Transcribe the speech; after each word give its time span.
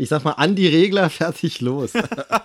Ich 0.00 0.08
sag 0.08 0.24
mal, 0.24 0.32
an 0.32 0.54
die 0.54 0.68
Regler, 0.68 1.10
fertig, 1.10 1.60
los. 1.60 1.90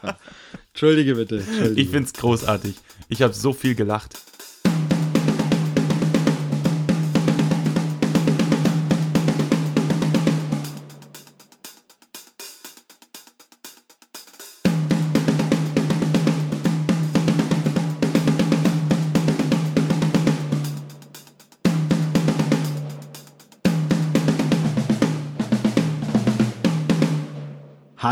Entschuldige 0.74 1.14
bitte. 1.14 1.38
Entschuldige. 1.38 1.82
Ich 1.82 1.90
find's 1.90 2.12
großartig. 2.14 2.74
Ich 3.10 3.22
habe 3.22 3.34
so 3.34 3.54
viel 3.54 3.76
gelacht. 3.76 4.20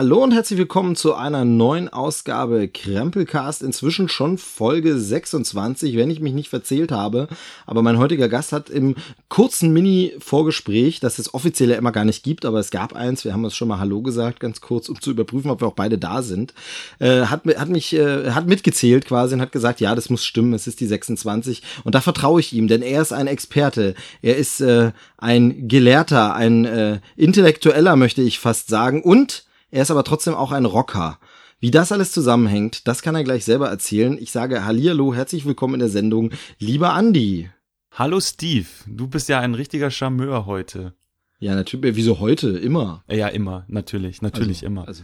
Hallo 0.01 0.23
und 0.23 0.31
herzlich 0.31 0.57
willkommen 0.57 0.95
zu 0.95 1.13
einer 1.13 1.45
neuen 1.45 1.87
Ausgabe 1.87 2.67
Krempelcast, 2.67 3.61
inzwischen 3.61 4.09
schon 4.09 4.39
Folge 4.39 4.97
26, 4.97 5.95
wenn 5.95 6.09
ich 6.09 6.19
mich 6.19 6.33
nicht 6.33 6.49
verzählt 6.49 6.91
habe. 6.91 7.27
Aber 7.67 7.83
mein 7.83 7.99
heutiger 7.99 8.27
Gast 8.27 8.51
hat 8.51 8.71
im 8.71 8.95
kurzen 9.29 9.71
Mini-Vorgespräch, 9.73 11.01
das 11.01 11.19
es 11.19 11.35
offiziell 11.35 11.69
ja 11.69 11.75
immer 11.77 11.91
gar 11.91 12.03
nicht 12.03 12.23
gibt, 12.23 12.45
aber 12.45 12.57
es 12.57 12.71
gab 12.71 12.95
eins, 12.95 13.25
wir 13.25 13.33
haben 13.33 13.43
uns 13.43 13.55
schon 13.55 13.67
mal 13.67 13.77
Hallo 13.77 14.01
gesagt, 14.01 14.39
ganz 14.39 14.59
kurz, 14.59 14.89
um 14.89 14.99
zu 14.99 15.11
überprüfen, 15.11 15.51
ob 15.51 15.61
wir 15.61 15.67
auch 15.67 15.75
beide 15.75 15.99
da 15.99 16.23
sind, 16.23 16.55
äh, 16.97 17.25
hat, 17.25 17.45
hat 17.45 17.69
mich, 17.69 17.93
äh, 17.93 18.31
hat 18.31 18.47
mitgezählt 18.47 19.05
quasi 19.05 19.35
und 19.35 19.41
hat 19.41 19.51
gesagt, 19.51 19.81
ja, 19.81 19.93
das 19.93 20.09
muss 20.09 20.25
stimmen, 20.25 20.55
es 20.55 20.65
ist 20.65 20.79
die 20.79 20.87
26 20.87 21.61
und 21.83 21.93
da 21.93 22.01
vertraue 22.01 22.39
ich 22.39 22.53
ihm, 22.53 22.67
denn 22.67 22.81
er 22.81 23.03
ist 23.03 23.13
ein 23.13 23.27
Experte, 23.27 23.93
er 24.23 24.35
ist 24.35 24.61
äh, 24.61 24.93
ein 25.19 25.67
Gelehrter, 25.67 26.33
ein 26.33 26.65
äh, 26.65 27.01
Intellektueller, 27.17 27.95
möchte 27.95 28.23
ich 28.23 28.39
fast 28.39 28.67
sagen 28.67 29.03
und 29.03 29.45
er 29.71 29.83
ist 29.83 29.91
aber 29.91 30.03
trotzdem 30.03 30.35
auch 30.35 30.51
ein 30.51 30.65
Rocker. 30.65 31.17
Wie 31.59 31.71
das 31.71 31.91
alles 31.91 32.11
zusammenhängt, 32.11 32.87
das 32.87 33.01
kann 33.01 33.15
er 33.15 33.23
gleich 33.23 33.45
selber 33.45 33.69
erzählen. 33.69 34.17
Ich 34.19 34.31
sage 34.31 34.65
Hallihallo, 34.65 35.13
herzlich 35.13 35.45
willkommen 35.45 35.75
in 35.75 35.79
der 35.79 35.89
Sendung, 35.89 36.31
lieber 36.59 36.93
Andi. 36.93 37.49
Hallo 37.93 38.19
Steve, 38.19 38.67
du 38.85 39.07
bist 39.07 39.29
ja 39.29 39.39
ein 39.39 39.53
richtiger 39.53 39.89
Charmeur 39.89 40.45
heute. 40.45 40.93
Ja, 41.39 41.55
natürlich, 41.55 41.95
wieso 41.95 42.19
heute? 42.19 42.49
Immer. 42.49 43.03
Ja, 43.09 43.29
immer, 43.29 43.65
natürlich, 43.69 44.21
natürlich 44.21 44.57
also, 44.57 44.65
immer. 44.65 44.87
Also. 44.87 45.03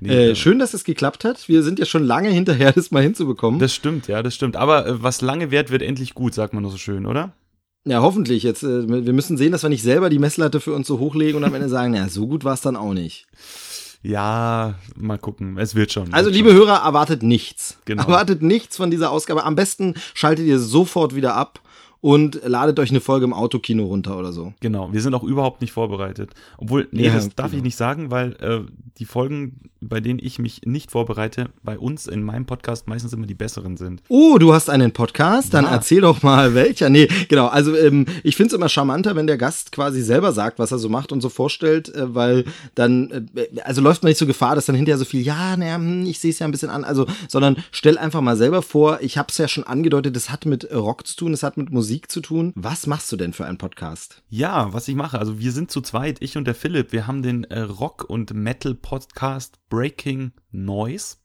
Nee, 0.00 0.28
äh, 0.30 0.34
schön, 0.36 0.60
dass 0.60 0.74
es 0.74 0.84
geklappt 0.84 1.24
hat. 1.24 1.48
Wir 1.48 1.64
sind 1.64 1.80
ja 1.80 1.84
schon 1.84 2.04
lange 2.04 2.28
hinterher, 2.28 2.72
das 2.74 2.92
mal 2.92 3.02
hinzubekommen. 3.02 3.58
Das 3.58 3.74
stimmt, 3.74 4.06
ja, 4.06 4.22
das 4.22 4.34
stimmt. 4.34 4.56
Aber 4.56 4.86
äh, 4.86 5.02
was 5.02 5.22
lange 5.22 5.50
währt, 5.50 5.70
wird 5.70 5.82
endlich 5.82 6.14
gut, 6.14 6.34
sagt 6.34 6.54
man 6.54 6.62
nur 6.62 6.70
so 6.70 6.78
schön, 6.78 7.04
oder? 7.04 7.32
Ja, 7.84 8.02
hoffentlich. 8.02 8.42
Jetzt, 8.44 8.62
äh, 8.62 8.88
wir 8.88 9.12
müssen 9.12 9.36
sehen, 9.36 9.52
dass 9.52 9.62
wir 9.62 9.70
nicht 9.70 9.82
selber 9.82 10.08
die 10.08 10.18
Messlatte 10.18 10.60
für 10.60 10.72
uns 10.74 10.86
so 10.86 10.98
hochlegen 10.98 11.36
und 11.36 11.44
am 11.44 11.54
Ende 11.54 11.68
sagen, 11.68 11.94
ja, 11.94 12.08
so 12.08 12.28
gut 12.28 12.44
war 12.44 12.54
es 12.54 12.60
dann 12.60 12.76
auch 12.76 12.94
nicht. 12.94 13.26
Ja, 14.02 14.74
mal 14.96 15.18
gucken. 15.18 15.58
Es 15.58 15.74
wird 15.74 15.92
schon. 15.92 16.14
Also, 16.14 16.28
wird 16.28 16.36
liebe 16.36 16.50
schon. 16.50 16.58
Hörer, 16.58 16.84
erwartet 16.84 17.22
nichts. 17.22 17.78
Genau. 17.84 18.04
Erwartet 18.04 18.42
nichts 18.42 18.76
von 18.76 18.90
dieser 18.90 19.10
Ausgabe. 19.10 19.44
Am 19.44 19.56
besten 19.56 19.94
schaltet 20.14 20.46
ihr 20.46 20.58
sofort 20.58 21.14
wieder 21.14 21.34
ab 21.34 21.60
und 22.00 22.40
ladet 22.44 22.78
euch 22.78 22.90
eine 22.90 23.00
Folge 23.00 23.24
im 23.24 23.32
Autokino 23.32 23.84
runter 23.86 24.16
oder 24.18 24.32
so. 24.32 24.52
Genau, 24.60 24.92
wir 24.92 25.00
sind 25.00 25.14
auch 25.14 25.24
überhaupt 25.24 25.60
nicht 25.60 25.72
vorbereitet. 25.72 26.30
Obwohl, 26.56 26.88
nee, 26.92 27.06
Ja, 27.06 27.14
das 27.14 27.34
darf 27.34 27.50
genau. 27.50 27.58
ich 27.58 27.62
nicht 27.64 27.76
sagen, 27.76 28.10
weil 28.10 28.32
äh, 28.40 28.60
die 28.98 29.04
Folgen, 29.04 29.60
bei 29.80 30.00
denen 30.00 30.18
ich 30.22 30.38
mich 30.38 30.62
nicht 30.64 30.90
vorbereite, 30.90 31.46
bei 31.62 31.78
uns 31.78 32.06
in 32.06 32.22
meinem 32.22 32.46
Podcast 32.46 32.86
meistens 32.88 33.12
immer 33.12 33.26
die 33.26 33.34
besseren 33.34 33.76
sind. 33.76 34.02
Oh, 34.08 34.38
du 34.38 34.52
hast 34.52 34.70
einen 34.70 34.92
Podcast? 34.92 35.54
Dann 35.54 35.64
Ja. 35.64 35.72
erzähl 35.72 36.00
doch 36.00 36.22
mal 36.22 36.54
welcher. 36.54 36.88
Nee, 36.88 37.08
genau. 37.28 37.46
Also 37.46 37.76
ähm, 37.76 38.06
ich 38.22 38.36
find's 38.36 38.54
immer 38.54 38.68
charmanter, 38.68 39.16
wenn 39.16 39.26
der 39.26 39.38
Gast 39.38 39.72
quasi 39.72 40.00
selber 40.02 40.32
sagt, 40.32 40.58
was 40.58 40.72
er 40.72 40.78
so 40.78 40.88
macht 40.88 41.10
und 41.12 41.20
so 41.20 41.28
vorstellt, 41.28 41.94
äh, 41.94 42.14
weil 42.14 42.44
dann, 42.74 43.28
äh, 43.34 43.60
also 43.64 43.80
läuft 43.80 44.02
man 44.02 44.08
nicht 44.10 44.18
so 44.18 44.26
Gefahr, 44.26 44.54
dass 44.54 44.66
dann 44.66 44.76
hinterher 44.76 44.98
so 44.98 45.04
viel, 45.04 45.22
ja, 45.22 45.56
naja, 45.56 45.76
hm, 45.76 46.06
ich 46.06 46.18
sehe 46.20 46.30
es 46.30 46.38
ja 46.38 46.46
ein 46.46 46.52
bisschen 46.52 46.70
an, 46.70 46.84
also, 46.84 47.06
sondern 47.28 47.56
stell 47.70 47.98
einfach 47.98 48.20
mal 48.20 48.36
selber 48.36 48.62
vor, 48.62 48.98
ich 49.00 49.16
hab's 49.18 49.38
ja 49.38 49.48
schon 49.48 49.64
angedeutet, 49.64 50.16
es 50.16 50.30
hat 50.30 50.44
mit 50.46 50.72
Rock 50.74 51.06
zu 51.06 51.16
tun, 51.16 51.32
es 51.32 51.42
hat 51.42 51.56
mit 51.56 51.70
Musik 51.70 51.87
zu 52.10 52.20
tun. 52.20 52.52
Was 52.54 52.86
machst 52.86 53.10
du 53.10 53.16
denn 53.16 53.32
für 53.32 53.46
einen 53.46 53.58
Podcast? 53.58 54.22
Ja, 54.28 54.72
was 54.72 54.88
ich 54.88 54.94
mache, 54.94 55.18
also 55.18 55.38
wir 55.38 55.52
sind 55.52 55.70
zu 55.70 55.80
zweit, 55.80 56.22
ich 56.22 56.36
und 56.36 56.44
der 56.44 56.54
Philipp, 56.54 56.92
wir 56.92 57.06
haben 57.06 57.22
den 57.22 57.44
äh, 57.44 57.60
Rock- 57.60 58.04
und 58.08 58.34
Metal-Podcast 58.34 59.58
Breaking 59.68 60.32
Noise. 60.50 61.16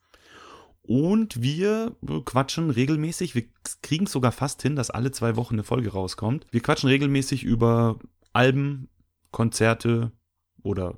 Und 0.81 1.41
wir 1.41 1.96
äh, 2.07 2.19
quatschen 2.25 2.69
regelmäßig, 2.69 3.35
wir 3.35 3.44
kriegen 3.81 4.06
es 4.06 4.12
sogar 4.12 4.31
fast 4.31 4.62
hin, 4.62 4.75
dass 4.75 4.90
alle 4.90 5.12
zwei 5.12 5.35
Wochen 5.35 5.56
eine 5.56 5.63
Folge 5.63 5.91
rauskommt. 5.91 6.46
Wir 6.51 6.62
quatschen 6.62 6.90
regelmäßig 6.90 7.44
über 7.44 8.00
Alben, 8.34 8.90
Konzerte 9.31 10.12
oder 10.62 10.95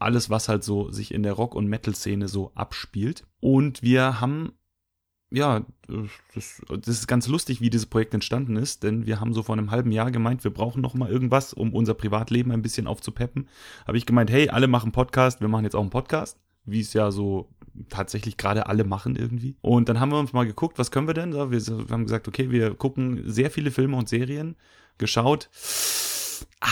alles, 0.00 0.30
was 0.30 0.48
halt 0.48 0.64
so 0.64 0.90
sich 0.90 1.12
in 1.12 1.22
der 1.22 1.34
Rock- 1.34 1.54
und 1.54 1.66
Metal-Szene 1.66 2.28
so 2.28 2.52
abspielt. 2.54 3.24
Und 3.40 3.82
wir 3.82 4.20
haben, 4.20 4.52
ja, 5.30 5.64
das, 6.34 6.62
das 6.68 6.88
ist 6.88 7.06
ganz 7.06 7.28
lustig, 7.28 7.60
wie 7.60 7.70
dieses 7.70 7.86
Projekt 7.86 8.14
entstanden 8.14 8.56
ist, 8.56 8.82
denn 8.82 9.06
wir 9.06 9.20
haben 9.20 9.34
so 9.34 9.42
vor 9.42 9.56
einem 9.56 9.70
halben 9.70 9.92
Jahr 9.92 10.10
gemeint, 10.10 10.44
wir 10.44 10.52
brauchen 10.52 10.80
noch 10.80 10.94
mal 10.94 11.10
irgendwas, 11.10 11.52
um 11.52 11.74
unser 11.74 11.94
Privatleben 11.94 12.50
ein 12.50 12.62
bisschen 12.62 12.86
aufzupeppen. 12.86 13.48
Habe 13.86 13.98
ich 13.98 14.06
gemeint, 14.06 14.30
hey, 14.30 14.48
alle 14.48 14.68
machen 14.68 14.92
Podcast, 14.92 15.40
wir 15.40 15.48
machen 15.48 15.64
jetzt 15.64 15.76
auch 15.76 15.82
einen 15.82 15.90
Podcast, 15.90 16.38
wie 16.64 16.80
es 16.80 16.92
ja 16.94 17.10
so 17.10 17.50
tatsächlich 17.88 18.36
gerade 18.36 18.66
alle 18.66 18.84
machen 18.84 19.16
irgendwie. 19.16 19.56
Und 19.60 19.88
dann 19.88 20.00
haben 20.00 20.10
wir 20.10 20.18
uns 20.18 20.32
mal 20.32 20.46
geguckt, 20.46 20.78
was 20.78 20.90
können 20.90 21.06
wir 21.06 21.14
denn? 21.14 21.32
So, 21.32 21.50
Wir 21.50 21.60
haben 21.90 22.04
gesagt, 22.04 22.26
okay, 22.26 22.50
wir 22.50 22.74
gucken 22.74 23.22
sehr 23.26 23.50
viele 23.50 23.70
Filme 23.70 23.96
und 23.96 24.08
Serien, 24.08 24.56
geschaut. 24.96 25.50
Ah, 26.60 26.68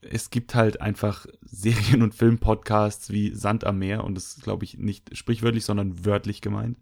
es 0.00 0.30
gibt 0.30 0.54
halt 0.54 0.80
einfach 0.80 1.26
Serien- 1.42 2.02
und 2.02 2.14
Filmpodcasts 2.14 3.10
wie 3.10 3.34
Sand 3.34 3.64
am 3.64 3.78
Meer 3.78 4.04
und 4.04 4.14
das 4.14 4.36
ist, 4.36 4.42
glaube 4.44 4.64
ich, 4.64 4.78
nicht 4.78 5.16
sprichwörtlich, 5.16 5.64
sondern 5.64 6.04
wörtlich 6.04 6.40
gemeint. 6.40 6.78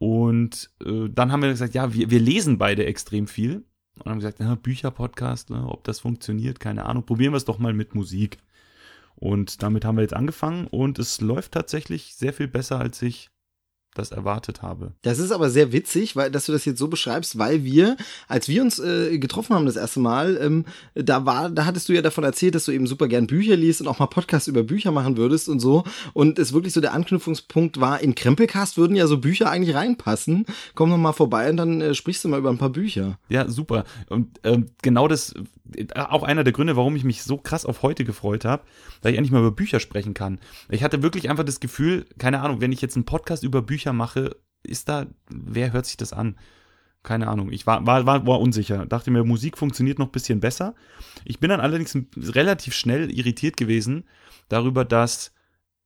Und 0.00 0.70
äh, 0.82 1.10
dann 1.10 1.30
haben 1.30 1.42
wir 1.42 1.50
gesagt, 1.50 1.74
ja, 1.74 1.92
wir, 1.92 2.10
wir 2.10 2.20
lesen 2.20 2.56
beide 2.56 2.86
extrem 2.86 3.26
viel. 3.26 3.64
Und 3.98 4.10
haben 4.10 4.18
gesagt, 4.18 4.40
ja, 4.40 4.54
Bücherpodcast, 4.54 5.50
ne, 5.50 5.66
ob 5.68 5.84
das 5.84 6.00
funktioniert, 6.00 6.58
keine 6.58 6.86
Ahnung. 6.86 7.04
Probieren 7.04 7.34
wir 7.34 7.36
es 7.36 7.44
doch 7.44 7.58
mal 7.58 7.74
mit 7.74 7.94
Musik. 7.94 8.38
Und 9.14 9.62
damit 9.62 9.84
haben 9.84 9.96
wir 9.96 10.02
jetzt 10.02 10.14
angefangen 10.14 10.66
und 10.66 10.98
es 10.98 11.20
läuft 11.20 11.52
tatsächlich 11.52 12.14
sehr 12.14 12.32
viel 12.32 12.48
besser, 12.48 12.80
als 12.80 13.02
ich 13.02 13.28
das 13.94 14.12
erwartet 14.12 14.62
habe. 14.62 14.92
Das 15.02 15.18
ist 15.18 15.32
aber 15.32 15.50
sehr 15.50 15.72
witzig, 15.72 16.14
weil 16.16 16.30
dass 16.30 16.46
du 16.46 16.52
das 16.52 16.64
jetzt 16.64 16.78
so 16.78 16.88
beschreibst, 16.88 17.38
weil 17.38 17.64
wir, 17.64 17.96
als 18.28 18.48
wir 18.48 18.62
uns 18.62 18.78
äh, 18.78 19.18
getroffen 19.18 19.54
haben 19.54 19.66
das 19.66 19.76
erste 19.76 20.00
Mal, 20.00 20.38
ähm, 20.40 20.64
da 20.94 21.26
war, 21.26 21.50
da 21.50 21.64
hattest 21.64 21.88
du 21.88 21.92
ja 21.92 22.02
davon 22.02 22.24
erzählt, 22.24 22.54
dass 22.54 22.66
du 22.66 22.72
eben 22.72 22.86
super 22.86 23.08
gern 23.08 23.26
Bücher 23.26 23.56
liest 23.56 23.80
und 23.80 23.88
auch 23.88 23.98
mal 23.98 24.06
Podcasts 24.06 24.48
über 24.48 24.62
Bücher 24.62 24.92
machen 24.92 25.16
würdest 25.16 25.48
und 25.48 25.60
so. 25.60 25.84
Und 26.12 26.38
es 26.38 26.52
wirklich 26.52 26.72
so 26.72 26.80
der 26.80 26.92
Anknüpfungspunkt 26.92 27.80
war, 27.80 28.00
in 28.00 28.14
Krempelcast 28.14 28.76
würden 28.76 28.96
ja 28.96 29.06
so 29.06 29.18
Bücher 29.18 29.50
eigentlich 29.50 29.74
reinpassen. 29.74 30.46
Komm 30.74 30.90
doch 30.90 30.96
mal 30.96 31.12
vorbei 31.12 31.50
und 31.50 31.56
dann 31.56 31.80
äh, 31.80 31.94
sprichst 31.94 32.24
du 32.24 32.28
mal 32.28 32.38
über 32.38 32.50
ein 32.50 32.58
paar 32.58 32.70
Bücher. 32.70 33.18
Ja, 33.28 33.48
super. 33.48 33.84
Und 34.08 34.38
ähm, 34.44 34.66
genau 34.82 35.08
das, 35.08 35.34
äh, 35.76 35.86
auch 35.94 36.22
einer 36.22 36.44
der 36.44 36.52
Gründe, 36.52 36.76
warum 36.76 36.94
ich 36.96 37.04
mich 37.04 37.22
so 37.22 37.36
krass 37.38 37.66
auf 37.66 37.82
heute 37.82 38.04
gefreut 38.04 38.44
habe, 38.44 38.62
weil 39.02 39.12
ich 39.12 39.18
endlich 39.18 39.32
mal 39.32 39.40
über 39.40 39.50
Bücher 39.52 39.80
sprechen 39.80 40.14
kann. 40.14 40.38
Ich 40.68 40.82
hatte 40.82 41.02
wirklich 41.02 41.28
einfach 41.28 41.44
das 41.44 41.60
Gefühl, 41.60 42.06
keine 42.18 42.40
Ahnung, 42.40 42.60
wenn 42.60 42.72
ich 42.72 42.80
jetzt 42.80 42.96
einen 42.96 43.04
Podcast 43.04 43.42
über 43.42 43.62
Bücher 43.62 43.79
mache, 43.86 44.36
ist 44.62 44.88
da, 44.88 45.06
wer 45.28 45.72
hört 45.72 45.86
sich 45.86 45.96
das 45.96 46.12
an? 46.12 46.36
Keine 47.02 47.28
Ahnung. 47.28 47.50
Ich 47.50 47.66
war, 47.66 47.86
war, 47.86 48.04
war, 48.04 48.26
war 48.26 48.40
unsicher. 48.40 48.84
Dachte 48.84 49.10
mir, 49.10 49.24
Musik 49.24 49.56
funktioniert 49.56 49.98
noch 49.98 50.08
ein 50.08 50.12
bisschen 50.12 50.40
besser. 50.40 50.74
Ich 51.24 51.40
bin 51.40 51.48
dann 51.48 51.60
allerdings 51.60 51.96
relativ 52.16 52.74
schnell 52.74 53.10
irritiert 53.10 53.56
gewesen 53.56 54.04
darüber, 54.48 54.84
dass 54.84 55.32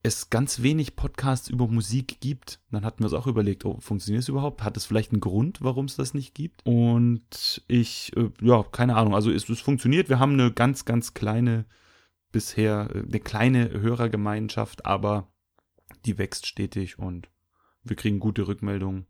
es 0.04 0.28
ganz 0.28 0.62
wenig 0.62 0.96
Podcasts 0.96 1.48
über 1.48 1.66
Musik 1.66 2.20
gibt. 2.20 2.60
Dann 2.70 2.84
hatten 2.84 3.00
wir 3.00 3.06
uns 3.06 3.14
auch 3.14 3.26
überlegt, 3.26 3.64
oh, 3.64 3.78
funktioniert 3.80 4.22
es 4.22 4.28
überhaupt? 4.28 4.62
Hat 4.62 4.76
es 4.76 4.84
vielleicht 4.84 5.12
einen 5.12 5.20
Grund, 5.20 5.62
warum 5.62 5.86
es 5.86 5.96
das 5.96 6.12
nicht 6.12 6.34
gibt? 6.34 6.60
Und 6.66 7.64
ich, 7.68 8.14
äh, 8.16 8.30
ja, 8.42 8.62
keine 8.64 8.96
Ahnung. 8.96 9.14
Also 9.14 9.30
es, 9.30 9.48
es 9.48 9.60
funktioniert. 9.60 10.10
Wir 10.10 10.18
haben 10.18 10.34
eine 10.34 10.52
ganz, 10.52 10.84
ganz 10.84 11.14
kleine, 11.14 11.64
bisher, 12.32 12.90
äh, 12.94 12.98
eine 12.98 13.20
kleine 13.20 13.70
Hörergemeinschaft, 13.70 14.84
aber 14.84 15.32
die 16.04 16.18
wächst 16.18 16.46
stetig 16.46 16.98
und 16.98 17.30
wir 17.84 17.96
kriegen 17.96 18.18
gute 18.20 18.46
Rückmeldungen. 18.46 19.06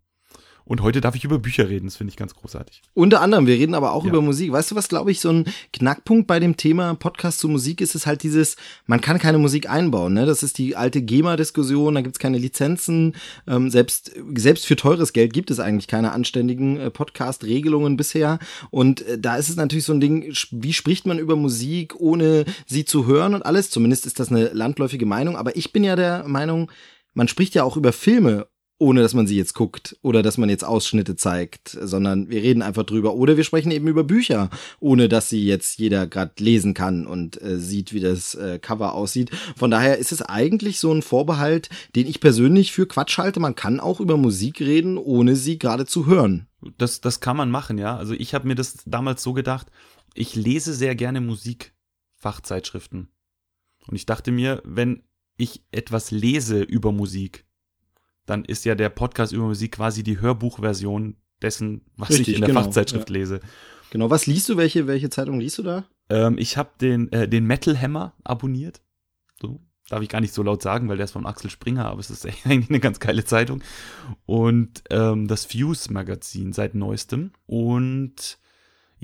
Und 0.67 0.81
heute 0.81 1.03
darf 1.03 1.15
ich 1.15 1.25
über 1.25 1.39
Bücher 1.39 1.69
reden, 1.69 1.89
das 1.89 1.97
finde 1.97 2.11
ich 2.11 2.17
ganz 2.17 2.35
großartig. 2.35 2.81
Unter 2.95 3.21
anderem, 3.21 3.47
wir 3.47 3.55
reden 3.57 3.75
aber 3.75 3.93
auch 3.93 4.05
Ja. 4.05 4.09
über 4.09 4.23
Musik. 4.23 4.51
Weißt 4.51 4.71
du, 4.71 4.75
was, 4.75 4.89
glaube 4.89 5.11
ich, 5.11 5.21
so 5.21 5.29
ein 5.29 5.45
Knackpunkt 5.75 6.27
bei 6.27 6.41
dem 6.41 6.57
Thema 6.57 6.95
Podcast 6.95 7.39
zu 7.41 7.51
Musik 7.51 7.83
ist, 7.83 7.95
ist 7.95 8.07
halt 8.07 8.23
dieses, 8.23 8.57
man 8.87 9.03
kann 9.03 9.19
keine 9.19 9.37
Musik 9.37 9.69
einbauen. 9.69 10.15
Ne? 10.15 10.25
Das 10.25 10.43
ist 10.43 10.57
die 10.57 10.75
alte 10.75 11.03
GEMA-Diskussion, 11.03 11.95
da 11.95 12.01
gibt's 12.01 12.19
keine 12.19 12.39
Lizenzen. 12.39 13.15
Ähm, 13.47 13.69
selbst, 13.69 14.13
selbst 14.37 14.65
für 14.65 14.77
teures 14.77 15.13
Geld 15.13 15.35
gibt 15.35 15.51
es 15.51 15.61
eigentlich 15.61 15.87
keine 15.87 16.13
anständigen 16.13 16.79
äh, 16.79 16.91
Podcast-Regelungen 16.91 17.99
bisher. 17.99 18.39
Und 18.71 19.03
äh, 19.03 19.19
da 19.19 19.37
ist 19.37 19.51
es 19.51 19.57
natürlich 19.57 19.85
so 19.85 19.93
ein 19.93 20.01
Ding, 20.01 20.33
wie 20.51 20.73
spricht 20.73 21.07
man 21.07 21.19
über 21.19 21.37
Musik, 21.37 21.95
ohne 22.01 22.47
sie 22.65 22.87
zu 22.87 23.05
hören 23.07 23.35
und 23.35 23.45
alles. 23.45 23.69
Zumindest 23.69 24.07
ist 24.07 24.19
das 24.19 24.31
eine 24.31 24.49
landläufige 24.55 25.05
Meinung. 25.05 25.37
Aber 25.37 25.57
ich 25.57 25.75
bin 25.75 25.85
ja 25.85 25.95
der 25.95 26.27
Meinung, 26.27 26.71
man 27.13 27.29
spricht 27.29 27.55
ja 27.55 27.65
auch 27.65 27.77
über 27.77 27.93
Filme 27.93 28.47
ohne 28.85 29.01
dass 29.01 29.15
man 29.15 29.27
sie 29.27 29.39
jetzt 29.39 29.55
guckt 29.55 29.97
oder 30.03 30.23
dass 30.23 30.37
man 30.37 30.51
jetzt 30.51 30.63
Ausschnitte 30.63 31.17
zeigt, 31.17 31.71
sondern 31.81 32.29
wir 32.29 32.43
reden 32.43 32.61
einfach 32.61 32.83
drüber. 32.83 33.15
Oder 33.15 33.39
wir 33.39 33.45
sprechen 33.45 33.71
eben 33.71 33.89
über 33.89 34.05
Bücher, 34.05 34.51
ohne 34.79 35.09
dass 35.09 35.31
sie 35.31 35.47
jetzt 35.47 35.79
jeder 35.79 36.07
gerade 36.07 36.35
lesen 36.39 36.75
kann 36.75 37.07
und 37.07 37.41
äh, 37.41 37.59
sieht, 37.59 37.95
wie 37.95 38.01
das 38.01 38.35
äh, 38.35 38.59
Cover 38.59 38.93
aussieht. 38.93 39.31
Von 39.57 39.71
daher 39.71 39.97
ist 39.97 40.13
es 40.13 40.21
eigentlich 40.21 40.81
so 40.81 40.93
ein 40.93 41.01
Vorbehalt, 41.01 41.71
den 41.97 42.07
ich 42.07 42.21
persönlich 42.21 42.73
für 42.73 42.87
Quatsch 42.87 43.17
halte. 43.17 43.41
Man 43.41 43.55
kann 43.55 43.81
auch 43.81 44.01
über 44.01 44.19
Musik 44.19 44.61
reden, 44.61 44.99
ohne 44.99 45.35
sie 45.35 45.59
gerade 45.59 45.87
zu 45.87 46.05
hören. 46.05 46.47
Das, 46.77 47.01
das 47.01 47.21
kann 47.21 47.39
man 47.39 47.51
machen, 47.51 47.79
ja. 47.79 47.97
Also 47.97 48.13
ich 48.13 48.35
habe 48.35 48.47
mir 48.47 48.55
das 48.55 48.83
damals 48.85 49.23
so 49.23 49.33
gedacht, 49.33 49.69
ich 50.13 50.37
lese 50.37 50.75
sehr 50.75 50.95
gerne 50.95 51.23
Musikfachzeitschriften. 51.23 53.09
Und 53.87 53.97
ich 53.97 54.05
dachte 54.05 54.31
mir, 54.31 54.61
wenn 54.67 55.05
ich 55.39 55.65
etwas 55.71 56.11
lese 56.11 56.61
über 56.61 56.93
Musik, 56.93 57.47
dann 58.27 58.45
ist 58.45 58.65
ja 58.65 58.75
der 58.75 58.89
Podcast 58.89 59.33
über 59.33 59.45
Musik 59.45 59.73
quasi 59.73 60.03
die 60.03 60.21
Hörbuchversion 60.21 61.17
dessen, 61.43 61.83
was 61.97 62.11
Richtig, 62.11 62.29
ich 62.29 62.35
in 62.37 62.41
der 62.41 62.49
genau, 62.49 62.63
Fachzeitschrift 62.63 63.11
ja. 63.11 63.15
lese. 63.15 63.41
Genau, 63.91 64.11
was 64.11 64.27
liest 64.27 64.49
du? 64.49 64.57
Welche, 64.57 64.87
welche 64.87 65.11
Zeitung 65.11 65.41
liest 65.41 65.59
du 65.59 65.63
da? 65.63 65.85
Ähm, 66.09 66.37
ich 66.39 66.57
habe 66.57 66.71
den, 66.81 67.13
äh, 67.13 67.29
den 67.29 67.47
Metal 67.47 67.81
Hammer 67.81 68.15
abonniert. 68.25 68.81
So, 69.41 69.61
darf 69.89 70.03
ich 70.03 70.09
gar 70.09 70.21
nicht 70.21 70.35
so 70.35 70.43
laut 70.43 70.63
sagen, 70.63 70.89
weil 70.89 70.97
der 70.97 71.05
ist 71.05 71.13
von 71.13 71.27
Axel 71.27 71.51
Springer, 71.51 71.87
aber 71.87 72.01
es 72.01 72.11
ist 72.11 72.27
eigentlich 72.45 72.71
eine 72.71 72.81
ganz 72.81 73.01
geile 73.01 73.25
Zeitung. 73.25 73.63
Und 74.27 74.83
ähm, 74.91 75.29
das 75.29 75.45
Fuse 75.45 75.93
Magazin 75.93 76.53
seit 76.53 76.75
neuestem. 76.75 77.33
Und 77.47 78.39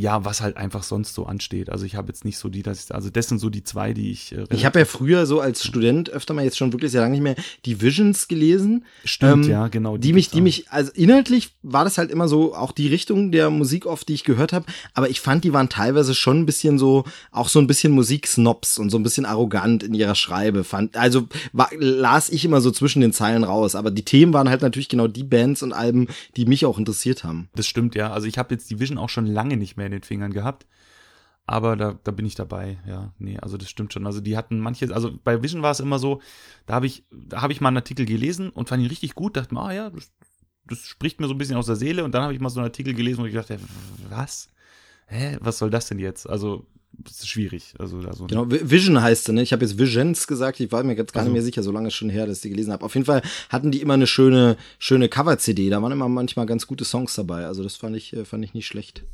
ja, 0.01 0.25
was 0.25 0.41
halt 0.41 0.57
einfach 0.57 0.83
sonst 0.83 1.13
so 1.13 1.27
ansteht. 1.27 1.69
Also 1.69 1.85
ich 1.85 1.95
habe 1.95 2.09
jetzt 2.09 2.25
nicht 2.25 2.39
so 2.39 2.49
die, 2.49 2.63
dass 2.63 2.85
ich, 2.85 2.95
also 2.95 3.11
das 3.11 3.29
sind 3.29 3.39
so 3.39 3.51
die 3.51 3.65
zwei, 3.65 3.93
die 3.93 4.11
ich. 4.11 4.33
Äh, 4.33 4.47
ich 4.51 4.65
habe 4.65 4.79
ja 4.79 4.87
früher 4.87 5.27
so 5.27 5.41
als 5.41 5.63
Student 5.63 6.09
öfter 6.09 6.33
mal 6.33 6.43
jetzt 6.43 6.57
schon 6.57 6.73
wirklich 6.73 6.91
sehr 6.91 7.03
lange 7.03 7.13
nicht 7.13 7.23
mehr 7.23 7.37
die 7.67 7.83
Visions 7.83 8.27
gelesen. 8.27 8.87
Stimmt, 9.05 9.45
ähm, 9.45 9.51
ja, 9.51 9.69
genau. 9.69 9.99
Die, 9.99 10.09
die 10.09 10.13
mich, 10.15 10.31
die 10.31 10.41
mich, 10.41 10.71
also 10.71 10.91
inhaltlich 10.95 11.51
war 11.63 11.85
das 11.85 11.99
halt 11.99 12.11
immer 12.11 12.29
so 12.29 12.55
auch 12.55 12.73
die 12.73 12.89
Richtung 12.89 13.31
der 13.31 13.51
Musik 13.51 13.85
oft, 13.85 14.09
die 14.09 14.15
ich 14.15 14.25
gehört 14.25 14.55
habe. 14.55 14.65
Aber 14.95 15.11
ich 15.11 15.21
fand, 15.21 15.45
die 15.45 15.53
waren 15.53 15.69
teilweise 15.69 16.15
schon 16.15 16.41
ein 16.41 16.47
bisschen 16.47 16.79
so, 16.79 17.05
auch 17.31 17.51
so 17.51 17.59
ein 17.59 17.67
bisschen 17.67 17.93
Musiksnobs 17.93 18.79
und 18.79 18.89
so 18.89 18.99
ein 18.99 19.03
bisschen 19.03 19.27
arrogant 19.27 19.83
in 19.83 19.93
ihrer 19.93 20.15
Schreibe. 20.15 20.65
Fand, 20.65 20.97
also 20.97 21.29
war, 21.53 21.69
las 21.77 22.31
ich 22.31 22.47
immer 22.47 22.63
so 22.63 22.71
zwischen 22.71 23.03
den 23.03 23.13
Zeilen 23.13 23.45
raus. 23.45 23.75
Aber 23.75 23.91
die 23.91 24.07
Themen 24.07 24.33
waren 24.33 24.49
halt 24.49 24.63
natürlich 24.63 24.89
genau 24.89 25.09
die 25.09 25.25
Bands 25.25 25.63
und 25.63 25.75
Alben, 25.75 26.07
die 26.37 26.47
mich 26.47 26.65
auch 26.65 26.79
interessiert 26.79 27.23
haben. 27.23 27.51
Das 27.55 27.67
stimmt, 27.67 27.95
ja. 27.95 28.11
Also 28.11 28.27
ich 28.27 28.39
habe 28.39 28.55
jetzt 28.55 28.71
die 28.71 28.81
Vision 28.81 28.97
auch 28.97 29.11
schon 29.11 29.27
lange 29.27 29.59
nicht 29.59 29.77
mehr 29.77 29.90
in 29.93 30.01
den 30.01 30.03
Fingern 30.03 30.33
gehabt. 30.33 30.67
Aber 31.47 31.75
da, 31.77 31.99
da 32.05 32.13
bin 32.13 32.27
ich 32.27 32.37
dabei, 32.37 32.79
ja. 32.87 33.13
Nee, 33.19 33.39
also 33.39 33.57
das 33.57 33.69
stimmt 33.69 33.93
schon. 33.93 34.07
Also 34.07 34.21
die 34.21 34.37
hatten 34.37 34.61
manches, 34.61 34.93
also 34.93 35.19
bei 35.25 35.43
Vision 35.43 35.63
war 35.63 35.73
es 35.73 35.81
immer 35.81 35.99
so, 35.99 36.21
da 36.67 36.75
habe 36.75 36.87
ich, 36.87 37.05
da 37.11 37.43
habe 37.43 37.53
ich 37.53 37.61
mal 37.61 37.69
einen 37.69 37.79
Artikel 37.79 38.07
gelesen 38.07 38.51
und 38.51 38.69
fand 38.69 38.83
ihn 38.83 38.89
richtig 38.89 39.15
gut, 39.17 39.37
dachte 39.37 39.55
mir, 39.55 39.63
ah 39.63 39.73
ja, 39.73 39.91
das, 39.91 40.13
das 40.67 40.87
spricht 40.87 41.21
mir 41.21 41.27
so 41.27 41.35
ein 41.35 41.39
bisschen 41.39 41.57
aus 41.57 41.67
der 41.67 41.77
Seele. 41.77 42.05
Und 42.05 42.15
dann 42.15 42.23
habe 42.23 42.35
ich 42.35 42.41
mal 42.41 42.51
so 42.51 42.61
einen 42.61 42.69
Artikel 42.69 42.95
gelesen 42.95 43.23
und 43.23 43.29
ich 43.29 43.35
dachte, 43.35 43.59
was? 44.09 44.49
Hä, 45.07 45.39
was 45.41 45.59
soll 45.59 45.71
das 45.71 45.89
denn 45.89 45.99
jetzt? 45.99 46.29
Also 46.31 46.67
das 46.93 47.19
ist 47.19 47.29
schwierig. 47.29 47.75
Also, 47.79 47.99
also 47.99 48.27
genau, 48.27 48.47
Vision 48.49 49.01
heißt 49.03 49.25
sie, 49.25 49.33
ne? 49.33 49.43
Ich 49.43 49.53
habe 49.53 49.65
jetzt 49.65 49.79
Visions 49.79 50.27
gesagt, 50.27 50.61
ich 50.61 50.71
war 50.73 50.83
mir 50.83 50.97
jetzt 50.97 51.13
gar 51.13 51.21
also. 51.21 51.31
nicht 51.31 51.35
mehr 51.35 51.45
sicher, 51.45 51.63
so 51.63 51.73
lange 51.73 51.89
ist 51.89 51.95
schon 51.95 52.11
her, 52.11 52.27
dass 52.27 52.39
ich 52.39 52.43
die 52.43 52.51
gelesen 52.51 52.73
habe. 52.73 52.85
Auf 52.85 52.95
jeden 52.95 53.07
Fall 53.07 53.23
hatten 53.49 53.71
die 53.71 53.81
immer 53.81 53.95
eine 53.95 54.07
schöne, 54.07 54.57
schöne 54.79 55.09
Cover-CD. 55.09 55.71
Da 55.71 55.83
waren 55.83 55.93
immer 55.93 56.09
manchmal 56.09 56.47
ganz 56.47 56.67
gute 56.67 56.85
Songs 56.85 57.15
dabei. 57.15 57.47
Also 57.47 57.63
das 57.63 57.77
fand 57.77 57.97
ich, 57.97 58.15
äh, 58.15 58.25
fand 58.25 58.45
ich 58.45 58.55
nicht 58.55 58.67
schlecht. 58.67 59.05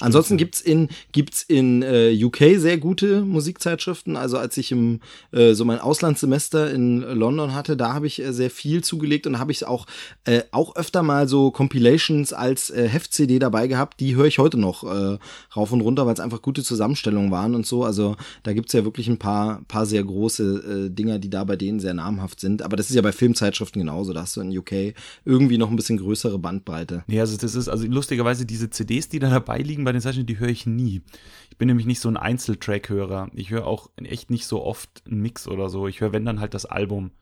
Ansonsten 0.00 0.34
ja. 0.34 0.38
gibt's 0.38 0.60
in 0.60 0.88
gibt's 1.12 1.42
in 1.42 1.82
äh, 1.82 2.12
UK 2.22 2.58
sehr 2.58 2.78
gute 2.78 3.22
Musikzeitschriften. 3.22 4.16
Also 4.16 4.36
als 4.36 4.56
ich 4.56 4.70
im 4.70 5.00
äh, 5.32 5.54
so 5.54 5.64
mein 5.64 5.78
Auslandssemester 5.78 6.70
in 6.70 7.00
London 7.00 7.54
hatte, 7.54 7.76
da 7.76 7.94
habe 7.94 8.06
ich 8.06 8.20
äh, 8.20 8.32
sehr 8.32 8.50
viel 8.50 8.84
zugelegt 8.84 9.26
und 9.26 9.38
habe 9.38 9.52
ich 9.52 9.66
auch 9.66 9.86
äh, 10.24 10.42
auch 10.50 10.76
öfter 10.76 11.02
mal 11.02 11.28
so 11.28 11.50
Compilations 11.50 12.32
als 12.32 12.70
äh, 12.70 12.86
Heft-CD 12.88 13.38
dabei 13.38 13.66
gehabt. 13.66 14.00
Die 14.00 14.14
höre 14.14 14.26
ich 14.26 14.38
heute 14.38 14.58
noch 14.58 14.84
äh, 14.84 15.18
rauf 15.56 15.72
und 15.72 15.80
runter, 15.80 16.06
weil 16.06 16.14
es 16.14 16.20
einfach 16.20 16.42
gute 16.42 16.62
Zusammenstellungen 16.62 17.30
waren 17.30 17.54
und 17.54 17.66
so. 17.66 17.84
Also 17.84 18.16
da 18.42 18.52
gibt's 18.52 18.72
ja 18.74 18.84
wirklich 18.84 19.08
ein 19.08 19.18
paar 19.18 19.62
paar 19.68 19.86
sehr 19.86 20.04
große 20.04 20.88
äh, 20.88 20.94
Dinger, 20.94 21.18
die 21.18 21.30
da 21.30 21.44
bei 21.44 21.56
denen 21.56 21.80
sehr 21.80 21.94
namhaft 21.94 22.40
sind. 22.40 22.62
Aber 22.62 22.76
das 22.76 22.90
ist 22.90 22.96
ja 22.96 23.02
bei 23.02 23.12
Filmzeitschriften 23.12 23.80
genauso. 23.80 24.12
Da 24.12 24.22
hast 24.22 24.36
du 24.36 24.40
in 24.40 24.56
UK 24.56 24.94
irgendwie 25.24 25.58
noch 25.58 25.70
ein 25.70 25.76
bisschen 25.76 25.98
größere 25.98 26.38
Bandbreite. 26.38 27.04
Nee, 27.06 27.20
also 27.20 27.36
das 27.36 27.54
ist 27.54 27.68
also 27.68 27.86
lustigerweise 27.86 28.46
diese 28.46 28.70
CDs, 28.70 29.08
die 29.08 29.18
da 29.18 29.30
dabei 29.48 29.62
liegen 29.62 29.84
bei 29.84 29.92
den 29.92 30.00
Zeichnungen, 30.02 30.26
die 30.26 30.38
höre 30.38 30.48
ich 30.48 30.66
nie. 30.66 31.02
Ich 31.50 31.56
bin 31.56 31.68
nämlich 31.68 31.86
nicht 31.86 32.00
so 32.00 32.08
ein 32.08 32.16
Einzeltrack-Hörer. 32.16 33.30
Ich 33.34 33.50
höre 33.50 33.66
auch 33.66 33.90
echt 33.96 34.30
nicht 34.30 34.46
so 34.46 34.62
oft 34.62 35.02
einen 35.06 35.22
Mix 35.22 35.48
oder 35.48 35.70
so. 35.70 35.88
Ich 35.88 36.00
höre, 36.00 36.12
wenn 36.12 36.26
dann 36.26 36.40
halt 36.40 36.52
das 36.54 36.66
Album. 36.66 37.12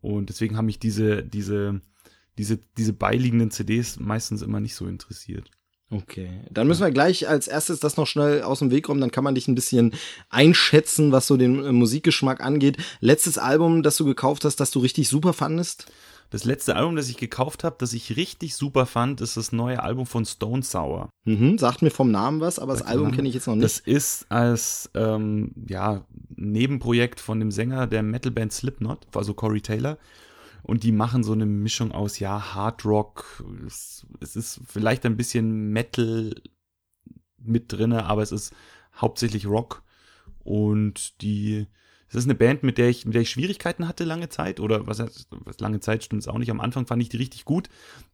Und 0.00 0.30
deswegen 0.30 0.56
haben 0.56 0.66
mich 0.66 0.78
diese, 0.78 1.22
diese, 1.22 1.80
diese, 2.38 2.58
diese 2.78 2.94
beiliegenden 2.94 3.50
CDs 3.50 4.00
meistens 4.00 4.40
immer 4.40 4.60
nicht 4.60 4.74
so 4.74 4.86
interessiert. 4.86 5.50
Okay, 5.90 6.30
dann 6.50 6.68
müssen 6.68 6.82
wir 6.82 6.90
gleich 6.90 7.28
als 7.28 7.48
erstes 7.48 7.80
das 7.80 7.98
noch 7.98 8.06
schnell 8.06 8.42
aus 8.42 8.60
dem 8.60 8.70
Weg 8.70 8.88
räumen, 8.88 9.02
dann 9.02 9.10
kann 9.10 9.24
man 9.24 9.34
dich 9.34 9.46
ein 9.46 9.54
bisschen 9.54 9.92
einschätzen, 10.30 11.12
was 11.12 11.26
so 11.26 11.36
den 11.36 11.62
äh, 11.62 11.70
Musikgeschmack 11.70 12.40
angeht. 12.40 12.78
Letztes 13.00 13.36
Album, 13.36 13.82
das 13.82 13.98
du 13.98 14.06
gekauft 14.06 14.46
hast, 14.46 14.56
das 14.56 14.70
du 14.70 14.78
richtig 14.78 15.10
super 15.10 15.34
fandest? 15.34 15.92
Das 16.32 16.44
letzte 16.44 16.76
Album, 16.76 16.96
das 16.96 17.10
ich 17.10 17.18
gekauft 17.18 17.62
habe, 17.62 17.76
das 17.78 17.92
ich 17.92 18.16
richtig 18.16 18.56
super 18.56 18.86
fand, 18.86 19.20
ist 19.20 19.36
das 19.36 19.52
neue 19.52 19.82
Album 19.82 20.06
von 20.06 20.24
Stone 20.24 20.62
Sour. 20.62 21.10
Mhm, 21.26 21.58
sagt 21.58 21.82
mir 21.82 21.90
vom 21.90 22.10
Namen 22.10 22.40
was, 22.40 22.58
aber 22.58 22.72
das 22.72 22.80
Album 22.80 23.12
kenne 23.12 23.28
ich 23.28 23.34
jetzt 23.34 23.46
noch 23.46 23.54
nicht. 23.54 23.64
Das 23.64 23.78
ist 23.78 24.24
als 24.30 24.90
ähm, 24.94 25.52
ja, 25.68 26.06
Nebenprojekt 26.34 27.20
von 27.20 27.38
dem 27.38 27.50
Sänger 27.50 27.86
der 27.86 28.02
Metalband 28.02 28.50
Slipknot, 28.50 29.06
also 29.14 29.34
Corey 29.34 29.60
Taylor. 29.60 29.98
Und 30.62 30.84
die 30.84 30.92
machen 30.92 31.22
so 31.22 31.32
eine 31.32 31.44
Mischung 31.44 31.92
aus, 31.92 32.18
ja, 32.18 32.54
Hard 32.54 32.86
Rock, 32.86 33.44
es, 33.66 34.06
es 34.20 34.34
ist 34.34 34.62
vielleicht 34.66 35.04
ein 35.04 35.18
bisschen 35.18 35.68
Metal 35.68 36.34
mit 37.36 37.70
drinne, 37.70 38.06
aber 38.06 38.22
es 38.22 38.32
ist 38.32 38.54
hauptsächlich 38.96 39.46
Rock. 39.46 39.82
Und 40.44 41.20
die 41.20 41.66
das 42.12 42.24
ist 42.24 42.26
eine 42.26 42.34
Band, 42.34 42.62
mit 42.62 42.76
der 42.76 42.90
ich, 42.90 43.06
mit 43.06 43.14
der 43.14 43.22
ich 43.22 43.30
Schwierigkeiten 43.30 43.88
hatte 43.88 44.04
lange 44.04 44.28
Zeit. 44.28 44.60
Oder 44.60 44.86
was 44.86 45.00
heißt, 45.00 45.28
was 45.30 45.58
lange 45.60 45.80
Zeit 45.80 46.04
stimmt 46.04 46.20
es 46.20 46.28
auch 46.28 46.36
nicht. 46.36 46.50
Am 46.50 46.60
Anfang 46.60 46.86
fand 46.86 47.00
ich 47.00 47.08
die 47.08 47.16
richtig 47.16 47.46
gut. 47.46 47.70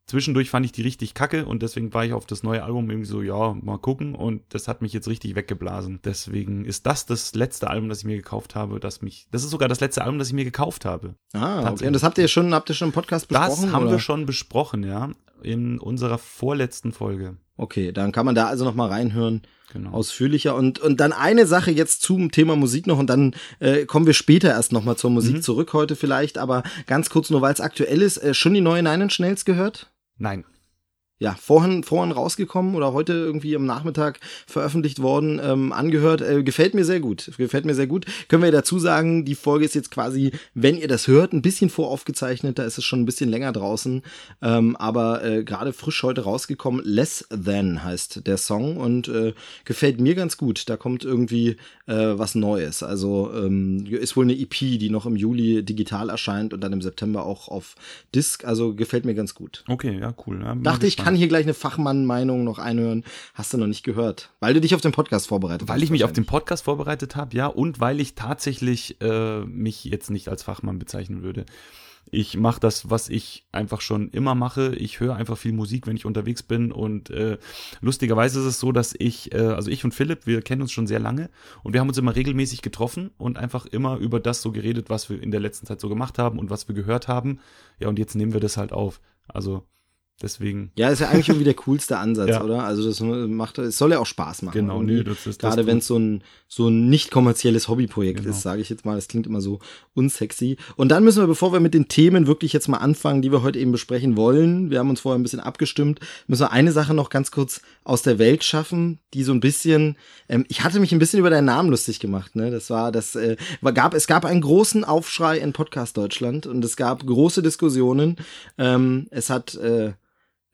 Zwischendurch 0.06 0.50
fand 0.50 0.64
ich 0.64 0.70
die 0.70 0.82
richtig 0.82 1.14
kacke 1.14 1.44
und 1.44 1.64
deswegen 1.64 1.92
war 1.92 2.04
ich 2.04 2.12
auf 2.12 2.24
das 2.24 2.44
neue 2.44 2.62
Album 2.62 2.88
irgendwie 2.88 3.08
so, 3.08 3.22
ja, 3.22 3.54
mal 3.60 3.78
gucken. 3.78 4.14
Und 4.14 4.42
das 4.50 4.68
hat 4.68 4.82
mich 4.82 4.92
jetzt 4.92 5.08
richtig 5.08 5.34
weggeblasen. 5.34 5.98
Deswegen 6.04 6.64
ist 6.64 6.86
das 6.86 7.06
das 7.06 7.34
letzte 7.34 7.68
Album, 7.68 7.88
das 7.88 7.98
ich 7.98 8.04
mir 8.04 8.16
gekauft 8.16 8.54
habe, 8.54 8.78
das 8.78 9.02
mich, 9.02 9.26
das 9.32 9.42
ist 9.42 9.50
sogar 9.50 9.68
das 9.68 9.80
letzte 9.80 10.02
Album, 10.02 10.20
das 10.20 10.28
ich 10.28 10.34
mir 10.34 10.44
gekauft 10.44 10.84
habe. 10.84 11.16
Ah, 11.32 11.68
okay. 11.68 11.88
Und 11.88 11.92
das 11.92 12.04
habt 12.04 12.18
ihr 12.18 12.28
schon, 12.28 12.54
habt 12.54 12.68
ihr 12.68 12.76
schon 12.76 12.88
im 12.88 12.94
Podcast 12.94 13.26
besprochen? 13.26 13.64
Das 13.64 13.72
haben 13.72 13.82
oder? 13.82 13.92
wir 13.92 13.98
schon 13.98 14.26
besprochen, 14.26 14.84
ja. 14.84 15.10
In 15.42 15.80
unserer 15.80 16.18
vorletzten 16.18 16.92
Folge. 16.92 17.36
Okay, 17.58 17.92
dann 17.92 18.12
kann 18.12 18.24
man 18.24 18.34
da 18.34 18.46
also 18.46 18.64
noch 18.64 18.74
mal 18.74 18.88
reinhören. 18.88 19.42
Genau. 19.74 19.90
Ausführlicher. 19.90 20.54
Und, 20.54 20.78
und 20.78 20.98
dann 20.98 21.12
eine 21.12 21.46
Sache 21.46 21.70
jetzt 21.70 22.00
zum 22.00 22.30
Thema 22.30 22.56
Musik 22.56 22.86
noch 22.86 22.98
und 22.98 23.10
dann 23.10 23.34
äh, 23.58 23.84
kommen 23.84 24.06
wir 24.06 24.14
später 24.14 24.48
erst 24.48 24.72
nochmal 24.72 24.96
zur 24.96 25.10
Musik 25.10 25.36
mhm. 25.36 25.42
zurück 25.42 25.74
heute 25.74 25.94
vielleicht, 25.94 26.38
aber 26.38 26.62
ganz 26.86 27.10
kurz 27.10 27.28
nur, 27.28 27.42
weil 27.42 27.52
es 27.52 27.60
aktuell 27.60 28.00
ist, 28.00 28.16
äh, 28.16 28.32
schon 28.32 28.54
die 28.54 28.62
neue 28.62 28.82
Nine 28.82 29.08
Inch 29.18 29.44
gehört? 29.44 29.90
Nein 30.16 30.46
ja, 31.18 31.34
vorhin, 31.34 31.82
vorhin 31.82 32.12
rausgekommen 32.12 32.76
oder 32.76 32.92
heute 32.92 33.12
irgendwie 33.12 33.56
am 33.56 33.66
Nachmittag 33.66 34.20
veröffentlicht 34.46 35.02
worden, 35.02 35.40
ähm, 35.42 35.72
angehört. 35.72 36.20
Äh, 36.20 36.44
gefällt 36.44 36.74
mir 36.74 36.84
sehr 36.84 37.00
gut. 37.00 37.32
Gefällt 37.36 37.64
mir 37.64 37.74
sehr 37.74 37.88
gut. 37.88 38.06
Können 38.28 38.44
wir 38.44 38.52
dazu 38.52 38.78
sagen, 38.78 39.24
die 39.24 39.34
Folge 39.34 39.64
ist 39.64 39.74
jetzt 39.74 39.90
quasi, 39.90 40.30
wenn 40.54 40.78
ihr 40.78 40.86
das 40.86 41.08
hört, 41.08 41.32
ein 41.32 41.42
bisschen 41.42 41.70
voraufgezeichnet. 41.70 42.58
Da 42.58 42.64
ist 42.64 42.78
es 42.78 42.84
schon 42.84 43.00
ein 43.00 43.06
bisschen 43.06 43.30
länger 43.30 43.52
draußen. 43.52 44.02
Ähm, 44.42 44.76
aber 44.76 45.24
äh, 45.24 45.42
gerade 45.42 45.72
frisch 45.72 46.04
heute 46.04 46.22
rausgekommen. 46.22 46.82
Less 46.84 47.26
Than 47.30 47.82
heißt 47.82 48.26
der 48.26 48.36
Song 48.36 48.76
und 48.76 49.08
äh, 49.08 49.34
gefällt 49.64 50.00
mir 50.00 50.14
ganz 50.14 50.36
gut. 50.36 50.68
Da 50.68 50.76
kommt 50.76 51.04
irgendwie 51.04 51.56
äh, 51.86 51.94
was 51.94 52.36
Neues. 52.36 52.84
Also 52.84 53.32
ähm, 53.34 53.86
ist 53.86 54.16
wohl 54.16 54.24
eine 54.24 54.38
EP, 54.38 54.54
die 54.54 54.90
noch 54.90 55.04
im 55.04 55.16
Juli 55.16 55.64
digital 55.64 56.10
erscheint 56.10 56.54
und 56.54 56.62
dann 56.62 56.72
im 56.72 56.82
September 56.82 57.26
auch 57.26 57.48
auf 57.48 57.74
Disc. 58.14 58.44
Also 58.44 58.74
gefällt 58.74 59.04
mir 59.04 59.14
ganz 59.14 59.34
gut. 59.34 59.64
Okay, 59.66 59.98
ja, 59.98 60.14
cool. 60.26 60.40
Ja, 60.42 60.54
Dachte 60.54 60.86
ich, 60.86 60.96
kann 61.07 61.07
hier 61.14 61.28
gleich 61.28 61.44
eine 61.44 61.54
Fachmann-Meinung 61.54 62.44
noch 62.44 62.58
einhören. 62.58 63.04
Hast 63.34 63.52
du 63.52 63.58
noch 63.58 63.66
nicht 63.66 63.84
gehört. 63.84 64.30
Weil 64.40 64.54
du 64.54 64.60
dich 64.60 64.74
auf 64.74 64.80
den 64.80 64.92
Podcast 64.92 65.28
vorbereitet 65.28 65.68
weil 65.68 65.74
hast. 65.74 65.80
Weil 65.80 65.84
ich 65.84 65.90
mich 65.90 66.04
auf 66.04 66.12
den 66.12 66.26
Podcast 66.26 66.64
vorbereitet 66.64 67.16
habe, 67.16 67.36
ja, 67.36 67.46
und 67.46 67.80
weil 67.80 68.00
ich 68.00 68.14
tatsächlich 68.14 69.00
äh, 69.00 69.40
mich 69.40 69.84
jetzt 69.84 70.10
nicht 70.10 70.28
als 70.28 70.42
Fachmann 70.42 70.78
bezeichnen 70.78 71.22
würde. 71.22 71.46
Ich 72.10 72.36
mache 72.36 72.60
das, 72.60 72.90
was 72.90 73.08
ich 73.08 73.46
einfach 73.52 73.80
schon 73.80 74.08
immer 74.10 74.34
mache. 74.34 74.74
Ich 74.76 75.00
höre 75.00 75.16
einfach 75.16 75.36
viel 75.36 75.52
Musik, 75.52 75.86
wenn 75.86 75.96
ich 75.96 76.06
unterwegs 76.06 76.42
bin. 76.42 76.72
Und 76.72 77.10
äh, 77.10 77.38
lustigerweise 77.80 78.40
ist 78.40 78.46
es 78.46 78.60
so, 78.60 78.72
dass 78.72 78.94
ich, 78.98 79.34
äh, 79.34 79.38
also 79.38 79.70
ich 79.70 79.84
und 79.84 79.92
Philipp, 79.92 80.26
wir 80.26 80.42
kennen 80.42 80.62
uns 80.62 80.72
schon 80.72 80.86
sehr 80.86 81.00
lange 81.00 81.28
und 81.62 81.72
wir 81.72 81.80
haben 81.80 81.88
uns 81.88 81.98
immer 81.98 82.16
regelmäßig 82.16 82.62
getroffen 82.62 83.10
und 83.18 83.38
einfach 83.38 83.66
immer 83.66 83.96
über 83.98 84.20
das 84.20 84.42
so 84.42 84.52
geredet, 84.52 84.90
was 84.90 85.10
wir 85.10 85.22
in 85.22 85.30
der 85.30 85.40
letzten 85.40 85.66
Zeit 85.66 85.80
so 85.80 85.88
gemacht 85.88 86.18
haben 86.18 86.38
und 86.38 86.50
was 86.50 86.68
wir 86.68 86.74
gehört 86.74 87.08
haben. 87.08 87.40
Ja, 87.78 87.88
und 87.88 87.98
jetzt 87.98 88.14
nehmen 88.14 88.32
wir 88.32 88.40
das 88.40 88.56
halt 88.56 88.72
auf. 88.72 89.00
Also 89.26 89.64
Deswegen. 90.20 90.72
Ja, 90.76 90.88
ist 90.88 90.98
ja 91.00 91.08
eigentlich 91.10 91.28
irgendwie 91.28 91.44
der 91.44 91.54
coolste 91.54 91.98
Ansatz, 91.98 92.28
Ja. 92.30 92.42
oder? 92.42 92.64
Also 92.64 92.84
das 92.84 93.00
macht, 93.00 93.58
es 93.58 93.78
soll 93.78 93.92
ja 93.92 94.00
auch 94.00 94.06
Spaß 94.06 94.42
machen. 94.42 94.54
Genau, 94.54 94.82
nee, 94.82 95.04
das 95.04 95.18
ist 95.26 95.42
das 95.42 95.54
Gerade 95.54 95.66
wenn 95.66 95.78
es 95.78 95.86
so 95.86 95.96
ein 95.98 96.22
so 96.50 96.68
ein 96.68 96.88
nicht 96.88 97.10
kommerzielles 97.10 97.68
Hobbyprojekt 97.68 98.20
Genau. 98.20 98.30
ist, 98.30 98.40
sage 98.42 98.62
ich 98.62 98.68
jetzt 98.70 98.84
mal. 98.84 98.96
Das 98.96 99.06
klingt 99.06 99.26
immer 99.26 99.40
so 99.40 99.60
unsexy. 99.94 100.56
Und 100.76 100.88
dann 100.88 101.04
müssen 101.04 101.22
wir, 101.22 101.26
bevor 101.26 101.52
wir 101.52 101.60
mit 101.60 101.74
den 101.74 101.88
Themen 101.88 102.26
wirklich 102.26 102.52
jetzt 102.52 102.68
mal 102.68 102.78
anfangen, 102.78 103.20
die 103.22 103.30
wir 103.30 103.42
heute 103.42 103.58
eben 103.58 103.70
besprechen 103.70 104.16
wollen, 104.16 104.70
wir 104.70 104.78
haben 104.78 104.88
uns 104.90 105.00
vorher 105.00 105.18
ein 105.18 105.22
bisschen 105.22 105.40
abgestimmt, 105.40 106.00
müssen 106.26 106.42
wir 106.42 106.50
eine 106.52 106.72
Sache 106.72 106.94
noch 106.94 107.10
ganz 107.10 107.30
kurz 107.30 107.60
aus 107.84 108.02
der 108.02 108.18
Welt 108.18 108.44
schaffen, 108.44 108.98
die 109.14 109.22
so 109.22 109.32
ein 109.32 109.40
bisschen, 109.40 109.96
ähm, 110.28 110.46
ich 110.48 110.64
hatte 110.64 110.80
mich 110.80 110.90
ein 110.92 110.98
bisschen 110.98 111.20
über 111.20 111.30
deinen 111.30 111.44
Namen 111.44 111.68
lustig 111.70 112.00
gemacht, 112.00 112.34
ne? 112.34 112.50
Das 112.50 112.70
war, 112.70 112.90
das 112.92 113.14
äh, 113.14 113.36
gab, 113.74 113.94
es 113.94 114.06
gab 114.06 114.24
einen 114.24 114.40
großen 114.40 114.84
Aufschrei 114.84 115.38
in 115.38 115.52
Podcast 115.52 115.96
Deutschland 115.96 116.46
und 116.46 116.64
es 116.64 116.76
gab 116.76 117.06
große 117.06 117.42
Diskussionen. 117.42 118.16
Ähm, 118.56 119.06
es 119.10 119.28
hat 119.30 119.54
äh, 119.56 119.92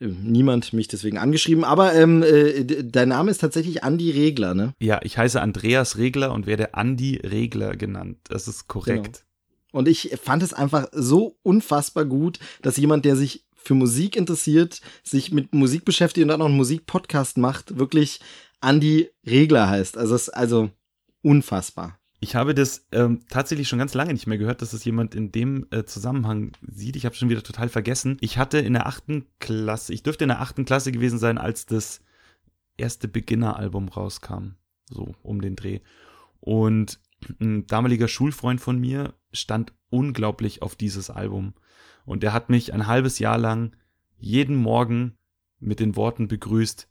niemand 0.04 0.72
mich 0.72 0.88
deswegen 0.88 1.18
angeschrieben, 1.18 1.64
aber 1.64 1.94
ähm, 1.94 2.22
äh, 2.22 2.64
dein 2.64 3.08
Name 3.08 3.30
ist 3.30 3.38
tatsächlich 3.38 3.82
Andi 3.84 4.10
Regler, 4.10 4.54
ne? 4.54 4.74
Ja, 4.80 5.00
ich 5.02 5.18
heiße 5.18 5.40
Andreas 5.40 5.98
Regler 5.98 6.32
und 6.32 6.46
werde 6.46 6.74
Andi 6.74 7.16
Regler 7.16 7.76
genannt. 7.76 8.18
Das 8.24 8.48
ist 8.48 8.68
korrekt. 8.68 9.24
Und 9.72 9.88
ich 9.88 10.16
fand 10.22 10.42
es 10.42 10.52
einfach 10.52 10.86
so 10.92 11.36
unfassbar 11.42 12.04
gut, 12.04 12.38
dass 12.62 12.76
jemand, 12.76 13.04
der 13.04 13.16
sich 13.16 13.44
für 13.56 13.74
Musik 13.74 14.14
interessiert, 14.14 14.80
sich 15.02 15.32
mit 15.32 15.52
Musik 15.54 15.84
beschäftigt 15.84 16.22
und 16.22 16.28
dann 16.28 16.38
noch 16.38 16.46
einen 16.46 16.56
Musikpodcast 16.56 17.38
macht, 17.38 17.78
wirklich 17.78 18.20
Andi 18.60 19.10
Regler 19.26 19.68
heißt. 19.68 19.98
Also 19.98 20.32
also 20.32 20.70
unfassbar. 21.22 21.98
Ich 22.24 22.34
habe 22.34 22.54
das 22.54 22.86
ähm, 22.90 23.20
tatsächlich 23.28 23.68
schon 23.68 23.78
ganz 23.78 23.92
lange 23.92 24.14
nicht 24.14 24.26
mehr 24.26 24.38
gehört, 24.38 24.62
dass 24.62 24.72
es 24.72 24.82
jemand 24.82 25.14
in 25.14 25.30
dem 25.30 25.66
äh, 25.70 25.84
Zusammenhang 25.84 26.52
sieht. 26.66 26.96
Ich 26.96 27.04
habe 27.04 27.14
schon 27.14 27.28
wieder 27.28 27.42
total 27.42 27.68
vergessen. 27.68 28.16
Ich 28.22 28.38
hatte 28.38 28.60
in 28.60 28.72
der 28.72 28.86
achten 28.86 29.26
Klasse, 29.40 29.92
ich 29.92 30.02
dürfte 30.02 30.24
in 30.24 30.28
der 30.28 30.40
achten 30.40 30.64
Klasse 30.64 30.90
gewesen 30.90 31.18
sein, 31.18 31.36
als 31.36 31.66
das 31.66 32.00
erste 32.78 33.08
Beginner-Album 33.08 33.88
rauskam. 33.88 34.52
So 34.88 35.14
um 35.22 35.42
den 35.42 35.54
Dreh. 35.54 35.80
Und 36.40 36.98
ein 37.42 37.66
damaliger 37.66 38.08
Schulfreund 38.08 38.58
von 38.58 38.80
mir 38.80 39.12
stand 39.34 39.74
unglaublich 39.90 40.62
auf 40.62 40.76
dieses 40.76 41.10
Album. 41.10 41.52
Und 42.06 42.22
der 42.22 42.32
hat 42.32 42.48
mich 42.48 42.72
ein 42.72 42.86
halbes 42.86 43.18
Jahr 43.18 43.36
lang 43.36 43.76
jeden 44.16 44.56
Morgen 44.56 45.18
mit 45.60 45.78
den 45.78 45.94
Worten 45.94 46.26
begrüßt, 46.26 46.88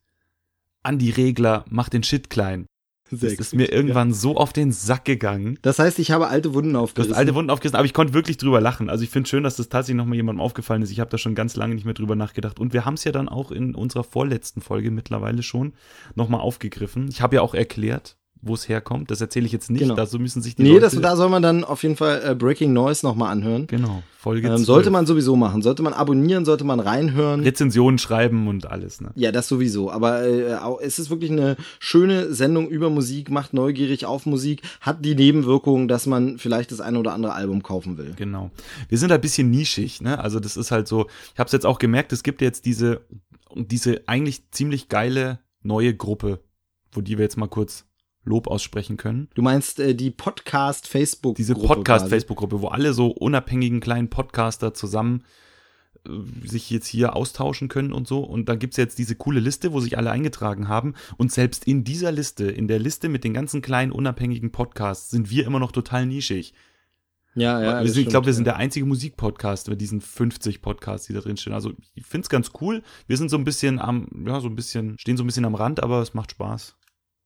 Andi 0.84 1.10
Regler, 1.10 1.66
mach 1.70 1.90
den 1.90 2.04
Shit 2.04 2.30
klein. 2.30 2.68
Das 3.12 3.34
ist 3.34 3.54
mir 3.54 3.72
irgendwann 3.72 4.14
so 4.14 4.38
auf 4.38 4.54
den 4.54 4.72
Sack 4.72 5.06
gegangen. 5.06 5.60
Das 5.62 5.78
heißt, 5.80 6.00
ich 6.00 6.12
habe 6.12 6.28
alte 6.28 6.54
Wunden 6.54 6.74
Du 6.74 6.80
aufgerissen. 6.80 7.14
hast 7.14 7.20
alte 7.20 7.36
Wunden 7.36 7.52
aufgerissen, 7.52 7.76
aber 7.76 7.86
ich 7.86 7.94
konnte 7.94 8.14
wirklich 8.14 8.38
drüber 8.38 8.60
lachen. 8.62 8.90
Also 8.90 9.04
ich 9.04 9.10
finde 9.10 9.30
schön, 9.30 9.44
dass 9.44 9.58
das 9.58 9.70
tatsächlich 9.70 9.98
nochmal 9.98 10.16
jemandem 10.16 10.42
aufgefallen 10.42 10.82
ist. 10.82 10.92
Ich 10.92 11.00
habe 11.00 11.12
da 11.12 11.18
schon 11.18 11.36
ganz 11.36 11.56
lange 11.56 11.76
nicht 11.76 11.86
mehr 11.86 11.94
drüber 11.94 12.16
nachgedacht. 12.16 12.60
Und 12.60 12.74
wir 12.74 12.86
haben 12.86 12.96
es 12.96 13.04
ja 13.04 13.12
dann 13.12 13.30
auch 13.30 13.52
in 13.52 13.76
unserer 13.76 14.04
vorletzten 14.04 14.62
Folge 14.62 14.90
mittlerweile 14.90 15.44
schon 15.44 15.74
nochmal 16.16 16.42
aufgegriffen. 16.42 17.08
Ich 17.10 17.22
habe 17.22 17.36
ja 17.36 17.42
auch 17.42 17.54
erklärt, 17.54 18.18
wo 18.46 18.54
es 18.56 18.68
herkommt. 18.68 19.10
Das 19.10 19.22
erzähle 19.22 19.46
ich 19.46 19.54
jetzt 19.54 19.72
nicht. 19.72 19.80
Genau. 19.82 19.96
Dazu 19.96 20.20
müssen 20.20 20.42
sich 20.42 20.56
die 20.56 20.64
Nee, 20.64 20.70
Leute... 20.72 20.82
das, 20.82 21.00
da 21.00 21.16
soll 21.16 21.30
man 21.30 21.42
dann 21.42 21.64
auf 21.64 21.82
jeden 21.84 21.96
Fall 21.96 22.22
äh, 22.26 22.36
Breaking 22.36 22.74
Noise 22.74 23.06
nochmal 23.06 23.32
anhören. 23.32 23.68
Genau, 23.68 24.04
Folge 24.18 24.48
Ähm, 24.50 24.56
12. 24.58 24.66
sollte 24.66 24.90
man 24.92 25.06
sowieso 25.06 25.38
machen. 25.38 25.62
Sollte 25.62 25.82
man 25.82 25.94
abonnieren, 25.94 26.44
sollte 26.44 26.66
man 26.66 26.82
reinhören. 26.82 27.40
Rezensionen 27.42 27.98
schreiben 28.00 28.48
und 28.50 28.66
alles, 28.66 29.00
ne? 29.00 29.12
Ja, 29.16 29.32
das 29.32 29.48
sowieso. 29.48 29.90
Aber 29.92 30.24
äh, 30.24 30.58
es 30.84 31.00
ist 31.00 31.10
wirklich 31.10 31.32
eine 31.32 31.56
schöne 31.80 32.34
Sendung 32.34 32.68
über 32.68 32.90
Musik, 32.90 33.32
macht 33.32 33.54
neugierig 33.54 34.06
auf 34.06 34.26
Musik, 34.26 34.62
hat 34.82 35.06
die 35.06 35.16
Nebenwirkung, 35.16 35.88
dass 35.88 36.06
man 36.06 36.38
vielleicht 36.38 36.72
das 36.74 36.82
eine 36.82 37.00
oder 37.00 37.14
andere 37.14 37.34
Album 37.34 37.64
kaufen 37.64 37.98
will. 37.98 38.14
Genau. 38.18 38.52
Wir 38.90 38.98
sind 38.98 39.12
ein 39.14 39.22
bisschen 39.22 39.50
nischig, 39.52 40.02
ne? 40.02 40.20
Also 40.20 40.42
das 40.42 40.58
ist 40.58 40.70
halt 40.72 40.90
so, 40.90 41.08
ich 41.34 41.40
habe 41.40 41.48
es 41.48 41.54
jetzt 41.54 41.66
auch 41.66 41.80
gemerkt, 41.80 42.12
es 42.12 42.24
gibt 42.24 42.42
jetzt 42.42 42.66
diese, 42.66 43.02
diese 43.56 44.02
eigentlich 44.08 44.52
ziemlich 44.52 44.90
geile 44.90 45.40
neue 45.62 45.96
Gruppe, 45.96 46.40
wo 46.92 47.00
die 47.00 47.18
wir 47.18 47.24
jetzt 47.24 47.38
mal 47.38 47.48
kurz 47.48 47.86
Lob 48.24 48.48
aussprechen 48.48 48.98
können. 48.98 49.30
Du 49.34 49.42
meinst 49.42 49.80
äh, 49.80 49.96
die 49.96 50.12
Podcast-Facebook-Gruppe? 50.12 51.38
Diese. 51.38 51.56
Podcast-Facebook-Gruppe, 51.56 52.62
wo 52.62 52.68
alle 52.68 52.94
so 52.94 53.08
unabhängigen 53.08 53.80
kleinen 53.80 54.10
Podcaster 54.10 54.74
zusammen 54.74 55.24
äh, 56.06 56.48
sich 56.48 56.70
jetzt 56.70 56.88
hier 56.88 57.16
austauschen 57.16 57.68
können 57.68 57.92
und 57.92 58.08
so. 58.08 58.20
Und 58.20 58.48
da 58.48 58.56
gibt's 58.56 58.78
jetzt 58.78 58.98
diese 58.98 59.16
coole 59.16 59.40
Liste, 59.40 59.74
wo 59.74 59.80
sich 59.80 59.98
alle 59.98 60.12
eingetragen 60.12 60.68
haben. 60.68 60.94
Und 61.18 61.32
selbst 61.32 61.66
in 61.66 61.84
dieser 61.84 62.12
Liste, 62.12 62.46
in 62.46 62.68
der 62.68 62.80
Liste 62.80 63.10
mit 63.10 63.24
den 63.24 63.34
ganzen 63.34 63.62
kleinen 63.62 63.92
unabhängigen 63.92 64.52
Podcasts, 64.52 65.10
sind 65.10 65.30
wir 65.30 65.46
immer 65.46 65.60
noch 65.60 65.72
total 65.72 66.06
nischig. 66.06 66.54
Ja, 67.36 67.62
ja. 67.62 67.82
ich 67.82 68.08
glaube, 68.08 68.28
wir 68.28 68.34
sind 68.34 68.46
der 68.46 68.58
einzige 68.58 68.86
Musikpodcast 68.86 69.70
mit 69.70 69.82
diesen 69.82 70.02
50 70.02 70.62
Podcasts, 70.62 71.08
die 71.08 71.14
da 71.14 71.20
drin 71.20 71.38
stehen. 71.38 71.54
Also 71.54 71.74
ich 71.96 72.06
find's 72.06 72.30
ganz 72.30 72.52
cool. 72.62 72.84
Wir 73.08 73.18
sind 73.18 73.30
so 73.30 73.38
ein 73.38 73.44
bisschen 73.44 73.80
am, 73.80 74.08
ja, 74.28 74.40
so 74.40 74.48
ein 74.48 74.56
bisschen, 74.56 74.98
stehen 75.00 75.18
so 75.18 75.24
ein 75.24 75.28
bisschen 75.28 75.46
am 75.46 75.56
Rand, 75.56 75.82
aber 75.82 76.02
es 76.02 76.14
macht 76.14 76.32
Spaß. 76.32 76.76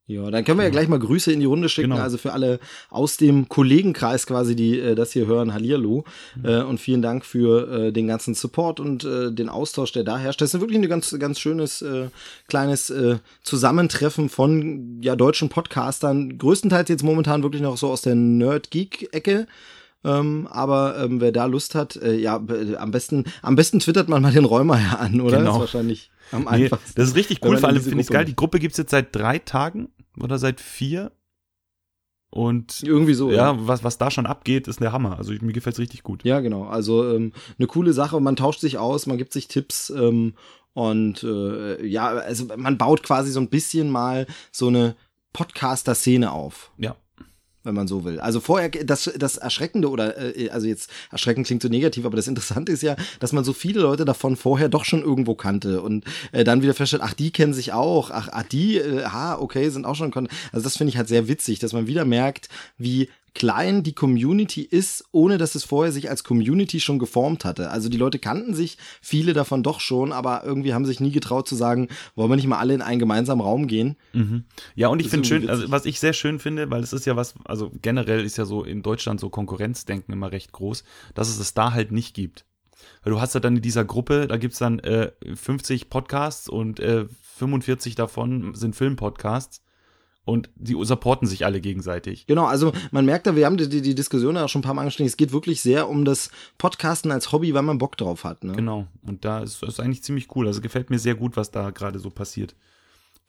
Ja, 0.10 0.32
dann 0.32 0.46
können 0.46 0.58
wir 0.58 0.64
ja 0.64 0.72
gleich 0.72 0.88
mal 0.88 1.00
Grüße 1.00 1.34
in 1.34 1.42
die 1.42 1.46
Runde 1.46 1.68
schicken. 1.68 1.90
Genau. 1.90 2.02
Also 2.02 2.18
für 2.18 2.32
alle 2.32 2.62
aus 2.90 3.18
dem 3.18 3.50
Kollegenkreis 3.50 4.26
quasi, 4.26 4.56
die 4.56 4.80
äh, 4.80 4.96
das 4.96 5.12
hier 5.12 5.28
hören, 5.28 5.54
Hallihallo. 5.54 6.06
Mhm. 6.38 6.46
Äh, 6.46 6.62
und 6.62 6.80
vielen 6.80 7.02
Dank 7.02 7.26
für 7.26 7.88
äh, 7.88 7.92
den 7.92 8.08
ganzen 8.08 8.34
Support 8.34 8.80
und 8.80 9.04
äh, 9.04 9.34
den 9.34 9.50
Austausch, 9.50 9.92
der 9.92 10.06
da 10.06 10.18
herrscht. 10.18 10.40
Das 10.40 10.54
ist 10.54 10.62
wirklich 10.62 10.80
ein 10.80 10.88
ganz, 10.88 11.14
ganz 11.20 11.40
schönes 11.42 11.82
äh, 11.82 12.08
kleines 12.48 12.90
äh, 12.90 13.18
Zusammentreffen 13.44 14.30
von 14.30 15.02
ja, 15.02 15.18
deutschen 15.18 15.50
Podcastern. 15.50 16.38
Größtenteils 16.38 16.88
jetzt 16.88 17.04
momentan 17.04 17.44
wirklich 17.44 17.62
noch 17.62 17.76
so 17.76 17.90
aus 17.90 18.02
der 18.02 18.16
Nerd-Geek-Ecke. 18.16 19.46
Ähm, 20.06 20.48
aber 20.50 21.04
ähm, 21.04 21.20
wer 21.20 21.34
da 21.34 21.48
Lust 21.48 21.76
hat, 21.76 21.98
äh, 21.98 22.16
ja, 22.16 22.38
b- 22.38 22.78
am 22.78 22.92
besten, 22.92 23.26
am 23.42 23.58
besten 23.58 23.80
twittert 23.80 24.08
man 24.08 24.22
mal 24.22 24.32
den 24.32 24.46
Räumer 24.46 25.02
an, 25.02 25.20
oder? 25.20 25.40
Genau. 25.40 25.46
Das 25.46 25.56
ist 25.56 25.74
wahrscheinlich 25.74 26.12
am 26.32 26.44
Nee, 26.44 26.50
einfachsten. 26.66 26.94
das 26.96 27.10
ist 27.10 27.16
richtig 27.16 27.40
cool, 27.44 27.58
vor 27.58 27.70
allem 27.70 27.82
finde 27.82 28.00
ich's 28.00 28.08
Gruppe 28.08 28.18
geil. 28.18 28.26
Die 28.26 28.36
Gruppe 28.36 28.60
gibt's 28.60 28.78
jetzt 28.78 28.92
seit 28.92 29.16
drei 29.16 29.40
Tagen 29.40 29.90
oder 30.20 30.38
seit 30.40 30.60
vier. 30.62 31.12
Und 32.30 32.84
Irgendwie 32.84 33.14
so. 33.14 33.32
ja, 33.32 33.56
was, 33.68 33.84
was 33.86 33.98
da 33.98 34.12
schon 34.12 34.26
abgeht, 34.26 34.68
ist 34.68 34.82
der 34.82 34.92
Hammer. 34.92 35.18
Also 35.18 35.32
mir 35.42 35.54
gefällt's 35.54 35.80
richtig 35.80 36.04
gut. 36.04 36.24
Ja, 36.26 36.42
genau. 36.42 36.66
Also 36.66 37.10
ähm, 37.16 37.32
eine 37.58 37.68
coole 37.68 37.94
Sache. 37.94 38.20
Man 38.20 38.36
tauscht 38.36 38.60
sich 38.60 38.78
aus, 38.78 39.06
man 39.08 39.18
gibt 39.18 39.32
sich 39.32 39.48
Tipps 39.48 39.90
ähm, 39.90 40.34
und 40.74 41.24
äh, 41.24 41.84
ja, 41.86 42.08
also 42.10 42.46
man 42.58 42.78
baut 42.78 43.02
quasi 43.04 43.32
so 43.32 43.40
ein 43.40 43.50
bisschen 43.50 43.90
mal 43.90 44.28
so 44.52 44.68
eine 44.68 44.96
Podcaster-Szene 45.34 46.32
auf. 46.32 46.72
Ja. 46.78 46.96
Wenn 47.68 47.76
man 47.76 47.90
so 47.90 48.06
will. 48.06 48.22
Also 48.22 48.40
vorher, 48.40 48.70
das, 48.70 49.12
das 49.18 49.36
Erschreckende 49.36 49.90
oder, 49.90 50.38
äh, 50.38 50.50
also 50.52 50.68
jetzt 50.68 50.90
erschreckend 51.12 51.48
klingt 51.48 51.62
so 51.62 51.68
negativ, 51.68 52.06
aber 52.06 52.16
das 52.16 52.30
Interessante 52.30 52.72
ist 52.72 52.82
ja, 52.82 52.96
dass 53.20 53.34
man 53.34 53.44
so 53.44 53.52
viele 53.52 53.82
Leute 53.82 54.06
davon 54.06 54.38
vorher 54.38 54.70
doch 54.70 54.86
schon 54.86 55.02
irgendwo 55.02 55.36
kannte 55.36 55.82
und 55.82 56.06
äh, 56.32 56.46
dann 56.46 56.62
wieder 56.62 56.74
feststellt, 56.74 57.04
ach, 57.04 57.14
die 57.14 57.30
kennen 57.32 57.54
sich 57.54 57.74
auch, 57.74 58.10
ach, 58.10 58.30
ach 58.32 58.44
die, 58.44 58.78
äh, 58.78 59.04
ha, 59.04 59.38
okay, 59.38 59.68
sind 59.68 59.86
auch 59.86 59.96
schon, 59.96 60.14
also 60.14 60.64
das 60.64 60.78
finde 60.78 60.92
ich 60.92 60.98
halt 60.98 61.10
sehr 61.10 61.28
witzig, 61.28 61.60
dass 61.60 61.74
man 61.74 61.88
wieder 61.88 62.06
merkt, 62.06 62.48
wie 62.78 63.10
klein 63.34 63.84
die 63.84 63.94
Community 63.94 64.62
ist, 64.62 65.06
ohne 65.12 65.38
dass 65.38 65.56
es 65.56 65.64
vorher 65.64 65.92
sich 65.92 66.10
als 66.10 66.24
Community 66.24 66.80
schon 66.80 67.00
geformt 67.00 67.46
hatte. 67.46 67.70
Also 67.70 67.90
die 67.90 67.98
Leute 67.98 68.20
kannten 68.20 68.54
sich, 68.54 68.78
viele 69.02 69.34
davon 69.34 69.64
doch 69.64 69.80
schon, 69.80 70.12
aber 70.12 70.44
irgendwie 70.44 70.74
haben 70.74 70.86
sich 70.86 71.00
nie 71.00 71.12
getraut 71.12 71.48
zu 71.48 71.56
sagen, 71.56 71.88
wollen 72.16 72.32
wir 72.32 72.36
nicht 72.36 72.48
mal 72.48 72.58
alle 72.58 72.74
in 72.74 72.82
einen 72.82 73.00
gemeinsamen 73.00 73.42
Raum 73.42 73.68
gehen? 73.68 73.96
Mhm. 74.14 74.46
Ja, 74.76 74.88
und 74.88 75.00
ich 75.00 75.10
finde 75.10 75.28
schön, 75.28 75.38
irgendwie 75.38 75.52
also 75.52 75.64
witzig. 75.64 75.72
was 75.72 75.86
ich 75.86 76.00
sehr 76.00 76.14
schön 76.14 76.40
finde, 76.40 76.70
weil 76.72 76.82
es 76.82 76.94
ist 76.94 77.06
ja 77.06 77.16
was, 77.16 77.36
also 77.46 77.72
generell 77.82 78.24
ist 78.24 78.38
ja 78.38 78.46
so 78.46 78.64
in 78.64 78.82
Deutschland 78.82 79.20
so 79.20 79.30
Konkurrenzdenken 79.30 80.14
immer 80.14 80.32
recht 80.32 80.52
groß, 80.52 80.84
dass 81.14 81.30
es 81.30 81.40
es 81.40 81.54
da 81.54 81.74
halt 81.74 81.92
nicht 81.92 82.16
gibt. 82.16 82.46
Weil 83.04 83.14
du 83.14 83.22
hast 83.22 83.34
ja 83.34 83.40
dann 83.40 83.58
in 83.58 83.62
dieser 83.62 83.86
Gruppe, 83.86 84.28
da 84.28 84.38
gibt's 84.38 84.60
dann 84.60 84.80
äh, 84.80 85.12
50 85.36 85.90
Podcasts 85.90 86.50
und 86.50 86.80
äh, 86.80 87.06
45 87.38 87.96
davon 87.96 88.56
sind 88.56 88.76
Filmpodcasts 88.76 89.62
und 90.28 90.50
die 90.58 90.76
supporten 90.84 91.26
sich 91.26 91.46
alle 91.46 91.62
gegenseitig. 91.62 92.28
Genau, 92.28 92.46
also 92.46 92.74
man 92.92 93.06
merkt 93.06 93.28
da, 93.28 93.38
wir 93.38 93.46
haben 93.46 93.56
die, 93.56 93.82
die, 93.82 93.96
Diskussion 93.96 94.36
ja 94.36 94.44
auch 94.44 94.50
schon 94.50 94.60
ein 94.60 94.64
paar 94.64 94.74
Mal 94.74 94.82
angeschnitten, 94.82 95.08
es 95.08 95.16
geht 95.16 95.32
wirklich 95.32 95.62
sehr 95.62 95.88
um 95.88 96.04
das 96.04 96.32
Podcasten 96.58 97.14
als 97.14 97.32
Hobby, 97.32 97.54
weil 97.54 97.62
man 97.62 97.78
Bock 97.78 97.96
drauf 97.96 98.26
hat. 98.26 98.44
Ne? 98.44 98.52
Genau. 98.52 98.88
Und 99.04 99.24
da 99.24 99.40
ist 99.40 99.64
ist 99.64 99.80
eigentlich 99.80 100.04
ziemlich 100.04 100.36
cool. 100.36 100.48
Also 100.48 100.60
gefällt 100.60 100.90
mir 100.90 101.00
sehr 101.00 101.16
gut, 101.16 101.38
was 101.38 101.50
da 101.52 101.70
gerade 101.70 102.00
so 102.00 102.10
passiert. 102.10 102.56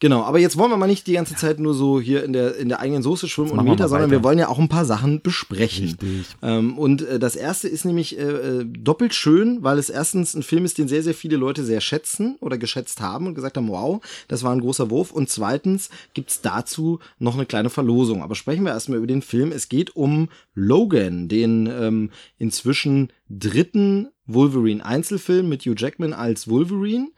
Genau, 0.01 0.23
aber 0.23 0.39
jetzt 0.39 0.55
wollen 0.57 0.71
wir 0.71 0.77
mal 0.77 0.87
nicht 0.87 1.07
die 1.07 1.13
ganze 1.13 1.35
Zeit 1.35 1.59
nur 1.59 1.73
so 1.73 1.99
hier 1.99 2.23
in 2.23 2.31
der, 2.31 2.55
in 2.55 2.69
der 2.69 2.79
eigenen 2.79 3.03
Soße 3.03 3.27
schwimmen 3.27 3.51
und 3.51 3.65
Meter, 3.65 3.89
sondern 3.89 4.11
wir 4.11 4.23
wollen 4.23 4.39
ja 4.39 4.47
auch 4.47 4.57
ein 4.57 4.69
paar 4.69 4.85
Sachen 4.85 5.21
besprechen. 5.21 5.97
Ähm, 6.41 6.77
und 6.77 7.01
äh, 7.01 7.19
das 7.19 7.35
erste 7.35 7.67
ist 7.67 7.83
nämlich 7.83 8.17
äh, 8.17 8.21
äh, 8.21 8.65
doppelt 8.65 9.13
schön, 9.13 9.61
weil 9.61 9.77
es 9.77 9.89
erstens 9.89 10.35
ein 10.35 10.43
Film 10.43 10.63
ist, 10.63 10.77
den 10.77 10.87
sehr, 10.87 11.03
sehr 11.03 11.13
viele 11.13 11.35
Leute 11.35 11.65
sehr 11.65 11.81
schätzen 11.81 12.37
oder 12.39 12.57
geschätzt 12.57 13.01
haben 13.01 13.27
und 13.27 13.35
gesagt 13.35 13.57
haben, 13.57 13.67
wow, 13.67 14.01
das 14.29 14.41
war 14.43 14.53
ein 14.53 14.61
großer 14.61 14.89
Wurf. 14.89 15.11
Und 15.11 15.29
zweitens 15.29 15.89
gibt's 16.13 16.39
dazu 16.39 16.99
noch 17.17 17.35
eine 17.35 17.45
kleine 17.45 17.69
Verlosung. 17.69 18.23
Aber 18.23 18.35
sprechen 18.35 18.63
wir 18.63 18.71
erstmal 18.71 18.99
über 18.99 19.07
den 19.07 19.21
Film. 19.21 19.51
Es 19.51 19.67
geht 19.67 19.97
um 19.97 20.29
Logan, 20.55 21.27
den 21.27 21.67
ähm, 21.67 22.11
inzwischen 22.37 23.11
dritten 23.29 24.07
Wolverine-Einzelfilm 24.27 25.49
mit 25.49 25.63
Hugh 25.65 25.75
Jackman 25.77 26.13
als 26.13 26.47
Wolverine. 26.47 27.09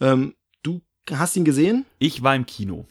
Ähm, 0.00 0.32
du 1.10 1.18
hast 1.18 1.36
ihn 1.36 1.44
gesehen? 1.44 1.84
Ich 1.98 2.22
war 2.22 2.34
im 2.34 2.46
Kino. 2.46 2.86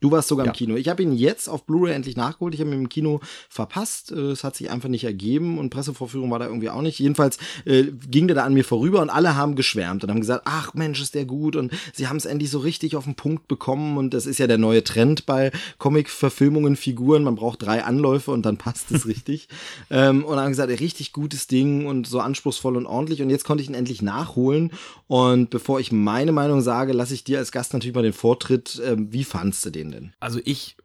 Du 0.00 0.10
warst 0.12 0.28
sogar 0.28 0.46
Ja. 0.46 0.52
im 0.52 0.56
Kino. 0.56 0.76
Ich 0.76 0.88
habe 0.88 1.02
ihn 1.02 1.12
jetzt 1.12 1.48
auf 1.48 1.64
Blu-ray 1.66 1.92
endlich 1.92 2.16
nachgeholt. 2.16 2.54
Ich 2.54 2.60
habe 2.60 2.70
ihn 2.70 2.80
im 2.82 2.88
Kino 2.88 3.20
verpasst. 3.48 4.12
Äh, 4.12 4.30
Es 4.30 4.44
hat 4.44 4.54
sich 4.56 4.70
einfach 4.70 4.88
nicht 4.88 5.04
ergeben 5.04 5.58
und 5.58 5.70
Pressevorführung 5.70 6.30
war 6.30 6.38
da 6.38 6.46
irgendwie 6.46 6.70
auch 6.70 6.82
nicht. 6.82 6.98
Jedenfalls 7.00 7.38
äh, 7.64 7.84
ging 8.08 8.28
der 8.28 8.36
da 8.36 8.44
an 8.44 8.54
mir 8.54 8.64
vorüber 8.64 9.00
und 9.02 9.10
alle 9.10 9.34
haben 9.34 9.56
geschwärmt 9.56 10.04
und 10.04 10.10
haben 10.10 10.20
gesagt, 10.20 10.42
ach 10.44 10.74
Mensch, 10.74 11.00
ist 11.02 11.14
der 11.16 11.24
gut 11.24 11.56
und 11.56 11.72
sie 11.92 12.06
haben 12.08 12.16
es 12.18 12.26
endlich 12.26 12.50
so 12.50 12.58
richtig 12.60 12.94
auf 12.94 13.04
den 13.04 13.14
Punkt 13.16 13.48
bekommen 13.48 13.96
und 13.98 14.14
das 14.14 14.26
ist 14.26 14.38
ja 14.38 14.46
der 14.46 14.58
neue 14.58 14.84
Trend 14.84 15.26
bei 15.26 15.50
Comic-Verfilmungen, 15.78 16.76
Figuren. 16.76 17.24
Man 17.24 17.34
braucht 17.34 17.62
drei 17.62 17.82
Anläufe 17.82 18.30
und 18.30 18.46
dann 18.46 18.56
passt 18.56 18.92
es 18.92 19.06
richtig. 19.06 19.48
Ähm, 19.90 20.24
und 20.24 20.38
haben 20.38 20.50
gesagt, 20.50 20.68
richtig 20.80 21.12
gutes 21.12 21.46
Ding 21.48 21.86
und 21.86 22.06
so 22.06 22.20
anspruchsvoll 22.20 22.76
und 22.76 22.86
ordentlich 22.86 23.20
und 23.22 23.30
jetzt 23.30 23.44
konnte 23.44 23.62
ich 23.62 23.68
ihn 23.68 23.74
endlich 23.74 24.02
nachholen 24.02 24.70
und 25.08 25.50
bevor 25.50 25.80
ich 25.80 25.90
meine 25.90 26.32
Meinung 26.32 26.60
sage, 26.60 26.92
lasse 26.92 27.14
ich 27.14 27.24
dir 27.24 27.38
als 27.38 27.50
Gast 27.52 27.72
natürlich 27.72 27.94
mal 27.94 28.02
den 28.02 28.12
Vortritt. 28.12 28.80
Ähm, 28.84 29.08
wie 29.12 29.24
fandst 29.24 29.64
du 29.66 29.70
den 29.70 29.87
denn? 29.90 30.12
Also 30.20 30.40
ich, 30.44 30.76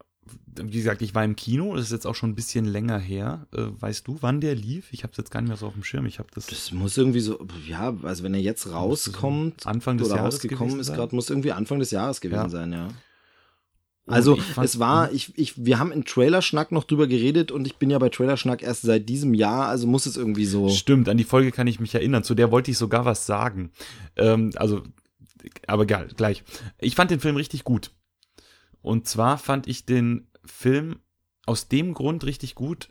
wie 0.55 0.71
gesagt, 0.71 1.01
ich 1.01 1.13
war 1.15 1.23
im 1.25 1.35
Kino, 1.35 1.75
das 1.75 1.85
ist 1.85 1.91
jetzt 1.91 2.07
auch 2.07 2.15
schon 2.15 2.31
ein 2.31 2.35
bisschen 2.35 2.65
länger 2.65 2.99
her. 2.99 3.47
Äh, 3.53 3.65
weißt 3.79 4.07
du, 4.07 4.17
wann 4.21 4.41
der 4.41 4.55
lief? 4.55 4.91
Ich 4.91 5.03
habe 5.03 5.11
es 5.11 5.17
jetzt 5.17 5.31
gar 5.31 5.41
nicht 5.41 5.49
mehr 5.49 5.57
so 5.57 5.67
auf 5.67 5.73
dem 5.73 5.83
Schirm. 5.83 6.05
Ich 6.05 6.19
habe 6.19 6.29
das, 6.33 6.47
Das 6.47 6.71
muss 6.71 6.97
irgendwie 6.97 7.19
so, 7.19 7.45
ja, 7.67 7.95
also 8.03 8.23
wenn 8.23 8.33
er 8.33 8.41
jetzt 8.41 8.71
rauskommt 8.71 9.65
Anfang 9.67 9.97
des 9.97 10.07
oder 10.07 10.17
Jahres 10.17 10.35
rausgekommen 10.35 10.79
ist, 10.79 10.93
gerade 10.93 11.15
muss 11.15 11.29
irgendwie 11.29 11.51
Anfang 11.51 11.79
des 11.79 11.91
Jahres 11.91 12.21
gewesen 12.21 12.41
Ja. 12.43 12.49
sein, 12.49 12.71
ja. 12.73 12.89
Und 14.05 14.13
Also 14.13 14.37
es 14.61 14.79
war, 14.79 15.13
ich, 15.13 15.37
ich, 15.37 15.65
wir 15.65 15.79
haben 15.79 15.93
in 15.93 16.03
Trailerschnack 16.03 16.73
noch 16.73 16.83
drüber 16.83 17.07
geredet 17.07 17.51
und 17.51 17.65
ich 17.65 17.77
bin 17.77 17.89
ja 17.89 17.99
bei 17.99 18.09
Trailerschnack 18.09 18.61
erst 18.61 18.81
seit 18.81 19.07
diesem 19.07 19.33
Jahr, 19.33 19.67
also 19.69 19.87
muss 19.87 20.05
es 20.05 20.17
irgendwie 20.17 20.45
so. 20.45 20.67
Stimmt, 20.67 21.07
an 21.07 21.15
die 21.15 21.23
Folge 21.23 21.53
kann 21.53 21.67
ich 21.67 21.79
mich 21.79 21.95
erinnern. 21.95 22.23
Zu 22.25 22.35
der 22.35 22.51
wollte 22.51 22.69
ich 22.69 22.77
sogar 22.77 23.05
was 23.05 23.25
sagen. 23.25 23.71
Ähm, 24.17 24.51
also, 24.55 24.83
aber 25.67 25.83
egal, 25.83 26.09
gleich. 26.17 26.43
Ich 26.79 26.95
fand 26.95 27.11
den 27.11 27.21
Film 27.21 27.37
richtig 27.37 27.63
gut. 27.63 27.91
Und 28.83 29.07
zwar 29.07 29.39
fand 29.39 29.65
ich 29.67 29.85
den 29.85 30.27
Film 30.45 30.99
aus 31.47 31.67
dem 31.67 31.93
Grund 31.95 32.23
richtig 32.25 32.53
gut, 32.53 32.89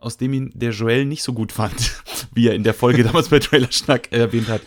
aus 0.00 0.16
dem 0.16 0.32
ihn 0.32 0.50
der 0.54 0.72
Joel 0.72 1.04
nicht 1.04 1.22
so 1.22 1.32
gut 1.32 1.52
fand, 1.52 2.02
wie 2.34 2.48
er 2.48 2.54
in 2.54 2.64
der 2.64 2.74
Folge 2.74 3.04
damals 3.04 3.28
bei 3.28 3.38
Trailerschnack 3.38 4.10
erwähnt 4.12 4.48
hat. 4.48 4.62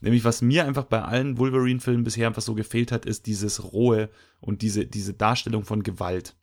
Nämlich, 0.00 0.24
was 0.24 0.42
mir 0.42 0.66
einfach 0.66 0.84
bei 0.84 1.00
allen 1.02 1.38
Wolverine-Filmen 1.38 2.04
bisher 2.04 2.26
einfach 2.26 2.42
so 2.42 2.54
gefehlt 2.54 2.90
hat, 2.92 3.06
ist 3.06 3.26
dieses 3.26 3.72
Rohe 3.72 4.10
und 4.40 4.60
diese, 4.60 4.84
diese 4.86 5.14
Darstellung 5.14 5.64
von 5.64 5.82
Gewalt, 5.82 6.34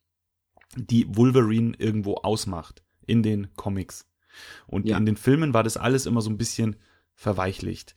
die 0.76 1.06
Wolverine 1.16 1.74
irgendwo 1.78 2.16
ausmacht 2.16 2.82
in 3.06 3.22
den 3.22 3.54
Comics. 3.56 4.08
Und 4.66 4.88
Ja. 4.88 4.98
in 4.98 5.06
den 5.06 5.18
Filmen 5.18 5.54
war 5.54 5.64
das 5.64 5.78
alles 5.78 6.06
immer 6.06 6.22
so 6.22 6.30
ein 6.30 6.38
bisschen 6.38 6.76
verweichlicht. 7.14 7.96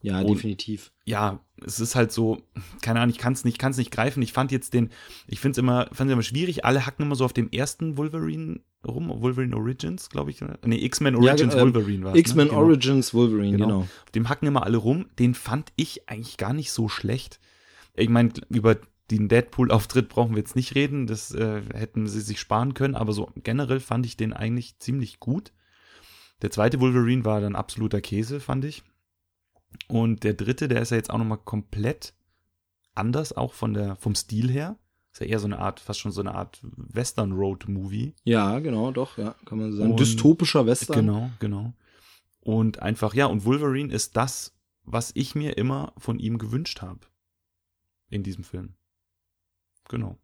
Ja, 0.00 0.20
Und- 0.20 0.28
definitiv. 0.28 0.92
Ja, 1.04 1.40
es 1.64 1.80
ist 1.80 1.96
halt 1.96 2.12
so, 2.12 2.40
keine 2.82 3.00
Ahnung, 3.00 3.10
ich 3.12 3.18
kann 3.18 3.32
es 3.32 3.44
nicht, 3.44 3.58
kann's 3.58 3.78
nicht 3.78 3.90
greifen. 3.90 4.22
Ich 4.22 4.32
fand 4.32 4.52
jetzt 4.52 4.74
den, 4.74 4.90
ich 5.26 5.40
finde 5.40 5.52
es 5.52 5.58
immer, 5.58 5.88
immer 5.98 6.22
schwierig. 6.22 6.64
Alle 6.64 6.86
hacken 6.86 7.04
immer 7.06 7.16
so 7.16 7.24
auf 7.24 7.32
dem 7.32 7.50
ersten 7.50 7.96
Wolverine 7.96 8.60
rum, 8.86 9.08
Wolverine 9.08 9.56
Origins, 9.56 10.08
glaube 10.08 10.30
ich. 10.30 10.40
Nee, 10.64 10.84
X-Men 10.84 11.14
Ja, 11.22 11.32
Origins 11.32 11.54
äh, 11.54 11.60
Wolverine 11.60 12.04
war 12.04 12.14
X-Men 12.14 12.48
ne? 12.48 12.52
Origins 12.54 13.12
Wolverine, 13.12 13.52
Genau. 13.52 13.66
genau. 13.66 13.80
Auf 13.80 14.10
dem 14.14 14.28
hacken 14.28 14.46
immer 14.46 14.62
alle 14.64 14.76
rum. 14.76 15.06
Den 15.18 15.34
fand 15.34 15.72
ich 15.74 16.08
eigentlich 16.08 16.36
gar 16.36 16.52
nicht 16.52 16.70
so 16.70 16.88
schlecht. 16.88 17.40
Ich 17.94 18.08
meine, 18.08 18.30
über 18.50 18.76
den 19.10 19.28
Deadpool-Auftritt 19.28 20.08
brauchen 20.10 20.32
wir 20.32 20.38
jetzt 20.38 20.54
nicht 20.54 20.74
reden. 20.76 21.06
Das 21.08 21.32
äh, 21.34 21.62
hätten 21.74 22.06
sie 22.06 22.20
sich 22.20 22.38
sparen 22.38 22.74
können. 22.74 22.94
Aber 22.94 23.12
so 23.12 23.30
generell 23.42 23.80
fand 23.80 24.06
ich 24.06 24.16
den 24.16 24.32
eigentlich 24.32 24.78
ziemlich 24.78 25.18
gut. 25.18 25.52
Der 26.42 26.50
zweite 26.52 26.78
Wolverine 26.78 27.24
war 27.24 27.40
dann 27.40 27.56
absoluter 27.56 28.00
Käse, 28.00 28.38
fand 28.38 28.64
ich. 28.64 28.84
Und 29.88 30.24
der 30.24 30.34
dritte, 30.34 30.68
der 30.68 30.82
ist 30.82 30.90
ja 30.90 30.96
jetzt 30.96 31.10
auch 31.10 31.18
nochmal 31.18 31.38
komplett 31.38 32.14
anders, 32.94 33.32
auch 33.32 33.52
von 33.52 33.74
der, 33.74 33.96
vom 33.96 34.14
Stil 34.14 34.50
her. 34.50 34.78
Ist 35.12 35.20
ja 35.20 35.26
eher 35.26 35.38
so 35.38 35.46
eine 35.46 35.58
Art, 35.58 35.80
fast 35.80 36.00
schon 36.00 36.12
so 36.12 36.20
eine 36.20 36.34
Art 36.34 36.60
Western 36.62 37.32
Road 37.32 37.68
Movie. 37.68 38.14
Ja, 38.24 38.58
genau, 38.58 38.90
doch, 38.90 39.16
ja, 39.18 39.34
kann 39.44 39.58
man 39.58 39.72
sagen. 39.72 39.92
Und- 39.92 40.00
Dystopischer 40.00 40.66
Western. 40.66 41.06
Genau, 41.06 41.30
genau. 41.38 41.72
Und 42.40 42.80
einfach, 42.80 43.14
ja, 43.14 43.26
und 43.26 43.44
Wolverine 43.44 43.92
ist 43.92 44.16
das, 44.16 44.54
was 44.84 45.10
ich 45.14 45.34
mir 45.34 45.56
immer 45.58 45.92
von 45.98 46.18
ihm 46.18 46.38
gewünscht 46.38 46.80
habe. 46.82 47.00
In 48.10 48.22
diesem 48.22 48.42
Film. 48.44 48.74
Genau. 49.88 50.16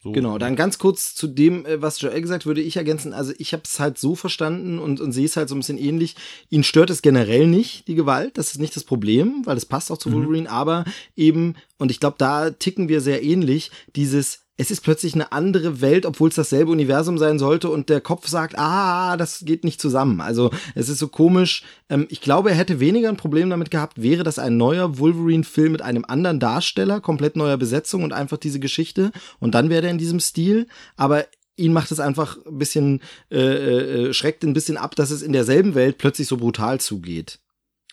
So. 0.00 0.12
Genau, 0.12 0.38
dann 0.38 0.54
ganz 0.54 0.78
kurz 0.78 1.14
zu 1.16 1.26
dem, 1.26 1.66
äh, 1.66 1.82
was 1.82 2.00
Joel 2.00 2.20
gesagt 2.20 2.46
würde 2.46 2.60
ich 2.60 2.76
ergänzen. 2.76 3.12
Also 3.12 3.32
ich 3.38 3.52
habe 3.52 3.64
es 3.64 3.80
halt 3.80 3.98
so 3.98 4.14
verstanden 4.14 4.78
und, 4.78 5.00
und 5.00 5.12
sehe 5.12 5.24
es 5.24 5.36
halt 5.36 5.48
so 5.48 5.56
ein 5.56 5.58
bisschen 5.58 5.78
ähnlich. 5.78 6.14
Ihn 6.50 6.62
stört 6.62 6.90
es 6.90 7.02
generell 7.02 7.48
nicht, 7.48 7.88
die 7.88 7.96
Gewalt. 7.96 8.38
Das 8.38 8.52
ist 8.52 8.60
nicht 8.60 8.76
das 8.76 8.84
Problem, 8.84 9.42
weil 9.44 9.56
das 9.56 9.66
passt 9.66 9.90
auch 9.90 9.98
zu 9.98 10.08
Mhm. 10.08 10.14
Wolverine. 10.14 10.50
Aber 10.50 10.84
eben, 11.16 11.56
und 11.78 11.90
ich 11.90 11.98
glaube, 11.98 12.16
da 12.18 12.50
ticken 12.50 12.88
wir 12.88 13.00
sehr 13.00 13.24
ähnlich, 13.24 13.72
dieses 13.96 14.44
es 14.58 14.72
ist 14.72 14.80
plötzlich 14.80 15.14
eine 15.14 15.30
andere 15.30 15.80
Welt, 15.80 16.04
obwohl 16.04 16.28
es 16.28 16.34
dasselbe 16.34 16.72
Universum 16.72 17.16
sein 17.16 17.38
sollte 17.38 17.70
und 17.70 17.88
der 17.88 18.00
Kopf 18.00 18.26
sagt, 18.26 18.58
ah, 18.58 19.16
das 19.16 19.44
geht 19.44 19.62
nicht 19.62 19.80
zusammen. 19.80 20.20
Also 20.20 20.50
es 20.74 20.88
ist 20.88 20.98
so 20.98 21.06
komisch. 21.06 21.62
Ähm, 21.88 22.06
ich 22.10 22.20
glaube, 22.20 22.50
er 22.50 22.56
hätte 22.56 22.80
weniger 22.80 23.08
ein 23.08 23.16
Problem 23.16 23.48
damit 23.50 23.70
gehabt, 23.70 24.02
wäre 24.02 24.24
das 24.24 24.38
ein 24.40 24.56
neuer 24.56 24.98
Wolverine-Film 24.98 25.72
mit 25.72 25.82
einem 25.82 26.04
anderen 26.06 26.40
Darsteller, 26.40 27.00
komplett 27.00 27.36
neuer 27.36 27.56
Besetzung 27.56 28.02
und 28.02 28.12
einfach 28.12 28.36
diese 28.36 28.58
Geschichte 28.58 29.12
und 29.38 29.54
dann 29.54 29.70
wäre 29.70 29.86
er 29.86 29.92
in 29.92 29.98
diesem 29.98 30.18
Stil. 30.18 30.66
Aber 30.96 31.24
ihn 31.56 31.72
macht 31.72 31.92
es 31.92 32.00
einfach 32.00 32.36
ein 32.44 32.58
bisschen, 32.58 33.00
äh, 33.30 34.08
äh, 34.08 34.12
schreckt 34.12 34.42
ein 34.42 34.54
bisschen 34.54 34.76
ab, 34.76 34.96
dass 34.96 35.10
es 35.10 35.22
in 35.22 35.32
derselben 35.32 35.76
Welt 35.76 35.98
plötzlich 35.98 36.26
so 36.26 36.36
brutal 36.36 36.80
zugeht. 36.80 37.38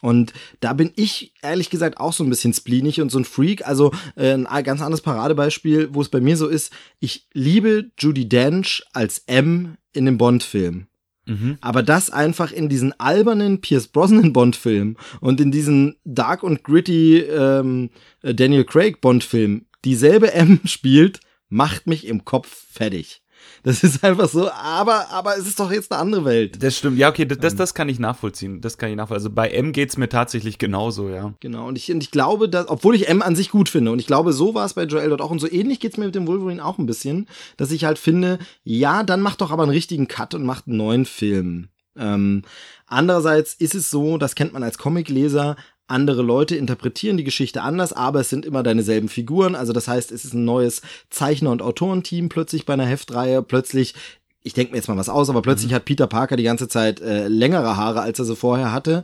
Und 0.02 0.34
da 0.60 0.74
bin 0.74 0.92
ich 0.96 1.34
ehrlich 1.42 1.70
gesagt 1.70 2.00
auch 2.00 2.14
so 2.14 2.24
ein 2.24 2.30
bisschen 2.30 2.54
spleenig 2.54 3.02
und 3.02 3.10
so 3.10 3.18
ein 3.18 3.26
Freak. 3.26 3.68
Also 3.68 3.92
äh, 4.16 4.34
ein 4.34 4.64
ganz 4.64 4.82
anderes 4.82 5.02
Paradebeispiel, 5.02 5.90
wo 5.94 6.02
es 6.02 6.10
bei 6.10 6.22
mir 6.22 6.38
so 6.38 6.48
ist, 6.48 6.72
ich 7.00 7.28
liebe 7.34 7.92
Judy 7.98 8.28
Dench 8.28 8.84
als 8.94 9.24
M 9.26 9.78
in 9.94 10.06
dem 10.06 10.18
Bond-Film. 10.18 10.88
Mhm. 11.26 11.58
Aber 11.62 11.82
das 11.82 12.10
einfach 12.10 12.52
in 12.52 12.70
diesen 12.70 12.98
albernen 13.00 13.62
Pierce 13.62 13.88
Brosnan 13.88 14.34
Bond-Film 14.34 14.98
und 15.22 15.42
in 15.42 15.52
diesen 15.52 15.96
dark 16.04 16.44
und 16.44 16.64
gritty 16.64 17.20
ähm, 17.20 17.90
äh, 18.22 18.36
Daniel 18.36 18.64
Craig 18.64 19.02
Bond-Film 19.02 19.66
dieselbe 19.84 20.34
M 20.34 20.60
spielt, 20.66 21.20
macht 21.50 21.88
mich 21.88 22.06
im 22.06 22.26
Kopf 22.26 22.66
fertig. 22.72 23.22
Das 23.64 23.84
ist 23.84 24.04
einfach 24.04 24.30
so, 24.30 24.50
aber, 24.52 25.10
aber 25.10 25.38
es 25.38 25.48
ist 25.48 25.60
doch 25.60 25.72
jetzt 25.72 25.92
eine 25.92 26.00
andere 26.00 26.26
Welt. 26.26 26.62
Das 26.62 26.78
stimmt. 26.78 26.98
Ja, 26.98 27.10
okay, 27.10 27.26
das, 27.26 27.56
das, 27.56 27.74
kann 27.74 27.90
ich 27.90 28.00
nachvollziehen. 28.00 28.62
Das 28.62 28.78
kann 28.78 28.90
ich 28.90 28.96
nachvollziehen. 28.96 29.26
Also 29.26 29.30
bei 29.32 29.50
M 29.50 29.72
geht's 29.72 29.98
mir 29.98 30.08
tatsächlich 30.08 30.58
genauso, 30.58 31.10
ja. 31.10 31.34
Genau, 31.40 31.68
und 31.68 31.78
ich, 31.78 31.92
und 31.92 32.04
ich 32.04 32.12
glaube, 32.12 32.48
dass, 32.48 32.68
obwohl 32.68 32.96
ich 32.96 33.08
M 33.08 33.22
an 33.22 33.36
sich 33.36 33.50
gut 33.50 33.70
finde, 33.70 33.92
und 33.92 34.00
ich 34.00 34.08
glaube, 34.08 34.34
so 34.34 34.54
war 34.54 34.66
es 34.66 34.76
bei 34.76 34.84
Joel 34.84 35.10
dort 35.10 35.22
auch, 35.22 35.32
und 35.32 35.40
so 35.40 35.50
ähnlich 35.50 35.80
geht's 35.80 35.98
mir 35.98 36.06
mit 36.06 36.16
dem 36.16 36.28
Wolverine 36.28 36.64
auch 36.64 36.78
ein 36.78 36.86
bisschen, 36.86 37.28
dass 37.58 37.72
ich 37.72 37.86
halt 37.86 37.98
finde, 37.98 38.40
ja, 38.64 39.04
dann 39.04 39.22
macht 39.22 39.42
doch 39.42 39.52
aber 39.52 39.64
einen 39.64 39.72
richtigen 39.72 40.08
Cut 40.08 40.36
und 40.36 40.44
macht 40.44 40.68
einen 40.68 40.78
neuen 40.78 41.06
Film. 41.06 41.70
Ähm, 41.98 42.44
andererseits 42.88 43.54
ist 43.54 43.76
es 43.76 43.90
so, 43.90 44.18
das 44.18 44.36
kennt 44.36 44.54
man 44.54 44.64
als 44.64 44.78
Comicleser, 44.78 45.56
andere 45.88 46.22
Leute 46.22 46.56
interpretieren 46.56 47.18
die 47.18 47.24
Geschichte 47.24 47.62
anders, 47.62 47.94
aber 47.94 48.22
es 48.22 48.30
sind 48.30 48.46
immer 48.46 48.64
deine 48.64 48.84
selben 48.84 49.10
Figuren. 49.10 49.56
Also 49.56 49.74
das 49.74 49.88
heißt, 49.88 50.12
es 50.12 50.26
ist 50.26 50.34
ein 50.34 50.46
neues 50.46 50.82
Zeichner- 51.10 51.52
und 51.52 51.62
Autorenteam 51.62 52.30
plötzlich 52.30 52.66
bei 52.66 52.74
einer 52.74 52.86
Heftreihe. 52.86 53.44
Plötzlich, 53.44 53.94
ich 54.42 54.54
denke 54.54 54.72
mir 54.72 54.78
jetzt 54.78 54.88
mal 54.88 54.98
was 54.98 55.10
aus, 55.10 55.30
aber 55.30 55.42
plötzlich 55.42 55.74
hat 55.74 55.86
Peter 55.86 56.08
Parker 56.08 56.38
die 56.38 56.44
ganze 56.44 56.68
Zeit 56.68 57.02
äh, 57.02 57.28
längere 57.28 57.78
Haare, 57.78 58.02
als 58.02 58.20
er 58.20 58.26
sie 58.26 58.36
vorher 58.36 58.72
hatte. 58.72 59.04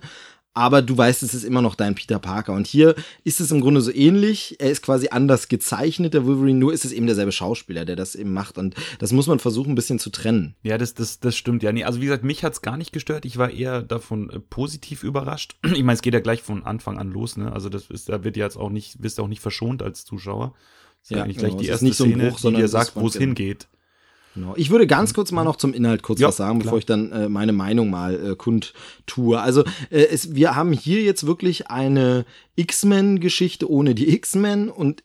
Aber 0.53 0.81
du 0.81 0.97
weißt, 0.97 1.23
es 1.23 1.33
ist 1.33 1.45
immer 1.45 1.61
noch 1.61 1.75
dein 1.75 1.95
Peter 1.95 2.19
Parker. 2.19 2.51
Und 2.51 2.67
hier 2.67 2.95
ist 3.23 3.39
es 3.39 3.51
im 3.51 3.61
Grunde 3.61 3.79
so 3.79 3.91
ähnlich. 3.93 4.57
Er 4.59 4.69
ist 4.69 4.81
quasi 4.81 5.07
anders 5.09 5.47
gezeichnet, 5.47 6.13
der 6.13 6.25
Wolverine, 6.25 6.59
nur 6.59 6.73
ist 6.73 6.83
es 6.83 6.91
eben 6.91 7.05
derselbe 7.05 7.31
Schauspieler, 7.31 7.85
der 7.85 7.95
das 7.95 8.15
eben 8.15 8.33
macht. 8.33 8.57
Und 8.57 8.75
das 8.99 9.13
muss 9.13 9.27
man 9.27 9.39
versuchen, 9.39 9.71
ein 9.71 9.75
bisschen 9.75 9.99
zu 9.99 10.09
trennen. 10.09 10.55
Ja, 10.61 10.77
das, 10.77 10.93
das, 10.93 11.21
das 11.21 11.37
stimmt. 11.37 11.63
Ja, 11.63 11.71
nee, 11.71 11.85
also 11.85 12.01
wie 12.01 12.05
gesagt, 12.05 12.25
mich 12.25 12.43
hat's 12.43 12.61
gar 12.61 12.75
nicht 12.75 12.91
gestört. 12.91 13.23
Ich 13.23 13.37
war 13.37 13.49
eher 13.49 13.81
davon 13.81 14.29
äh, 14.29 14.39
positiv 14.39 15.03
überrascht. 15.03 15.55
Ich 15.81 15.83
meine, 15.83 15.95
es 15.95 16.01
geht 16.01 16.13
ja 16.13 16.19
gleich 16.19 16.43
von 16.43 16.63
Anfang 16.63 16.99
an 16.99 17.11
los, 17.11 17.37
ne? 17.37 17.51
Also 17.53 17.69
das 17.69 17.87
ist, 17.87 18.09
da 18.09 18.23
wird 18.23 18.35
ja 18.35 18.45
jetzt 18.45 18.57
auch 18.57 18.69
nicht, 18.69 19.01
wirst 19.01 19.17
du 19.17 19.23
auch 19.23 19.27
nicht 19.27 19.41
verschont 19.41 19.81
als 19.81 20.03
Zuschauer. 20.05 20.53
Das 20.99 21.03
ist 21.03 21.11
Ja, 21.11 21.17
ja, 21.17 21.23
eigentlich 21.23 21.37
genau. 21.37 21.49
gleich 21.49 21.61
die 21.61 21.69
Es 21.69 21.69
ist 21.69 21.71
erste 21.71 21.85
nicht 21.85 21.97
so 21.97 22.03
ein 22.03 22.09
Szene, 22.11 22.29
Bruch, 22.29 22.39
sondern 22.39 22.59
die 22.59 22.63
dir 22.65 22.69
sagt, 22.69 22.95
wo 22.95 23.07
es 23.07 23.13
genau. 23.13 23.25
hingeht. 23.25 23.67
Genau. 23.71 23.80
Ich 24.55 24.69
würde 24.69 24.87
ganz 24.87 25.13
kurz 25.13 25.31
mal 25.31 25.43
noch 25.43 25.57
zum 25.57 25.73
Inhalt 25.73 26.03
kurz 26.03 26.19
Ja, 26.19 26.29
was 26.29 26.37
sagen, 26.37 26.59
bevor 26.59 26.71
klar. 26.71 26.79
ich 26.79 26.85
dann 26.85 27.11
äh, 27.11 27.29
meine 27.29 27.51
Meinung 27.51 27.89
mal 27.89 28.31
äh, 28.31 28.35
kundtue. 28.35 29.39
Also 29.39 29.63
äh, 29.89 30.05
es, 30.09 30.35
wir 30.35 30.55
haben 30.55 30.71
hier 30.71 31.01
jetzt 31.01 31.25
wirklich 31.25 31.67
eine 31.69 32.25
X-Men-Geschichte 32.55 33.69
ohne 33.69 33.93
die 33.95 34.13
X-Men 34.15 34.69
und 34.69 35.03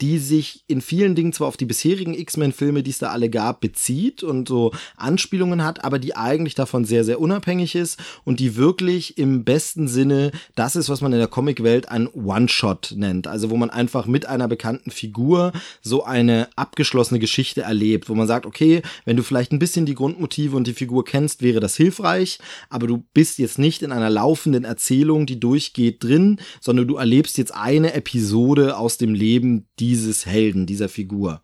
die 0.00 0.18
sich 0.18 0.64
in 0.66 0.80
vielen 0.80 1.14
Dingen 1.14 1.32
zwar 1.32 1.48
auf 1.48 1.56
die 1.56 1.66
bisherigen 1.66 2.14
X-Men-Filme, 2.14 2.82
die 2.82 2.90
es 2.90 2.98
da 2.98 3.10
alle 3.10 3.30
gab, 3.30 3.60
bezieht 3.60 4.22
und 4.22 4.48
so 4.48 4.72
Anspielungen 4.96 5.64
hat, 5.64 5.84
aber 5.84 5.98
die 5.98 6.16
eigentlich 6.16 6.54
davon 6.54 6.84
sehr, 6.84 7.04
sehr 7.04 7.20
unabhängig 7.20 7.74
ist 7.74 7.98
und 8.24 8.40
die 8.40 8.56
wirklich 8.56 9.18
im 9.18 9.44
besten 9.44 9.88
Sinne 9.88 10.32
das 10.54 10.76
ist, 10.76 10.88
was 10.88 11.00
man 11.00 11.12
in 11.12 11.18
der 11.18 11.28
Comicwelt 11.28 11.88
ein 11.88 12.08
One-Shot 12.08 12.94
nennt. 12.96 13.26
Also 13.26 13.50
wo 13.50 13.56
man 13.56 13.70
einfach 13.70 14.06
mit 14.06 14.26
einer 14.26 14.48
bekannten 14.48 14.90
Figur 14.90 15.52
so 15.80 16.04
eine 16.04 16.48
abgeschlossene 16.56 17.20
Geschichte 17.20 17.62
erlebt, 17.62 18.08
wo 18.08 18.14
man 18.14 18.26
sagt, 18.26 18.46
okay, 18.46 18.82
wenn 19.04 19.16
du 19.16 19.22
vielleicht 19.22 19.52
ein 19.52 19.58
bisschen 19.58 19.86
die 19.86 19.94
Grundmotive 19.94 20.56
und 20.56 20.66
die 20.66 20.74
Figur 20.74 21.04
kennst, 21.04 21.42
wäre 21.42 21.60
das 21.60 21.76
hilfreich, 21.76 22.38
aber 22.68 22.86
du 22.86 23.04
bist 23.14 23.38
jetzt 23.38 23.58
nicht 23.58 23.82
in 23.82 23.92
einer 23.92 24.10
laufenden 24.10 24.64
Erzählung, 24.64 25.26
die 25.26 25.40
durchgeht 25.40 26.02
drin, 26.02 26.40
sondern 26.60 26.88
du 26.88 26.96
erlebst 26.96 27.38
jetzt 27.38 27.54
eine 27.54 27.94
Episode 27.94 28.76
aus 28.76 28.98
dem 28.98 29.14
Leben 29.14 29.66
dieses 29.80 30.26
Helden, 30.26 30.66
dieser 30.66 30.88
Figur. 30.88 31.42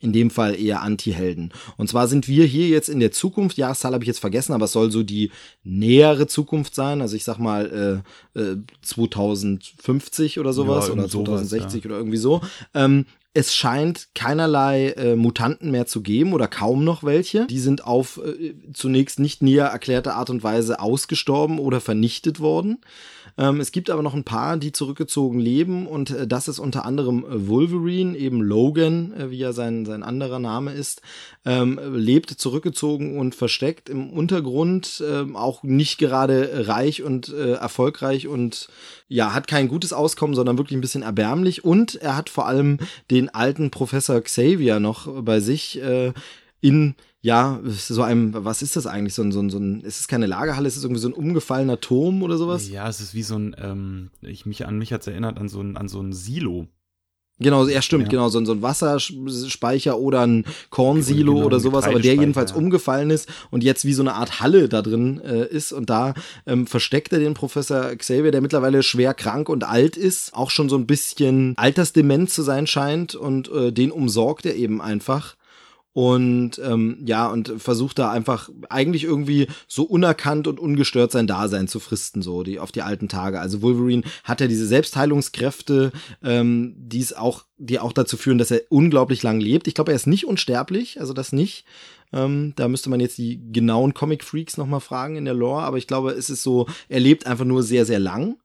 in 0.00 0.12
dem 0.12 0.30
Fall 0.30 0.54
eher 0.54 0.82
Anti-Helden. 0.82 1.52
Und 1.76 1.88
zwar 1.88 2.06
sind 2.06 2.28
wir 2.28 2.44
hier 2.44 2.68
jetzt 2.68 2.88
in 2.88 3.00
der 3.00 3.10
Zukunft, 3.10 3.58
Jahreszahl 3.58 3.94
habe 3.94 4.04
ich 4.04 4.08
jetzt 4.08 4.20
vergessen, 4.20 4.52
aber 4.52 4.66
es 4.66 4.72
soll 4.72 4.92
so 4.92 5.02
die 5.02 5.32
nähere 5.64 6.28
Zukunft 6.28 6.74
sein. 6.76 7.00
Also 7.00 7.16
ich 7.16 7.24
sag 7.24 7.38
mal 7.38 8.04
äh, 8.36 8.40
äh, 8.40 8.58
2050 8.82 10.38
oder 10.38 10.52
sowas 10.52 10.86
Ja, 10.86 10.92
oder 10.92 11.02
irgend 11.02 11.10
sowas, 11.10 11.48
2060 11.48 11.86
oder 11.86 11.96
irgendwie 11.96 12.16
so. 12.16 12.40
Ähm, 12.74 13.06
es 13.34 13.54
scheint 13.54 14.08
keinerlei 14.14 14.90
äh, 14.90 15.14
Mutanten 15.14 15.70
mehr 15.70 15.86
zu 15.86 16.00
geben 16.02 16.32
oder 16.32 16.48
kaum 16.48 16.84
noch 16.84 17.04
welche. 17.04 17.46
Die 17.46 17.58
sind 17.58 17.84
auf 17.84 18.20
äh, 18.24 18.54
zunächst 18.72 19.20
nicht 19.20 19.42
näher 19.42 19.66
erklärte 19.66 20.14
Art 20.14 20.30
und 20.30 20.42
Weise 20.42 20.80
ausgestorben 20.80 21.58
oder 21.58 21.80
vernichtet 21.80 22.40
worden. 22.40 22.78
Ähm, 23.38 23.60
es 23.60 23.70
gibt 23.70 23.88
aber 23.88 24.02
noch 24.02 24.14
ein 24.14 24.24
paar, 24.24 24.56
die 24.56 24.72
zurückgezogen 24.72 25.38
leben 25.38 25.86
und 25.86 26.10
äh, 26.10 26.26
das 26.26 26.48
ist 26.48 26.58
unter 26.58 26.84
anderem 26.84 27.24
äh, 27.24 27.48
Wolverine, 27.48 28.18
eben 28.18 28.42
Logan, 28.42 29.12
äh, 29.12 29.30
wie 29.30 29.38
ja 29.38 29.52
sein, 29.52 29.86
sein 29.86 30.02
anderer 30.02 30.40
Name 30.40 30.72
ist, 30.72 31.02
ähm, 31.44 31.80
lebt 31.94 32.30
zurückgezogen 32.30 33.16
und 33.16 33.36
versteckt 33.36 33.88
im 33.88 34.10
Untergrund, 34.10 35.02
ähm, 35.08 35.36
auch 35.36 35.62
nicht 35.62 35.98
gerade 35.98 36.66
reich 36.66 37.04
und 37.04 37.28
äh, 37.28 37.52
erfolgreich 37.52 38.26
und 38.26 38.68
ja, 39.06 39.32
hat 39.32 39.46
kein 39.46 39.68
gutes 39.68 39.92
Auskommen, 39.92 40.34
sondern 40.34 40.58
wirklich 40.58 40.76
ein 40.76 40.82
bisschen 40.82 41.02
erbärmlich. 41.02 41.64
Und 41.64 41.94
er 41.94 42.16
hat 42.16 42.28
vor 42.28 42.46
allem 42.46 42.78
den 43.10 43.28
alten 43.28 43.70
Professor 43.70 44.20
Xavier 44.20 44.80
noch 44.80 45.22
bei 45.22 45.40
sich 45.40 45.80
äh, 45.80 46.12
in 46.60 46.96
ja, 47.20 47.60
so 47.64 48.02
einem, 48.02 48.32
was 48.32 48.62
ist 48.62 48.76
das 48.76 48.86
eigentlich? 48.86 49.14
So 49.14 49.22
ein, 49.22 49.32
so 49.32 49.40
ein, 49.40 49.50
so 49.50 49.58
ein, 49.58 49.80
ist 49.80 50.00
es 50.00 50.08
keine 50.08 50.26
Lagerhalle, 50.26 50.68
ist 50.68 50.76
es 50.76 50.84
irgendwie 50.84 51.00
so 51.00 51.08
ein 51.08 51.14
umgefallener 51.14 51.80
Turm 51.80 52.22
oder 52.22 52.36
sowas? 52.36 52.68
Ja, 52.68 52.88
es 52.88 53.00
ist 53.00 53.14
wie 53.14 53.24
so 53.24 53.36
ein, 53.36 53.56
ähm, 53.58 54.10
ich 54.22 54.46
mich 54.46 54.66
an 54.66 54.78
mich 54.78 54.92
hat's 54.92 55.06
erinnert 55.06 55.38
an 55.38 55.48
so 55.48 55.60
ein, 55.60 55.76
an 55.76 55.88
so 55.88 56.00
ein 56.00 56.12
Silo. 56.12 56.68
Genau, 57.40 57.68
ja, 57.68 57.82
stimmt, 57.82 58.04
Ja. 58.04 58.08
genau, 58.08 58.28
so 58.30 58.38
ein, 58.38 58.46
so 58.46 58.52
ein 58.52 58.62
Wasserspeicher 58.62 59.98
oder 59.98 60.22
ein 60.26 60.44
Kornsilo 60.70 61.34
Genau, 61.34 61.46
oder 61.46 61.60
sowas, 61.60 61.84
aber 61.84 62.00
der 62.00 62.16
jedenfalls 62.16 62.50
ja. 62.50 62.56
umgefallen 62.56 63.10
ist 63.10 63.28
und 63.50 63.62
jetzt 63.62 63.84
wie 63.84 63.92
so 63.92 64.02
eine 64.02 64.14
Art 64.14 64.40
Halle 64.40 64.68
da 64.68 64.82
drin 64.82 65.20
äh, 65.20 65.46
ist 65.46 65.72
und 65.72 65.88
da 65.88 66.14
ähm, 66.46 66.66
versteckt 66.66 67.12
er 67.12 67.20
den 67.20 67.34
Professor 67.34 67.94
Xavier, 67.94 68.32
der 68.32 68.40
mittlerweile 68.40 68.82
schwer 68.82 69.14
krank 69.14 69.48
und 69.48 69.62
alt 69.62 69.96
ist, 69.96 70.34
auch 70.34 70.50
schon 70.50 70.68
so 70.68 70.76
ein 70.76 70.86
bisschen 70.86 71.54
altersdement 71.56 72.28
zu 72.28 72.42
sein 72.42 72.66
scheint 72.66 73.14
und 73.14 73.48
äh, 73.52 73.72
den 73.72 73.92
umsorgt 73.92 74.44
er 74.44 74.56
eben 74.56 74.80
einfach. 74.80 75.36
Und 75.98 76.60
ähm, 76.64 77.02
ja, 77.06 77.26
und 77.26 77.54
versucht 77.58 77.98
da 77.98 78.12
einfach 78.12 78.50
eigentlich 78.68 79.02
irgendwie 79.02 79.48
so 79.66 79.82
unerkannt 79.82 80.46
und 80.46 80.60
ungestört 80.60 81.10
sein 81.10 81.26
Dasein 81.26 81.66
zu 81.66 81.80
fristen, 81.80 82.22
so 82.22 82.44
die 82.44 82.60
auf 82.60 82.70
die 82.70 82.82
alten 82.82 83.08
Tage. 83.08 83.40
Also 83.40 83.62
Wolverine 83.62 84.04
hat 84.22 84.40
ja 84.40 84.46
diese 84.46 84.68
Selbstheilungskräfte, 84.68 85.90
ähm, 86.22 86.76
die 86.78 87.00
es 87.00 87.14
auch, 87.14 87.46
die 87.56 87.80
auch 87.80 87.92
dazu 87.92 88.16
führen, 88.16 88.38
dass 88.38 88.52
er 88.52 88.62
unglaublich 88.68 89.24
lang 89.24 89.40
lebt. 89.40 89.66
Ich 89.66 89.74
glaube, 89.74 89.90
er 89.90 89.96
ist 89.96 90.06
nicht 90.06 90.24
unsterblich, 90.24 91.00
also 91.00 91.14
das 91.14 91.32
nicht. 91.32 91.64
Ähm, 92.12 92.52
da 92.54 92.68
müsste 92.68 92.90
man 92.90 93.00
jetzt 93.00 93.18
die 93.18 93.50
genauen 93.50 93.92
Comic-Freaks 93.92 94.56
nochmal 94.56 94.78
fragen 94.78 95.16
in 95.16 95.24
der 95.24 95.34
Lore, 95.34 95.62
aber 95.62 95.78
ich 95.78 95.88
glaube, 95.88 96.12
es 96.12 96.30
ist 96.30 96.44
so, 96.44 96.68
er 96.88 97.00
lebt 97.00 97.26
einfach 97.26 97.44
nur 97.44 97.64
sehr, 97.64 97.84
sehr 97.84 97.98
lang. 97.98 98.36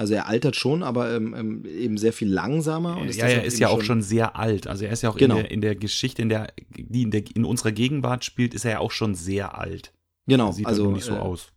Also 0.00 0.14
er 0.14 0.28
altert 0.28 0.56
schon, 0.56 0.82
aber 0.82 1.14
ähm, 1.14 1.34
ähm, 1.36 1.64
eben 1.66 1.98
sehr 1.98 2.14
viel 2.14 2.32
langsamer. 2.32 2.96
Und 2.96 3.14
ja, 3.14 3.26
er 3.26 3.44
ist 3.44 3.58
ja 3.58 3.68
auch 3.68 3.82
schon 3.82 4.00
sehr 4.00 4.34
alt. 4.34 4.66
Also 4.66 4.86
er 4.86 4.92
ist 4.92 5.02
ja 5.02 5.10
auch 5.10 5.16
Genau. 5.18 5.36
in, 5.36 5.42
der, 5.42 5.50
in 5.50 5.60
der 5.60 5.76
Geschichte, 5.76 6.22
in 6.22 6.30
der, 6.30 6.54
die 6.74 7.02
in, 7.02 7.10
der, 7.10 7.22
in 7.34 7.44
unserer 7.44 7.70
Gegenwart 7.70 8.24
spielt, 8.24 8.54
ist 8.54 8.64
er 8.64 8.70
ja 8.70 8.78
auch 8.78 8.92
schon 8.92 9.14
sehr 9.14 9.58
alt. 9.58 9.92
Genau, 10.26 10.52
Sieht 10.52 10.64
also 10.64 10.84
also 10.84 10.94
nicht 10.94 11.04
so 11.04 11.12
äh, 11.12 11.18
aus. 11.18 11.48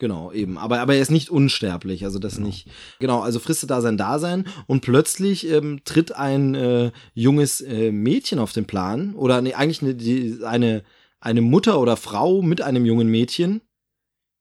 Genau, 0.00 0.32
eben. 0.32 0.58
Aber, 0.58 0.80
aber 0.80 0.96
er 0.96 1.00
ist 1.00 1.12
nicht 1.12 1.30
unsterblich, 1.30 2.04
also 2.04 2.18
das 2.18 2.40
nicht. 2.40 2.68
Genau, 2.98 3.20
also 3.20 3.38
fristet 3.38 3.70
da 3.70 3.80
sein 3.80 3.96
Dasein 3.96 4.48
und 4.66 4.80
plötzlich 4.80 5.48
ähm, 5.48 5.82
tritt 5.84 6.10
ein 6.10 6.56
äh, 6.56 6.90
junges 7.14 7.60
äh, 7.60 7.92
Mädchen 7.92 8.40
auf 8.40 8.52
den 8.52 8.66
Plan. 8.66 9.14
Oder 9.14 9.40
nee, 9.42 9.54
eigentlich 9.54 9.82
eine, 9.82 9.94
die, 9.94 10.40
eine, 10.44 10.82
eine 11.20 11.40
Mutter 11.40 11.78
oder 11.78 11.96
Frau 11.96 12.42
mit 12.42 12.62
einem 12.62 12.84
jungen 12.84 13.06
Mädchen, 13.06 13.60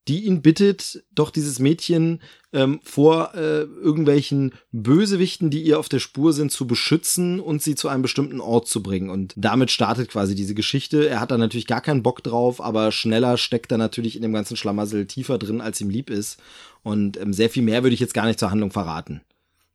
die 0.08 0.26
ihn 0.26 0.42
bittet, 0.42 1.04
doch 1.14 1.32
dieses 1.32 1.60
Mädchen 1.60 2.22
ähm, 2.56 2.80
vor 2.84 3.36
äh, 3.36 3.64
irgendwelchen 3.64 4.54
Bösewichten, 4.72 5.50
die 5.50 5.62
ihr 5.62 5.78
auf 5.78 5.90
der 5.90 6.00
Spur 6.00 6.32
sind, 6.32 6.52
zu 6.52 6.66
beschützen 6.66 7.42
und 7.42 7.62
sie 7.62 7.76
zu 7.76 7.90
einem 7.90 8.02
bestimmten 8.02 8.40
Ort 8.40 8.70
zu 8.70 8.82
bringen. 8.82 9.10
Und 9.10 9.34
damit 9.36 9.72
startet 9.72 10.10
quasi 10.10 10.36
diese 10.36 10.56
Geschichte. 10.56 11.08
Er 11.10 11.20
hat 11.20 11.32
da 11.32 11.38
natürlich 11.38 11.68
gar 11.68 11.82
keinen 11.82 12.02
Bock 12.02 12.24
drauf, 12.24 12.62
aber 12.62 12.94
schneller 12.94 13.38
steckt 13.38 13.74
er 13.74 13.78
natürlich 13.78 14.16
in 14.16 14.22
dem 14.22 14.34
ganzen 14.34 14.56
Schlamassel 14.56 15.06
tiefer 15.06 15.38
drin, 15.38 15.60
als 15.60 15.82
ihm 15.82 15.90
lieb 15.90 16.10
ist. 16.10 16.40
Und 16.82 17.20
ähm, 17.20 17.34
sehr 17.34 17.50
viel 17.50 17.64
mehr 17.64 17.84
würde 17.84 17.94
ich 17.94 18.00
jetzt 18.00 18.14
gar 18.14 18.26
nicht 18.26 18.40
zur 18.40 18.52
Handlung 18.52 18.72
verraten. 18.72 19.22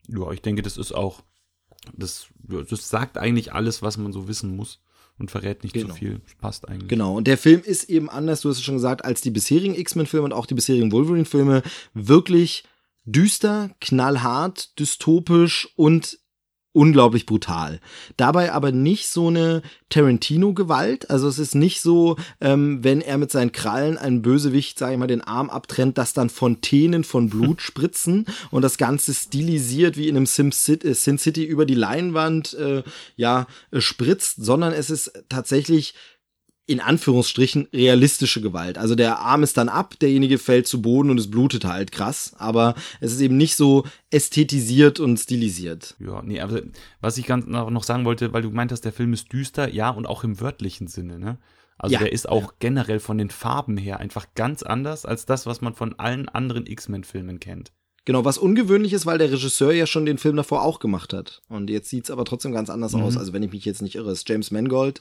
Ja, 0.08 0.30
ich 0.32 0.40
denke, 0.40 0.62
das 0.62 0.78
ist 0.78 0.92
auch, 0.92 1.20
das, 1.92 2.28
das 2.48 2.88
sagt 2.88 3.18
eigentlich 3.18 3.52
alles, 3.52 3.82
was 3.82 3.98
man 3.98 4.12
so 4.12 4.26
wissen 4.26 4.56
muss 4.56 4.80
und 5.20 5.30
verrät 5.30 5.62
nicht 5.62 5.72
Genau. 5.74 5.88
zu 5.88 5.94
viel. 5.94 6.20
Passt 6.40 6.68
eigentlich. 6.68 6.88
Genau, 6.88 7.16
und 7.16 7.26
der 7.26 7.38
Film 7.38 7.62
ist 7.64 7.84
eben 7.90 8.08
anders, 8.10 8.40
du 8.40 8.48
hast 8.48 8.58
es 8.58 8.64
schon 8.64 8.76
gesagt, 8.76 9.04
als 9.04 9.20
die 9.20 9.30
bisherigen 9.30 9.74
X-Men-Filme 9.74 10.24
und 10.24 10.32
auch 10.32 10.46
die 10.46 10.54
bisherigen 10.54 10.90
Wolverine-Filme 10.92 11.62
wirklich 11.94 12.64
düster, 13.04 13.70
knallhart, 13.80 14.78
dystopisch 14.78 15.68
und 15.76 16.18
unglaublich 16.72 17.26
brutal. 17.26 17.80
Dabei 18.16 18.52
aber 18.52 18.70
nicht 18.70 19.08
so 19.08 19.28
eine 19.28 19.62
Tarantino-Gewalt. 19.88 21.10
Also 21.10 21.26
es 21.26 21.38
ist 21.38 21.54
nicht 21.54 21.80
so, 21.80 22.16
ähm, 22.40 22.84
wenn 22.84 23.00
er 23.00 23.18
mit 23.18 23.32
seinen 23.32 23.52
Krallen 23.52 23.98
einen 23.98 24.22
Bösewicht, 24.22 24.78
sag 24.78 24.92
ich 24.92 24.98
mal, 24.98 25.08
den 25.08 25.22
Arm 25.22 25.50
abtrennt, 25.50 25.98
dass 25.98 26.12
dann 26.12 26.30
Fontänen 26.30 27.02
von 27.02 27.28
Blut 27.28 27.60
spritzen 27.62 28.26
und 28.50 28.62
das 28.62 28.78
Ganze 28.78 29.14
stilisiert 29.14 29.96
wie 29.96 30.08
in 30.08 30.16
einem 30.16 30.26
Sim 30.26 30.52
City, 30.52 30.88
äh, 30.88 30.94
Sin 30.94 31.18
City 31.18 31.44
über 31.44 31.66
die 31.66 31.74
Leinwand 31.74 32.54
äh, 32.54 32.82
ja 33.16 33.46
äh, 33.72 33.80
spritzt, 33.80 34.44
sondern 34.44 34.72
es 34.72 34.90
ist 34.90 35.12
tatsächlich 35.28 35.94
in 36.70 36.78
Anführungsstrichen 36.78 37.66
realistische 37.72 38.40
Gewalt. 38.40 38.78
Also 38.78 38.94
der 38.94 39.18
Arm 39.18 39.42
ist 39.42 39.56
dann 39.56 39.68
ab, 39.68 39.98
derjenige 40.00 40.38
fällt 40.38 40.68
zu 40.68 40.80
Boden 40.80 41.10
und 41.10 41.18
es 41.18 41.28
blutet 41.28 41.64
halt 41.64 41.90
krass, 41.90 42.32
aber 42.38 42.76
es 43.00 43.10
ist 43.10 43.20
eben 43.20 43.36
nicht 43.36 43.56
so 43.56 43.84
ästhetisiert 44.12 45.00
und 45.00 45.18
stilisiert. 45.18 45.96
Ja, 45.98 46.22
nee, 46.22 46.40
aber 46.40 46.62
was 47.00 47.18
ich 47.18 47.26
ganz 47.26 47.46
noch 47.46 47.82
sagen 47.82 48.04
wollte, 48.04 48.32
weil 48.32 48.42
du 48.42 48.50
meint 48.50 48.70
hast, 48.70 48.82
der 48.82 48.92
Film 48.92 49.12
ist 49.12 49.32
düster, 49.32 49.68
ja, 49.68 49.90
und 49.90 50.06
auch 50.06 50.22
im 50.22 50.40
wörtlichen 50.40 50.86
Sinne, 50.86 51.18
ne? 51.18 51.38
Also 51.76 51.94
Ja, 51.94 51.98
der 51.98 52.12
ist 52.12 52.28
auch 52.28 52.52
generell 52.60 53.00
von 53.00 53.18
den 53.18 53.30
Farben 53.30 53.76
her 53.76 53.98
einfach 53.98 54.26
ganz 54.36 54.62
anders 54.62 55.04
als 55.04 55.26
das, 55.26 55.46
was 55.46 55.60
man 55.62 55.74
von 55.74 55.98
allen 55.98 56.28
anderen 56.28 56.66
X-Men-Filmen 56.66 57.40
kennt. 57.40 57.72
Genau, 58.06 58.24
was 58.24 58.38
ungewöhnlich 58.38 58.92
ist, 58.94 59.04
weil 59.04 59.18
der 59.18 59.30
Regisseur 59.30 59.72
ja 59.72 59.86
schon 59.86 60.06
den 60.06 60.16
Film 60.18 60.34
davor 60.36 60.62
auch 60.62 60.78
gemacht 60.78 61.12
hat. 61.12 61.42
Und 61.48 61.68
jetzt 61.68 61.90
sieht's 61.90 62.10
aber 62.10 62.24
trotzdem 62.24 62.50
ganz 62.52 62.70
anders 62.70 62.94
aus. 62.94 63.16
Also 63.16 63.32
wenn 63.34 63.42
ich 63.42 63.52
mich 63.52 63.64
jetzt 63.66 63.82
nicht 63.82 63.94
irre, 63.96 64.10
ist 64.12 64.26
James 64.28 64.50
Mangold, 64.50 65.00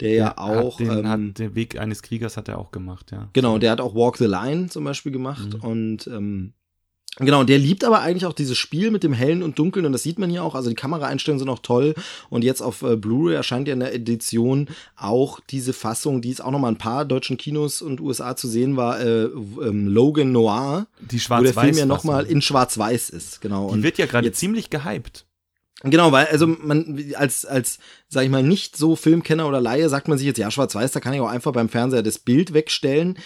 der 0.00 0.12
ja 0.14 0.36
auch. 0.36 0.78
Den, 0.78 0.90
ähm, 0.90 1.08
hat 1.08 1.38
den 1.38 1.54
Weg 1.54 1.78
eines 1.78 2.02
Kriegers 2.02 2.36
hat 2.36 2.48
er 2.48 2.58
auch 2.58 2.72
gemacht, 2.72 3.12
ja. 3.12 3.28
Genau, 3.32 3.58
der 3.58 3.70
hat 3.70 3.80
auch 3.80 3.94
Walk 3.94 4.16
the 4.18 4.26
Line 4.26 4.68
zum 4.68 4.84
Beispiel 4.84 5.12
gemacht 5.12 5.54
Mhm. 5.54 5.60
und 5.60 6.06
ähm, 6.08 6.52
genau, 7.16 7.44
der 7.44 7.58
liebt 7.58 7.84
aber 7.84 8.00
eigentlich 8.00 8.26
auch 8.26 8.32
dieses 8.32 8.56
Spiel 8.56 8.90
mit 8.90 9.02
dem 9.02 9.12
Hellen 9.12 9.42
und 9.42 9.58
Dunkeln 9.58 9.86
und 9.86 9.92
das 9.92 10.02
sieht 10.02 10.18
man 10.18 10.30
hier 10.30 10.42
auch. 10.42 10.54
Also 10.54 10.68
die 10.68 10.76
Kameraeinstellungen 10.76 11.38
sind 11.40 11.48
auch 11.48 11.58
toll 11.58 11.94
und 12.28 12.44
jetzt 12.44 12.62
auf 12.62 12.82
äh, 12.82 12.96
Blu-ray 12.96 13.34
erscheint 13.34 13.68
ja 13.68 13.74
in 13.74 13.80
der 13.80 13.94
Edition 13.94 14.68
auch 14.96 15.40
diese 15.50 15.72
Fassung, 15.72 16.22
die 16.22 16.30
es 16.30 16.40
auch 16.40 16.50
noch 16.50 16.58
mal 16.58 16.68
ein 16.68 16.78
paar 16.78 17.04
deutschen 17.04 17.36
Kinos 17.36 17.82
und 17.82 18.00
USA 18.00 18.36
zu 18.36 18.48
sehen 18.48 18.76
war, 18.76 19.00
äh, 19.00 19.24
ähm, 19.24 19.88
Logan 19.88 20.32
Noir, 20.32 20.86
Die 21.00 21.20
wo 21.28 21.42
der 21.42 21.54
Film 21.54 21.56
ja 21.56 21.72
Schwarz-Weiß. 21.72 21.86
noch 21.86 22.04
mal 22.04 22.24
in 22.26 22.42
Schwarz-Weiß 22.42 23.10
ist. 23.10 23.40
Genau. 23.40 23.74
Die 23.74 23.82
wird 23.82 23.98
ja 23.98 24.06
gerade 24.06 24.32
ziemlich 24.32 24.70
gehypt. 24.70 25.26
Genau, 25.82 26.12
weil 26.12 26.26
also 26.26 26.46
man 26.46 27.02
als 27.14 27.46
als 27.46 27.78
sag 28.08 28.24
ich 28.24 28.30
mal 28.30 28.42
nicht 28.42 28.76
so 28.76 28.96
Filmkenner 28.96 29.48
oder 29.48 29.62
Laie 29.62 29.88
sagt 29.88 30.08
man 30.08 30.18
sich 30.18 30.26
jetzt 30.26 30.36
ja 30.36 30.50
schwarz-weiß, 30.50 30.92
da 30.92 31.00
kann 31.00 31.14
ich 31.14 31.20
auch 31.20 31.28
einfach 31.28 31.52
beim 31.52 31.70
Fernseher 31.70 32.02
das 32.02 32.18
Bild 32.18 32.52
wegstellen, 32.52 33.16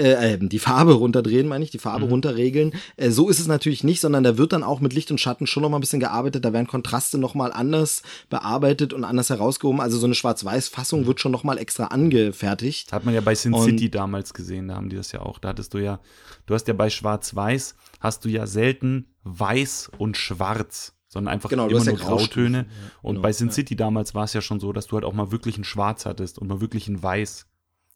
äh, 0.00 0.38
die 0.40 0.58
Farbe 0.58 0.94
runterdrehen, 0.94 1.46
meine 1.46 1.64
ich, 1.64 1.70
die 1.70 1.78
Farbe 1.78 2.06
Mhm. 2.06 2.10
runterregeln. 2.12 2.72
Äh, 2.96 3.10
so 3.10 3.28
ist 3.28 3.38
es 3.40 3.46
natürlich 3.46 3.84
nicht, 3.84 4.00
sondern 4.00 4.24
da 4.24 4.38
wird 4.38 4.52
dann 4.52 4.62
auch 4.62 4.80
mit 4.80 4.92
Licht 4.92 5.10
und 5.10 5.18
Schatten 5.20 5.46
schon 5.46 5.62
noch 5.62 5.70
mal 5.70 5.78
ein 5.78 5.80
bisschen 5.82 6.00
gearbeitet, 6.00 6.44
da 6.44 6.52
werden 6.52 6.66
Kontraste 6.66 7.18
noch 7.18 7.34
mal 7.34 7.52
anders 7.52 8.02
bearbeitet 8.28 8.92
und 8.92 9.04
anders 9.04 9.30
herausgehoben, 9.30 9.80
also 9.80 9.98
so 9.98 10.06
eine 10.06 10.14
schwarz-weiß-Fassung 10.14 11.06
wird 11.06 11.20
schon 11.20 11.32
noch 11.32 11.44
mal 11.44 11.58
extra 11.58 11.86
angefertigt. 11.86 12.92
Hat 12.92 13.04
man 13.04 13.14
ja 13.14 13.20
bei 13.20 13.34
Sin 13.34 13.54
Und- 13.54 13.64
City 13.64 13.90
damals 13.90 14.34
gesehen, 14.34 14.68
da 14.68 14.76
haben 14.76 14.88
die 14.88 14.96
das 14.96 15.12
ja 15.12 15.20
auch. 15.22 15.38
Da 15.38 15.48
hattest 15.50 15.74
du 15.74 15.78
ja, 15.78 16.00
du 16.46 16.54
hast 16.54 16.68
ja 16.68 16.74
bei 16.74 16.90
Schwarz-Weiß, 16.90 17.74
hast 18.00 18.24
du 18.24 18.28
ja 18.28 18.46
selten 18.46 19.06
Weiß 19.24 19.90
und 19.98 20.16
Schwarz, 20.16 20.94
sondern 21.08 21.34
einfach 21.34 21.50
Genau, 21.50 21.66
immer 21.68 21.78
hast 21.80 21.86
ja 21.86 21.92
nur 21.92 22.00
Grautöne. 22.00 22.66
Und 23.02 23.14
genau, 23.16 23.22
bei 23.22 23.32
Sin 23.32 23.48
ja. 23.48 23.52
City 23.54 23.76
damals 23.76 24.14
war 24.14 24.24
es 24.24 24.32
ja 24.32 24.40
schon 24.40 24.60
so, 24.60 24.72
dass 24.72 24.86
du 24.86 24.94
halt 24.96 25.04
auch 25.04 25.12
mal 25.12 25.30
wirklich 25.32 25.58
ein 25.58 25.64
Schwarz 25.64 26.06
hattest 26.06 26.38
und 26.38 26.48
mal 26.48 26.60
wirklich 26.60 26.88
ein 26.88 27.02
Weiß. 27.02 27.46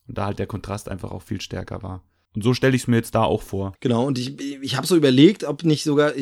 Und 0.07 0.19
da 0.19 0.27
halt 0.27 0.39
der 0.39 0.47
Kontrast 0.47 0.89
einfach 0.89 1.11
auch 1.11 1.23
viel 1.23 1.41
stärker 1.41 1.83
war. 1.83 2.03
Und 2.35 2.43
so 2.43 2.53
stelle 2.53 2.75
ich 2.75 2.83
es 2.83 2.89
mir 2.89 2.97
jetzt 2.97 3.15
da 3.15 3.23
auch 3.23 3.43
vor. 3.43 3.75
Genau, 3.79 4.05
und 4.05 4.19
ich, 4.19 4.41
ich 4.61 4.77
habe 4.77 4.89
so 4.89 4.97
überlegt, 4.97 5.45
ob 5.45 5.63
nicht 5.63 5.85
sogar, 5.85 6.13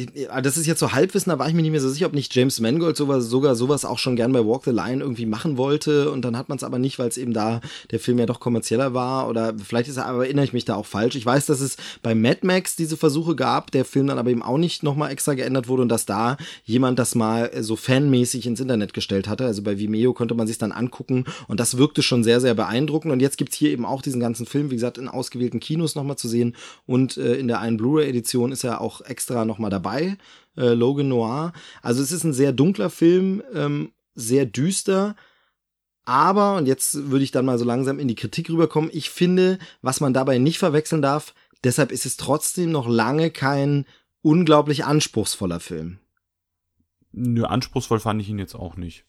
das 0.42 0.58
ist 0.58 0.66
jetzt 0.66 0.80
so 0.80 0.92
Halbwissen, 0.92 1.30
da 1.30 1.38
war 1.38 1.48
ich 1.48 1.54
mir 1.54 1.62
nicht 1.62 1.70
mehr 1.70 1.80
so 1.80 1.88
sicher, 1.88 2.04
ob 2.04 2.12
nicht 2.12 2.34
James 2.34 2.60
Mangold 2.60 2.98
sowas, 2.98 3.24
sogar 3.24 3.54
sowas 3.54 3.86
auch 3.86 3.98
schon 3.98 4.14
gern 4.14 4.30
bei 4.32 4.44
Walk 4.44 4.64
the 4.64 4.72
Line 4.72 5.02
irgendwie 5.02 5.24
machen 5.24 5.56
wollte 5.56 6.10
und 6.10 6.22
dann 6.22 6.36
hat 6.36 6.50
man 6.50 6.56
es 6.56 6.64
aber 6.64 6.78
nicht, 6.78 6.98
weil 6.98 7.08
es 7.08 7.16
eben 7.16 7.32
da 7.32 7.62
der 7.90 7.98
Film 7.98 8.18
ja 8.18 8.26
doch 8.26 8.40
kommerzieller 8.40 8.92
war 8.92 9.26
oder 9.28 9.54
vielleicht 9.56 9.88
ist 9.88 9.96
er, 9.96 10.04
aber 10.04 10.26
erinnere 10.26 10.44
ich 10.44 10.52
mich 10.52 10.66
da 10.66 10.74
auch 10.74 10.84
falsch. 10.84 11.14
Ich 11.14 11.24
weiß, 11.24 11.46
dass 11.46 11.60
es 11.60 11.78
bei 12.02 12.14
Mad 12.14 12.40
Max 12.42 12.76
diese 12.76 12.98
Versuche 12.98 13.34
gab, 13.34 13.70
der 13.70 13.86
Film 13.86 14.06
dann 14.06 14.18
aber 14.18 14.30
eben 14.30 14.42
auch 14.42 14.58
nicht 14.58 14.82
nochmal 14.82 15.12
extra 15.12 15.32
geändert 15.32 15.66
wurde 15.66 15.80
und 15.80 15.88
dass 15.88 16.04
da 16.04 16.36
jemand 16.64 16.98
das 16.98 17.14
mal 17.14 17.50
so 17.62 17.74
fanmäßig 17.74 18.46
ins 18.46 18.60
Internet 18.60 18.92
gestellt 18.92 19.28
hatte. 19.28 19.46
Also 19.46 19.62
bei 19.62 19.78
Vimeo 19.78 20.12
konnte 20.12 20.34
man 20.34 20.46
sich 20.46 20.58
dann 20.58 20.72
angucken 20.72 21.24
und 21.48 21.58
das 21.58 21.78
wirkte 21.78 22.02
schon 22.02 22.22
sehr, 22.22 22.42
sehr 22.42 22.52
beeindruckend 22.52 23.14
und 23.14 23.20
jetzt 23.20 23.38
gibt's 23.38 23.56
hier 23.56 23.70
eben 23.70 23.86
auch 23.86 24.02
diesen 24.02 24.20
ganzen 24.20 24.44
Film, 24.44 24.70
wie 24.70 24.74
gesagt, 24.74 24.98
in 24.98 25.08
ausgewählten 25.08 25.58
Kinos 25.58 25.94
nochmal 26.02 26.18
zu 26.18 26.28
sehen. 26.28 26.56
Und 26.86 27.16
äh, 27.16 27.34
in 27.34 27.48
der 27.48 27.60
einen 27.60 27.76
Blu-ray-Edition 27.76 28.52
ist 28.52 28.64
er 28.64 28.80
auch 28.80 29.00
extra 29.00 29.44
nochmal 29.44 29.70
dabei, 29.70 30.16
äh, 30.56 30.74
Logan 30.74 31.08
Noir. 31.08 31.52
Also 31.80 32.02
es 32.02 32.12
ist 32.12 32.24
ein 32.24 32.32
sehr 32.32 32.52
dunkler 32.52 32.90
Film, 32.90 33.42
ähm, 33.54 33.92
sehr 34.14 34.46
düster. 34.46 35.16
Aber, 36.04 36.56
und 36.56 36.66
jetzt 36.66 37.10
würde 37.10 37.24
ich 37.24 37.30
dann 37.30 37.44
mal 37.44 37.58
so 37.58 37.64
langsam 37.64 37.98
in 37.98 38.08
die 38.08 38.16
Kritik 38.16 38.50
rüberkommen, 38.50 38.90
ich 38.92 39.10
finde, 39.10 39.58
was 39.82 40.00
man 40.00 40.12
dabei 40.12 40.38
nicht 40.38 40.58
verwechseln 40.58 41.00
darf, 41.00 41.34
deshalb 41.62 41.92
ist 41.92 42.06
es 42.06 42.16
trotzdem 42.16 42.72
noch 42.72 42.88
lange 42.88 43.30
kein 43.30 43.86
unglaublich 44.20 44.84
anspruchsvoller 44.84 45.60
Film. 45.60 45.98
Nö, 47.12 47.44
anspruchsvoll 47.44 48.00
fand 48.00 48.20
ich 48.20 48.28
ihn 48.28 48.38
jetzt 48.38 48.54
auch 48.54 48.76
nicht. 48.76 49.04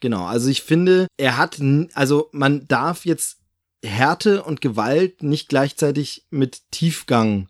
Genau, 0.00 0.24
also 0.24 0.48
ich 0.48 0.62
finde, 0.62 1.06
er 1.16 1.36
hat, 1.36 1.60
also 1.94 2.28
man 2.32 2.66
darf 2.66 3.04
jetzt 3.04 3.41
Härte 3.84 4.42
und 4.42 4.60
Gewalt 4.60 5.22
nicht 5.22 5.48
gleichzeitig 5.48 6.24
mit 6.30 6.62
Tiefgang 6.70 7.48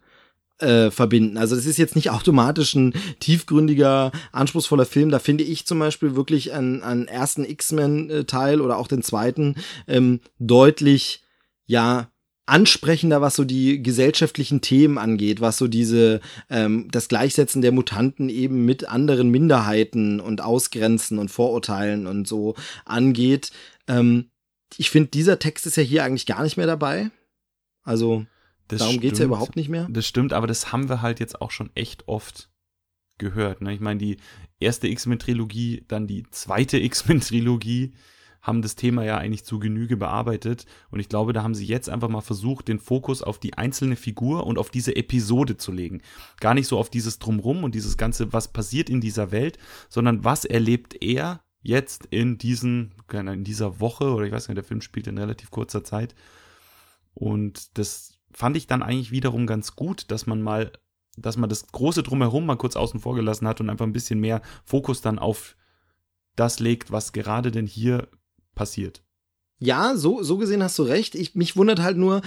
äh, 0.59 0.91
verbinden. 0.91 1.37
Also 1.37 1.57
das 1.57 1.67
ist 1.67 1.79
jetzt 1.79 1.97
nicht 1.97 2.11
automatisch 2.11 2.75
ein 2.75 2.95
tiefgründiger, 3.21 4.13
anspruchsvoller 4.31 4.87
Film. 4.87 5.11
Da 5.11 5.19
finde 5.19 5.45
ich 5.45 5.67
zum 5.67 5.79
Beispiel 5.79 6.17
wirklich 6.17 6.53
einen, 6.53 6.83
einen 6.83 7.09
ersten 7.09 7.45
X-Men-Teil 7.45 8.61
oder 8.61 8.79
auch 8.79 8.89
den 8.89 9.03
zweiten 9.03 9.57
ähm, 9.89 10.21
deutlich, 10.39 11.23
ja, 11.67 12.09
ansprechender, 12.45 13.21
was 13.21 13.37
so 13.37 13.45
die 13.45 13.83
gesellschaftlichen 13.83 14.61
Themen 14.61 14.99
angeht, 14.99 15.41
was 15.41 15.59
so 15.59 15.69
diese 15.69 16.21
ähm, 16.51 16.89
das 16.91 17.09
Gleichsetzen 17.09 17.63
der 17.63 17.73
Mutanten 17.73 18.29
eben 18.29 18.65
mit 18.65 18.89
anderen 18.89 19.31
Minderheiten 19.31 20.19
und 20.21 20.41
Ausgrenzen 20.43 21.19
und 21.19 21.31
Vorurteilen 21.31 22.07
und 22.07 22.27
so 22.27 22.55
angeht. 22.85 23.53
Ähm, 23.87 24.32
ich 24.79 24.91
finde, 24.91 25.11
dieser 25.11 25.39
Text 25.39 25.67
ist 25.67 25.77
ja 25.77 25.83
hier 25.83 26.05
eigentlich 26.05 26.27
gar 26.27 26.43
nicht 26.43 26.57
mehr 26.57 26.67
dabei. 26.67 27.11
Also 27.83 28.27
das 28.69 28.81
darum 28.81 29.01
geht 29.01 29.15
es 29.15 29.19
ja 29.19 29.25
überhaupt 29.27 29.57
nicht 29.57 29.69
mehr. 29.69 29.87
Das 29.91 30.07
stimmt, 30.07 30.33
aber 30.33 30.47
das 30.47 30.73
haben 30.73 30.89
wir 30.89 31.03
halt 31.03 31.21
jetzt 31.21 31.41
auch 31.41 31.51
schon 31.51 31.71
echt 31.75 32.09
oft 32.09 32.51
gehört. 33.19 33.61
Ne? 33.61 33.75
Ich 33.75 33.81
meine, 33.81 33.99
die 33.99 34.17
erste 34.61 34.89
X-Men-Trilogie, 34.89 35.85
dann 35.89 36.07
die 36.07 36.25
zweite 36.31 36.79
X-Men-Trilogie 36.79 37.95
haben 38.41 38.61
das 38.61 38.75
Thema 38.75 39.05
ja 39.05 39.19
eigentlich 39.19 39.45
zu 39.45 39.61
Genüge 39.61 39.97
bearbeitet. 39.97 40.67
Und 40.91 40.99
ich 40.99 41.09
glaube, 41.09 41.33
da 41.33 41.45
haben 41.45 41.55
sie 41.55 41.65
jetzt 41.65 41.89
einfach 41.89 42.09
mal 42.09 42.23
versucht, 42.23 42.67
den 42.67 42.81
Fokus 42.81 43.23
auf 43.23 43.39
die 43.39 43.55
einzelne 43.55 43.95
Figur 43.95 44.47
und 44.47 44.59
auf 44.59 44.71
diese 44.71 44.97
Episode 44.97 45.57
zu 45.57 45.71
legen. 45.71 46.03
Gar 46.41 46.55
nicht 46.55 46.67
so 46.67 46.77
auf 46.77 46.91
dieses 46.91 47.21
Drumrum 47.21 47.63
und 47.63 47.75
dieses 47.75 47.97
Ganze, 47.97 48.33
was 48.33 48.49
passiert 48.49 48.91
in 48.91 49.01
dieser 49.01 49.31
Welt, 49.31 49.59
sondern 49.89 50.25
was 50.25 50.45
erlebt 50.45 50.97
er 51.01 51.45
jetzt 51.63 52.07
in 52.07 52.39
diesen, 52.39 52.95
in 53.11 53.45
dieser 53.45 53.81
Woche, 53.81 54.13
oder 54.13 54.27
ich 54.27 54.33
weiß 54.33 54.49
nicht, 54.49 54.57
der 54.57 54.65
Film 54.65 54.81
spielt 54.81 55.07
in 55.07 55.19
relativ 55.19 55.51
kurzer 55.51 55.85
Zeit. 55.85 56.15
Und 57.15 57.79
das 57.79 58.19
fand 58.33 58.57
ich 58.57 58.67
dann 58.67 58.83
eigentlich 58.83 59.11
wiederum 59.11 59.47
ganz 59.47 59.77
gut, 59.77 60.11
dass 60.11 60.27
man 60.27 60.43
mal, 60.43 60.73
dass 61.17 61.37
man 61.37 61.49
das 61.49 61.69
große 61.69 62.03
Drumherum 62.03 62.47
mal 62.47 62.57
kurz 62.57 62.77
außen 62.77 63.01
vor 63.01 63.15
gelassen 63.15 63.47
hat 63.47 63.61
und 63.61 63.71
einfach 63.71 63.87
ein 63.87 63.93
bisschen 63.93 64.21
mehr 64.21 64.43
Fokus 64.65 65.03
dann 65.03 65.19
auf 65.19 65.57
das 66.35 66.59
legt, 66.61 66.91
was 66.91 67.13
gerade 67.13 67.51
denn 67.51 67.67
hier 67.67 68.09
passiert. 68.55 69.05
Ja, 69.59 69.95
so, 69.97 70.23
so 70.23 70.39
gesehen 70.39 70.63
hast 70.63 70.79
du 70.79 70.83
recht. 70.83 71.15
Ich, 71.15 71.35
mich 71.35 71.57
wundert 71.57 71.81
halt 71.81 71.97
nur, 71.97 72.23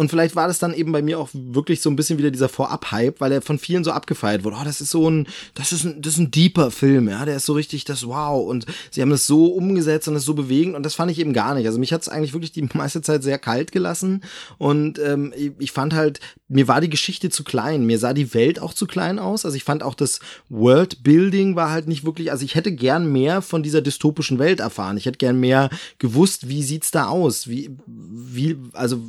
und 0.00 0.08
vielleicht 0.08 0.34
war 0.34 0.48
das 0.48 0.58
dann 0.58 0.72
eben 0.72 0.92
bei 0.92 1.02
mir 1.02 1.18
auch 1.18 1.28
wirklich 1.34 1.82
so 1.82 1.90
ein 1.90 1.94
bisschen 1.94 2.16
wieder 2.16 2.30
dieser 2.30 2.48
Vorab-Hype, 2.48 3.20
weil 3.20 3.32
er 3.32 3.42
von 3.42 3.58
vielen 3.58 3.84
so 3.84 3.90
abgefeiert 3.90 4.44
wurde. 4.44 4.56
Oh, 4.58 4.64
das 4.64 4.80
ist 4.80 4.92
so 4.92 5.10
ein, 5.10 5.26
das 5.52 5.72
ist 5.72 5.84
ein, 5.84 6.00
das 6.00 6.14
ist 6.14 6.18
ein 6.20 6.30
deeper 6.30 6.70
Film, 6.70 7.06
ja, 7.06 7.26
der 7.26 7.36
ist 7.36 7.44
so 7.44 7.52
richtig 7.52 7.84
das 7.84 8.06
Wow. 8.06 8.48
Und 8.48 8.64
sie 8.90 9.02
haben 9.02 9.10
das 9.10 9.26
so 9.26 9.48
umgesetzt 9.48 10.08
und 10.08 10.14
das 10.14 10.24
so 10.24 10.32
bewegend 10.32 10.74
und 10.74 10.86
das 10.86 10.94
fand 10.94 11.10
ich 11.10 11.18
eben 11.18 11.34
gar 11.34 11.54
nicht. 11.54 11.66
Also 11.66 11.78
mich 11.78 11.92
hat 11.92 12.00
es 12.00 12.08
eigentlich 12.08 12.32
wirklich 12.32 12.52
die 12.52 12.62
meiste 12.72 13.02
Zeit 13.02 13.22
sehr 13.22 13.38
kalt 13.38 13.72
gelassen 13.72 14.22
und 14.56 14.98
ähm, 14.98 15.34
ich 15.58 15.70
fand 15.70 15.92
halt, 15.92 16.20
mir 16.48 16.66
war 16.66 16.80
die 16.80 16.88
Geschichte 16.88 17.28
zu 17.28 17.44
klein, 17.44 17.84
mir 17.84 17.98
sah 17.98 18.14
die 18.14 18.32
Welt 18.32 18.58
auch 18.58 18.72
zu 18.72 18.86
klein 18.86 19.18
aus. 19.18 19.44
Also 19.44 19.58
ich 19.58 19.64
fand 19.64 19.82
auch 19.82 19.94
das 19.94 20.20
Worldbuilding 20.48 21.56
war 21.56 21.70
halt 21.72 21.88
nicht 21.88 22.06
wirklich, 22.06 22.32
also 22.32 22.42
ich 22.42 22.54
hätte 22.54 22.72
gern 22.72 23.12
mehr 23.12 23.42
von 23.42 23.62
dieser 23.62 23.82
dystopischen 23.82 24.38
Welt 24.38 24.60
erfahren. 24.60 24.96
Ich 24.96 25.04
hätte 25.04 25.18
gern 25.18 25.38
mehr 25.38 25.68
gewusst, 25.98 26.48
wie 26.48 26.62
sieht's 26.62 26.90
da 26.90 27.08
aus, 27.08 27.48
wie, 27.48 27.76
wie, 27.86 28.56
also 28.72 29.02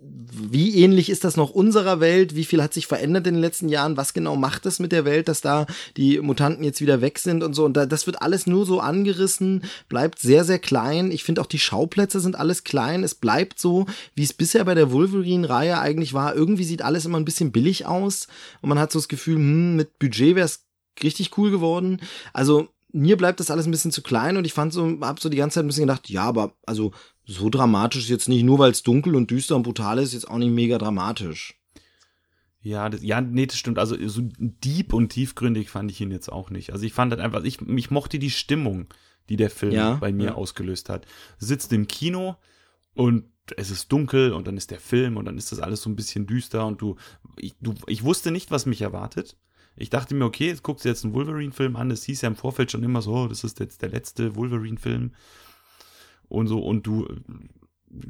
wie 0.00 0.76
ähnlich 0.76 1.10
ist 1.10 1.24
das 1.24 1.36
noch 1.36 1.50
unserer 1.50 1.98
Welt? 1.98 2.36
Wie 2.36 2.44
viel 2.44 2.62
hat 2.62 2.72
sich 2.72 2.86
verändert 2.86 3.26
in 3.26 3.34
den 3.34 3.40
letzten 3.40 3.68
Jahren? 3.68 3.96
Was 3.96 4.14
genau 4.14 4.36
macht 4.36 4.64
es 4.64 4.78
mit 4.78 4.92
der 4.92 5.04
Welt, 5.04 5.26
dass 5.26 5.40
da 5.40 5.66
die 5.96 6.20
Mutanten 6.20 6.62
jetzt 6.62 6.80
wieder 6.80 7.00
weg 7.00 7.18
sind 7.18 7.42
und 7.42 7.54
so? 7.54 7.64
Und 7.64 7.76
da, 7.76 7.84
das 7.84 8.06
wird 8.06 8.22
alles 8.22 8.46
nur 8.46 8.64
so 8.64 8.78
angerissen, 8.78 9.64
bleibt 9.88 10.20
sehr, 10.20 10.44
sehr 10.44 10.60
klein. 10.60 11.10
Ich 11.10 11.24
finde 11.24 11.40
auch 11.40 11.46
die 11.46 11.58
Schauplätze 11.58 12.20
sind 12.20 12.36
alles 12.36 12.62
klein. 12.62 13.02
Es 13.02 13.16
bleibt 13.16 13.58
so, 13.58 13.86
wie 14.14 14.22
es 14.22 14.32
bisher 14.32 14.64
bei 14.64 14.76
der 14.76 14.92
Wolverine-Reihe 14.92 15.80
eigentlich 15.80 16.14
war. 16.14 16.36
Irgendwie 16.36 16.64
sieht 16.64 16.82
alles 16.82 17.04
immer 17.04 17.18
ein 17.18 17.24
bisschen 17.24 17.50
billig 17.50 17.86
aus 17.86 18.28
und 18.60 18.68
man 18.68 18.78
hat 18.78 18.92
so 18.92 19.00
das 19.00 19.08
Gefühl, 19.08 19.36
hm, 19.36 19.74
mit 19.74 19.98
Budget 19.98 20.36
wäre 20.36 20.46
es 20.46 20.64
richtig 21.02 21.36
cool 21.38 21.50
geworden. 21.50 22.00
Also 22.32 22.68
mir 22.92 23.16
bleibt 23.16 23.40
das 23.40 23.50
alles 23.50 23.66
ein 23.66 23.72
bisschen 23.72 23.92
zu 23.92 24.02
klein 24.02 24.36
und 24.36 24.44
ich 24.44 24.52
fand 24.52 24.72
so, 24.72 24.98
hab 25.00 25.20
so 25.20 25.28
die 25.28 25.36
ganze 25.36 25.56
Zeit 25.56 25.64
ein 25.64 25.68
bisschen 25.68 25.86
gedacht, 25.86 26.08
ja, 26.08 26.22
aber 26.22 26.54
also 26.66 26.92
so 27.28 27.50
dramatisch 27.50 28.04
ist 28.04 28.08
jetzt 28.08 28.28
nicht, 28.28 28.42
nur 28.42 28.58
weil 28.58 28.70
es 28.70 28.82
dunkel 28.82 29.14
und 29.14 29.30
düster 29.30 29.54
und 29.54 29.62
brutal 29.62 29.98
ist, 29.98 30.14
jetzt 30.14 30.30
auch 30.30 30.38
nicht 30.38 30.50
mega 30.50 30.78
dramatisch. 30.78 31.60
Ja, 32.62 32.88
das, 32.88 33.02
ja, 33.02 33.20
nee, 33.20 33.44
das 33.46 33.58
stimmt. 33.58 33.78
Also 33.78 33.96
so 34.08 34.22
deep 34.24 34.94
und 34.94 35.10
tiefgründig 35.10 35.68
fand 35.68 35.90
ich 35.90 36.00
ihn 36.00 36.10
jetzt 36.10 36.32
auch 36.32 36.48
nicht. 36.48 36.72
Also 36.72 36.86
ich 36.86 36.94
fand 36.94 37.12
halt 37.12 37.20
einfach, 37.20 37.44
ich, 37.44 37.60
ich 37.60 37.90
mochte 37.90 38.18
die 38.18 38.30
Stimmung, 38.30 38.86
die 39.28 39.36
der 39.36 39.50
Film 39.50 39.72
ja, 39.72 39.94
bei 39.96 40.10
mir 40.10 40.28
ja. 40.28 40.34
ausgelöst 40.36 40.88
hat. 40.88 41.06
Sitzt 41.36 41.70
im 41.74 41.86
Kino 41.86 42.36
und 42.94 43.24
es 43.58 43.70
ist 43.70 43.92
dunkel 43.92 44.32
und 44.32 44.46
dann 44.46 44.56
ist 44.56 44.70
der 44.70 44.80
Film 44.80 45.18
und 45.18 45.26
dann 45.26 45.36
ist 45.36 45.52
das 45.52 45.60
alles 45.60 45.82
so 45.82 45.90
ein 45.90 45.96
bisschen 45.96 46.26
düster 46.26 46.66
und 46.66 46.80
du, 46.80 46.96
ich, 47.36 47.54
du, 47.60 47.74
ich 47.86 48.04
wusste 48.04 48.30
nicht, 48.30 48.50
was 48.50 48.64
mich 48.64 48.80
erwartet. 48.80 49.36
Ich 49.76 49.90
dachte 49.90 50.14
mir, 50.14 50.24
okay, 50.24 50.46
jetzt 50.46 50.62
guckst 50.62 50.86
du 50.86 50.88
jetzt 50.88 51.04
einen 51.04 51.14
Wolverine-Film 51.14 51.76
an. 51.76 51.90
Das 51.90 52.04
hieß 52.04 52.22
ja 52.22 52.28
im 52.28 52.36
Vorfeld 52.36 52.72
schon 52.72 52.82
immer 52.82 53.02
so, 53.02 53.12
oh, 53.12 53.28
das 53.28 53.44
ist 53.44 53.60
jetzt 53.60 53.82
der 53.82 53.90
letzte 53.90 54.34
Wolverine-Film 54.34 55.12
und 56.28 56.46
so 56.46 56.60
und 56.60 56.86
du 56.86 57.08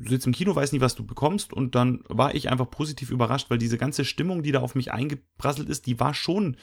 sitzt 0.06 0.26
im 0.26 0.32
Kino, 0.32 0.54
weißt 0.54 0.72
nicht, 0.72 0.82
was 0.82 0.94
du 0.94 1.04
bekommst 1.04 1.52
und 1.52 1.74
dann 1.74 2.00
war 2.08 2.34
ich 2.34 2.50
einfach 2.50 2.70
positiv 2.70 3.10
überrascht, 3.10 3.50
weil 3.50 3.58
diese 3.58 3.78
ganze 3.78 4.04
Stimmung, 4.04 4.42
die 4.42 4.52
da 4.52 4.60
auf 4.60 4.74
mich 4.74 4.92
eingeprasselt 4.92 5.68
ist, 5.68 5.86
die 5.86 6.00
war 6.00 6.14
schon, 6.14 6.56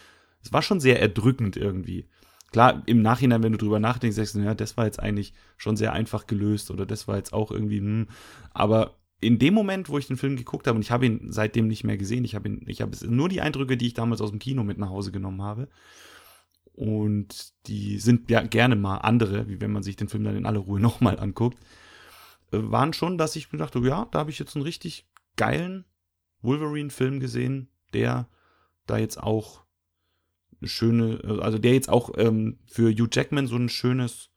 es 0.43 0.51
war 0.51 0.61
schon 0.61 0.79
sehr 0.79 0.99
erdrückend 0.99 1.55
irgendwie. 1.55 2.07
Klar, 2.51 2.83
im 2.85 3.01
Nachhinein, 3.01 3.43
wenn 3.43 3.51
du 3.53 3.57
drüber 3.57 3.79
nachdenkst, 3.79 4.15
sagst 4.15 4.35
du, 4.35 4.39
ja, 4.39 4.53
das 4.53 4.77
war 4.77 4.85
jetzt 4.85 4.99
eigentlich 4.99 5.33
schon 5.57 5.77
sehr 5.77 5.93
einfach 5.93 6.27
gelöst 6.27 6.71
oder 6.71 6.85
das 6.85 7.07
war 7.07 7.17
jetzt 7.17 7.33
auch 7.33 7.51
irgendwie, 7.51 7.79
hm. 7.79 8.07
aber 8.51 8.95
in 9.21 9.39
dem 9.39 9.53
Moment, 9.53 9.89
wo 9.89 9.97
ich 9.97 10.07
den 10.07 10.17
Film 10.17 10.35
geguckt 10.35 10.67
habe 10.67 10.75
und 10.75 10.81
ich 10.81 10.91
habe 10.91 11.05
ihn 11.05 11.31
seitdem 11.31 11.67
nicht 11.67 11.83
mehr 11.83 11.97
gesehen, 11.97 12.25
ich 12.25 12.35
habe 12.35 12.49
ihn, 12.49 12.65
ich 12.67 12.81
habe 12.81 12.95
nur 13.07 13.29
die 13.29 13.41
Eindrücke, 13.41 13.77
die 13.77 13.87
ich 13.87 13.93
damals 13.93 14.21
aus 14.21 14.29
dem 14.29 14.39
Kino 14.39 14.63
mit 14.63 14.77
nach 14.77 14.89
Hause 14.89 15.11
genommen 15.11 15.41
habe 15.41 15.67
und 16.75 17.53
die 17.67 17.99
sind 17.99 18.29
ja 18.29 18.41
gerne 18.41 18.75
mal 18.75 18.97
andere, 18.97 19.47
wie 19.47 19.61
wenn 19.61 19.71
man 19.71 19.83
sich 19.83 19.95
den 19.95 20.09
Film 20.09 20.23
dann 20.23 20.35
in 20.35 20.45
aller 20.45 20.59
Ruhe 20.59 20.79
nochmal 20.81 21.19
anguckt, 21.19 21.57
äh, 22.51 22.57
waren 22.61 22.93
schon, 22.93 23.17
dass 23.17 23.35
ich 23.35 23.49
gedacht 23.49 23.75
habe, 23.75 23.87
ja, 23.87 24.07
da 24.11 24.19
habe 24.19 24.31
ich 24.31 24.39
jetzt 24.39 24.55
einen 24.55 24.63
richtig 24.63 25.07
geilen 25.35 25.85
Wolverine-Film 26.41 27.19
gesehen, 27.19 27.69
der 27.93 28.27
da 28.85 28.97
jetzt 28.97 29.21
auch 29.21 29.63
eine 30.59 30.67
schöne, 30.69 31.39
also 31.41 31.57
der 31.57 31.73
jetzt 31.73 31.89
auch 31.89 32.11
ähm, 32.17 32.59
für 32.65 32.91
Hugh 32.91 33.09
Jackman 33.11 33.47
so 33.47 33.55
ein 33.55 33.69
schönes, 33.69 34.29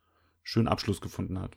schönen 0.43 0.69
Abschluss 0.69 1.01
gefunden 1.01 1.39
hat. 1.39 1.57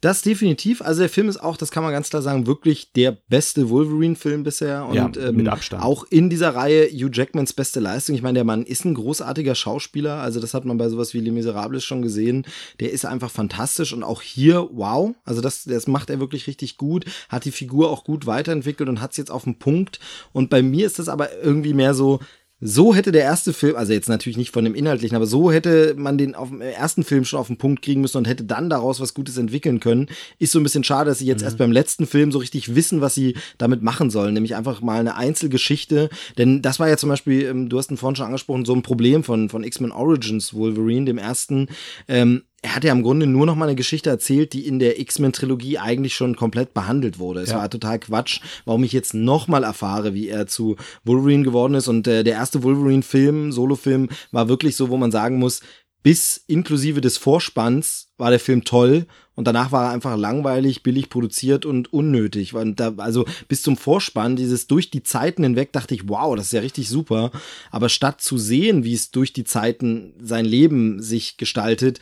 Das 0.00 0.22
definitiv. 0.22 0.80
Also 0.80 1.00
der 1.00 1.08
Film 1.08 1.28
ist 1.28 1.38
auch, 1.38 1.56
das 1.56 1.72
kann 1.72 1.82
man 1.82 1.90
ganz 1.90 2.10
klar 2.10 2.22
sagen, 2.22 2.46
wirklich 2.46 2.92
der 2.92 3.12
beste 3.28 3.68
Wolverine-Film 3.68 4.44
bisher. 4.44 4.86
Und 4.86 4.94
ja, 4.94 5.08
mit 5.08 5.16
ähm, 5.16 5.48
Abstand. 5.48 5.82
auch 5.82 6.04
in 6.08 6.30
dieser 6.30 6.54
Reihe 6.54 6.86
Hugh 6.88 7.10
Jackmans 7.12 7.52
beste 7.52 7.80
Leistung. 7.80 8.14
Ich 8.14 8.22
meine, 8.22 8.36
der 8.36 8.44
Mann 8.44 8.64
ist 8.64 8.84
ein 8.84 8.94
großartiger 8.94 9.56
Schauspieler. 9.56 10.20
Also 10.20 10.38
das 10.38 10.54
hat 10.54 10.64
man 10.64 10.78
bei 10.78 10.88
sowas 10.88 11.14
wie 11.14 11.20
Les 11.20 11.32
Miserables 11.32 11.84
schon 11.84 12.02
gesehen. 12.02 12.46
Der 12.78 12.92
ist 12.92 13.06
einfach 13.06 13.30
fantastisch 13.30 13.92
und 13.92 14.04
auch 14.04 14.22
hier, 14.22 14.68
wow. 14.72 15.16
Also 15.24 15.40
das, 15.40 15.64
das 15.64 15.88
macht 15.88 16.10
er 16.10 16.20
wirklich 16.20 16.46
richtig 16.46 16.76
gut. 16.76 17.04
Hat 17.28 17.44
die 17.44 17.50
Figur 17.50 17.90
auch 17.90 18.04
gut 18.04 18.26
weiterentwickelt 18.26 18.88
und 18.88 19.00
hat 19.00 19.10
es 19.12 19.16
jetzt 19.16 19.32
auf 19.32 19.44
den 19.44 19.58
Punkt. 19.58 19.98
Und 20.32 20.48
bei 20.48 20.62
mir 20.62 20.86
ist 20.86 21.00
das 21.00 21.08
aber 21.08 21.36
irgendwie 21.42 21.74
mehr 21.74 21.94
so, 21.94 22.20
so 22.60 22.94
hätte 22.94 23.12
der 23.12 23.22
erste 23.22 23.52
Film, 23.52 23.76
also 23.76 23.92
jetzt 23.92 24.08
natürlich 24.08 24.36
nicht 24.36 24.52
von 24.52 24.64
dem 24.64 24.74
Inhaltlichen, 24.74 25.14
aber 25.14 25.26
so 25.26 25.52
hätte 25.52 25.94
man 25.96 26.18
den 26.18 26.34
auf 26.34 26.48
dem 26.48 26.60
ersten 26.60 27.04
Film 27.04 27.24
schon 27.24 27.38
auf 27.38 27.46
den 27.46 27.56
Punkt 27.56 27.82
kriegen 27.82 28.00
müssen 28.00 28.18
und 28.18 28.26
hätte 28.26 28.44
dann 28.44 28.68
daraus 28.68 29.00
was 29.00 29.14
Gutes 29.14 29.36
entwickeln 29.36 29.78
können. 29.78 30.08
Ist 30.38 30.52
so 30.52 30.58
ein 30.58 30.64
bisschen 30.64 30.82
schade, 30.82 31.10
dass 31.10 31.20
sie 31.20 31.26
jetzt 31.26 31.40
mhm. 31.40 31.46
erst 31.46 31.58
beim 31.58 31.70
letzten 31.70 32.06
Film 32.06 32.32
so 32.32 32.38
richtig 32.38 32.74
wissen, 32.74 33.00
was 33.00 33.14
sie 33.14 33.36
damit 33.58 33.82
machen 33.82 34.10
sollen, 34.10 34.34
nämlich 34.34 34.56
einfach 34.56 34.80
mal 34.80 34.98
eine 34.98 35.14
Einzelgeschichte. 35.14 36.10
Denn 36.36 36.60
das 36.60 36.80
war 36.80 36.88
ja 36.88 36.96
zum 36.96 37.10
Beispiel, 37.10 37.44
ähm, 37.44 37.68
du 37.68 37.78
hast 37.78 37.90
ihn 37.92 37.96
vorhin 37.96 38.16
schon 38.16 38.26
angesprochen, 38.26 38.64
so 38.64 38.74
ein 38.74 38.82
Problem 38.82 39.22
von, 39.22 39.48
von 39.48 39.62
X-Men 39.62 39.92
Origins 39.92 40.52
Wolverine, 40.52 41.06
dem 41.06 41.18
ersten. 41.18 41.68
Ähm, 42.08 42.42
er 42.62 42.74
hat 42.74 42.84
ja 42.84 42.92
im 42.92 43.02
Grunde 43.02 43.26
nur 43.26 43.46
noch 43.46 43.54
mal 43.54 43.66
eine 43.66 43.76
Geschichte 43.76 44.10
erzählt, 44.10 44.52
die 44.52 44.66
in 44.66 44.78
der 44.78 44.98
X-Men-Trilogie 44.98 45.78
eigentlich 45.78 46.14
schon 46.14 46.34
komplett 46.34 46.74
behandelt 46.74 47.18
wurde. 47.18 47.40
Es 47.40 47.50
ja. 47.50 47.58
war 47.58 47.70
total 47.70 48.00
Quatsch, 48.00 48.40
warum 48.64 48.82
ich 48.82 48.92
jetzt 48.92 49.14
noch 49.14 49.46
mal 49.46 49.62
erfahre, 49.62 50.12
wie 50.12 50.28
er 50.28 50.46
zu 50.48 50.76
Wolverine 51.04 51.44
geworden 51.44 51.74
ist. 51.74 51.86
Und 51.86 52.08
äh, 52.08 52.24
der 52.24 52.34
erste 52.34 52.64
Wolverine-Film, 52.64 53.52
Solo-Film, 53.52 54.08
war 54.32 54.48
wirklich 54.48 54.74
so, 54.74 54.88
wo 54.88 54.96
man 54.96 55.12
sagen 55.12 55.38
muss, 55.38 55.60
bis 56.02 56.42
inklusive 56.46 57.00
des 57.00 57.16
Vorspanns 57.16 58.08
war 58.16 58.30
der 58.30 58.40
Film 58.40 58.64
toll 58.64 59.06
und 59.34 59.46
danach 59.46 59.70
war 59.70 59.86
er 59.86 59.90
einfach 59.90 60.16
langweilig, 60.16 60.82
billig 60.82 61.10
produziert 61.10 61.64
und 61.64 61.92
unnötig. 61.92 62.54
Und 62.54 62.80
da, 62.80 62.94
also 62.96 63.24
bis 63.46 63.62
zum 63.62 63.76
Vorspann, 63.76 64.34
dieses 64.34 64.66
durch 64.66 64.90
die 64.90 65.04
Zeiten 65.04 65.44
hinweg, 65.44 65.70
dachte 65.72 65.94
ich, 65.94 66.08
wow, 66.08 66.34
das 66.34 66.46
ist 66.46 66.52
ja 66.52 66.60
richtig 66.60 66.88
super. 66.88 67.30
Aber 67.70 67.88
statt 67.88 68.20
zu 68.20 68.36
sehen, 68.36 68.82
wie 68.82 68.94
es 68.94 69.12
durch 69.12 69.32
die 69.32 69.44
Zeiten 69.44 70.14
sein 70.20 70.44
Leben 70.44 71.00
sich 71.00 71.36
gestaltet, 71.36 72.00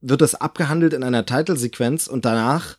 wird 0.00 0.20
das 0.20 0.34
abgehandelt 0.34 0.92
in 0.94 1.02
einer 1.02 1.26
Titelsequenz 1.26 2.06
und 2.06 2.24
danach 2.24 2.76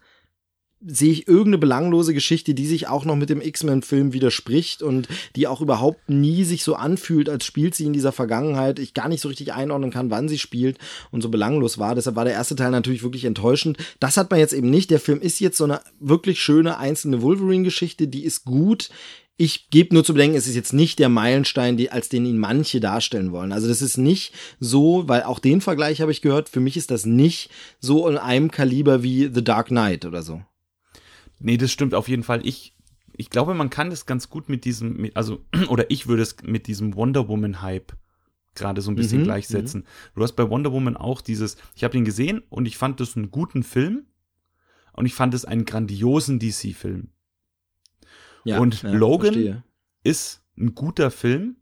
sehe 0.83 1.11
ich 1.11 1.27
irgendeine 1.27 1.59
belanglose 1.59 2.13
Geschichte, 2.13 2.55
die 2.55 2.65
sich 2.65 2.87
auch 2.87 3.05
noch 3.05 3.15
mit 3.15 3.29
dem 3.29 3.41
X-Men-Film 3.41 4.13
widerspricht 4.13 4.81
und 4.81 5.07
die 5.35 5.47
auch 5.47 5.61
überhaupt 5.61 6.09
nie 6.09 6.43
sich 6.43 6.63
so 6.63 6.75
anfühlt, 6.75 7.29
als 7.29 7.45
spielt 7.45 7.75
sie 7.75 7.85
in 7.85 7.93
dieser 7.93 8.11
Vergangenheit. 8.11 8.79
Ich 8.79 8.95
gar 8.95 9.07
nicht 9.07 9.21
so 9.21 9.27
richtig 9.27 9.53
einordnen 9.53 9.91
kann, 9.91 10.09
wann 10.09 10.27
sie 10.27 10.39
spielt 10.39 10.79
und 11.11 11.21
so 11.21 11.29
belanglos 11.29 11.77
war. 11.77 11.93
Deshalb 11.93 12.15
war 12.15 12.25
der 12.25 12.33
erste 12.33 12.55
Teil 12.55 12.71
natürlich 12.71 13.03
wirklich 13.03 13.25
enttäuschend. 13.25 13.77
Das 13.99 14.17
hat 14.17 14.31
man 14.31 14.39
jetzt 14.39 14.53
eben 14.53 14.71
nicht. 14.71 14.89
Der 14.89 14.99
Film 14.99 15.21
ist 15.21 15.39
jetzt 15.39 15.57
so 15.57 15.65
eine 15.65 15.81
wirklich 15.99 16.41
schöne 16.41 16.77
einzelne 16.77 17.21
Wolverine-Geschichte, 17.21 18.07
die 18.07 18.23
ist 18.23 18.43
gut. 18.45 18.89
Ich 19.37 19.69
gebe 19.69 19.95
nur 19.95 20.03
zu 20.03 20.13
bedenken, 20.13 20.37
es 20.37 20.47
ist 20.47 20.55
jetzt 20.55 20.73
nicht 20.73 20.99
der 20.99 21.09
Meilenstein, 21.09 21.75
die, 21.75 21.89
als 21.89 22.09
den 22.09 22.25
ihn 22.25 22.37
manche 22.37 22.79
darstellen 22.79 23.31
wollen. 23.31 23.51
Also 23.51 23.67
das 23.67 23.81
ist 23.81 23.97
nicht 23.97 24.33
so, 24.59 25.07
weil 25.07 25.23
auch 25.23 25.39
den 25.39 25.61
Vergleich 25.61 26.01
habe 26.01 26.11
ich 26.11 26.21
gehört, 26.21 26.49
für 26.49 26.59
mich 26.59 26.77
ist 26.77 26.91
das 26.91 27.05
nicht 27.05 27.49
so 27.79 28.07
in 28.07 28.17
einem 28.17 28.51
Kaliber 28.51 29.01
wie 29.01 29.31
The 29.33 29.43
Dark 29.43 29.67
Knight 29.67 30.05
oder 30.05 30.21
so. 30.21 30.43
Nee, 31.39 31.57
das 31.57 31.71
stimmt 31.71 31.95
auf 31.95 32.07
jeden 32.07 32.23
Fall. 32.23 32.45
Ich, 32.45 32.75
ich 33.17 33.29
glaube, 33.29 33.55
man 33.55 33.71
kann 33.71 33.89
das 33.89 34.05
ganz 34.05 34.29
gut 34.29 34.47
mit 34.47 34.63
diesem, 34.63 35.09
also, 35.15 35.43
oder 35.69 35.89
ich 35.89 36.07
würde 36.07 36.21
es 36.21 36.35
mit 36.43 36.67
diesem 36.67 36.95
Wonder 36.95 37.27
Woman 37.27 37.61
Hype 37.61 37.93
gerade 38.55 38.81
so 38.81 38.91
ein 38.91 38.95
bisschen 38.95 39.21
mhm, 39.21 39.25
gleichsetzen. 39.25 39.81
Mhm. 39.81 39.85
Du 40.15 40.23
hast 40.23 40.33
bei 40.33 40.49
Wonder 40.49 40.71
Woman 40.71 40.97
auch 40.97 41.21
dieses, 41.21 41.57
ich 41.75 41.83
habe 41.83 41.97
ihn 41.97 42.05
gesehen 42.05 42.43
und 42.49 42.67
ich 42.67 42.77
fand 42.77 42.99
das 42.99 43.15
einen 43.15 43.31
guten 43.31 43.63
Film 43.63 44.05
und 44.93 45.05
ich 45.05 45.13
fand 45.13 45.33
es 45.33 45.45
einen 45.45 45.65
grandiosen 45.65 46.39
DC-Film. 46.39 47.09
Ja, 48.43 48.59
und 48.59 48.81
ja, 48.83 48.91
Logan 48.91 49.33
verstehe. 49.33 49.63
ist 50.03 50.41
ein 50.57 50.75
guter 50.75 51.11
Film 51.11 51.57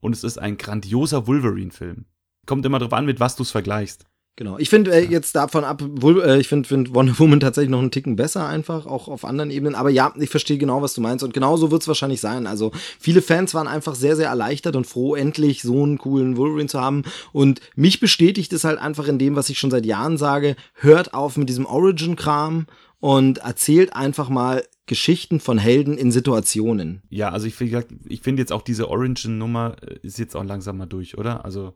und 0.00 0.14
es 0.14 0.24
ist 0.24 0.38
ein 0.38 0.56
grandioser 0.56 1.26
Wolverine-Film. 1.26 2.04
Kommt 2.46 2.66
immer 2.66 2.78
drauf 2.78 2.92
an, 2.92 3.06
mit 3.06 3.20
was 3.20 3.36
du 3.36 3.42
es 3.42 3.50
vergleichst. 3.50 4.06
Genau. 4.36 4.58
Ich 4.58 4.68
finde 4.68 4.92
äh, 4.92 5.04
jetzt 5.04 5.36
davon 5.36 5.62
ab, 5.62 5.80
wohl, 5.80 6.20
äh, 6.20 6.40
ich 6.40 6.48
finde 6.48 6.68
find 6.68 6.92
Wonder 6.92 7.16
Woman 7.20 7.38
tatsächlich 7.38 7.70
noch 7.70 7.78
einen 7.78 7.92
Ticken 7.92 8.16
besser, 8.16 8.48
einfach, 8.48 8.84
auch 8.84 9.06
auf 9.06 9.24
anderen 9.24 9.52
Ebenen. 9.52 9.76
Aber 9.76 9.90
ja, 9.90 10.12
ich 10.18 10.28
verstehe 10.28 10.58
genau, 10.58 10.82
was 10.82 10.92
du 10.94 11.00
meinst. 11.00 11.22
Und 11.22 11.32
genau 11.32 11.56
so 11.56 11.70
wird 11.70 11.82
es 11.82 11.88
wahrscheinlich 11.88 12.20
sein. 12.20 12.48
Also 12.48 12.72
viele 12.98 13.22
Fans 13.22 13.54
waren 13.54 13.68
einfach 13.68 13.94
sehr, 13.94 14.16
sehr 14.16 14.28
erleichtert 14.28 14.74
und 14.74 14.88
froh, 14.88 15.14
endlich 15.14 15.62
so 15.62 15.84
einen 15.84 15.98
coolen 15.98 16.36
Wolverine 16.36 16.68
zu 16.68 16.80
haben. 16.80 17.04
Und 17.32 17.60
mich 17.76 18.00
bestätigt 18.00 18.52
es 18.52 18.64
halt 18.64 18.80
einfach 18.80 19.06
in 19.06 19.20
dem, 19.20 19.36
was 19.36 19.50
ich 19.50 19.58
schon 19.60 19.70
seit 19.70 19.86
Jahren 19.86 20.18
sage. 20.18 20.56
Hört 20.74 21.14
auf 21.14 21.36
mit 21.36 21.48
diesem 21.48 21.66
Origin-Kram 21.66 22.66
und 23.04 23.36
erzählt 23.36 23.94
einfach 23.94 24.30
mal 24.30 24.64
Geschichten 24.86 25.38
von 25.38 25.58
Helden 25.58 25.98
in 25.98 26.10
Situationen. 26.10 27.02
Ja, 27.10 27.28
also 27.28 27.46
ich, 27.46 27.60
ich 27.60 28.20
finde 28.22 28.40
jetzt 28.40 28.50
auch 28.50 28.62
diese 28.62 28.88
Origin-Nummer 28.88 29.76
äh, 29.82 29.98
ist 30.00 30.18
jetzt 30.18 30.34
auch 30.34 30.42
langsam 30.42 30.78
mal 30.78 30.86
durch, 30.86 31.18
oder? 31.18 31.44
Also 31.44 31.74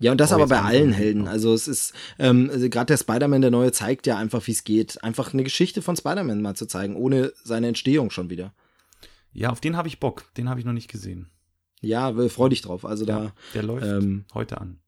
ja, 0.00 0.10
und 0.10 0.20
das 0.20 0.32
aber 0.32 0.48
bei 0.48 0.60
allen 0.60 0.92
Helden. 0.92 1.28
Also 1.28 1.54
es 1.54 1.68
ist, 1.68 1.94
ähm, 2.18 2.50
also 2.52 2.68
gerade 2.68 2.86
der 2.86 2.96
Spider-Man, 2.96 3.42
der 3.42 3.52
neue, 3.52 3.70
zeigt 3.70 4.08
ja 4.08 4.16
einfach, 4.16 4.44
wie 4.48 4.50
es 4.50 4.64
geht. 4.64 5.04
Einfach 5.04 5.32
eine 5.32 5.44
Geschichte 5.44 5.82
von 5.82 5.94
Spider-Man 5.94 6.42
mal 6.42 6.56
zu 6.56 6.66
zeigen, 6.66 6.96
ohne 6.96 7.32
seine 7.44 7.68
Entstehung 7.68 8.10
schon 8.10 8.28
wieder. 8.28 8.52
Ja, 9.32 9.50
auf 9.50 9.60
den 9.60 9.76
habe 9.76 9.86
ich 9.86 10.00
Bock. 10.00 10.24
Den 10.36 10.48
habe 10.48 10.58
ich 10.58 10.66
noch 10.66 10.72
nicht 10.72 10.90
gesehen. 10.90 11.30
Ja, 11.80 12.12
freu 12.28 12.48
dich 12.48 12.62
drauf. 12.62 12.84
Also 12.84 13.06
ja, 13.06 13.20
da. 13.20 13.32
Der 13.54 13.62
läuft 13.62 13.86
ähm, 13.86 14.24
heute 14.34 14.60
an 14.60 14.80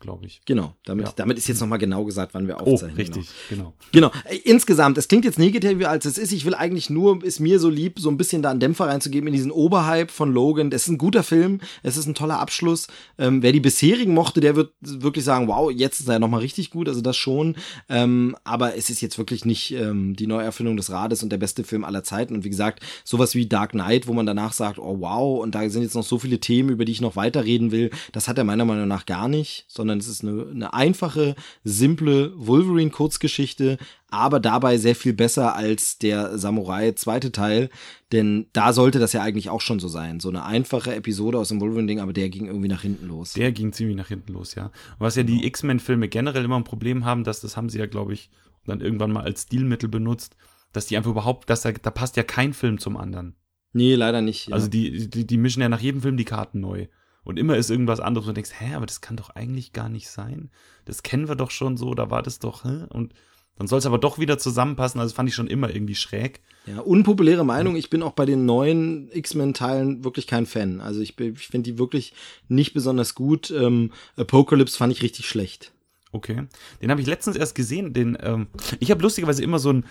glaube 0.00 0.26
ich. 0.26 0.40
Genau, 0.44 0.74
damit, 0.84 1.06
ja. 1.06 1.12
damit 1.16 1.38
ist 1.38 1.48
jetzt 1.48 1.60
nochmal 1.60 1.78
genau 1.78 2.04
gesagt, 2.04 2.34
wann 2.34 2.46
wir 2.46 2.56
oh, 2.56 2.72
aufzeichnen. 2.72 2.94
Oh, 2.94 2.98
richtig, 2.98 3.28
genau. 3.48 3.74
Genau. 3.92 4.10
genau. 4.10 4.22
Äh, 4.24 4.36
insgesamt, 4.44 4.98
es 4.98 5.08
klingt 5.08 5.24
jetzt 5.24 5.38
negativer 5.38 5.90
als 5.90 6.04
es 6.04 6.18
ist. 6.18 6.32
Ich 6.32 6.44
will 6.44 6.54
eigentlich 6.54 6.90
nur, 6.90 7.22
ist 7.22 7.40
mir 7.40 7.58
so 7.58 7.68
lieb, 7.68 7.98
so 7.98 8.10
ein 8.10 8.16
bisschen 8.16 8.42
da 8.42 8.50
einen 8.50 8.60
Dämpfer 8.60 8.86
reinzugeben 8.86 9.28
in 9.28 9.34
diesen 9.34 9.50
Oberhype 9.50 10.12
von 10.12 10.32
Logan. 10.32 10.70
Das 10.70 10.82
ist 10.82 10.88
ein 10.88 10.98
guter 10.98 11.22
Film, 11.22 11.60
es 11.82 11.96
ist 11.96 12.06
ein 12.06 12.14
toller 12.14 12.38
Abschluss. 12.38 12.86
Ähm, 13.18 13.42
wer 13.42 13.52
die 13.52 13.60
bisherigen 13.60 14.14
mochte, 14.14 14.40
der 14.40 14.56
wird 14.56 14.72
wirklich 14.80 15.24
sagen, 15.24 15.48
wow, 15.48 15.70
jetzt 15.70 16.00
ist 16.00 16.08
er 16.08 16.18
nochmal 16.18 16.40
richtig 16.40 16.70
gut, 16.70 16.88
also 16.88 17.00
das 17.00 17.16
schon. 17.16 17.56
Ähm, 17.88 18.36
aber 18.44 18.76
es 18.76 18.90
ist 18.90 19.00
jetzt 19.00 19.18
wirklich 19.18 19.44
nicht 19.44 19.72
ähm, 19.72 20.14
die 20.16 20.26
Neuerfindung 20.26 20.76
des 20.76 20.90
Rades 20.90 21.22
und 21.22 21.30
der 21.30 21.38
beste 21.38 21.64
Film 21.64 21.84
aller 21.84 22.04
Zeiten. 22.04 22.34
Und 22.34 22.44
wie 22.44 22.50
gesagt, 22.50 22.82
sowas 23.04 23.34
wie 23.34 23.46
Dark 23.46 23.72
Knight, 23.72 24.06
wo 24.06 24.12
man 24.12 24.26
danach 24.26 24.52
sagt, 24.52 24.78
oh 24.78 25.00
wow, 25.00 25.42
und 25.42 25.54
da 25.54 25.68
sind 25.68 25.82
jetzt 25.82 25.94
noch 25.94 26.04
so 26.04 26.18
viele 26.18 26.38
Themen, 26.38 26.70
über 26.70 26.84
die 26.84 26.92
ich 26.92 27.00
noch 27.00 27.16
weiterreden 27.16 27.70
will, 27.70 27.90
das 28.12 28.28
hat 28.28 28.38
er 28.38 28.44
meiner 28.44 28.64
Meinung 28.64 28.88
nach 28.88 29.06
gar 29.06 29.28
nicht, 29.28 29.64
sondern 29.68 29.87
sondern 29.88 30.00
es 30.00 30.08
ist 30.08 30.22
eine, 30.22 30.46
eine 30.50 30.74
einfache, 30.74 31.34
simple 31.64 32.34
Wolverine-Kurzgeschichte, 32.36 33.78
aber 34.10 34.38
dabei 34.38 34.76
sehr 34.76 34.94
viel 34.94 35.14
besser 35.14 35.56
als 35.56 35.96
der 35.98 36.36
Samurai 36.36 36.92
zweite 36.92 37.32
Teil, 37.32 37.70
denn 38.12 38.48
da 38.52 38.74
sollte 38.74 38.98
das 38.98 39.14
ja 39.14 39.22
eigentlich 39.22 39.48
auch 39.48 39.62
schon 39.62 39.80
so 39.80 39.88
sein. 39.88 40.20
So 40.20 40.28
eine 40.28 40.44
einfache 40.44 40.94
Episode 40.94 41.38
aus 41.38 41.48
dem 41.48 41.60
Wolverine-Ding, 41.60 42.00
aber 42.00 42.12
der 42.12 42.28
ging 42.28 42.46
irgendwie 42.46 42.68
nach 42.68 42.82
hinten 42.82 43.08
los. 43.08 43.32
Der 43.32 43.50
ging 43.50 43.72
ziemlich 43.72 43.96
nach 43.96 44.08
hinten 44.08 44.34
los, 44.34 44.54
ja. 44.54 44.70
Was 44.98 45.16
ja 45.16 45.22
die 45.22 45.36
genau. 45.36 45.46
X-Men-Filme 45.46 46.08
generell 46.08 46.44
immer 46.44 46.56
ein 46.56 46.64
Problem 46.64 47.06
haben, 47.06 47.24
dass 47.24 47.40
das 47.40 47.56
haben 47.56 47.70
sie 47.70 47.78
ja, 47.78 47.86
glaube 47.86 48.12
ich, 48.12 48.30
dann 48.66 48.82
irgendwann 48.82 49.12
mal 49.12 49.24
als 49.24 49.44
Stilmittel 49.44 49.88
benutzt, 49.88 50.36
dass 50.74 50.84
die 50.84 50.98
einfach 50.98 51.12
überhaupt, 51.12 51.48
dass 51.48 51.62
da, 51.62 51.72
da 51.72 51.90
passt 51.90 52.18
ja 52.18 52.24
kein 52.24 52.52
Film 52.52 52.78
zum 52.78 52.98
anderen. 52.98 53.36
Nee, 53.72 53.94
leider 53.94 54.20
nicht. 54.20 54.48
Ja. 54.48 54.54
Also 54.54 54.68
die, 54.68 55.08
die, 55.08 55.26
die 55.26 55.36
mischen 55.38 55.62
ja 55.62 55.70
nach 55.70 55.80
jedem 55.80 56.02
Film 56.02 56.18
die 56.18 56.26
Karten 56.26 56.60
neu. 56.60 56.88
Und 57.28 57.38
immer 57.38 57.58
ist 57.58 57.68
irgendwas 57.68 58.00
anderes 58.00 58.26
und 58.26 58.30
du 58.30 58.34
denkst, 58.36 58.58
hä, 58.58 58.72
aber 58.74 58.86
das 58.86 59.02
kann 59.02 59.18
doch 59.18 59.28
eigentlich 59.28 59.74
gar 59.74 59.90
nicht 59.90 60.08
sein. 60.08 60.48
Das 60.86 61.02
kennen 61.02 61.28
wir 61.28 61.34
doch 61.34 61.50
schon 61.50 61.76
so, 61.76 61.92
da 61.92 62.10
war 62.10 62.22
das 62.22 62.38
doch, 62.38 62.64
hä? 62.64 62.86
Und 62.88 63.12
dann 63.58 63.66
soll 63.66 63.80
es 63.80 63.84
aber 63.84 63.98
doch 63.98 64.18
wieder 64.18 64.38
zusammenpassen. 64.38 64.98
Also 64.98 65.14
fand 65.14 65.28
ich 65.28 65.34
schon 65.34 65.46
immer 65.46 65.68
irgendwie 65.68 65.94
schräg. 65.94 66.40
Ja, 66.64 66.80
unpopuläre 66.80 67.44
Meinung. 67.44 67.76
Ich 67.76 67.90
bin 67.90 68.02
auch 68.02 68.12
bei 68.12 68.24
den 68.24 68.46
neuen 68.46 69.10
X-Men-Teilen 69.12 70.04
wirklich 70.04 70.26
kein 70.26 70.46
Fan. 70.46 70.80
Also 70.80 71.02
ich, 71.02 71.20
ich 71.20 71.48
finde 71.48 71.70
die 71.70 71.78
wirklich 71.78 72.14
nicht 72.48 72.72
besonders 72.72 73.14
gut. 73.14 73.50
Ähm, 73.50 73.92
Apocalypse 74.16 74.78
fand 74.78 74.94
ich 74.94 75.02
richtig 75.02 75.26
schlecht. 75.26 75.72
Okay. 76.12 76.46
Den 76.80 76.90
habe 76.90 77.02
ich 77.02 77.06
letztens 77.06 77.36
erst 77.36 77.54
gesehen. 77.54 77.92
Den, 77.92 78.16
ähm, 78.22 78.46
ich 78.80 78.90
habe 78.90 79.02
lustigerweise 79.02 79.42
immer 79.42 79.58
so 79.58 79.70
ein 79.70 79.84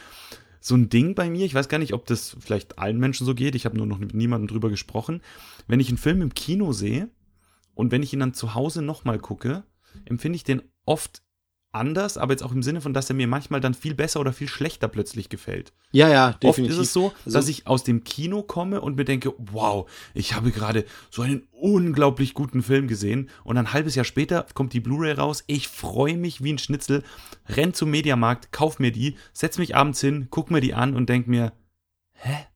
so 0.60 0.76
ein 0.76 0.90
Ding 0.90 1.14
bei 1.14 1.30
mir. 1.30 1.46
Ich 1.46 1.54
weiß 1.54 1.70
gar 1.70 1.78
nicht, 1.78 1.94
ob 1.94 2.08
das 2.08 2.36
vielleicht 2.40 2.80
allen 2.80 2.98
Menschen 2.98 3.28
so 3.28 3.36
geht. 3.36 3.54
Ich 3.54 3.66
habe 3.66 3.78
nur 3.78 3.86
noch 3.86 4.00
mit 4.00 4.16
niemandem 4.16 4.48
drüber 4.48 4.70
gesprochen. 4.72 5.22
Wenn 5.68 5.80
ich 5.80 5.90
einen 5.90 6.00
Film 6.00 6.22
im 6.22 6.34
Kino 6.34 6.74
sehe, 6.74 7.10
und 7.78 7.92
wenn 7.92 8.04
ich 8.04 8.12
ihn 8.12 8.20
dann 8.20 8.34
zu 8.34 8.56
Hause 8.56 8.82
nochmal 8.82 9.20
gucke, 9.20 9.64
empfinde 10.06 10.36
ich 10.36 10.44
den 10.44 10.64
oft 10.86 11.22
anders, 11.72 12.18
aber 12.18 12.34
jetzt 12.34 12.44
auch 12.44 12.52
im 12.52 12.64
Sinne 12.64 12.82
von, 12.82 12.94
dass 12.94 13.10
er 13.10 13.16
mir 13.16 13.28
manchmal 13.28 13.62
dann 13.62 13.74
viel 13.74 13.94
besser 13.94 14.20
oder 14.20 14.34
viel 14.34 14.48
schlechter 14.48 14.88
plötzlich 14.88 15.30
gefällt. 15.30 15.74
Ja, 15.92 16.10
ja, 16.10 16.34
definitiv. 16.34 16.64
Oft 16.64 16.72
ist 16.72 16.88
es 16.88 16.94
so, 16.94 17.14
also 17.26 17.38
dass 17.38 17.48
ich 17.48 17.68
aus 17.68 17.84
dem 17.84 18.04
Kino 18.04 18.42
komme 18.42 18.82
und 18.82 18.96
mir 18.96 19.06
denke, 19.06 19.34
wow, 19.38 19.90
ich 20.14 20.34
habe 20.34 20.52
gerade 20.52 20.86
so 21.12 21.22
einen 21.22 21.48
unglaublich 21.52 22.34
guten 22.34 22.64
Film 22.64 22.88
gesehen 22.88 23.30
und 23.44 23.58
ein 23.58 23.74
halbes 23.74 23.96
Jahr 23.96 24.06
später 24.06 24.48
kommt 24.54 24.74
die 24.74 24.80
Blu-ray 24.80 25.14
raus, 25.14 25.44
ich 25.48 25.68
freue 25.68 26.18
mich 26.18 26.44
wie 26.44 26.54
ein 26.54 26.58
Schnitzel, 26.58 27.04
renn 27.48 27.74
zum 27.74 27.92
Mediamarkt, 27.92 28.52
kauf 28.52 28.80
mir 28.80 28.92
die, 28.92 29.16
setz 29.34 29.58
mich 29.58 29.76
abends 29.76 30.02
hin, 30.02 30.28
guck 30.32 30.50
mir 30.50 30.62
die 30.62 30.74
an 30.74 30.96
und 30.96 31.10
denk 31.10 31.28
mir, 31.28 31.54
hä? 32.14 32.48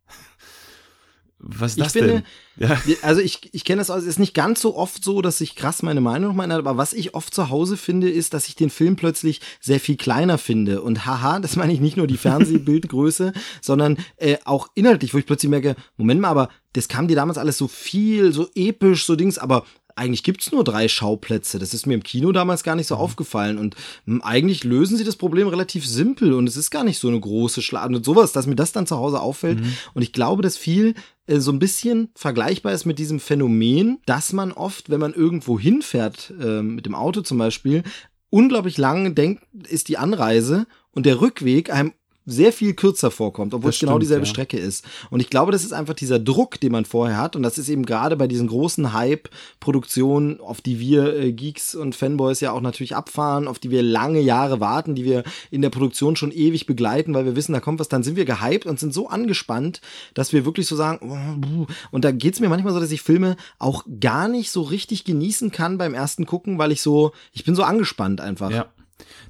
Was 1.43 1.71
ist 1.71 1.79
das 1.79 1.95
ich 1.95 2.01
finde, 2.01 2.23
denn? 2.57 2.69
Ja. 2.69 2.77
Also 3.01 3.21
ich, 3.21 3.49
ich 3.51 3.65
kenne 3.65 3.79
das 3.79 3.89
aus, 3.89 4.03
es 4.03 4.07
ist 4.07 4.19
nicht 4.19 4.35
ganz 4.35 4.61
so 4.61 4.75
oft 4.75 5.03
so, 5.03 5.21
dass 5.21 5.41
ich 5.41 5.55
krass 5.55 5.81
meine 5.81 6.01
Meinung 6.01 6.29
noch 6.29 6.35
meine, 6.35 6.55
aber 6.55 6.77
was 6.77 6.93
ich 6.93 7.15
oft 7.15 7.33
zu 7.33 7.49
Hause 7.49 7.77
finde, 7.77 8.09
ist, 8.09 8.33
dass 8.33 8.47
ich 8.47 8.55
den 8.55 8.69
Film 8.69 8.95
plötzlich 8.95 9.41
sehr 9.59 9.79
viel 9.79 9.97
kleiner 9.97 10.37
finde. 10.37 10.81
Und 10.81 11.05
haha, 11.05 11.39
das 11.39 11.55
meine 11.55 11.73
ich 11.73 11.79
nicht 11.79 11.97
nur 11.97 12.07
die 12.07 12.17
Fernsehbildgröße, 12.17 13.33
sondern 13.61 13.97
äh, 14.17 14.37
auch 14.45 14.67
inhaltlich, 14.75 15.13
wo 15.13 15.17
ich 15.17 15.25
plötzlich 15.25 15.49
merke, 15.49 15.75
Moment 15.97 16.21
mal, 16.21 16.29
aber 16.29 16.49
das 16.73 16.87
kam 16.87 17.07
dir 17.07 17.15
damals 17.15 17.37
alles 17.37 17.57
so 17.57 17.67
viel, 17.67 18.31
so 18.31 18.47
episch, 18.55 19.05
so 19.05 19.15
Dings, 19.15 19.37
aber 19.37 19.65
eigentlich 19.95 20.23
gibt's 20.23 20.51
nur 20.51 20.63
drei 20.63 20.87
Schauplätze. 20.87 21.59
Das 21.59 21.73
ist 21.73 21.85
mir 21.85 21.93
im 21.93 22.03
Kino 22.03 22.31
damals 22.31 22.63
gar 22.63 22.75
nicht 22.75 22.87
so 22.87 22.95
mhm. 22.95 23.01
aufgefallen. 23.01 23.57
Und 23.57 23.75
hm, 24.05 24.21
eigentlich 24.21 24.63
lösen 24.63 24.97
sie 24.97 25.03
das 25.03 25.15
Problem 25.15 25.47
relativ 25.47 25.85
simpel 25.85 26.33
und 26.33 26.47
es 26.47 26.57
ist 26.57 26.71
gar 26.71 26.83
nicht 26.83 26.99
so 26.99 27.07
eine 27.07 27.19
große 27.19 27.61
Schlage 27.61 27.95
und 27.95 28.05
sowas, 28.05 28.31
dass 28.31 28.47
mir 28.47 28.55
das 28.55 28.71
dann 28.71 28.87
zu 28.87 28.97
Hause 28.97 29.21
auffällt. 29.21 29.59
Mhm. 29.59 29.73
Und 29.93 30.01
ich 30.01 30.13
glaube, 30.13 30.41
dass 30.41 30.57
viel 30.57 30.95
äh, 31.27 31.39
so 31.39 31.51
ein 31.51 31.59
bisschen 31.59 32.09
vergleichbar 32.15 32.73
ist 32.73 32.85
mit 32.85 32.99
diesem 32.99 33.19
Phänomen, 33.19 33.99
dass 34.05 34.33
man 34.33 34.51
oft, 34.51 34.89
wenn 34.89 34.99
man 34.99 35.13
irgendwo 35.13 35.59
hinfährt, 35.59 36.33
äh, 36.39 36.61
mit 36.61 36.85
dem 36.85 36.95
Auto 36.95 37.21
zum 37.21 37.37
Beispiel, 37.37 37.83
unglaublich 38.29 38.77
lang 38.77 39.13
denkt, 39.13 39.43
ist 39.67 39.89
die 39.89 39.97
Anreise 39.97 40.65
und 40.91 41.05
der 41.05 41.21
Rückweg 41.21 41.71
einem 41.71 41.93
sehr 42.25 42.53
viel 42.53 42.73
kürzer 42.73 43.09
vorkommt, 43.09 43.53
obwohl 43.53 43.69
das 43.69 43.75
es 43.75 43.79
genau 43.79 43.97
dieselbe 43.97 44.25
ja. 44.25 44.29
Strecke 44.29 44.57
ist. 44.57 44.85
Und 45.09 45.21
ich 45.21 45.29
glaube, 45.29 45.51
das 45.51 45.63
ist 45.63 45.73
einfach 45.73 45.95
dieser 45.95 46.19
Druck, 46.19 46.59
den 46.59 46.71
man 46.71 46.85
vorher 46.85 47.17
hat. 47.17 47.35
Und 47.35 47.43
das 47.43 47.57
ist 47.57 47.67
eben 47.67 47.85
gerade 47.85 48.15
bei 48.15 48.27
diesen 48.27 48.47
großen 48.47 48.93
Hype-Produktionen, 48.93 50.39
auf 50.39 50.61
die 50.61 50.79
wir 50.79 51.15
äh, 51.15 51.31
Geeks 51.33 51.73
und 51.73 51.95
Fanboys 51.95 52.39
ja 52.39 52.51
auch 52.51 52.61
natürlich 52.61 52.95
abfahren, 52.95 53.47
auf 53.47 53.57
die 53.57 53.71
wir 53.71 53.81
lange 53.81 54.19
Jahre 54.19 54.59
warten, 54.59 54.93
die 54.93 55.03
wir 55.03 55.23
in 55.49 55.63
der 55.63 55.71
Produktion 55.71 56.15
schon 56.15 56.31
ewig 56.31 56.67
begleiten, 56.67 57.13
weil 57.15 57.25
wir 57.25 57.35
wissen, 57.35 57.53
da 57.53 57.59
kommt 57.59 57.79
was, 57.79 57.89
dann 57.89 58.03
sind 58.03 58.15
wir 58.15 58.25
gehypt 58.25 58.67
und 58.67 58.79
sind 58.79 58.93
so 58.93 59.07
angespannt, 59.09 59.81
dass 60.13 60.31
wir 60.31 60.45
wirklich 60.45 60.67
so 60.67 60.75
sagen, 60.75 60.99
oh, 61.01 61.65
und 61.89 62.05
da 62.05 62.11
geht's 62.11 62.39
mir 62.39 62.49
manchmal 62.49 62.73
so, 62.73 62.79
dass 62.79 62.91
ich 62.91 63.01
Filme 63.01 63.35
auch 63.57 63.83
gar 63.99 64.27
nicht 64.27 64.51
so 64.51 64.61
richtig 64.61 65.05
genießen 65.05 65.51
kann 65.51 65.79
beim 65.79 65.95
ersten 65.95 66.27
Gucken, 66.27 66.59
weil 66.59 66.71
ich 66.71 66.81
so, 66.81 67.13
ich 67.33 67.43
bin 67.43 67.55
so 67.55 67.63
angespannt 67.63 68.21
einfach. 68.21 68.51
Ja. 68.51 68.67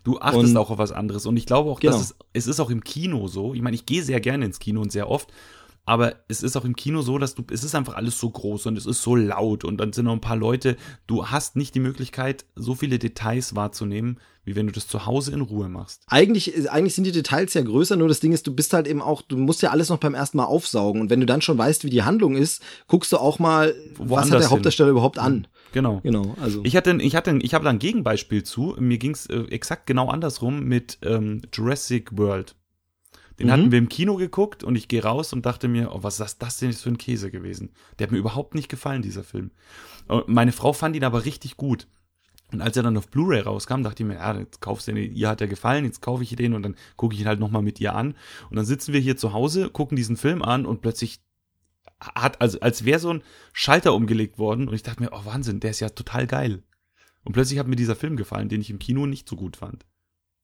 Du 0.04 0.20
achtest 0.20 0.52
und, 0.52 0.58
auch 0.58 0.70
auf 0.70 0.78
was 0.78 0.92
anderes. 0.92 1.26
Und 1.26 1.38
ich 1.38 1.46
glaube 1.46 1.70
auch, 1.70 1.80
genau. 1.80 1.94
dass 1.94 2.12
es, 2.12 2.16
es 2.34 2.48
ist 2.48 2.60
auch 2.60 2.70
im 2.70 2.84
Kino 2.84 3.28
so. 3.28 3.54
Ich 3.54 3.62
meine, 3.62 3.76
ich 3.76 3.86
gehe 3.86 4.04
sehr 4.04 4.20
gerne 4.20 4.46
ins 4.46 4.60
Kino 4.60 4.82
und 4.82 4.92
sehr 4.92 5.10
oft. 5.10 5.32
Aber 5.84 6.16
es 6.28 6.44
ist 6.44 6.56
auch 6.56 6.64
im 6.64 6.76
Kino 6.76 7.02
so, 7.02 7.18
dass 7.18 7.34
du, 7.34 7.44
es 7.52 7.64
ist 7.64 7.74
einfach 7.74 7.96
alles 7.96 8.20
so 8.20 8.30
groß 8.30 8.68
und 8.68 8.78
es 8.78 8.86
ist 8.86 9.02
so 9.02 9.16
laut 9.16 9.64
und 9.64 9.78
dann 9.78 9.94
sind 9.94 10.06
noch 10.06 10.14
ein 10.14 10.22
paar 10.22 10.36
Leute. 10.36 10.78
Du 11.08 11.28
hast 11.28 11.56
nicht 11.56 11.74
die 11.74 11.80
Möglichkeit, 11.80 12.46
so 12.56 12.76
viele 12.76 13.00
Details 13.00 13.56
wahrzunehmen, 13.56 14.20
wie 14.44 14.56
wenn 14.56 14.68
du 14.68 14.74
das 14.74 14.88
zu 14.88 15.08
Hause 15.08 15.32
in 15.32 15.42
Ruhe 15.42 15.70
machst. 15.70 16.04
Eigentlich, 16.08 16.70
eigentlich 16.72 16.94
sind 16.94 17.06
die 17.06 17.12
Details 17.12 17.56
ja 17.56 17.62
größer, 17.62 17.96
nur 17.96 18.08
das 18.08 18.20
Ding 18.20 18.32
ist, 18.32 18.46
du 18.46 18.54
bist 18.54 18.74
halt 18.74 18.88
eben 18.88 19.02
auch, 19.02 19.24
du 19.24 19.38
musst 19.38 19.64
ja 19.64 19.72
alles 19.72 19.90
noch 19.90 19.98
beim 19.98 20.14
ersten 20.14 20.38
Mal 20.38 20.46
aufsaugen. 20.46 21.02
Und 21.02 21.10
wenn 21.10 21.20
du 21.20 21.26
dann 21.26 21.42
schon 21.42 21.58
weißt, 21.58 21.84
wie 21.84 21.90
die 21.90 22.04
Handlung 22.04 22.36
ist, 22.36 22.62
guckst 22.88 23.12
du 23.12 23.18
auch 23.18 23.40
mal, 23.40 23.76
Woanders 23.96 24.10
was 24.10 24.32
hat 24.32 24.42
der 24.42 24.50
Hauptdarsteller 24.52 24.88
hin. 24.88 24.94
überhaupt 24.94 25.18
an. 25.18 25.48
Genau. 25.74 26.02
Genau. 26.04 26.36
Also. 26.42 26.62
Ich 26.64 26.76
hatte, 26.76 26.98
ich 27.02 27.16
hatte, 27.16 27.38
ich 27.42 27.54
habe 27.54 27.64
da 27.64 27.70
ein 27.70 27.80
Gegenbeispiel 27.80 28.44
zu. 28.44 28.76
Mir 28.80 28.98
ging 28.98 29.12
es 29.12 29.28
äh, 29.28 29.42
exakt 29.50 29.86
genau 29.86 30.10
andersrum 30.10 30.64
mit 30.64 30.98
ähm, 31.04 31.42
Jurassic 31.54 32.18
World. 32.18 32.56
Den 33.40 33.48
mhm. 33.48 33.52
hatten 33.52 33.72
wir 33.72 33.80
im 33.80 33.90
Kino 33.90 34.16
geguckt 34.18 34.64
und 34.64 34.76
ich 34.76 34.88
gehe 34.88 35.04
raus 35.04 35.34
und 35.34 35.46
dachte 35.46 35.68
mir, 35.68 35.92
oh, 35.94 36.04
was 36.04 36.20
ist 36.20 36.40
das 36.40 36.58
denn 36.58 36.74
für 36.74 36.90
ein 36.90 36.98
Käse 36.98 37.32
gewesen? 37.32 37.72
Der 37.98 38.08
hat 38.08 38.12
mir 38.12 38.20
überhaupt 38.20 38.56
nicht 38.56 38.70
gefallen, 38.70 39.02
dieser 39.02 39.24
Film. 39.24 39.52
Meine 40.28 40.52
Frau 40.52 40.74
fand 40.74 40.96
ihn 40.96 41.04
aber 41.04 41.26
richtig 41.26 41.58
gut. 41.58 41.88
Und 42.52 42.62
als 42.62 42.76
er 42.76 42.84
dann 42.84 42.98
auf 42.98 43.08
Blu-ray 43.08 43.42
rauskam, 43.42 43.82
dachte 43.82 44.04
ich 44.04 44.08
mir, 44.08 44.16
ja, 44.16 44.38
jetzt 44.38 44.60
kaufst 44.60 44.88
du 44.88 44.94
den, 44.94 45.16
ihr 45.16 45.30
hat 45.30 45.42
er 45.42 45.48
gefallen, 45.48 45.86
jetzt 45.86 46.02
kaufe 46.02 46.22
ich 46.24 46.36
den 46.36 46.54
und 46.54 46.64
dann 46.64 46.76
gucke 46.98 47.16
ich 47.16 47.22
ihn 47.22 47.28
halt 47.28 47.40
nochmal 47.40 47.62
mit 47.62 47.80
ihr 47.80 47.96
an. 47.96 48.16
Und 48.50 48.58
dann 48.58 48.66
sitzen 48.66 48.94
wir 48.94 49.00
hier 49.00 49.16
zu 49.16 49.34
Hause, 49.34 49.70
gucken 49.70 49.96
diesen 49.96 50.18
Film 50.18 50.42
an 50.42 50.66
und 50.66 50.82
plötzlich 50.82 51.22
hat, 52.02 52.42
also 52.42 52.60
als 52.60 52.86
wäre 52.86 53.00
so 53.00 53.14
ein 53.14 53.24
Schalter 53.54 53.94
umgelegt 53.94 54.40
worden 54.40 54.68
und 54.68 54.74
ich 54.74 54.84
dachte 54.84 55.02
mir, 55.02 55.12
oh 55.14 55.26
Wahnsinn, 55.26 55.60
der 55.60 55.72
ist 55.72 55.80
ja 55.80 55.90
total 55.90 56.28
geil. 56.28 56.64
Und 57.24 57.34
plötzlich 57.34 57.60
hat 57.60 57.68
mir 57.68 57.76
dieser 57.76 57.96
Film 57.96 58.18
gefallen, 58.18 58.50
den 58.50 58.62
ich 58.62 58.70
im 58.70 58.80
Kino 58.80 59.06
nicht 59.06 59.30
so 59.30 59.36
gut 59.36 59.58
fand. 59.58 59.86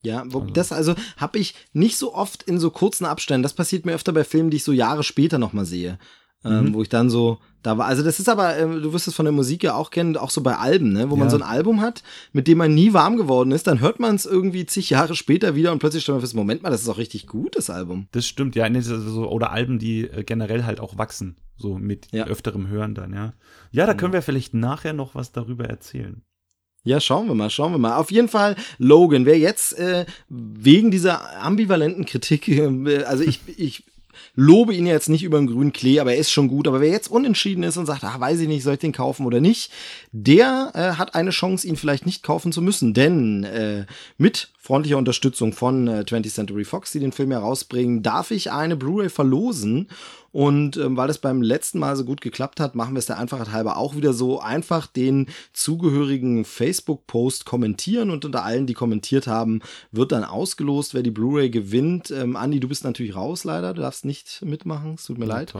Ja, 0.03 0.23
wo, 0.27 0.41
also. 0.41 0.53
das 0.53 0.71
also 0.71 0.95
habe 1.17 1.39
ich 1.39 1.55
nicht 1.73 1.97
so 1.97 2.13
oft 2.13 2.43
in 2.43 2.59
so 2.59 2.69
kurzen 2.69 3.05
Abständen. 3.05 3.43
Das 3.43 3.53
passiert 3.53 3.85
mir 3.85 3.93
öfter 3.93 4.13
bei 4.13 4.23
Filmen, 4.23 4.51
die 4.51 4.57
ich 4.57 4.63
so 4.63 4.71
Jahre 4.71 5.03
später 5.03 5.39
nochmal 5.39 5.65
sehe. 5.65 5.97
Ähm, 6.45 6.65
mhm. 6.65 6.73
wo 6.75 6.83
ich 6.83 6.89
dann 6.89 7.09
so 7.09 7.39
da 7.63 7.79
war. 7.79 7.87
Also 7.87 8.03
das 8.03 8.19
ist 8.19 8.29
aber, 8.29 8.55
äh, 8.55 8.67
du 8.67 8.93
wirst 8.93 9.07
es 9.07 9.15
von 9.15 9.25
der 9.25 9.33
Musik 9.33 9.63
ja 9.63 9.73
auch 9.73 9.89
kennen, 9.89 10.15
auch 10.17 10.29
so 10.29 10.41
bei 10.41 10.55
Alben, 10.55 10.93
ne? 10.93 11.09
wo 11.09 11.15
ja. 11.15 11.19
man 11.19 11.31
so 11.31 11.35
ein 11.35 11.41
Album 11.41 11.81
hat, 11.81 12.03
mit 12.31 12.47
dem 12.47 12.59
man 12.59 12.75
nie 12.75 12.93
warm 12.93 13.17
geworden 13.17 13.51
ist, 13.51 13.65
dann 13.65 13.79
hört 13.79 13.99
man 13.99 14.15
es 14.15 14.27
irgendwie 14.27 14.67
zig 14.67 14.91
Jahre 14.91 15.15
später 15.15 15.55
wieder 15.55 15.71
und 15.71 15.79
plötzlich 15.79 16.03
stellt 16.03 16.13
man 16.13 16.21
fest, 16.21 16.35
Moment 16.35 16.61
mal, 16.61 16.69
das 16.69 16.83
ist 16.83 16.89
auch 16.89 16.99
richtig 16.99 17.25
gut, 17.25 17.55
das 17.55 17.71
Album. 17.71 18.07
Das 18.11 18.27
stimmt, 18.27 18.55
ja, 18.55 18.67
oder 18.67 19.51
Alben, 19.51 19.79
die 19.79 20.03
äh, 20.03 20.23
generell 20.23 20.63
halt 20.63 20.79
auch 20.79 20.99
wachsen, 20.99 21.37
so 21.57 21.77
mit 21.77 22.07
ja. 22.11 22.25
öfterem 22.27 22.67
Hören 22.67 22.95
dann, 22.95 23.13
ja. 23.13 23.33
Ja, 23.71 23.85
da 23.85 23.93
können 23.93 24.13
wir 24.13 24.21
vielleicht 24.21 24.53
nachher 24.53 24.93
noch 24.93 25.15
was 25.15 25.31
darüber 25.31 25.65
erzählen. 25.65 26.21
Ja, 26.83 27.01
schauen 27.01 27.27
wir 27.27 27.35
mal, 27.35 27.49
schauen 27.49 27.73
wir 27.73 27.79
mal. 27.79 27.97
Auf 27.97 28.11
jeden 28.11 28.29
Fall 28.29 28.55
Logan. 28.77 29.25
Wer 29.25 29.37
jetzt 29.37 29.77
äh, 29.77 30.05
wegen 30.29 30.89
dieser 30.89 31.43
ambivalenten 31.43 32.05
Kritik, 32.05 32.47
äh, 32.47 33.03
also 33.03 33.23
ich, 33.23 33.41
ich 33.57 33.83
lobe 34.35 34.73
ihn 34.73 34.85
jetzt 34.85 35.09
nicht 35.09 35.23
über 35.23 35.37
den 35.37 35.47
grünen 35.47 35.73
Klee, 35.73 35.99
aber 35.99 36.13
er 36.13 36.19
ist 36.19 36.31
schon 36.31 36.47
gut. 36.47 36.67
Aber 36.67 36.79
wer 36.79 36.89
jetzt 36.89 37.09
unentschieden 37.09 37.63
ist 37.63 37.77
und 37.77 37.85
sagt, 37.85 38.03
ach, 38.03 38.19
weiß 38.19 38.39
ich 38.39 38.47
nicht, 38.47 38.63
soll 38.63 38.75
ich 38.75 38.79
den 38.79 38.93
kaufen 38.93 39.25
oder 39.25 39.41
nicht, 39.41 39.71
der 40.11 40.71
äh, 40.73 40.97
hat 40.97 41.15
eine 41.15 41.31
Chance, 41.31 41.67
ihn 41.67 41.75
vielleicht 41.75 42.05
nicht 42.05 42.23
kaufen 42.23 42.51
zu 42.51 42.61
müssen. 42.61 42.93
Denn 42.93 43.43
äh, 43.43 43.85
mit 44.17 44.49
freundlicher 44.57 44.97
Unterstützung 44.97 45.53
von 45.53 45.87
äh, 45.87 46.03
20th 46.07 46.33
Century 46.33 46.63
Fox, 46.63 46.91
die 46.91 46.99
den 46.99 47.11
Film 47.11 47.31
herausbringen, 47.31 48.03
darf 48.03 48.31
ich 48.31 48.51
eine 48.51 48.75
Blu-ray 48.75 49.09
verlosen. 49.09 49.89
Und 50.37 50.77
ähm, 50.77 50.95
weil 50.95 51.09
es 51.09 51.17
beim 51.17 51.41
letzten 51.41 51.79
Mal 51.79 51.95
so 51.95 52.05
gut 52.05 52.21
geklappt 52.21 52.59
hat, 52.59 52.75
machen 52.75 52.93
wir 52.93 52.99
es 52.99 53.07
der 53.07 53.17
Einfachheit 53.17 53.51
halber 53.51 53.75
auch 53.75 53.95
wieder 53.95 54.13
so. 54.13 54.39
Einfach 54.39 54.85
den 54.85 55.25
zugehörigen 55.51 56.45
Facebook-Post 56.45 57.45
kommentieren 57.45 58.11
und 58.11 58.23
unter 58.23 58.45
allen, 58.45 58.67
die 58.67 58.75
kommentiert 58.75 59.25
haben, 59.25 59.61
wird 59.91 60.11
dann 60.11 60.23
ausgelost, 60.23 60.93
wer 60.93 61.01
die 61.01 61.09
Blu-ray 61.09 61.49
gewinnt. 61.49 62.11
Ähm, 62.11 62.35
Andi, 62.35 62.59
du 62.59 62.67
bist 62.67 62.83
natürlich 62.83 63.15
raus 63.15 63.45
leider, 63.45 63.73
du 63.73 63.81
darfst 63.81 64.05
nicht 64.05 64.43
mitmachen, 64.45 64.93
es 64.93 65.05
tut 65.05 65.17
mir 65.17 65.25
ja, 65.25 65.37
leid. 65.37 65.55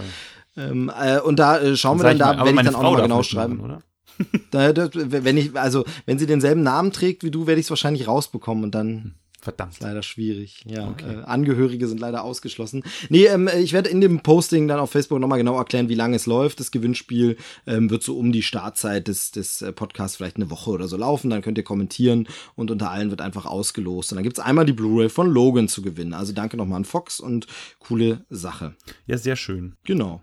Ähm, 0.55 0.91
äh, 0.95 1.21
und 1.21 1.39
da 1.39 1.57
äh, 1.57 1.75
schauen 1.75 1.97
wir 1.97 2.03
dann 2.03 2.19
da, 2.19 2.38
werde 2.38 2.51
ich 2.51 2.55
dann 2.57 2.75
auch 2.75 2.84
nochmal 2.84 3.01
genau 3.01 3.23
schreiben. 3.23 3.59
Oder? 3.61 3.82
da, 4.51 4.73
da, 4.73 4.89
wenn 4.93 5.38
ich, 5.38 5.55
also, 5.55 5.86
wenn 6.05 6.19
sie 6.19 6.28
denselben 6.28 6.61
Namen 6.61 6.91
trägt 6.91 7.23
wie 7.23 7.32
du, 7.32 7.47
werde 7.47 7.59
ich 7.59 7.65
es 7.65 7.71
wahrscheinlich 7.71 8.07
rausbekommen 8.07 8.65
und 8.65 8.75
dann 8.75 8.88
hm. 8.88 9.13
Verdammt. 9.48 9.72
Ist 9.76 9.82
leider 9.82 10.04
schwierig. 10.04 10.66
Ja, 10.68 10.89
okay. 10.89 11.22
äh, 11.22 11.24
Angehörige 11.24 11.88
sind 11.88 12.02
leider 12.02 12.26
ausgeschlossen. 12.26 12.84
Nee, 13.08 13.28
ähm, 13.28 13.50
ich 13.58 13.72
werde 13.72 13.89
in 13.89 14.02
dem 14.02 14.20
Posting 14.20 14.68
dann 14.68 14.78
auf 14.78 14.91
Facebook 14.91 15.22
nochmal 15.22 15.38
genau 15.38 15.58
erklären, 15.58 15.88
wie 15.88 15.95
lange 15.95 16.18
es 16.18 16.26
läuft. 16.26 16.60
Das 16.60 16.70
Gewinnspiel 16.70 17.38
ähm, 17.66 17.89
wird 17.89 18.04
so 18.04 18.18
um 18.18 18.34
die 18.34 18.41
Startzeit 18.41 19.08
des, 19.08 19.32
des 19.32 19.62
äh, 19.62 19.72
Podcasts 19.72 20.18
vielleicht 20.18 20.36
eine 20.36 20.52
Woche 20.52 20.72
oder 20.72 20.89
so 20.89 20.98
laufen. 20.98 21.30
Dann 21.30 21.41
könnt 21.41 21.58
ihr 21.58 21.64
kommentieren 21.64 22.28
und 22.56 22.72
unter 22.72 22.91
allen 22.91 23.10
wird 23.10 23.22
einfach 23.22 23.45
ausgelost. 23.45 24.12
Und 24.12 24.18
dann 24.18 24.24
gibt's 24.26 24.41
einmal 24.41 24.66
die 24.66 24.74
Blu-ray 24.74 25.08
von 25.08 25.32
Logan 25.32 25.70
zu 25.70 25.82
gewinnen. 25.82 26.14
Also 26.14 26.34
danke 26.34 26.58
nochmal 26.58 26.76
an 26.76 26.86
Fox 26.86 27.22
und 27.22 27.48
coole 27.80 28.26
Sache. 28.30 28.76
Ja, 29.06 29.18
sehr 29.18 29.38
schön. 29.38 29.78
Genau. 29.86 30.22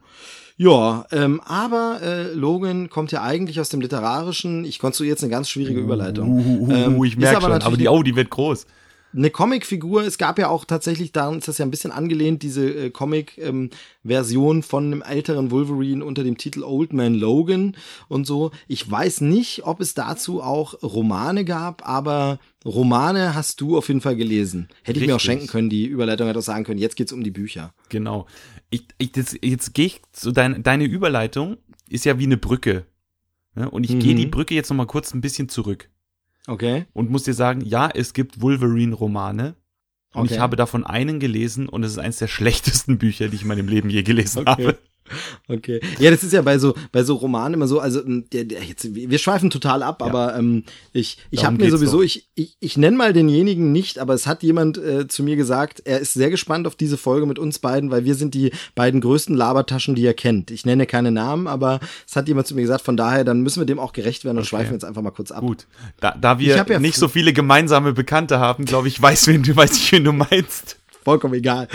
Ja, 0.59 1.07
ähm, 1.13 1.41
aber 1.41 2.01
äh, 2.03 2.33
Logan 2.35 2.91
kommt 2.91 3.11
ja 3.11 3.23
eigentlich 3.23 3.59
aus 3.59 3.71
dem 3.71 3.81
Literarischen. 3.81 4.67
Ich 4.67 4.79
konstruiere 4.79 5.15
jetzt 5.15 5.23
eine 5.23 5.31
ganz 5.31 5.49
schwierige 5.49 5.81
Überleitung. 5.81 6.29
Uh, 6.29 6.41
uh, 6.41 6.69
uh, 6.69 6.73
ähm, 6.73 7.05
ich 7.05 7.17
merke 7.17 7.41
schon, 7.41 7.53
aber 7.53 7.77
die, 7.79 7.89
oh, 7.89 8.03
die 8.03 8.15
wird 8.15 8.29
groß 8.29 8.67
eine 9.17 9.31
Comicfigur. 9.31 10.03
Es 10.03 10.19
gab 10.19 10.39
ja 10.39 10.49
auch 10.49 10.65
tatsächlich, 10.65 11.13
da 11.13 11.33
ist 11.35 11.49
das 11.49 11.59
ja 11.59 11.65
ein 11.65 11.71
bisschen 11.71 11.93
angelehnt, 11.93 12.43
diese 12.43 12.69
äh, 12.69 12.91
Comic-Version 12.91 14.57
ähm, 14.57 14.63
von 14.63 14.85
einem 14.87 15.03
älteren 15.03 15.51
Wolverine 15.51 16.05
unter 16.05 16.25
dem 16.25 16.37
Titel 16.37 16.63
Old 16.63 16.93
Man 16.93 17.15
Logan 17.15 17.77
und 18.09 18.27
so. 18.27 18.51
Ich 18.69 18.91
weiß 18.91 19.21
nicht, 19.21 19.65
ob 19.65 19.81
es 19.81 19.95
dazu 19.95 20.43
auch 20.43 20.83
Romane 20.83 21.45
gab, 21.45 21.87
aber 21.89 22.39
Romane 22.65 23.35
hast 23.35 23.61
du 23.61 23.77
auf 23.77 23.89
jeden 23.89 24.01
Fall 24.01 24.17
gelesen. 24.17 24.69
Hätte 24.83 24.89
Richtig. 24.89 25.03
ich 25.03 25.09
mir 25.09 25.17
auch 25.17 25.21
schenken 25.21 25.47
können, 25.47 25.71
die 25.71 25.87
Überleitung 25.87 26.27
hätte 26.27 26.39
auch 26.39 26.43
sagen 26.43 26.65
können, 26.65 26.81
jetzt 26.81 26.97
geht's 26.97 27.13
um 27.13 27.23
die 27.23 27.31
Bücher. 27.31 27.75
Genau. 27.91 28.27
Ich, 28.71 28.87
ich, 28.99 29.13
das, 29.13 29.37
jetzt 29.43 29.75
gehe 29.75 29.87
ich 29.87 30.03
zu 30.13 30.33
dein, 30.33 30.63
deine 30.63 30.85
Überleitung 30.85 31.59
ist 31.89 32.05
ja 32.05 32.19
wie 32.19 32.25
eine 32.25 32.37
Brücke. 32.37 32.87
Ja, 33.57 33.67
und 33.67 33.85
ich 33.85 33.93
mhm. 33.93 34.01
gehe 34.01 34.15
die 34.15 34.27
Brücke 34.27 34.55
jetzt 34.55 34.71
noch 34.71 34.77
mal 34.77 34.87
kurz 34.87 35.15
ein 35.15 35.21
bisschen 35.21 35.49
zurück. 35.49 35.89
Okay. 36.47 36.87
Und 36.93 37.11
muss 37.11 37.25
dir 37.25 37.35
sagen, 37.35 37.63
ja, 37.63 37.89
es 37.89 38.13
gibt 38.13 38.41
Wolverine-Romane. 38.41 39.55
Und 40.15 40.27
okay. 40.27 40.35
ich 40.35 40.41
habe 40.41 40.57
davon 40.57 40.85
einen 40.85 41.19
gelesen 41.19 41.69
und 41.69 41.83
es 41.83 41.93
ist 41.93 41.99
eines 41.99 42.19
der 42.19 42.29
schlechtesten 42.29 42.99
Bücher, 42.99 43.29
die 43.29 43.37
ich 43.37 43.43
in 43.43 43.49
meinem 43.49 43.69
Leben 43.69 43.91
je 43.91 44.03
gelesen 44.03 44.41
okay. 44.41 44.51
habe. 44.51 44.79
Okay. 45.49 45.81
Ja, 45.99 46.11
das 46.11 46.25
ist 46.25 46.33
ja 46.33 46.41
bei 46.41 46.59
so 46.59 46.75
bei 46.91 47.05
so 47.05 47.15
Romanen 47.17 47.55
immer 47.55 47.67
so, 47.67 47.79
also 47.79 48.03
ähm, 48.03 48.25
der, 48.33 48.45
der, 48.45 48.63
jetzt, 48.63 48.95
wir 48.95 49.19
schweifen 49.19 49.51
total 49.51 49.83
ab, 49.83 50.01
ja. 50.01 50.07
aber 50.07 50.37
ähm, 50.37 50.65
ich 50.93 51.19
ich 51.31 51.45
habe 51.45 51.57
mir 51.57 51.71
sowieso, 51.71 51.99
doch. 51.99 52.05
ich 52.05 52.29
ich, 52.35 52.57
ich 52.59 52.77
nenne 52.77 52.97
mal 52.97 53.13
denjenigen 53.13 53.71
nicht, 53.71 53.99
aber 53.99 54.15
es 54.15 54.27
hat 54.27 54.43
jemand 54.43 54.79
äh, 54.79 55.07
zu 55.07 55.23
mir 55.23 55.37
gesagt, 55.37 55.83
er 55.85 56.01
ist 56.01 56.15
sehr 56.15 56.31
gespannt 56.31 56.67
auf 56.67 56.75
diese 56.75 56.97
Folge 56.97 57.27
mit 57.27 57.39
uns 57.39 57.59
beiden, 57.59 57.91
weil 57.91 58.05
wir 58.05 58.15
sind 58.15 58.35
die 58.35 58.53
beiden 58.75 59.01
größten 59.03 59.37
Labertaschen, 59.37 59.95
die 59.95 60.07
er 60.07 60.15
kennt. 60.15 60.51
Ich 60.51 60.65
nenne 60.65 60.87
keine 60.87 61.11
Namen, 61.11 61.47
aber 61.47 61.81
es 62.09 62.17
hat 62.17 62.27
jemand 62.29 62.47
zu 62.47 62.55
mir 62.55 62.63
gesagt, 62.63 62.83
von 62.83 62.97
daher, 62.97 63.25
dann 63.25 63.43
müssen 63.43 63.61
wir 63.61 63.67
dem 63.67 63.79
auch 63.79 63.93
gerecht 63.93 64.25
werden 64.25 64.39
und 64.39 64.45
okay. 64.45 64.51
schweifen 64.51 64.73
jetzt 64.73 64.85
einfach 64.85 65.03
mal 65.03 65.11
kurz 65.11 65.31
ab. 65.31 65.41
Gut. 65.41 65.67
Da, 66.01 66.17
da 66.19 66.39
wir 66.39 66.57
ja 66.57 66.79
nicht 66.79 66.97
so 66.97 67.09
viele 67.09 67.33
gemeinsame 67.35 67.93
Bekannte 67.93 68.39
haben, 68.39 68.65
glaube 68.65 68.89
ich, 68.89 69.01
weiß, 69.03 69.27
wen 69.27 69.43
du, 69.43 69.55
weiß 69.55 69.77
ich, 69.77 69.93
wen 69.93 70.05
du 70.05 70.13
meinst 70.13 70.79
vollkommen 71.05 71.35
egal. 71.35 71.69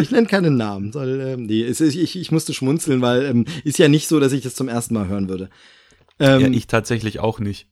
Ich 0.00 0.10
nenne 0.10 0.26
keinen 0.26 0.56
Namen. 0.56 0.92
Soll, 0.92 1.20
ähm, 1.20 1.46
nee, 1.46 1.62
es, 1.62 1.80
ich, 1.80 2.16
ich 2.16 2.32
musste 2.32 2.54
schmunzeln, 2.54 3.00
weil 3.00 3.24
ähm, 3.24 3.44
ist 3.64 3.78
ja 3.78 3.88
nicht 3.88 4.08
so, 4.08 4.20
dass 4.20 4.32
ich 4.32 4.42
das 4.42 4.54
zum 4.54 4.68
ersten 4.68 4.94
Mal 4.94 5.08
hören 5.08 5.28
würde. 5.28 5.50
Ähm, 6.18 6.40
ja, 6.40 6.48
ich 6.48 6.66
tatsächlich 6.66 7.20
auch 7.20 7.40
nicht. 7.40 7.66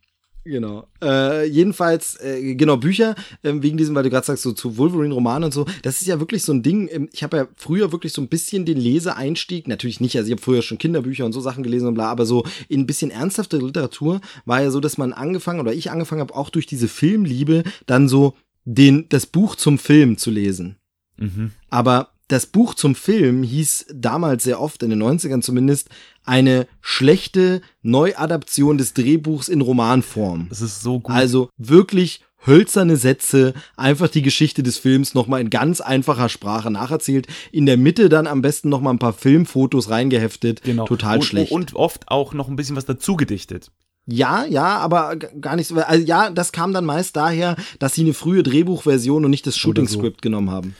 Genau. 0.47 0.87
Äh, 1.03 1.47
jedenfalls, 1.47 2.21
äh, 2.21 2.55
genau, 2.55 2.77
Bücher, 2.77 3.15
äh, 3.43 3.53
wegen 3.57 3.79
diesem, 3.79 3.95
weil 3.95 4.03
du 4.03 4.11
gerade 4.11 4.27
sagst, 4.27 4.43
so 4.43 4.53
zu 4.53 4.77
Wolverine-Romanen 4.77 5.45
und 5.45 5.55
so, 5.55 5.65
das 5.81 6.03
ist 6.03 6.07
ja 6.07 6.21
wirklich 6.21 6.43
so 6.43 6.53
ein 6.53 6.63
Ding. 6.63 6.87
Ähm, 6.93 7.09
ich 7.13 7.23
habe 7.23 7.37
ja 7.39 7.49
früher 7.57 7.93
wirklich 7.93 8.13
so 8.13 8.21
ein 8.21 8.29
bisschen 8.29 8.67
den 8.67 8.77
Leseeinstieg, 8.77 9.67
natürlich 9.69 10.01
nicht, 10.01 10.17
also 10.19 10.27
ich 10.27 10.33
habe 10.33 10.43
früher 10.43 10.61
schon 10.61 10.77
Kinderbücher 10.77 11.25
und 11.25 11.33
so 11.33 11.41
Sachen 11.41 11.63
gelesen 11.63 11.89
und 11.89 11.95
bla, 11.95 12.11
aber 12.11 12.27
so 12.27 12.45
in 12.69 12.81
ein 12.81 12.87
bisschen 12.87 13.11
ernsthafte 13.11 13.57
Literatur 13.57 14.21
war 14.45 14.61
ja 14.61 14.71
so, 14.71 14.81
dass 14.81 14.99
man 14.99 15.15
angefangen, 15.15 15.61
oder 15.61 15.73
ich 15.73 15.91
angefangen 15.91 16.21
habe, 16.21 16.37
auch 16.37 16.51
durch 16.51 16.67
diese 16.67 16.89
Filmliebe, 16.89 17.63
dann 17.87 18.07
so 18.07 18.35
den, 18.67 19.09
das 19.09 19.25
Buch 19.25 19.57
zum 19.57 19.79
Film 19.79 20.19
zu 20.19 20.31
lesen. 20.31 20.77
Mhm. 21.17 21.53
Aber 21.71 22.11
das 22.29 22.47
Buch 22.47 22.75
zum 22.75 22.95
Film 22.95 23.43
hieß 23.43 23.87
damals 23.93 24.45
sehr 24.45 24.61
oft, 24.61 24.83
in 24.83 24.91
den 24.91 25.03
90ern 25.03 25.43
zumindest, 25.43 25.91
eine 26.25 26.67
schlechte 26.81 27.61
Neuadaption 27.83 28.79
des 28.79 28.95
Drehbuchs 28.95 29.49
in 29.49 29.61
Romanform. 29.61 30.47
Das 30.49 30.63
ist 30.63 30.81
so 30.81 31.01
gut. 31.01 31.15
Also 31.15 31.51
wirklich 31.59 32.23
hölzerne 32.47 32.97
Sätze, 32.97 33.55
einfach 33.77 34.09
die 34.09 34.23
Geschichte 34.23 34.63
des 34.63 34.79
Films 34.79 35.15
nochmal 35.15 35.41
in 35.41 35.51
ganz 35.51 35.81
einfacher 35.81 36.29
Sprache 36.29 36.71
nacherzählt, 36.71 37.27
in 37.53 37.67
der 37.67 37.77
Mitte 37.77 38.09
dann 38.09 38.27
am 38.27 38.43
besten 38.43 38.69
nochmal 38.69 38.95
ein 38.95 38.99
paar 38.99 39.13
Filmfotos 39.13 39.91
reingeheftet. 39.91 40.63
Genau. 40.63 40.85
Total 40.87 41.19
und, 41.19 41.25
schlecht. 41.25 41.53
Und 41.53 41.75
oft 41.75 42.09
auch 42.09 42.35
noch 42.35 42.49
ein 42.49 42.57
bisschen 42.57 42.77
was 42.77 42.87
dazu 42.87 43.17
gedichtet. 43.17 43.71
Ja, 44.07 44.45
ja, 44.45 44.79
aber 44.79 45.17
gar 45.17 45.57
nicht 45.57 45.69
so. 45.69 45.77
Also 45.77 46.05
ja, 46.05 46.31
das 46.31 46.53
kam 46.53 46.73
dann 46.73 46.85
meist 46.85 47.17
daher, 47.17 47.57
dass 47.79 47.95
sie 47.95 48.03
eine 48.03 48.15
frühe 48.15 48.43
Drehbuchversion 48.43 49.25
und 49.25 49.31
nicht 49.31 49.47
das 49.47 49.57
Shooting-Script 49.57 50.21
so. 50.21 50.23
genommen 50.23 50.51
haben. 50.51 50.77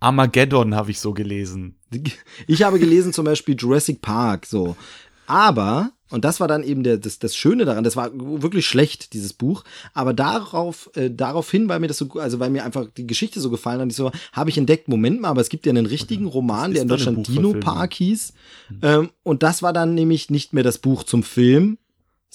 Armageddon 0.00 0.74
habe 0.74 0.90
ich 0.90 1.00
so 1.00 1.12
gelesen. 1.12 1.76
Ich 2.46 2.62
habe 2.62 2.78
gelesen 2.78 3.12
zum 3.12 3.24
Beispiel 3.24 3.56
Jurassic 3.58 4.02
Park, 4.02 4.46
so. 4.46 4.76
Aber, 5.26 5.90
und 6.10 6.24
das 6.24 6.38
war 6.38 6.46
dann 6.46 6.62
eben 6.62 6.84
der, 6.84 6.98
das, 6.98 7.18
das 7.18 7.34
Schöne 7.34 7.64
daran, 7.64 7.82
das 7.82 7.96
war 7.96 8.10
wirklich 8.14 8.66
schlecht, 8.66 9.12
dieses 9.14 9.32
Buch, 9.32 9.64
aber 9.94 10.12
darauf, 10.12 10.90
äh, 10.94 11.10
daraufhin, 11.10 11.68
weil 11.68 11.80
mir 11.80 11.88
das 11.88 11.98
so, 11.98 12.08
also 12.14 12.38
weil 12.38 12.50
mir 12.50 12.64
einfach 12.64 12.86
die 12.96 13.06
Geschichte 13.06 13.40
so 13.40 13.50
gefallen 13.50 13.80
hat, 13.80 13.88
ich 13.88 13.96
so, 13.96 14.12
habe 14.32 14.50
ich 14.50 14.58
entdeckt, 14.58 14.86
Moment 14.86 15.20
mal, 15.20 15.30
aber 15.30 15.40
es 15.40 15.48
gibt 15.48 15.66
ja 15.66 15.70
einen 15.70 15.86
richtigen 15.86 16.26
Roman, 16.26 16.72
der 16.72 16.82
in 16.82 16.88
Deutschland 16.88 17.26
Dino 17.26 17.54
Park 17.54 17.94
hieß. 17.94 18.34
Hm. 18.68 18.78
Ähm, 18.82 19.10
und 19.24 19.42
das 19.42 19.62
war 19.62 19.72
dann 19.72 19.94
nämlich 19.94 20.30
nicht 20.30 20.52
mehr 20.52 20.64
das 20.64 20.78
Buch 20.78 21.02
zum 21.02 21.22
Film, 21.24 21.78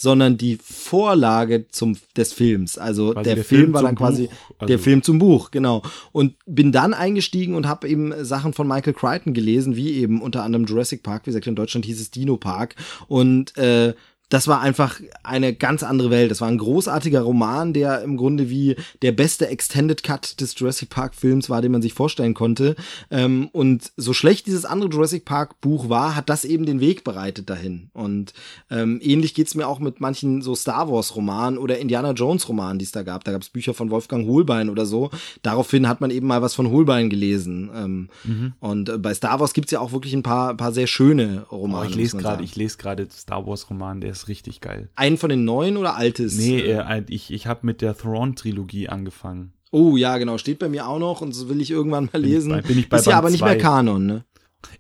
sondern 0.02 0.36
die 0.36 0.58
Vorlage 0.58 1.68
zum 1.68 1.96
des 2.18 2.34
Films. 2.34 2.80
Also 2.80 3.14
der, 3.14 3.22
der, 3.22 3.36
Film, 3.36 3.46
Film 3.46 3.74
war 3.74 3.84
dann 3.84 3.94
quasi 3.94 4.30
also 4.58 4.66
der 4.66 4.80
Film 4.80 5.04
zum 5.04 5.20
Buch, 5.20 5.52
genau. 5.52 5.84
Und 6.12 6.34
bin 6.48 6.72
dann 6.72 6.96
eingestiegen 6.96 7.54
und 7.54 7.68
habe 7.68 7.88
eben 7.88 8.26
Sachen 8.26 8.54
von 8.54 8.68
Michael 8.68 8.94
Crichton 8.94 9.36
gelesen, 9.36 9.76
wie 9.76 9.92
eben 9.94 10.24
unter 10.24 10.42
anderem 10.42 10.66
Jurassic 10.66 11.04
Park, 11.04 11.28
wie 11.28 11.30
gesagt, 11.30 11.46
in 11.46 11.56
Deutschland 11.56 11.86
hieß 11.86 12.02
es 12.02 12.10
Dino 12.10 12.38
Park 12.38 12.76
und 13.08 13.56
äh, 13.58 13.94
das 14.32 14.48
war 14.48 14.62
einfach 14.62 15.00
eine 15.24 15.54
ganz 15.54 15.84
andere 15.84 16.10
Welt. 16.10 16.32
Das 16.32 16.40
war 16.40 16.48
ein 16.48 16.58
großartiger 16.58 17.22
Roman, 17.22 17.74
der 17.74 18.02
im 18.02 18.16
Grunde 18.16 18.50
wie 18.50 18.78
der 19.02 19.12
beste 19.12 19.50
Extended 19.50 20.04
Cut 20.04 20.40
des 20.40 20.58
Jurassic 20.58 20.90
Park 20.90 21.16
Films 21.16 21.50
war, 21.50 21.62
den 21.62 21.74
man 21.74 21.82
sich 21.82 21.94
vorstellen 21.94 22.34
konnte. 22.34 22.78
Ähm, 23.12 23.50
und 23.52 23.92
so 23.98 24.14
schlecht 24.14 24.48
dieses 24.48 24.64
andere 24.64 24.90
Jurassic 24.90 25.26
Park 25.26 25.60
Buch 25.60 25.90
war, 25.90 26.16
hat 26.16 26.30
das 26.30 26.46
eben 26.46 26.66
den 26.66 26.80
Weg 26.80 27.04
bereitet 27.04 27.50
dahin. 27.50 27.90
Und 27.92 28.34
ähm, 28.70 29.00
ähnlich 29.04 29.34
geht's 29.34 29.54
mir 29.54 29.68
auch 29.68 29.80
mit 29.80 30.00
manchen 30.00 30.42
so 30.42 30.56
Star 30.56 30.90
Wars 30.90 31.14
Romanen 31.18 31.58
oder 31.58 31.80
Indiana 31.80 32.12
Jones 32.12 32.48
Romanen, 32.48 32.80
die 32.80 32.86
es 32.86 32.94
da 32.94 33.04
gab. 33.04 33.26
Da 33.26 33.34
gab's 33.34 33.50
Bücher 33.50 33.74
von 33.74 33.92
Wolfgang 33.92 34.26
Holbein 34.26 34.70
oder 34.70 34.86
so. 34.86 35.10
Daraufhin 35.42 35.90
hat 35.90 36.00
man 36.00 36.10
eben 36.10 36.28
mal 36.28 36.42
was 36.42 36.56
von 36.56 36.72
Holbein 36.72 37.10
gelesen. 37.10 37.70
Ähm, 37.76 38.10
mhm. 38.24 38.54
Und 38.62 38.88
äh, 38.88 38.98
bei 38.98 39.14
Star 39.14 39.42
Wars 39.42 39.52
gibt's 39.52 39.72
ja 39.72 39.82
auch 39.82 39.92
wirklich 39.92 40.14
ein 40.14 40.24
paar, 40.24 40.56
paar 40.56 40.72
sehr 40.72 40.88
schöne 40.88 41.46
Romane. 41.52 41.86
Oh, 41.86 41.90
ich 41.90 41.96
lese 41.96 42.16
gerade, 42.16 42.46
ich 42.46 42.56
lese 42.56 42.78
gerade 42.78 43.10
Star 43.12 43.46
Wars 43.46 43.70
Roman, 43.70 44.00
der 44.00 44.12
ist 44.12 44.21
ist 44.22 44.28
richtig 44.28 44.62
geil. 44.62 44.90
Einen 44.96 45.18
von 45.18 45.30
den 45.30 45.46
neuen 45.46 45.78
oder 45.78 45.96
altes? 45.96 46.38
Nee, 46.38 46.60
äh, 46.60 47.04
ich, 47.10 47.32
ich 47.32 47.48
habe 47.48 47.66
mit 47.66 47.82
der 47.82 47.98
Thrawn-Trilogie 47.98 48.90
angefangen. 48.90 49.54
Oh 49.72 49.96
ja, 49.96 50.18
genau, 50.18 50.38
steht 50.38 50.60
bei 50.60 50.70
mir 50.70 50.88
auch 50.88 51.00
noch 51.00 51.22
und 51.22 51.32
so 51.32 51.50
will 51.50 51.62
ich 51.62 51.72
irgendwann 51.72 52.10
mal 52.12 52.22
lesen. 52.22 52.50
Bin 52.50 52.60
ich 52.60 52.64
bei, 52.64 52.68
bin 52.68 52.80
ich 52.80 52.90
bei 52.90 52.98
ist 52.98 53.08
ja 53.08 53.18
aber 53.18 53.30
nicht 53.30 53.44
mehr 53.44 53.58
Kanon, 53.58 54.06
ne? 54.06 54.26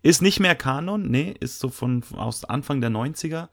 Ist 0.03 0.21
nicht 0.21 0.39
mehr 0.39 0.55
Kanon, 0.55 1.09
nee, 1.09 1.33
ist 1.39 1.59
so 1.59 1.69
von 1.69 2.03
aus 2.15 2.45
Anfang 2.45 2.81
der 2.81 2.91
90er 2.91 3.47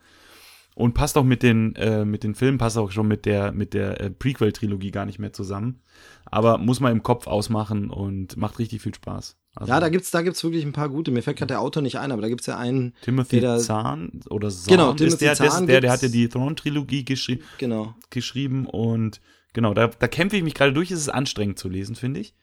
und 0.78 0.94
passt 0.94 1.18
auch 1.18 1.24
mit 1.24 1.42
den 1.42 1.74
äh, 1.74 2.04
mit 2.04 2.22
den 2.22 2.36
Filmen 2.36 2.56
passt 2.56 2.78
auch 2.78 2.92
schon 2.92 3.08
mit 3.08 3.26
der 3.26 3.50
mit 3.50 3.74
der 3.74 4.00
äh, 4.00 4.10
Prequel 4.10 4.52
Trilogie 4.52 4.92
gar 4.92 5.06
nicht 5.06 5.18
mehr 5.18 5.32
zusammen, 5.32 5.80
aber 6.26 6.56
muss 6.56 6.78
man 6.78 6.92
im 6.92 7.02
Kopf 7.02 7.26
ausmachen 7.26 7.90
und 7.90 8.36
macht 8.36 8.60
richtig 8.60 8.80
viel 8.82 8.94
Spaß. 8.94 9.36
Also 9.56 9.72
ja, 9.72 9.80
da 9.80 9.88
gibt's, 9.88 10.12
da 10.12 10.22
gibt's 10.22 10.44
wirklich 10.44 10.64
ein 10.64 10.72
paar 10.72 10.88
gute. 10.88 11.10
Mir 11.10 11.22
fällt 11.22 11.38
gerade 11.38 11.48
der 11.48 11.60
Autor 11.60 11.82
nicht 11.82 11.98
ein, 11.98 12.12
aber 12.12 12.22
da 12.22 12.28
gibt's 12.28 12.46
ja 12.46 12.56
einen. 12.56 12.94
Timothy 13.02 13.40
der, 13.40 13.58
Zahn 13.58 14.20
oder 14.30 14.50
Zahn 14.50 14.68
genau, 14.68 14.92
Timothy 14.92 15.06
ist 15.06 15.20
der, 15.20 15.34
Zahn 15.50 15.66
der, 15.66 15.80
der 15.80 15.90
hatte 15.90 16.10
die 16.10 16.28
Throne-Trilogie 16.28 17.04
geschri 17.04 17.40
genau. 17.58 17.96
geschrieben 18.10 18.64
und 18.64 19.20
genau, 19.54 19.74
da, 19.74 19.88
da 19.88 20.06
kämpfe 20.06 20.36
ich 20.36 20.44
mich 20.44 20.54
gerade 20.54 20.72
durch. 20.72 20.92
Es 20.92 21.00
ist 21.00 21.08
anstrengend 21.08 21.58
zu 21.58 21.68
lesen, 21.68 21.96
finde 21.96 22.20
ich. 22.20 22.36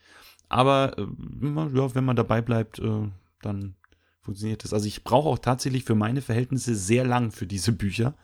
Aber 0.50 0.98
äh, 0.98 1.04
ja, 1.04 1.96
wenn 1.96 2.04
man 2.04 2.18
dabei 2.18 2.42
bleibt, 2.42 2.80
äh, 2.80 3.08
dann 3.42 3.76
funktioniert 4.26 4.64
das. 4.64 4.74
Also 4.74 4.88
ich 4.88 5.04
brauche 5.04 5.30
auch 5.30 5.40
tatsächlich 5.40 5.86
für 5.86 5.96
meine 5.96 6.22
Verhältnisse 6.22 6.76
sehr 6.76 7.06
lang 7.06 7.32
für 7.32 7.46
diese 7.46 7.72
Bücher. 7.72 8.16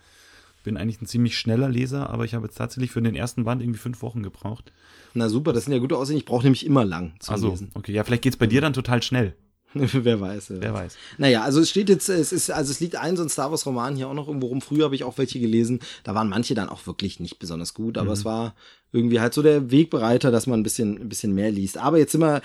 Bin 0.64 0.78
eigentlich 0.78 1.02
ein 1.02 1.08
ziemlich 1.08 1.38
schneller 1.38 1.70
Leser, 1.70 2.10
aber 2.10 2.26
ich 2.26 2.36
habe 2.36 2.46
jetzt 2.46 2.58
tatsächlich 2.58 2.92
für 2.92 3.02
den 3.02 3.16
ersten 3.16 3.46
Band 3.46 3.62
irgendwie 3.62 3.80
fünf 3.80 4.02
Wochen 4.02 4.22
gebraucht. 4.22 4.72
Na 5.14 5.30
super, 5.30 5.54
das 5.54 5.66
sind 5.66 5.74
ja 5.74 5.80
gute 5.80 5.98
Aussehen. 5.98 6.18
Ich 6.18 6.26
brauche 6.26 6.44
nämlich 6.44 6.66
immer 6.66 6.86
lang 6.86 7.14
zu 7.20 7.32
also, 7.32 7.50
lesen. 7.50 7.72
Okay, 7.74 7.94
ja, 7.94 8.04
vielleicht 8.04 8.24
geht's 8.24 8.38
bei 8.38 8.48
dir 8.48 8.62
dann 8.62 8.74
total 8.74 9.02
schnell. 9.02 9.36
wer 9.74 10.20
weiß. 10.20 10.50
Wer, 10.50 10.62
wer 10.62 10.74
weiß. 10.74 10.98
Naja, 11.18 11.44
also 11.44 11.60
es 11.60 11.70
steht 11.70 11.90
jetzt, 11.90 12.10
es 12.10 12.32
ist, 12.32 12.52
also 12.52 12.72
es 12.72 12.80
liegt 12.80 12.96
ein 12.96 13.16
so 13.16 13.24
ein 13.24 13.30
Star 13.30 13.52
Wars 13.52 13.66
Roman 13.66 13.96
hier 13.96 14.08
auch 14.08 14.14
noch 14.14 14.28
irgendwo 14.28 14.48
rum. 14.48 14.62
Früher 14.62 14.86
habe 14.86 14.96
ich 14.96 15.04
auch 15.04 15.18
welche 15.18 15.40
gelesen. 15.40 15.80
Da 16.04 16.16
waren 16.16 16.30
manche 16.30 16.54
dann 16.54 16.70
auch 16.70 16.86
wirklich 16.88 17.20
nicht 17.20 17.40
besonders 17.40 17.74
gut, 17.74 17.98
aber 17.98 18.10
mhm. 18.10 18.14
es 18.14 18.26
war 18.26 18.54
irgendwie 18.94 19.20
halt 19.20 19.34
so 19.34 19.42
der 19.42 19.72
Wegbereiter, 19.72 20.32
dass 20.32 20.48
man 20.48 20.60
ein 20.60 20.64
bisschen, 20.64 21.00
ein 21.02 21.10
bisschen 21.10 21.34
mehr 21.34 21.52
liest. 21.52 21.78
Aber 21.78 21.98
jetzt 21.98 22.12
sind 22.12 22.22
wir, 22.22 22.42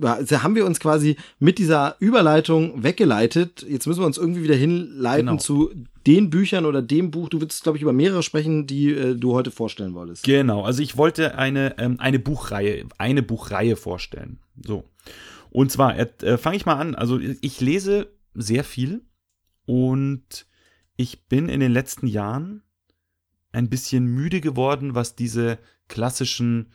also 0.00 0.42
haben 0.42 0.54
wir 0.54 0.64
uns 0.64 0.80
quasi 0.80 1.16
mit 1.38 1.58
dieser 1.58 1.96
Überleitung 1.98 2.82
weggeleitet. 2.82 3.66
Jetzt 3.68 3.86
müssen 3.86 4.00
wir 4.00 4.06
uns 4.06 4.16
irgendwie 4.16 4.42
wieder 4.42 4.54
hinleiten 4.54 5.26
genau. 5.26 5.38
zu 5.38 5.70
den 6.06 6.30
Büchern 6.30 6.64
oder 6.64 6.80
dem 6.80 7.10
Buch. 7.10 7.28
Du 7.28 7.40
willst, 7.40 7.62
glaube 7.62 7.76
ich, 7.76 7.82
über 7.82 7.92
mehrere 7.92 8.22
sprechen, 8.22 8.66
die 8.66 8.90
äh, 8.90 9.14
du 9.14 9.34
heute 9.34 9.50
vorstellen 9.50 9.94
wolltest. 9.94 10.24
Genau. 10.24 10.62
Also 10.62 10.82
ich 10.82 10.96
wollte 10.96 11.36
eine, 11.36 11.78
ähm, 11.78 11.96
eine 12.00 12.18
Buchreihe, 12.18 12.86
eine 12.96 13.22
Buchreihe 13.22 13.76
vorstellen. 13.76 14.38
So. 14.64 14.84
Und 15.50 15.70
zwar 15.70 15.98
äh, 15.98 16.38
fange 16.38 16.56
ich 16.56 16.66
mal 16.66 16.76
an. 16.76 16.94
Also 16.94 17.18
ich 17.18 17.60
lese 17.60 18.12
sehr 18.34 18.64
viel 18.64 19.02
und 19.66 20.46
ich 20.96 21.28
bin 21.28 21.48
in 21.48 21.60
den 21.60 21.72
letzten 21.72 22.06
Jahren 22.06 22.62
ein 23.52 23.68
bisschen 23.68 24.06
müde 24.06 24.40
geworden, 24.40 24.94
was 24.94 25.16
diese 25.16 25.58
klassischen 25.88 26.72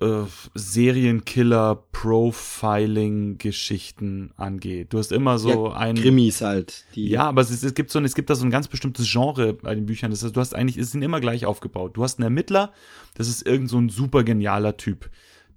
äh, 0.00 0.22
Serienkiller, 0.54 1.84
Profiling-Geschichten 1.92 4.32
angeht. 4.36 4.92
Du 4.92 4.98
hast 4.98 5.12
immer 5.12 5.38
so 5.38 5.68
ja, 5.68 5.76
ein 5.76 5.94
Krimis 5.94 6.42
halt. 6.42 6.84
Die 6.94 7.08
ja, 7.08 7.28
aber 7.28 7.40
es, 7.42 7.50
ist, 7.50 7.62
es 7.64 7.72
gibt 7.74 7.90
so 7.90 8.00
ein, 8.00 8.04
es 8.04 8.14
gibt 8.14 8.28
da 8.28 8.34
so 8.34 8.44
ein 8.44 8.50
ganz 8.50 8.68
bestimmtes 8.68 9.10
Genre 9.10 9.54
bei 9.54 9.74
den 9.74 9.86
Büchern. 9.86 10.10
Das 10.10 10.22
heißt, 10.22 10.36
du 10.36 10.40
hast 10.40 10.54
eigentlich, 10.54 10.76
es 10.76 10.90
sind 10.90 11.00
immer 11.02 11.20
gleich 11.20 11.46
aufgebaut. 11.46 11.96
Du 11.96 12.02
hast 12.02 12.18
einen 12.18 12.24
Ermittler, 12.24 12.74
das 13.14 13.28
ist 13.28 13.46
irgend 13.46 13.70
so 13.70 13.78
ein 13.78 13.88
super 13.88 14.24
genialer 14.24 14.76
Typ, 14.76 15.08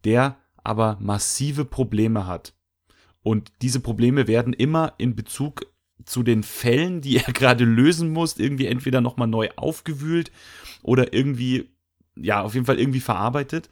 der 0.06 0.38
aber 0.68 0.98
massive 1.00 1.64
Probleme 1.64 2.28
hat. 2.28 2.54
Und 3.24 3.54
diese 3.62 3.80
Probleme 3.80 4.28
werden 4.28 4.52
immer 4.52 4.94
in 4.98 5.16
Bezug 5.16 5.66
zu 6.04 6.24
den 6.24 6.44
Fällen, 6.44 7.00
die 7.00 7.16
er 7.18 7.34
gerade 7.34 7.64
lösen 7.64 8.12
muss, 8.12 8.38
irgendwie 8.38 8.68
entweder 8.68 9.00
nochmal 9.00 9.30
neu 9.30 9.50
aufgewühlt 9.56 10.30
oder 10.84 11.14
irgendwie, 11.14 11.70
ja, 12.18 12.42
auf 12.42 12.54
jeden 12.54 12.66
Fall 12.66 12.80
irgendwie 12.80 13.00
verarbeitet. 13.00 13.70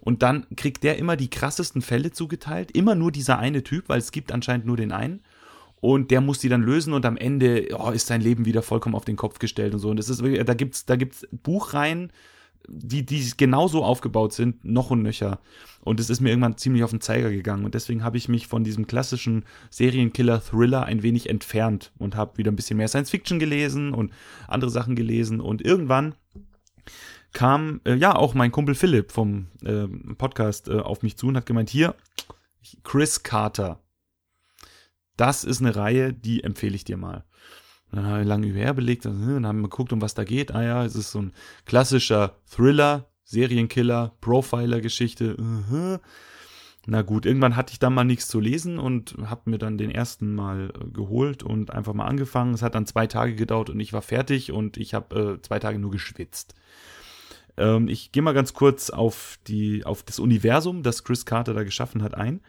Und 0.00 0.22
dann 0.22 0.46
kriegt 0.56 0.84
der 0.84 0.96
immer 0.96 1.16
die 1.16 1.28
krassesten 1.28 1.82
Fälle 1.82 2.12
zugeteilt. 2.12 2.70
Immer 2.70 2.94
nur 2.94 3.12
dieser 3.12 3.38
eine 3.38 3.62
Typ, 3.62 3.90
weil 3.90 3.98
es 3.98 4.10
gibt 4.10 4.32
anscheinend 4.32 4.64
nur 4.64 4.78
den 4.78 4.92
einen. 4.92 5.20
Und 5.80 6.10
der 6.10 6.22
muss 6.22 6.38
die 6.38 6.48
dann 6.48 6.62
lösen 6.62 6.94
und 6.94 7.04
am 7.04 7.18
Ende 7.18 7.68
oh, 7.78 7.90
ist 7.90 8.06
sein 8.06 8.22
Leben 8.22 8.46
wieder 8.46 8.62
vollkommen 8.62 8.94
auf 8.94 9.04
den 9.04 9.16
Kopf 9.16 9.38
gestellt 9.38 9.74
und 9.74 9.80
so. 9.80 9.90
Und 9.90 9.98
das 9.98 10.08
ist, 10.08 10.22
da 10.22 10.54
gibt's, 10.54 10.86
da 10.86 10.96
gibt's 10.96 11.26
Buchreihen, 11.30 12.10
die, 12.66 13.04
die 13.04 13.32
genauso 13.36 13.84
aufgebaut 13.84 14.32
sind, 14.32 14.64
noch 14.64 14.90
und 14.90 15.02
nöcher. 15.02 15.40
Und 15.80 16.00
es 16.00 16.10
ist 16.10 16.20
mir 16.20 16.30
irgendwann 16.30 16.58
ziemlich 16.58 16.84
auf 16.84 16.90
den 16.90 17.00
Zeiger 17.00 17.30
gegangen. 17.30 17.64
Und 17.64 17.74
deswegen 17.74 18.04
habe 18.04 18.16
ich 18.16 18.28
mich 18.28 18.46
von 18.46 18.64
diesem 18.64 18.86
klassischen 18.86 19.44
Serienkiller-Thriller 19.70 20.84
ein 20.84 21.02
wenig 21.02 21.28
entfernt 21.28 21.92
und 21.98 22.16
habe 22.16 22.36
wieder 22.38 22.52
ein 22.52 22.56
bisschen 22.56 22.76
mehr 22.76 22.88
Science-Fiction 22.88 23.38
gelesen 23.38 23.94
und 23.94 24.12
andere 24.46 24.70
Sachen 24.70 24.96
gelesen. 24.96 25.40
Und 25.40 25.64
irgendwann 25.64 26.14
kam 27.32 27.80
äh, 27.84 27.94
ja 27.94 28.14
auch 28.16 28.34
mein 28.34 28.52
Kumpel 28.52 28.74
Philipp 28.74 29.12
vom 29.12 29.46
äh, 29.64 29.86
Podcast 30.14 30.68
äh, 30.68 30.78
auf 30.80 31.02
mich 31.02 31.16
zu 31.16 31.28
und 31.28 31.36
hat 31.36 31.46
gemeint, 31.46 31.70
hier, 31.70 31.94
Chris 32.82 33.22
Carter. 33.22 33.80
Das 35.16 35.44
ist 35.44 35.60
eine 35.60 35.74
Reihe, 35.74 36.12
die 36.12 36.44
empfehle 36.44 36.76
ich 36.76 36.84
dir 36.84 36.96
mal. 36.96 37.24
Dann 37.92 38.06
habe 38.06 38.20
ich 38.22 38.26
lange 38.26 38.46
überbelegt, 38.46 39.06
dann 39.06 39.46
haben 39.46 39.60
wir 39.60 39.68
geguckt, 39.68 39.92
um 39.92 40.02
was 40.02 40.14
da 40.14 40.24
geht. 40.24 40.54
Ah 40.54 40.62
ja, 40.62 40.84
es 40.84 40.94
ist 40.94 41.10
so 41.10 41.22
ein 41.22 41.32
klassischer 41.64 42.36
Thriller, 42.50 43.06
Serienkiller, 43.24 44.12
Profiler-Geschichte. 44.20 45.36
Uh-huh. 45.36 45.98
Na 46.90 47.02
gut, 47.02 47.26
irgendwann 47.26 47.56
hatte 47.56 47.72
ich 47.72 47.78
dann 47.78 47.92
mal 47.92 48.04
nichts 48.04 48.28
zu 48.28 48.40
lesen 48.40 48.78
und 48.78 49.16
habe 49.26 49.50
mir 49.50 49.58
dann 49.58 49.76
den 49.76 49.90
ersten 49.90 50.34
mal 50.34 50.70
äh, 50.70 50.90
geholt 50.90 51.42
und 51.42 51.70
einfach 51.70 51.92
mal 51.92 52.06
angefangen. 52.06 52.54
Es 52.54 52.62
hat 52.62 52.74
dann 52.74 52.86
zwei 52.86 53.06
Tage 53.06 53.34
gedauert 53.34 53.68
und 53.68 53.78
ich 53.80 53.92
war 53.92 54.00
fertig 54.00 54.52
und 54.52 54.78
ich 54.78 54.94
habe 54.94 55.38
äh, 55.38 55.42
zwei 55.42 55.58
Tage 55.58 55.78
nur 55.78 55.90
geschwitzt. 55.90 56.54
Ähm, 57.58 57.88
ich 57.88 58.12
gehe 58.12 58.22
mal 58.22 58.32
ganz 58.32 58.54
kurz 58.54 58.88
auf, 58.88 59.38
die, 59.48 59.84
auf 59.84 60.02
das 60.02 60.18
Universum, 60.18 60.82
das 60.82 61.04
Chris 61.04 61.26
Carter 61.26 61.52
da 61.52 61.62
geschaffen 61.62 62.02
hat, 62.02 62.14
ein. 62.14 62.40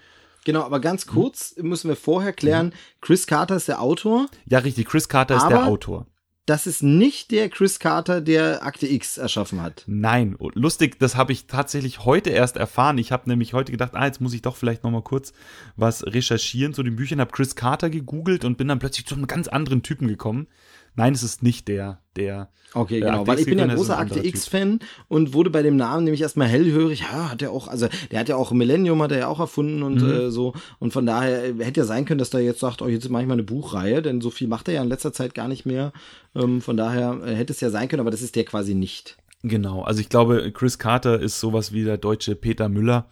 Genau, 0.45 0.61
aber 0.61 0.79
ganz 0.79 1.05
kurz 1.05 1.55
müssen 1.57 1.89
wir 1.89 1.95
vorher 1.95 2.33
klären, 2.33 2.73
Chris 3.01 3.27
Carter 3.27 3.55
ist 3.55 3.67
der 3.67 3.81
Autor. 3.81 4.27
Ja, 4.45 4.59
richtig, 4.59 4.87
Chris 4.87 5.09
Carter 5.09 5.37
ist 5.37 5.47
der 5.47 5.65
Autor. 5.65 6.05
Das 6.49 6.65
ist 6.65 6.81
nicht 6.81 7.29
der 7.29 7.47
Chris 7.49 7.77
Carter, 7.77 8.21
der 8.21 8.65
Akte 8.65 8.87
X 8.87 9.19
erschaffen 9.19 9.61
hat. 9.61 9.83
Nein, 9.85 10.35
lustig, 10.55 10.97
das 10.97 11.15
habe 11.15 11.31
ich 11.31 11.45
tatsächlich 11.45 12.05
heute 12.05 12.31
erst 12.31 12.57
erfahren. 12.57 12.97
Ich 12.97 13.11
habe 13.11 13.29
nämlich 13.29 13.53
heute 13.53 13.71
gedacht, 13.71 13.91
ah, 13.93 14.07
jetzt 14.07 14.19
muss 14.19 14.33
ich 14.33 14.41
doch 14.41 14.55
vielleicht 14.55 14.83
noch 14.83 14.89
mal 14.89 15.03
kurz 15.03 15.31
was 15.75 16.03
recherchieren 16.03 16.73
zu 16.73 16.81
den 16.81 16.95
Büchern, 16.95 17.19
habe 17.21 17.31
Chris 17.31 17.55
Carter 17.55 17.91
gegoogelt 17.91 18.45
und 18.45 18.57
bin 18.57 18.67
dann 18.67 18.79
plötzlich 18.79 19.05
zu 19.05 19.13
einem 19.13 19.27
ganz 19.27 19.47
anderen 19.47 19.83
Typen 19.83 20.07
gekommen. 20.07 20.47
Nein, 20.95 21.13
es 21.13 21.23
ist 21.23 21.43
nicht 21.43 21.67
der, 21.67 21.99
der. 22.15 22.49
Okay, 22.73 22.99
genau, 22.99 23.25
weil 23.25 23.39
ich 23.39 23.45
bin 23.45 23.57
ja 23.57 23.65
ein 23.65 23.75
großer 23.75 23.97
Akte 23.97 24.23
X-Fan 24.25 24.79
und 25.07 25.33
wurde 25.33 25.49
bei 25.49 25.63
dem 25.63 25.75
Namen 25.75 26.03
nämlich 26.03 26.21
erstmal 26.21 26.47
hellhörig. 26.47 27.01
Ja, 27.01 27.31
hat 27.31 27.41
er 27.41 27.51
auch, 27.51 27.67
also 27.67 27.87
der 28.11 28.19
hat 28.19 28.29
ja 28.29 28.35
auch 28.35 28.51
Millennium, 28.51 29.01
hat 29.01 29.11
er 29.11 29.19
ja 29.19 29.27
auch 29.27 29.39
erfunden 29.39 29.81
und 29.81 30.01
mhm. 30.01 30.11
äh, 30.11 30.31
so. 30.31 30.53
Und 30.77 30.93
von 30.93 31.05
daher 31.05 31.45
äh, 31.45 31.63
hätte 31.63 31.81
ja 31.81 31.85
sein 31.85 32.05
können, 32.05 32.19
dass 32.19 32.33
er 32.33 32.41
jetzt 32.41 32.59
sagt, 32.59 32.81
oh, 32.81 32.87
jetzt 32.87 33.09
mache 33.09 33.23
ich 33.23 33.27
mal 33.27 33.33
eine 33.33 33.43
Buchreihe, 33.43 34.01
denn 34.01 34.21
so 34.21 34.29
viel 34.29 34.47
macht 34.47 34.67
er 34.67 34.75
ja 34.75 34.83
in 34.83 34.89
letzter 34.89 35.13
Zeit 35.13 35.33
gar 35.33 35.47
nicht 35.47 35.65
mehr. 35.65 35.93
Ähm, 36.35 36.61
von 36.61 36.77
daher 36.77 37.19
äh, 37.25 37.33
hätte 37.33 37.53
es 37.53 37.61
ja 37.61 37.69
sein 37.69 37.87
können, 37.87 38.01
aber 38.01 38.11
das 38.11 38.21
ist 38.21 38.35
der 38.35 38.43
quasi 38.43 38.75
nicht. 38.75 39.17
Genau, 39.41 39.83
also 39.83 40.01
ich 40.01 40.09
glaube, 40.09 40.51
Chris 40.51 40.77
Carter 40.77 41.19
ist 41.19 41.39
sowas 41.39 41.71
wie 41.71 41.85
der 41.85 41.97
deutsche 41.97 42.35
Peter 42.35 42.67
Müller. 42.69 43.07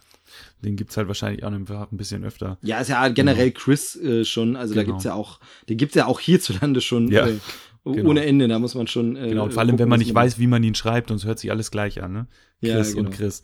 Den 0.62 0.76
gibt's 0.76 0.96
halt 0.96 1.08
wahrscheinlich 1.08 1.44
auch 1.44 1.50
ein 1.50 1.86
bisschen 1.92 2.24
öfter. 2.24 2.58
Ja, 2.62 2.80
ist 2.80 2.88
ja 2.88 3.08
generell 3.08 3.50
genau. 3.50 3.64
Chris 3.64 3.96
äh, 3.96 4.24
schon, 4.24 4.56
also 4.56 4.74
genau. 4.74 4.84
da 4.84 4.90
gibt's 4.90 5.04
ja 5.04 5.14
auch, 5.14 5.40
den 5.68 5.78
gibt's 5.78 5.94
ja 5.94 6.06
auch 6.06 6.20
hierzulande 6.20 6.80
schon 6.80 7.08
ja. 7.08 7.28
äh, 7.28 7.38
Genau. 7.94 8.10
Ohne 8.10 8.24
Ende, 8.24 8.48
da 8.48 8.58
muss 8.58 8.74
man 8.74 8.86
schon. 8.86 9.16
Äh, 9.16 9.28
genau, 9.30 9.44
und 9.44 9.52
vor 9.52 9.60
allem, 9.60 9.70
gucken, 9.70 9.80
wenn 9.80 9.88
man 9.88 9.98
nicht 9.98 10.14
weiß, 10.14 10.38
wie 10.38 10.46
man 10.46 10.62
ihn 10.62 10.74
schreibt, 10.74 11.10
und 11.10 11.16
es 11.16 11.24
hört 11.24 11.38
sich 11.38 11.50
alles 11.50 11.70
gleich 11.70 12.02
an, 12.02 12.12
ne? 12.12 12.26
Chris 12.60 12.88
ja, 12.90 12.94
genau. 12.94 13.08
und 13.08 13.14
Chris. 13.14 13.42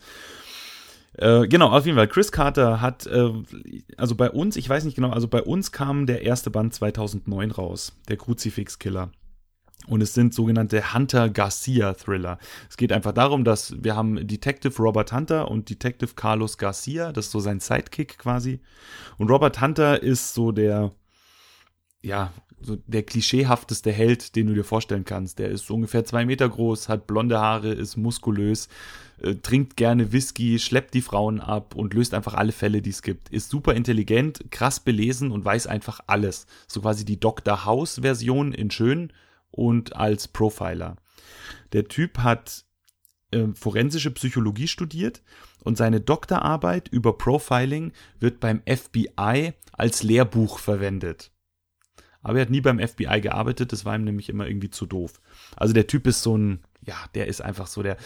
Äh, 1.16 1.46
genau, 1.46 1.70
auf 1.70 1.86
jeden 1.86 1.96
Fall. 1.96 2.08
Chris 2.08 2.32
Carter 2.32 2.80
hat, 2.80 3.06
äh, 3.06 3.30
also 3.96 4.14
bei 4.14 4.30
uns, 4.30 4.56
ich 4.56 4.68
weiß 4.68 4.84
nicht 4.84 4.96
genau, 4.96 5.10
also 5.10 5.28
bei 5.28 5.42
uns 5.42 5.70
kam 5.70 6.06
der 6.06 6.22
erste 6.22 6.50
Band 6.50 6.74
2009 6.74 7.50
raus, 7.52 7.96
der 8.08 8.16
Kruzifix-Killer. 8.16 9.10
Und 9.86 10.00
es 10.00 10.14
sind 10.14 10.32
sogenannte 10.32 10.94
Hunter 10.94 11.28
Garcia 11.28 11.92
Thriller. 11.92 12.38
Es 12.70 12.78
geht 12.78 12.90
einfach 12.90 13.12
darum, 13.12 13.44
dass 13.44 13.74
wir 13.84 13.94
haben 13.94 14.26
Detective 14.26 14.74
Robert 14.82 15.12
Hunter 15.12 15.50
und 15.50 15.68
Detective 15.68 16.12
Carlos 16.16 16.56
Garcia, 16.56 17.12
das 17.12 17.26
ist 17.26 17.32
so 17.32 17.40
sein 17.40 17.60
Sidekick 17.60 18.18
quasi. 18.18 18.60
Und 19.18 19.30
Robert 19.30 19.60
Hunter 19.60 20.02
ist 20.02 20.32
so 20.32 20.52
der, 20.52 20.92
ja, 22.02 22.32
so 22.64 22.76
der 22.86 23.02
klischeehafteste 23.02 23.92
Held, 23.92 24.36
den 24.36 24.46
du 24.46 24.54
dir 24.54 24.64
vorstellen 24.64 25.04
kannst. 25.04 25.38
Der 25.38 25.50
ist 25.50 25.70
ungefähr 25.70 26.04
zwei 26.04 26.24
Meter 26.24 26.48
groß, 26.48 26.88
hat 26.88 27.06
blonde 27.06 27.38
Haare, 27.38 27.72
ist 27.72 27.96
muskulös, 27.96 28.68
äh, 29.20 29.34
trinkt 29.34 29.76
gerne 29.76 30.12
Whisky, 30.12 30.58
schleppt 30.58 30.94
die 30.94 31.02
Frauen 31.02 31.40
ab 31.40 31.74
und 31.74 31.94
löst 31.94 32.14
einfach 32.14 32.34
alle 32.34 32.52
Fälle, 32.52 32.80
die 32.80 32.90
es 32.90 33.02
gibt. 33.02 33.28
Ist 33.28 33.50
super 33.50 33.74
intelligent, 33.74 34.50
krass 34.50 34.80
belesen 34.80 35.30
und 35.30 35.44
weiß 35.44 35.66
einfach 35.66 36.00
alles. 36.06 36.46
So 36.66 36.80
quasi 36.80 37.04
die 37.04 37.20
Dr. 37.20 37.64
House-Version 37.64 38.52
in 38.52 38.70
schön 38.70 39.12
und 39.50 39.94
als 39.94 40.28
Profiler. 40.28 40.96
Der 41.72 41.88
Typ 41.88 42.18
hat 42.18 42.64
äh, 43.30 43.48
forensische 43.54 44.10
Psychologie 44.12 44.68
studiert 44.68 45.22
und 45.62 45.76
seine 45.76 46.00
Doktorarbeit 46.00 46.88
über 46.88 47.18
Profiling 47.18 47.92
wird 48.20 48.40
beim 48.40 48.62
FBI 48.66 49.52
als 49.72 50.02
Lehrbuch 50.02 50.58
verwendet. 50.58 51.30
Aber 52.24 52.38
er 52.38 52.42
hat 52.42 52.50
nie 52.50 52.62
beim 52.62 52.80
FBI 52.80 53.20
gearbeitet, 53.20 53.72
das 53.72 53.84
war 53.84 53.94
ihm 53.94 54.02
nämlich 54.04 54.28
immer 54.28 54.48
irgendwie 54.48 54.70
zu 54.70 54.86
doof. 54.86 55.20
Also 55.54 55.74
der 55.74 55.86
Typ 55.86 56.06
ist 56.06 56.22
so 56.22 56.36
ein, 56.36 56.60
ja, 56.82 56.96
der 57.14 57.28
ist 57.28 57.40
einfach 57.40 57.68
so 57.68 57.82
der, 57.82 57.96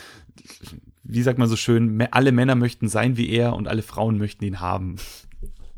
wie 1.04 1.22
sagt 1.22 1.38
man 1.38 1.48
so 1.48 1.56
schön, 1.56 2.06
alle 2.10 2.32
Männer 2.32 2.56
möchten 2.56 2.88
sein 2.88 3.16
wie 3.16 3.30
er 3.30 3.54
und 3.54 3.68
alle 3.68 3.82
Frauen 3.82 4.18
möchten 4.18 4.44
ihn 4.44 4.60
haben. 4.60 4.96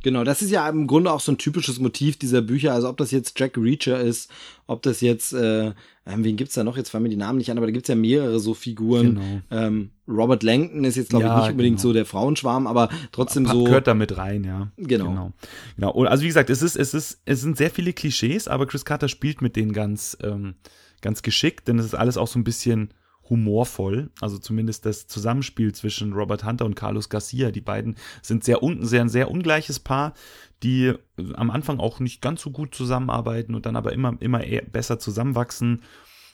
Genau, 0.03 0.25
das 0.25 0.43
ist 0.43 0.51
ja 0.51 0.69
im 0.69 0.87
Grunde 0.87 1.13
auch 1.13 1.21
so 1.21 1.33
ein 1.33 1.39
typisches 1.39 1.79
Motiv 1.79 2.19
dieser 2.19 2.41
Bücher. 2.41 2.73
Also 2.73 2.89
ob 2.89 2.97
das 2.97 3.11
jetzt 3.11 3.39
Jack 3.39 3.57
Reacher 3.57 4.01
ist, 4.01 4.31
ob 4.67 4.83
das 4.83 5.01
jetzt, 5.01 5.33
äh, 5.33 5.73
wen 6.05 6.37
gibt's 6.37 6.55
da 6.55 6.65
noch? 6.65 6.77
Jetzt 6.77 6.91
fallen 6.91 7.03
mir 7.03 7.11
die 7.11 7.17
Namen 7.17 7.39
nicht 7.39 7.51
an, 7.51 7.59
aber 7.59 7.67
da 7.67 7.73
gibt's 7.73 7.89
ja 7.89 7.95
mehrere 7.95 8.41
so 8.41 8.55
Figuren. 8.55 9.17
Genau. 9.17 9.41
Ähm, 9.51 9.91
Robert 10.09 10.43
Langton 10.43 10.85
ist 10.85 10.97
jetzt, 10.97 11.11
glaube 11.11 11.27
ja, 11.27 11.37
ich, 11.37 11.43
nicht 11.43 11.51
unbedingt 11.53 11.77
genau. 11.77 11.89
so 11.89 11.93
der 11.93 12.07
Frauenschwarm, 12.07 12.67
aber 12.67 12.89
trotzdem 13.13 13.47
so. 13.47 13.65
Gehört 13.65 13.87
da 13.87 13.95
mit 13.95 14.17
rein, 14.17 14.45
ja. 14.45 14.71
Genau. 14.77 15.09
genau. 15.09 15.33
Genau. 15.77 16.05
Also 16.05 16.23
wie 16.23 16.29
gesagt, 16.29 16.51
es 16.51 16.63
ist, 16.63 16.77
es 16.77 16.95
ist, 16.95 17.21
es 17.27 17.41
sind 17.41 17.57
sehr 17.57 17.71
viele 17.71 17.93
Klischees, 17.93 18.49
aber 18.49 18.67
Chris 18.67 18.85
Carter 18.85 19.09
spielt 19.09 19.43
mit 19.43 19.57
denen 19.57 19.73
ganz, 19.73 20.17
ähm, 20.23 20.55
ganz 21.03 21.23
geschickt, 21.23 21.69
denn 21.69 21.79
es 21.79 21.87
ist 21.87 21.95
alles 21.95 22.17
auch 22.17 22.29
so 22.29 22.39
ein 22.39 22.45
bisschen 22.45 22.93
humorvoll. 23.31 24.11
Also 24.21 24.39
zumindest 24.39 24.85
das 24.85 25.07
Zusammenspiel 25.07 25.73
zwischen 25.73 26.13
Robert 26.13 26.45
Hunter 26.45 26.67
und 26.67 26.75
Carlos 26.75 27.09
Garcia. 27.09 27.51
Die 27.51 27.61
beiden 27.61 27.97
sind 28.21 28.45
sehr 28.45 28.63
unten, 28.63 28.85
sehr 28.85 29.01
ein 29.01 29.09
sehr 29.09 29.31
ungleiches 29.31 29.79
Paar, 29.79 30.15
die 30.63 30.93
am 31.35 31.51
Anfang 31.51 31.79
auch 31.79 32.01
nicht 32.01 32.21
ganz 32.21 32.43
so 32.43 32.51
gut 32.51 32.75
zusammenarbeiten 32.75 33.55
und 33.55 33.65
dann 33.65 33.77
aber 33.77 33.93
immer, 33.93 34.17
immer 34.21 34.41
besser 34.71 34.99
zusammenwachsen. 34.99 35.83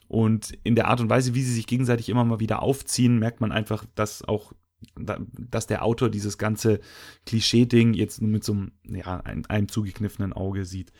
Und 0.08 0.56
in 0.64 0.74
der 0.74 0.88
Art 0.88 1.00
und 1.00 1.10
Weise, 1.10 1.34
wie 1.34 1.42
sie 1.42 1.54
sich 1.54 1.66
gegenseitig 1.66 2.08
immer 2.08 2.24
mal 2.24 2.40
wieder 2.40 2.62
aufziehen, 2.62 3.18
merkt 3.18 3.40
man 3.40 3.52
einfach, 3.52 3.84
dass 3.94 4.24
auch 4.24 4.52
dass 4.94 5.66
der 5.66 5.84
Autor 5.84 6.10
dieses 6.10 6.36
ganze 6.36 6.80
Klischee-Ding 7.24 7.94
jetzt 7.94 8.20
nur 8.20 8.30
mit 8.30 8.44
so 8.44 8.52
einem, 8.52 8.72
ja, 8.84 9.20
einem, 9.20 9.44
einem 9.48 9.68
zugekniffenen 9.68 10.34
Auge 10.34 10.66
sieht 10.66 10.92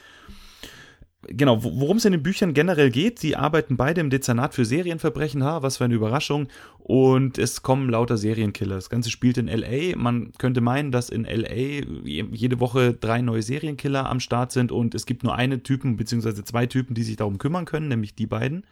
genau, 1.28 1.62
worum 1.62 1.98
es 1.98 2.04
in 2.04 2.12
den 2.12 2.22
Büchern 2.22 2.54
generell 2.54 2.90
geht, 2.90 3.18
sie 3.18 3.36
arbeiten 3.36 3.76
beide 3.76 4.00
im 4.00 4.10
Dezernat 4.10 4.54
für 4.54 4.64
Serienverbrechen, 4.64 5.42
ha, 5.44 5.62
was 5.62 5.76
für 5.76 5.84
eine 5.84 5.94
Überraschung. 5.94 6.48
Und 6.78 7.38
es 7.38 7.62
kommen 7.62 7.88
lauter 7.88 8.16
Serienkiller. 8.16 8.76
Das 8.76 8.90
Ganze 8.90 9.10
spielt 9.10 9.38
in 9.38 9.48
LA. 9.48 9.96
Man 9.96 10.32
könnte 10.38 10.60
meinen, 10.60 10.92
dass 10.92 11.10
in 11.10 11.24
LA 11.24 11.84
jede 12.04 12.60
Woche 12.60 12.94
drei 12.94 13.20
neue 13.22 13.42
Serienkiller 13.42 14.08
am 14.08 14.20
Start 14.20 14.52
sind 14.52 14.72
und 14.72 14.94
es 14.94 15.06
gibt 15.06 15.24
nur 15.24 15.34
eine 15.34 15.62
Typen, 15.62 15.96
beziehungsweise 15.96 16.44
zwei 16.44 16.66
Typen, 16.66 16.94
die 16.94 17.02
sich 17.02 17.16
darum 17.16 17.38
kümmern 17.38 17.64
können, 17.64 17.88
nämlich 17.88 18.14
die 18.14 18.26
beiden. 18.26 18.64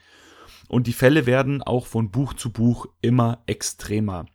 Und 0.68 0.86
die 0.86 0.92
Fälle 0.92 1.26
werden 1.26 1.62
auch 1.62 1.86
von 1.86 2.10
Buch 2.10 2.34
zu 2.34 2.50
Buch 2.50 2.86
immer 3.00 3.42
extremer. 3.46 4.26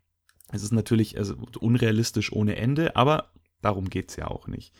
Es 0.51 0.63
ist 0.63 0.71
natürlich 0.71 1.17
also 1.17 1.35
unrealistisch 1.59 2.31
ohne 2.31 2.55
Ende, 2.55 2.95
aber 2.95 3.31
darum 3.61 3.89
geht's 3.89 4.15
ja 4.15 4.27
auch 4.27 4.47
nicht. 4.47 4.73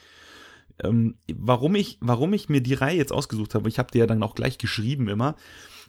Ähm, 0.83 1.17
warum, 1.33 1.75
ich, 1.75 1.97
warum 2.01 2.33
ich 2.33 2.49
mir 2.49 2.61
die 2.61 2.73
Reihe 2.73 2.97
jetzt 2.97 3.11
ausgesucht 3.11 3.55
habe, 3.55 3.69
ich 3.69 3.79
habe 3.79 3.91
dir 3.91 3.99
ja 3.99 4.07
dann 4.07 4.23
auch 4.23 4.35
gleich 4.35 4.57
geschrieben 4.57 5.07
immer. 5.07 5.35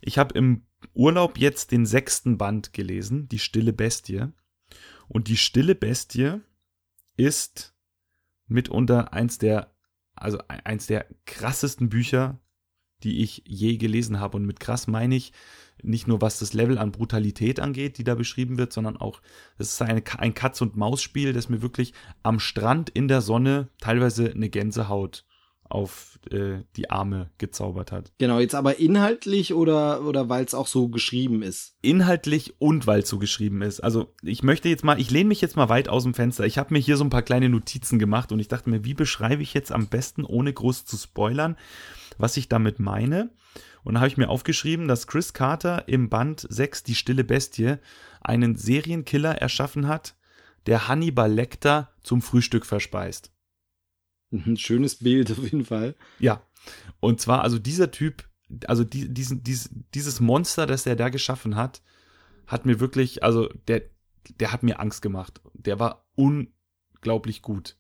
Ich 0.01 0.19
habe 0.19 0.37
im 0.37 0.67
Urlaub 0.95 1.39
jetzt 1.39 1.73
den 1.73 1.87
sechsten 1.87 2.39
Band 2.39 2.73
gelesen, 2.73 3.29
Die 3.29 3.39
Stille 3.39 3.73
Bestie. 3.73 4.29
Und 5.09 5.29
die 5.29 5.37
Stille 5.37 5.75
Bestie 5.75 6.41
ist 7.17 7.75
mitunter 8.47 9.13
eins 9.13 9.39
der, 9.39 9.75
also 10.15 10.39
eins 10.47 10.87
der 10.87 11.07
krassesten 11.27 11.89
Bücher, 11.89 12.41
die 13.03 13.23
ich 13.23 13.43
je 13.47 13.77
gelesen 13.77 14.21
habe. 14.21 14.37
Und 14.37 14.47
mit 14.47 14.61
krass 14.61 14.87
meine 14.87 15.17
ich, 15.17 15.33
nicht 15.83 16.07
nur 16.07 16.21
was 16.21 16.39
das 16.39 16.53
Level 16.53 16.79
an 16.79 16.93
Brutalität 16.93 17.61
angeht, 17.61 17.99
die 17.99 18.05
da 18.05 18.15
beschrieben 18.15 18.59
wird, 18.59 18.73
sondern 18.73 18.97
auch, 18.97 19.21
es 19.59 19.73
ist 19.73 19.83
eine, 19.83 20.03
ein 20.19 20.35
Katz-und-Maus-Spiel, 20.35 21.33
das 21.33 21.49
mir 21.49 21.63
wirklich 21.63 21.93
am 22.23 22.39
Strand 22.39 22.91
in 22.91 23.09
der 23.09 23.21
Sonne 23.21 23.69
teilweise 23.79 24.31
eine 24.31 24.51
Gänsehaut 24.51 25.25
auf 25.71 26.19
äh, 26.31 26.65
die 26.77 26.91
Arme 26.91 27.31
gezaubert 27.39 27.93
hat. 27.93 28.13
Genau, 28.19 28.41
jetzt 28.41 28.57
aber 28.57 28.81
inhaltlich 28.81 29.55
oder, 29.55 30.05
oder 30.05 30.29
weil 30.29 30.45
es 30.45 30.53
auch 30.53 30.67
so 30.67 30.89
geschrieben 30.89 31.43
ist? 31.43 31.77
Inhaltlich 31.81 32.55
und 32.59 32.89
weil 32.89 33.03
es 33.03 33.09
so 33.09 33.19
geschrieben 33.19 33.63
ist. 33.63 33.81
Also 33.81 34.13
ich 34.23 34.43
möchte 34.43 34.69
jetzt 34.69 34.83
mal, 34.83 35.01
ich 35.01 35.11
lehne 35.11 35.29
mich 35.29 35.41
jetzt 35.41 35.57
mal 35.57 35.69
weit 35.69 35.89
aus 35.89 36.03
dem 36.03 36.15
Fenster. 36.15 36.45
Ich 36.45 36.59
habe 36.59 36.75
mir 36.75 36.81
hier 36.81 36.97
so 36.97 37.05
ein 37.05 37.11
paar 37.11 37.23
kleine 37.23 37.49
Notizen 37.49 38.01
gemacht 38.01 38.33
und 38.33 38.41
ich 38.41 38.49
dachte 38.49 38.69
mir, 38.69 38.85
wie 38.85 38.95
beschreibe 38.95 39.43
ich 39.43 39.55
jetzt 39.55 39.71
am 39.71 39.87
besten, 39.87 40.25
ohne 40.25 40.53
groß 40.53 40.87
zu 40.87 40.97
spoilern, 40.97 41.57
was 42.21 42.37
ich 42.37 42.49
damit 42.49 42.79
meine? 42.79 43.31
Und 43.83 43.95
da 43.95 44.01
habe 44.01 44.09
ich 44.09 44.17
mir 44.17 44.29
aufgeschrieben, 44.29 44.89
dass 44.89 45.07
Chris 45.07 45.33
Carter 45.33 45.89
im 45.89 46.09
Band 46.09 46.47
6 46.49 46.83
Die 46.83 46.95
stille 46.95 47.25
Bestie 47.25 47.77
einen 48.21 48.57
Serienkiller 48.57 49.37
erschaffen 49.37 49.89
hat, 49.89 50.17
der 50.67 50.89
Hannibal 50.89 51.33
Lecter 51.33 51.93
zum 52.03 52.21
Frühstück 52.23 52.67
verspeist. 52.67 53.33
Ein 54.33 54.57
schönes 54.57 54.97
Bild 54.97 55.31
auf 55.31 55.39
jeden 55.39 55.65
Fall. 55.65 55.97
Ja. 56.19 56.43
Und 57.01 57.21
zwar, 57.21 57.43
also 57.43 57.59
dieser 57.59 57.91
Typ, 57.91 58.29
also 58.67 58.85
die, 58.85 59.13
diesen, 59.13 59.43
dies, 59.43 59.71
dieses 59.95 60.21
Monster, 60.21 60.67
das 60.67 60.87
er 60.87 60.97
da 60.97 61.09
geschaffen 61.09 61.57
hat, 61.57 61.83
hat 62.47 62.67
mir 62.67 62.81
wirklich, 62.81 63.25
also 63.25 63.49
der, 63.67 63.83
der 64.39 64.53
hat 64.53 64.63
mir 64.63 64.79
Angst 64.79 65.03
gemacht. 65.03 65.41
Der 65.55 65.79
war 65.79 66.07
unglaublich 66.15 67.43
gut. 67.43 67.77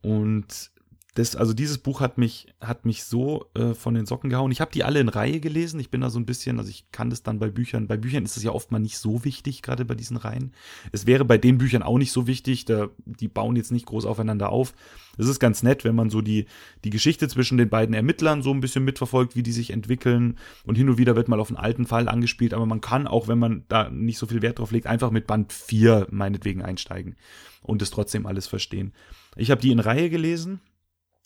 Und 0.00 0.71
das, 1.14 1.36
also 1.36 1.52
dieses 1.52 1.76
Buch 1.76 2.00
hat 2.00 2.16
mich, 2.16 2.46
hat 2.58 2.86
mich 2.86 3.04
so 3.04 3.44
äh, 3.52 3.74
von 3.74 3.92
den 3.92 4.06
Socken 4.06 4.30
gehauen. 4.30 4.50
Ich 4.50 4.62
habe 4.62 4.72
die 4.72 4.82
alle 4.82 4.98
in 4.98 5.10
Reihe 5.10 5.40
gelesen. 5.40 5.78
Ich 5.78 5.90
bin 5.90 6.00
da 6.00 6.08
so 6.08 6.18
ein 6.18 6.24
bisschen, 6.24 6.58
also 6.58 6.70
ich 6.70 6.90
kann 6.90 7.10
das 7.10 7.22
dann 7.22 7.38
bei 7.38 7.50
Büchern. 7.50 7.86
Bei 7.86 7.98
Büchern 7.98 8.24
ist 8.24 8.38
es 8.38 8.42
ja 8.42 8.52
oft 8.52 8.72
mal 8.72 8.78
nicht 8.78 8.96
so 8.96 9.22
wichtig, 9.22 9.60
gerade 9.60 9.84
bei 9.84 9.94
diesen 9.94 10.16
Reihen. 10.16 10.52
Es 10.90 11.06
wäre 11.06 11.26
bei 11.26 11.36
den 11.36 11.58
Büchern 11.58 11.82
auch 11.82 11.98
nicht 11.98 12.12
so 12.12 12.26
wichtig. 12.26 12.64
Da, 12.64 12.88
die 13.04 13.28
bauen 13.28 13.56
jetzt 13.56 13.72
nicht 13.72 13.84
groß 13.84 14.06
aufeinander 14.06 14.48
auf. 14.48 14.72
Es 15.18 15.28
ist 15.28 15.38
ganz 15.38 15.62
nett, 15.62 15.84
wenn 15.84 15.94
man 15.94 16.08
so 16.08 16.22
die, 16.22 16.46
die 16.82 16.90
Geschichte 16.90 17.28
zwischen 17.28 17.58
den 17.58 17.68
beiden 17.68 17.94
Ermittlern 17.94 18.40
so 18.40 18.50
ein 18.50 18.60
bisschen 18.60 18.84
mitverfolgt, 18.84 19.36
wie 19.36 19.42
die 19.42 19.52
sich 19.52 19.68
entwickeln. 19.68 20.38
Und 20.64 20.76
hin 20.76 20.88
und 20.88 20.96
wieder 20.96 21.14
wird 21.14 21.28
mal 21.28 21.40
auf 21.40 21.48
einen 21.48 21.58
alten 21.58 21.84
Fall 21.84 22.08
angespielt. 22.08 22.54
Aber 22.54 22.64
man 22.64 22.80
kann 22.80 23.06
auch, 23.06 23.28
wenn 23.28 23.38
man 23.38 23.64
da 23.68 23.90
nicht 23.90 24.16
so 24.16 24.26
viel 24.26 24.40
Wert 24.40 24.60
drauf 24.60 24.70
legt, 24.70 24.86
einfach 24.86 25.10
mit 25.10 25.26
Band 25.26 25.52
4 25.52 26.06
meinetwegen 26.10 26.62
einsteigen 26.62 27.16
und 27.60 27.82
es 27.82 27.90
trotzdem 27.90 28.24
alles 28.24 28.46
verstehen. 28.46 28.94
Ich 29.36 29.50
habe 29.50 29.60
die 29.60 29.72
in 29.72 29.78
Reihe 29.78 30.08
gelesen 30.08 30.60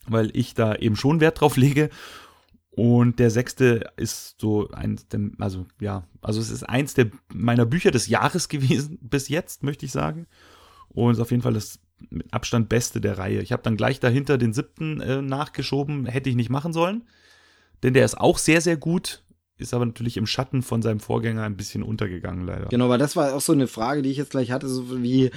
weil 0.09 0.31
ich 0.35 0.55
da 0.55 0.75
eben 0.75 0.97
schon 0.97 1.21
Wert 1.21 1.41
drauf 1.41 1.57
lege. 1.57 1.91
Und 2.71 3.19
der 3.19 3.31
sechste 3.31 3.91
ist 3.97 4.39
so 4.39 4.69
eins 4.71 5.09
der, 5.09 5.21
also 5.39 5.67
ja, 5.81 6.05
also 6.21 6.41
es 6.41 6.51
ist 6.51 6.63
eins 6.63 6.93
der 6.93 7.07
meiner 7.33 7.65
Bücher 7.65 7.91
des 7.91 8.07
Jahres 8.07 8.49
gewesen 8.49 8.99
bis 9.03 9.29
jetzt, 9.29 9.63
möchte 9.63 9.87
ich 9.87 9.93
sagen. 9.93 10.27
Und 10.89 11.13
ist 11.13 11.21
auf 11.21 11.31
jeden 11.31 11.43
Fall 11.43 11.55
das 11.55 11.81
mit 12.11 12.33
Abstand 12.35 12.69
beste 12.69 13.01
der 13.01 13.17
Reihe. 13.17 13.41
Ich 13.41 13.53
habe 13.53 13.63
dann 13.63 13.79
gleich 13.79 13.99
dahinter 13.99 14.37
den 14.37 14.53
siebten 14.53 15.01
äh, 15.01 15.23
nachgeschoben, 15.23 16.05
hätte 16.05 16.29
ich 16.29 16.37
nicht 16.37 16.51
machen 16.51 16.75
sollen. 16.75 17.05
Denn 17.83 17.95
der 17.95 18.05
ist 18.05 18.19
auch 18.19 18.37
sehr, 18.37 18.61
sehr 18.61 18.77
gut, 18.77 19.23
ist 19.59 19.73
aber 19.73 19.87
natürlich 19.87 20.19
im 20.19 20.27
Schatten 20.27 20.63
von 20.63 20.83
seinem 20.83 21.01
Vorgänger 21.01 21.45
ein 21.45 21.57
bisschen 21.57 21.83
untergegangen, 21.83 22.47
leider. 22.47 22.67
Genau, 22.67 22.91
weil 22.91 22.99
das 22.99 23.17
war 23.17 23.35
auch 23.35 23.41
so 23.41 23.53
eine 23.53 23.67
Frage, 23.67 24.03
die 24.03 24.11
ich 24.11 24.19
jetzt 24.19 24.31
gleich 24.31 24.51
hatte, 24.51 24.69
so 24.69 25.03
wie 25.03 25.31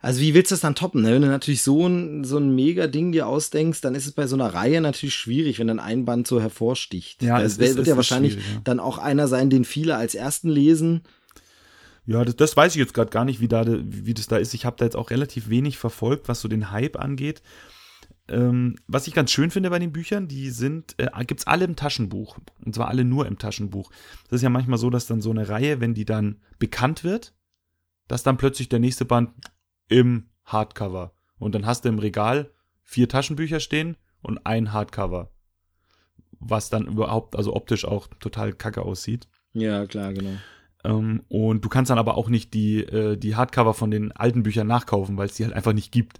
also 0.00 0.20
wie 0.20 0.32
willst 0.32 0.50
du 0.50 0.54
das 0.54 0.60
dann 0.60 0.76
toppen? 0.76 1.02
Ne? 1.02 1.12
Wenn 1.12 1.22
du 1.22 1.28
natürlich 1.28 1.62
so 1.62 1.86
ein, 1.86 2.22
so 2.22 2.38
ein 2.38 2.54
Mega-Ding 2.54 3.10
dir 3.10 3.26
ausdenkst, 3.26 3.80
dann 3.80 3.96
ist 3.96 4.06
es 4.06 4.12
bei 4.12 4.28
so 4.28 4.36
einer 4.36 4.54
Reihe 4.54 4.80
natürlich 4.80 5.16
schwierig, 5.16 5.58
wenn 5.58 5.66
dann 5.66 5.80
ein 5.80 6.04
Band 6.04 6.28
so 6.28 6.40
hervorsticht. 6.40 7.22
Ja, 7.22 7.40
es, 7.42 7.58
wird 7.58 7.84
ja 7.86 7.96
wahrscheinlich 7.96 8.36
ja. 8.36 8.40
dann 8.62 8.78
auch 8.78 8.98
einer 8.98 9.26
sein, 9.26 9.50
den 9.50 9.64
viele 9.64 9.96
als 9.96 10.14
ersten 10.14 10.48
lesen. 10.48 11.02
Ja, 12.06 12.24
das, 12.24 12.36
das 12.36 12.56
weiß 12.56 12.74
ich 12.74 12.78
jetzt 12.78 12.94
gerade 12.94 13.10
gar 13.10 13.24
nicht, 13.24 13.40
wie, 13.40 13.48
da, 13.48 13.64
wie 13.66 14.14
das 14.14 14.28
da 14.28 14.36
ist. 14.36 14.54
Ich 14.54 14.64
habe 14.64 14.76
da 14.78 14.84
jetzt 14.84 14.96
auch 14.96 15.10
relativ 15.10 15.48
wenig 15.48 15.78
verfolgt, 15.78 16.28
was 16.28 16.40
so 16.40 16.48
den 16.48 16.70
Hype 16.70 16.96
angeht. 16.96 17.42
Ähm, 18.28 18.76
was 18.86 19.08
ich 19.08 19.14
ganz 19.14 19.32
schön 19.32 19.50
finde 19.50 19.70
bei 19.70 19.78
den 19.80 19.92
Büchern, 19.92 20.28
die 20.28 20.50
sind, 20.50 20.94
äh, 20.98 21.08
gibt's 21.24 21.46
alle 21.46 21.64
im 21.64 21.74
Taschenbuch. 21.74 22.38
Und 22.64 22.74
zwar 22.74 22.88
alle 22.88 23.04
nur 23.04 23.26
im 23.26 23.38
Taschenbuch. 23.38 23.90
Das 24.30 24.36
ist 24.36 24.42
ja 24.42 24.50
manchmal 24.50 24.78
so, 24.78 24.90
dass 24.90 25.06
dann 25.06 25.20
so 25.20 25.30
eine 25.30 25.48
Reihe, 25.48 25.80
wenn 25.80 25.94
die 25.94 26.04
dann 26.04 26.36
bekannt 26.60 27.02
wird, 27.02 27.34
dass 28.06 28.22
dann 28.22 28.36
plötzlich 28.36 28.68
der 28.68 28.78
nächste 28.78 29.04
Band 29.04 29.30
im 29.88 30.28
Hardcover. 30.44 31.12
Und 31.38 31.54
dann 31.54 31.66
hast 31.66 31.84
du 31.84 31.88
im 31.88 31.98
Regal 31.98 32.50
vier 32.82 33.08
Taschenbücher 33.08 33.60
stehen 33.60 33.96
und 34.22 34.46
ein 34.46 34.72
Hardcover. 34.72 35.30
Was 36.40 36.70
dann 36.70 36.86
überhaupt, 36.86 37.36
also 37.36 37.54
optisch 37.54 37.84
auch 37.84 38.06
total 38.20 38.52
kacke 38.52 38.82
aussieht. 38.82 39.28
Ja, 39.52 39.86
klar, 39.86 40.12
genau. 40.12 40.36
Ähm, 40.84 41.22
und 41.28 41.64
du 41.64 41.68
kannst 41.68 41.90
dann 41.90 41.98
aber 41.98 42.16
auch 42.16 42.28
nicht 42.28 42.54
die, 42.54 42.80
äh, 42.80 43.16
die 43.16 43.36
Hardcover 43.36 43.74
von 43.74 43.90
den 43.90 44.12
alten 44.12 44.42
Büchern 44.42 44.66
nachkaufen, 44.66 45.16
weil 45.16 45.26
es 45.26 45.34
die 45.34 45.44
halt 45.44 45.54
einfach 45.54 45.72
nicht 45.72 45.92
gibt. 45.92 46.18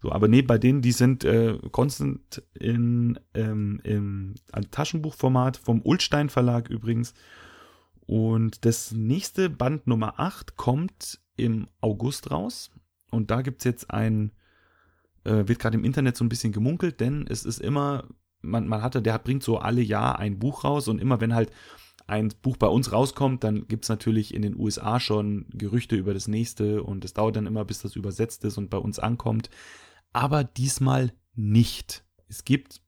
So, 0.00 0.12
aber 0.12 0.28
nee, 0.28 0.42
bei 0.42 0.58
denen, 0.58 0.80
die 0.80 0.92
sind 0.92 1.24
äh, 1.24 1.58
konstant 1.72 2.42
in, 2.54 3.18
ähm, 3.34 3.80
im 3.82 4.34
Taschenbuchformat 4.70 5.56
vom 5.56 5.82
Ulstein 5.82 6.30
Verlag 6.30 6.70
übrigens. 6.70 7.14
Und 8.06 8.64
das 8.64 8.92
nächste 8.92 9.50
Band 9.50 9.86
Nummer 9.86 10.18
8 10.18 10.56
kommt 10.56 11.20
im 11.36 11.68
August 11.80 12.30
raus. 12.30 12.70
Und 13.10 13.30
da 13.30 13.42
gibt's 13.42 13.64
jetzt 13.64 13.90
ein, 13.90 14.32
äh, 15.24 15.46
wird 15.46 15.58
gerade 15.58 15.76
im 15.76 15.84
Internet 15.84 16.16
so 16.16 16.24
ein 16.24 16.28
bisschen 16.28 16.52
gemunkelt, 16.52 17.00
denn 17.00 17.26
es 17.28 17.44
ist 17.44 17.60
immer, 17.60 18.04
man, 18.40 18.68
man 18.68 18.82
hatte, 18.82 19.02
der 19.02 19.18
bringt 19.18 19.42
so 19.42 19.58
alle 19.58 19.82
Jahr 19.82 20.18
ein 20.18 20.38
Buch 20.38 20.64
raus 20.64 20.88
und 20.88 21.00
immer 21.00 21.20
wenn 21.20 21.34
halt 21.34 21.50
ein 22.06 22.32
Buch 22.40 22.56
bei 22.56 22.66
uns 22.66 22.90
rauskommt, 22.90 23.44
dann 23.44 23.68
gibt's 23.68 23.90
natürlich 23.90 24.32
in 24.32 24.42
den 24.42 24.58
USA 24.58 24.98
schon 24.98 25.46
Gerüchte 25.50 25.94
über 25.94 26.14
das 26.14 26.26
nächste 26.26 26.82
und 26.82 27.04
es 27.04 27.12
dauert 27.12 27.36
dann 27.36 27.46
immer, 27.46 27.64
bis 27.66 27.82
das 27.82 27.96
übersetzt 27.96 28.44
ist 28.44 28.56
und 28.56 28.70
bei 28.70 28.78
uns 28.78 28.98
ankommt. 28.98 29.50
Aber 30.12 30.42
diesmal 30.42 31.12
nicht. 31.34 32.04
Es 32.26 32.44
gibt 32.44 32.80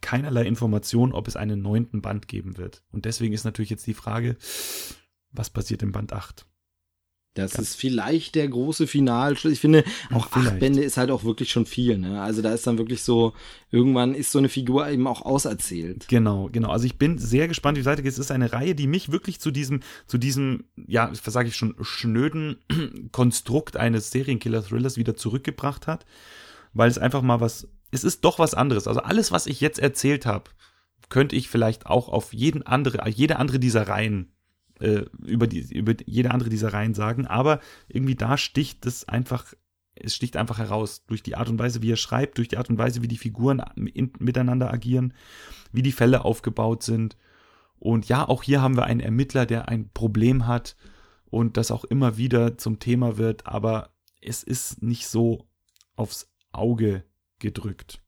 keinerlei 0.00 0.44
Information, 0.44 1.12
ob 1.12 1.26
es 1.26 1.34
einen 1.34 1.60
neunten 1.60 2.02
Band 2.02 2.28
geben 2.28 2.56
wird. 2.56 2.84
Und 2.92 3.04
deswegen 3.04 3.34
ist 3.34 3.44
natürlich 3.44 3.70
jetzt 3.70 3.86
die 3.86 3.94
Frage, 3.94 4.36
was 5.32 5.50
passiert 5.50 5.82
im 5.82 5.90
Band 5.90 6.12
8? 6.12 6.46
Das 7.38 7.54
ja. 7.54 7.60
ist 7.60 7.76
vielleicht 7.76 8.34
der 8.34 8.48
große 8.48 8.86
Finalschluss. 8.86 9.52
Ich 9.52 9.60
finde, 9.60 9.84
auch 10.12 10.28
vielleicht. 10.28 10.52
acht 10.52 10.58
Bände 10.58 10.82
ist 10.82 10.96
halt 10.96 11.10
auch 11.10 11.24
wirklich 11.24 11.50
schon 11.50 11.66
viel. 11.66 11.98
Ne? 11.98 12.20
Also 12.20 12.42
da 12.42 12.52
ist 12.52 12.66
dann 12.66 12.78
wirklich 12.78 13.02
so, 13.02 13.32
irgendwann 13.70 14.14
ist 14.14 14.32
so 14.32 14.38
eine 14.38 14.48
Figur 14.48 14.88
eben 14.88 15.06
auch 15.06 15.22
auserzählt. 15.22 16.08
Genau, 16.08 16.48
genau. 16.50 16.70
Also 16.70 16.86
ich 16.86 16.98
bin 16.98 17.18
sehr 17.18 17.48
gespannt, 17.48 17.78
wie 17.78 17.84
weiter 17.84 18.02
geht. 18.02 18.12
Es 18.12 18.18
ist 18.18 18.32
eine 18.32 18.52
Reihe, 18.52 18.74
die 18.74 18.86
mich 18.86 19.12
wirklich 19.12 19.40
zu 19.40 19.50
diesem, 19.50 19.80
zu 20.06 20.18
diesem, 20.18 20.64
ja, 20.86 21.10
was 21.10 21.32
sage 21.32 21.48
ich 21.48 21.56
schon, 21.56 21.76
schnöden 21.80 22.56
Konstrukt 23.12 23.76
eines 23.76 24.10
Serienkiller-Thrillers 24.10 24.96
wieder 24.96 25.14
zurückgebracht 25.14 25.86
hat. 25.86 26.04
Weil 26.74 26.90
es 26.90 26.98
einfach 26.98 27.22
mal 27.22 27.40
was, 27.40 27.68
es 27.90 28.04
ist 28.04 28.24
doch 28.24 28.38
was 28.38 28.54
anderes. 28.54 28.86
Also 28.88 29.00
alles, 29.00 29.32
was 29.32 29.46
ich 29.46 29.60
jetzt 29.60 29.78
erzählt 29.78 30.26
habe, 30.26 30.50
könnte 31.08 31.36
ich 31.36 31.48
vielleicht 31.48 31.86
auch 31.86 32.08
auf 32.08 32.32
jeden 32.32 32.66
andere, 32.66 33.08
jede 33.08 33.36
andere 33.36 33.58
dieser 33.58 33.88
Reihen 33.88 34.32
äh, 34.80 35.04
über, 35.24 35.46
die, 35.46 35.60
über 35.74 35.94
jede 36.06 36.30
andere 36.30 36.50
dieser 36.50 36.72
Reihen 36.72 36.94
sagen, 36.94 37.26
aber 37.26 37.60
irgendwie 37.88 38.14
da 38.14 38.36
sticht 38.36 38.86
es 38.86 39.08
einfach, 39.08 39.52
es 39.94 40.14
sticht 40.14 40.36
einfach 40.36 40.58
heraus 40.58 41.04
durch 41.06 41.22
die 41.22 41.36
Art 41.36 41.48
und 41.48 41.58
Weise, 41.58 41.82
wie 41.82 41.92
er 41.92 41.96
schreibt, 41.96 42.38
durch 42.38 42.48
die 42.48 42.56
Art 42.56 42.70
und 42.70 42.78
Weise, 42.78 43.02
wie 43.02 43.08
die 43.08 43.18
Figuren 43.18 43.62
in, 43.76 44.12
miteinander 44.18 44.72
agieren, 44.72 45.14
wie 45.72 45.82
die 45.82 45.92
Fälle 45.92 46.24
aufgebaut 46.24 46.82
sind. 46.82 47.16
Und 47.78 48.08
ja, 48.08 48.28
auch 48.28 48.42
hier 48.42 48.60
haben 48.60 48.76
wir 48.76 48.84
einen 48.84 49.00
Ermittler, 49.00 49.46
der 49.46 49.68
ein 49.68 49.90
Problem 49.90 50.46
hat 50.46 50.76
und 51.26 51.56
das 51.56 51.70
auch 51.70 51.84
immer 51.84 52.16
wieder 52.16 52.58
zum 52.58 52.78
Thema 52.78 53.18
wird, 53.18 53.46
aber 53.46 53.90
es 54.20 54.42
ist 54.42 54.82
nicht 54.82 55.06
so 55.06 55.48
aufs 55.94 56.32
Auge 56.52 57.04
gedrückt 57.38 58.02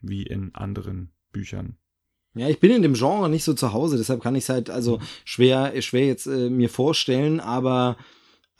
wie 0.00 0.24
in 0.24 0.54
anderen 0.54 1.12
Büchern. 1.32 1.78
Ja, 2.34 2.48
ich 2.48 2.60
bin 2.60 2.70
in 2.70 2.82
dem 2.82 2.94
Genre 2.94 3.28
nicht 3.28 3.44
so 3.44 3.52
zu 3.52 3.72
Hause, 3.72 3.98
deshalb 3.98 4.22
kann 4.22 4.34
ich 4.34 4.44
es 4.44 4.48
halt 4.48 4.70
also 4.70 4.98
mhm. 4.98 5.02
schwer, 5.24 5.82
schwer 5.82 6.06
jetzt 6.06 6.26
äh, 6.26 6.48
mir 6.48 6.70
vorstellen, 6.70 7.40
aber 7.40 7.96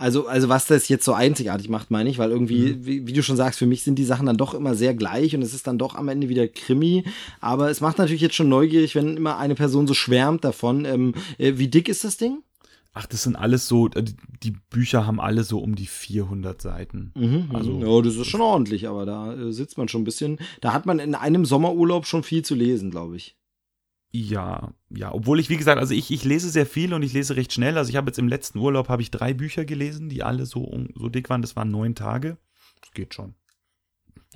also, 0.03 0.27
also 0.27 0.49
was 0.49 0.67
das 0.67 0.89
jetzt 0.89 1.05
so 1.05 1.13
einzigartig 1.13 1.69
macht, 1.69 1.93
meine 1.93 2.11
ich, 2.11 2.19
weil 2.19 2.31
irgendwie, 2.31 2.73
mhm. 2.73 2.87
wie, 2.87 3.07
wie, 3.07 3.13
du 3.13 3.23
schon 3.23 3.37
sagst, 3.37 3.61
für 3.61 3.67
mich 3.67 3.85
sind 3.85 3.97
die 4.01 4.05
Sachen 4.05 4.27
dann 4.27 4.37
doch 4.37 4.53
immer 4.53 4.75
sehr 4.75 4.95
gleich 4.95 5.37
und 5.37 5.43
es 5.43 5.55
ist 5.55 5.69
dann 5.69 5.79
doch 5.79 5.95
am 5.95 6.09
Ende 6.09 6.29
wieder 6.29 6.49
Krimi. 6.49 7.05
Aber 7.41 7.71
es 7.71 7.81
macht 7.81 7.99
natürlich 7.99 8.21
jetzt 8.21 8.35
schon 8.35 8.49
neugierig, 8.49 8.97
wenn 8.97 9.17
immer 9.17 9.39
eine 9.39 9.55
Person 9.55 9.87
so 9.87 9.95
schwärmt 9.95 10.45
davon. 10.45 10.85
Ähm, 10.87 11.15
äh, 11.39 11.53
wie 11.57 11.69
dick 11.69 11.89
ist 11.89 12.03
das 12.03 12.17
Ding? 12.17 12.43
Ach, 12.95 13.07
das 13.07 13.23
sind 13.23 13.37
alles 13.37 13.69
so, 13.69 13.89
äh, 13.91 14.05
die 14.43 14.55
Bücher 14.71 15.07
haben 15.07 15.21
alle 15.21 15.45
so 15.45 15.61
um 15.61 15.77
die 15.77 15.87
400 15.87 16.61
Seiten. 16.61 17.13
Mhm, 17.15 17.51
also, 17.55 17.79
ja, 17.79 18.03
das 18.03 18.17
ist 18.17 18.27
schon 18.27 18.41
ordentlich, 18.41 18.89
aber 18.89 19.07
da 19.07 19.35
äh, 19.35 19.53
sitzt 19.53 19.79
man 19.79 19.87
schon 19.87 20.01
ein 20.01 20.05
bisschen. 20.05 20.39
Da 20.61 20.73
hat 20.73 20.85
man 20.85 20.99
in 20.99 21.15
einem 21.15 21.45
Sommerurlaub 21.45 22.07
schon 22.07 22.25
viel 22.25 22.45
zu 22.45 22.57
lesen, 22.57 22.91
glaube 22.91 23.17
ich. 23.17 23.37
Ja, 24.15 24.75
ja, 24.91 25.13
obwohl 25.13 25.41
ich, 25.41 25.49
wie 25.49 25.57
gesagt, 25.57 25.79
also 25.79 25.95
ich, 25.95 26.11
ich 26.11 26.23
lese 26.23 26.51
sehr 26.51 26.67
viel 26.67 26.93
und 26.93 27.03
ich 27.03 27.15
lese 27.15 27.35
recht 27.35 27.53
schnell. 27.53 27.79
Also 27.79 27.89
ich 27.89 27.97
habe 27.97 28.09
jetzt 28.09 28.19
im 28.19 28.29
letzten 28.29 28.59
Urlaub 28.59 28.91
habe 28.91 29.01
ich 29.01 29.11
drei 29.11 29.33
Bücher 29.33 29.65
gelesen, 29.65 30.11
die 30.11 30.23
alle 30.23 30.45
so, 30.45 30.71
so 30.95 31.09
dick 31.09 31.31
waren. 31.31 31.41
Das 31.41 31.57
waren 31.57 31.71
neun 31.71 31.95
Tage. 31.95 32.37
Das 32.83 32.93
geht 32.93 33.15
schon. 33.15 33.35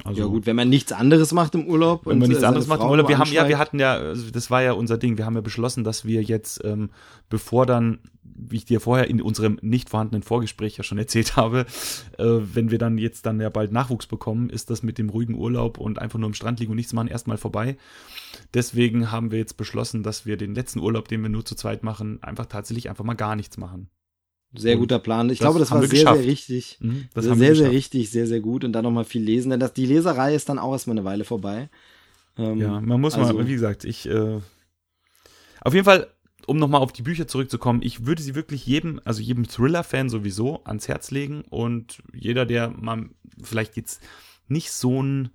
Also, 0.04 0.22
ja 0.22 0.26
gut, 0.28 0.46
wenn 0.46 0.56
man 0.56 0.70
nichts 0.70 0.92
anderes 0.92 1.32
macht 1.32 1.54
im 1.54 1.66
Urlaub. 1.66 2.06
Wenn 2.06 2.18
man 2.18 2.28
nichts 2.28 2.44
anderes 2.44 2.66
macht 2.66 2.80
im 2.80 2.88
Urlaub. 2.88 3.08
Wir 3.08 3.18
haben 3.18 3.32
ja, 3.32 3.48
wir 3.48 3.58
hatten 3.58 3.78
ja, 3.78 3.94
also 3.94 4.30
das 4.30 4.50
war 4.50 4.62
ja 4.62 4.72
unser 4.72 4.96
Ding. 4.96 5.18
Wir 5.18 5.26
haben 5.26 5.34
ja 5.34 5.42
beschlossen, 5.42 5.84
dass 5.84 6.06
wir 6.06 6.22
jetzt, 6.22 6.62
ähm, 6.64 6.90
bevor 7.28 7.66
dann 7.66 8.00
wie 8.38 8.56
ich 8.56 8.64
dir 8.64 8.80
vorher 8.80 9.08
in 9.08 9.22
unserem 9.22 9.58
nicht 9.62 9.88
vorhandenen 9.90 10.22
Vorgespräch 10.22 10.76
ja 10.76 10.84
schon 10.84 10.98
erzählt 10.98 11.36
habe, 11.36 11.66
äh, 12.18 12.24
wenn 12.24 12.70
wir 12.70 12.78
dann 12.78 12.98
jetzt 12.98 13.26
dann 13.26 13.40
ja 13.40 13.48
bald 13.48 13.72
Nachwuchs 13.72 14.06
bekommen, 14.06 14.50
ist 14.50 14.70
das 14.70 14.82
mit 14.82 14.98
dem 14.98 15.08
ruhigen 15.08 15.34
Urlaub 15.34 15.78
und 15.78 15.98
einfach 15.98 16.18
nur 16.18 16.26
am 16.26 16.34
Strand 16.34 16.60
liegen 16.60 16.70
und 16.70 16.76
nichts 16.76 16.92
machen 16.92 17.08
erstmal 17.08 17.38
vorbei. 17.38 17.76
Deswegen 18.54 19.10
haben 19.10 19.30
wir 19.30 19.38
jetzt 19.38 19.56
beschlossen, 19.56 20.02
dass 20.02 20.26
wir 20.26 20.36
den 20.36 20.54
letzten 20.54 20.80
Urlaub, 20.80 21.08
den 21.08 21.22
wir 21.22 21.28
nur 21.28 21.44
zu 21.44 21.54
zweit 21.54 21.82
machen, 21.82 22.22
einfach 22.22 22.46
tatsächlich 22.46 22.88
einfach 22.88 23.04
mal 23.04 23.14
gar 23.14 23.36
nichts 23.36 23.56
machen. 23.56 23.88
Sehr 24.54 24.74
und 24.74 24.80
guter 24.80 24.98
Plan. 24.98 25.28
Ich 25.30 25.38
glaube, 25.38 25.58
das 25.58 25.70
war 25.70 25.80
sehr, 25.80 25.88
geschafft. 25.88 26.18
sehr 26.18 26.26
richtig. 26.26 26.78
Mhm, 26.80 27.08
das 27.14 27.24
sehr, 27.24 27.36
sehr, 27.36 27.56
sehr 27.56 27.70
richtig, 27.70 28.10
sehr, 28.10 28.26
sehr 28.26 28.40
gut. 28.40 28.64
Und 28.64 28.72
dann 28.72 28.84
nochmal 28.84 29.04
viel 29.04 29.22
lesen, 29.22 29.50
denn 29.50 29.60
das, 29.60 29.72
die 29.72 29.86
Leserei 29.86 30.34
ist 30.34 30.48
dann 30.48 30.58
auch 30.58 30.72
erstmal 30.72 30.96
eine 30.96 31.04
Weile 31.04 31.24
vorbei. 31.24 31.68
Ähm, 32.38 32.58
ja, 32.58 32.80
man 32.80 33.00
muss 33.00 33.14
also, 33.14 33.34
mal, 33.34 33.46
wie 33.46 33.52
gesagt, 33.52 33.84
ich, 33.84 34.08
äh, 34.08 34.40
auf 35.60 35.74
jeden 35.74 35.84
Fall 35.84 36.06
um 36.46 36.58
nochmal 36.58 36.80
auf 36.80 36.92
die 36.92 37.02
Bücher 37.02 37.26
zurückzukommen, 37.26 37.82
ich 37.82 38.06
würde 38.06 38.22
sie 38.22 38.34
wirklich 38.34 38.66
jedem, 38.66 39.00
also 39.04 39.20
jedem 39.20 39.48
Thriller-Fan 39.48 40.08
sowieso 40.08 40.62
ans 40.64 40.88
Herz 40.88 41.10
legen 41.10 41.42
und 41.50 42.02
jeder, 42.12 42.46
der 42.46 42.70
mal 42.70 43.08
vielleicht 43.42 43.76
jetzt 43.76 44.00
nicht 44.48 44.70
so 44.70 45.02
ein 45.02 45.30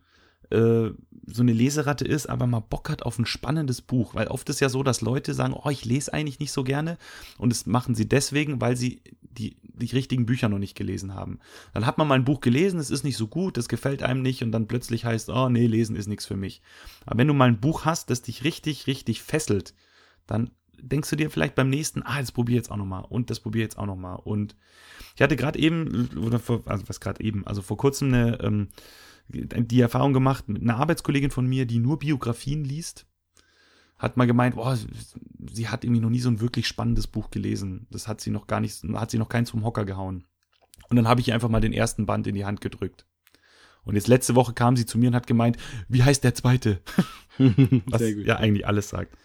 äh, 0.51 0.91
so 1.27 1.43
eine 1.43 1.53
Leseratte 1.53 2.03
ist, 2.03 2.27
aber 2.27 2.45
mal 2.45 2.59
Bock 2.59 2.89
hat 2.89 3.03
auf 3.03 3.17
ein 3.17 3.25
spannendes 3.25 3.81
Buch. 3.81 4.15
Weil 4.15 4.27
oft 4.27 4.49
ist 4.49 4.59
ja 4.59 4.67
so, 4.69 4.83
dass 4.83 4.99
Leute 4.99 5.33
sagen, 5.33 5.53
oh, 5.53 5.69
ich 5.69 5.85
lese 5.85 6.13
eigentlich 6.13 6.39
nicht 6.39 6.51
so 6.51 6.63
gerne. 6.63 6.97
Und 7.37 7.51
das 7.51 7.65
machen 7.65 7.95
sie 7.95 8.09
deswegen, 8.09 8.59
weil 8.59 8.75
sie 8.75 9.01
die, 9.21 9.55
die 9.61 9.95
richtigen 9.95 10.25
Bücher 10.25 10.49
noch 10.49 10.57
nicht 10.59 10.75
gelesen 10.75 11.13
haben. 11.13 11.39
Dann 11.73 11.85
hat 11.85 11.97
man 11.97 12.07
mal 12.07 12.15
ein 12.15 12.25
Buch 12.25 12.41
gelesen, 12.41 12.79
es 12.79 12.89
ist 12.89 13.03
nicht 13.03 13.15
so 13.15 13.27
gut, 13.27 13.57
es 13.57 13.69
gefällt 13.69 14.03
einem 14.03 14.21
nicht 14.21 14.43
und 14.43 14.51
dann 14.51 14.67
plötzlich 14.67 15.05
heißt, 15.05 15.29
oh 15.29 15.47
nee, 15.47 15.67
lesen 15.67 15.95
ist 15.95 16.07
nichts 16.07 16.25
für 16.25 16.35
mich. 16.35 16.61
Aber 17.05 17.19
wenn 17.19 17.27
du 17.27 17.33
mal 17.33 17.47
ein 17.47 17.61
Buch 17.61 17.85
hast, 17.85 18.09
das 18.09 18.21
dich 18.21 18.43
richtig, 18.43 18.87
richtig 18.87 19.21
fesselt, 19.21 19.73
dann 20.27 20.51
denkst 20.81 21.09
du 21.09 21.15
dir 21.15 21.29
vielleicht 21.29 21.55
beim 21.55 21.69
nächsten, 21.69 22.03
ah, 22.03 22.19
das 22.19 22.31
probiere 22.31 22.57
jetzt 22.57 22.71
auch 22.71 22.77
nochmal 22.77 23.05
und 23.07 23.29
das 23.29 23.39
probiere 23.39 23.63
jetzt 23.63 23.77
auch 23.77 23.85
nochmal. 23.85 24.19
Und 24.23 24.55
ich 25.15 25.21
hatte 25.21 25.35
gerade 25.35 25.59
eben, 25.59 26.09
oder 26.17 26.39
vor, 26.39 26.61
also 26.65 26.87
was 26.87 26.99
gerade 26.99 27.23
eben, 27.23 27.45
also 27.45 27.61
vor 27.61 27.77
kurzem 27.77 28.13
eine, 28.13 28.39
ähm, 28.41 28.69
die 29.29 29.79
Erfahrung 29.79 30.13
gemacht 30.13 30.49
mit 30.49 30.61
einer 30.61 30.77
Arbeitskollegin 30.77 31.31
von 31.31 31.45
mir, 31.47 31.65
die 31.65 31.79
nur 31.79 31.99
Biografien 31.99 32.63
liest, 32.63 33.05
hat 33.97 34.17
mal 34.17 34.25
gemeint, 34.25 34.55
boah, 34.55 34.77
sie 35.51 35.69
hat 35.69 35.83
irgendwie 35.83 36.01
noch 36.01 36.09
nie 36.09 36.19
so 36.19 36.29
ein 36.29 36.41
wirklich 36.41 36.67
spannendes 36.67 37.07
Buch 37.07 37.29
gelesen. 37.29 37.87
Das 37.91 38.07
hat 38.07 38.19
sie 38.19 38.31
noch 38.31 38.47
gar 38.47 38.59
nicht, 38.59 38.83
hat 38.93 39.11
sie 39.11 39.19
noch 39.19 39.29
keins 39.29 39.51
vom 39.51 39.63
Hocker 39.63 39.85
gehauen. 39.85 40.25
Und 40.89 40.95
dann 40.97 41.07
habe 41.07 41.21
ich 41.21 41.27
ihr 41.27 41.35
einfach 41.35 41.49
mal 41.49 41.61
den 41.61 41.71
ersten 41.71 42.07
Band 42.07 42.25
in 42.25 42.35
die 42.35 42.45
Hand 42.45 42.61
gedrückt. 42.61 43.05
Und 43.83 43.95
jetzt 43.95 44.07
letzte 44.07 44.35
Woche 44.35 44.53
kam 44.53 44.75
sie 44.75 44.85
zu 44.85 44.97
mir 44.97 45.09
und 45.09 45.15
hat 45.15 45.27
gemeint, 45.27 45.57
wie 45.87 46.03
heißt 46.03 46.23
der 46.23 46.35
zweite? 46.35 46.81
Was 47.37 48.01
ja 48.01 48.37
eigentlich 48.37 48.67
alles 48.67 48.89
sagt. 48.89 49.15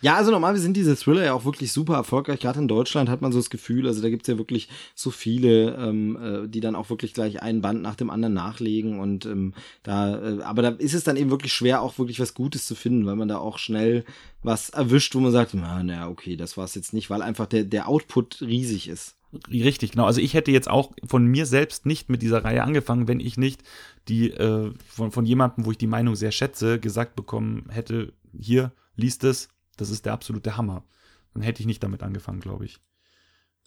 Ja, 0.00 0.16
also 0.16 0.30
normalerweise 0.30 0.62
sind 0.62 0.76
diese 0.76 0.96
Thriller 0.96 1.24
ja 1.24 1.32
auch 1.32 1.44
wirklich 1.44 1.72
super 1.72 1.94
erfolgreich. 1.94 2.40
Gerade 2.40 2.58
in 2.58 2.68
Deutschland 2.68 3.08
hat 3.08 3.22
man 3.22 3.32
so 3.32 3.38
das 3.38 3.50
Gefühl, 3.50 3.86
also 3.86 4.02
da 4.02 4.10
gibt's 4.10 4.28
ja 4.28 4.38
wirklich 4.38 4.68
so 4.94 5.10
viele, 5.10 5.74
ähm, 5.76 6.16
äh, 6.44 6.48
die 6.48 6.60
dann 6.60 6.76
auch 6.76 6.90
wirklich 6.90 7.14
gleich 7.14 7.42
einen 7.42 7.62
Band 7.62 7.82
nach 7.82 7.96
dem 7.96 8.10
anderen 8.10 8.34
nachlegen. 8.34 9.00
Und 9.00 9.26
ähm, 9.26 9.54
da, 9.82 10.18
äh, 10.18 10.42
aber 10.42 10.62
da 10.62 10.68
ist 10.70 10.94
es 10.94 11.04
dann 11.04 11.16
eben 11.16 11.30
wirklich 11.30 11.52
schwer, 11.52 11.82
auch 11.82 11.98
wirklich 11.98 12.20
was 12.20 12.34
Gutes 12.34 12.66
zu 12.66 12.74
finden, 12.74 13.06
weil 13.06 13.16
man 13.16 13.28
da 13.28 13.38
auch 13.38 13.58
schnell 13.58 14.04
was 14.42 14.70
erwischt, 14.70 15.14
wo 15.14 15.20
man 15.20 15.32
sagt, 15.32 15.54
na, 15.54 15.82
na 15.82 16.08
okay, 16.08 16.36
das 16.36 16.56
war's 16.56 16.74
jetzt 16.74 16.92
nicht, 16.92 17.10
weil 17.10 17.22
einfach 17.22 17.46
der, 17.46 17.64
der 17.64 17.88
Output 17.88 18.42
riesig 18.42 18.88
ist. 18.88 19.16
Richtig, 19.50 19.92
genau. 19.92 20.04
Also 20.06 20.20
ich 20.20 20.34
hätte 20.34 20.50
jetzt 20.50 20.68
auch 20.68 20.92
von 21.04 21.26
mir 21.26 21.46
selbst 21.46 21.84
nicht 21.84 22.08
mit 22.08 22.22
dieser 22.22 22.44
Reihe 22.44 22.62
angefangen, 22.62 23.08
wenn 23.08 23.20
ich 23.20 23.36
nicht 23.36 23.62
die 24.08 24.30
äh, 24.30 24.72
von, 24.86 25.10
von 25.10 25.26
jemandem, 25.26 25.66
wo 25.66 25.72
ich 25.72 25.78
die 25.78 25.86
Meinung 25.86 26.14
sehr 26.14 26.32
schätze, 26.32 26.78
gesagt 26.78 27.16
bekommen 27.16 27.66
hätte, 27.70 28.12
hier, 28.38 28.72
liest 28.94 29.24
es, 29.24 29.48
das 29.76 29.90
ist 29.90 30.06
der 30.06 30.12
absolute 30.12 30.56
Hammer. 30.56 30.84
Dann 31.34 31.42
hätte 31.42 31.60
ich 31.60 31.66
nicht 31.66 31.82
damit 31.82 32.02
angefangen, 32.02 32.40
glaube 32.40 32.64
ich. 32.64 32.80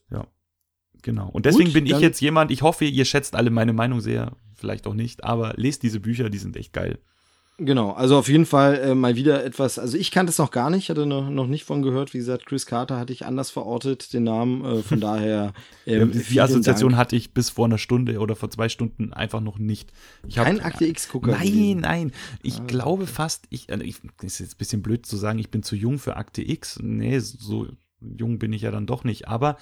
Ja. 0.10 0.28
Genau. 1.02 1.30
Und 1.30 1.46
deswegen 1.46 1.66
Gut, 1.66 1.74
bin 1.74 1.86
ich 1.86 2.00
jetzt 2.00 2.20
jemand, 2.20 2.52
ich 2.52 2.62
hoffe, 2.62 2.86
ihr 2.86 3.06
schätzt 3.06 3.36
alle 3.36 3.52
meine 3.52 3.74
Meinung 3.74 4.02
sehr, 4.02 4.36
vielleicht 4.56 4.86
auch 4.86 4.94
nicht, 4.94 5.24
aber 5.24 5.54
lest 5.56 5.84
diese 5.84 6.00
Bücher, 6.00 6.30
die 6.30 6.40
sind 6.40 6.58
echt 6.58 6.74
geil. 6.74 7.00
Genau, 7.62 7.92
also 7.92 8.18
auf 8.18 8.30
jeden 8.30 8.46
Fall 8.46 8.76
äh, 8.76 8.96
mal 8.96 9.18
wieder 9.18 9.44
etwas, 9.44 9.78
also 9.78 9.98
ich 9.98 10.12
kannte 10.12 10.30
es 10.30 10.38
noch 10.38 10.52
gar 10.52 10.70
nicht, 10.70 10.90
hatte 10.90 11.06
noch, 11.06 11.30
noch 11.30 11.48
nicht 11.48 11.66
von 11.66 11.82
gehört, 11.82 12.14
wie 12.14 12.20
gesagt, 12.20 12.46
Chris 12.46 12.66
Carter 12.66 12.98
hatte 12.98 13.12
ich 13.12 13.26
anders 13.26 13.52
verortet, 13.52 14.14
den 14.14 14.24
Namen, 14.24 14.64
äh, 14.64 14.82
von 14.82 15.00
daher. 15.02 15.54
Ähm, 15.86 16.12
die 16.14 16.40
Assoziation 16.40 16.92
Dank. 16.92 17.00
hatte 17.00 17.16
ich 17.18 17.34
bis 17.34 17.50
vor 17.50 17.66
einer 17.66 17.78
Stunde 17.78 18.20
oder 18.20 18.38
vor 18.38 18.50
zwei 18.50 18.70
Stunden 18.70 19.12
einfach 19.12 19.42
noch 19.42 19.60
nicht. 19.60 19.92
Ich 20.26 20.36
Kein 20.36 20.62
Akte 20.62 20.86
X-Gucker. 20.86 21.32
Nein, 21.32 21.52
gewesen. 21.52 21.80
nein, 21.82 22.12
ich 22.42 22.62
ah, 22.62 22.64
glaube 22.66 23.04
okay. 23.04 23.12
fast, 23.12 23.46
ich, 23.50 23.70
also 23.70 23.84
ich, 23.84 23.98
ist 24.22 24.40
jetzt 24.40 24.54
ein 24.54 24.58
bisschen 24.58 24.82
blöd 24.82 25.06
zu 25.06 25.18
sagen, 25.18 25.38
ich 25.38 25.52
bin 25.52 25.62
zu 25.62 25.76
jung 25.76 26.00
für 26.00 26.16
Akte 26.16 26.42
X, 26.42 26.80
nee, 26.82 27.20
so 27.20 27.68
jung 28.00 28.40
bin 28.40 28.54
ich 28.54 28.62
ja 28.62 28.72
dann 28.72 28.88
doch 28.88 29.04
nicht, 29.04 29.28
aber 29.28 29.58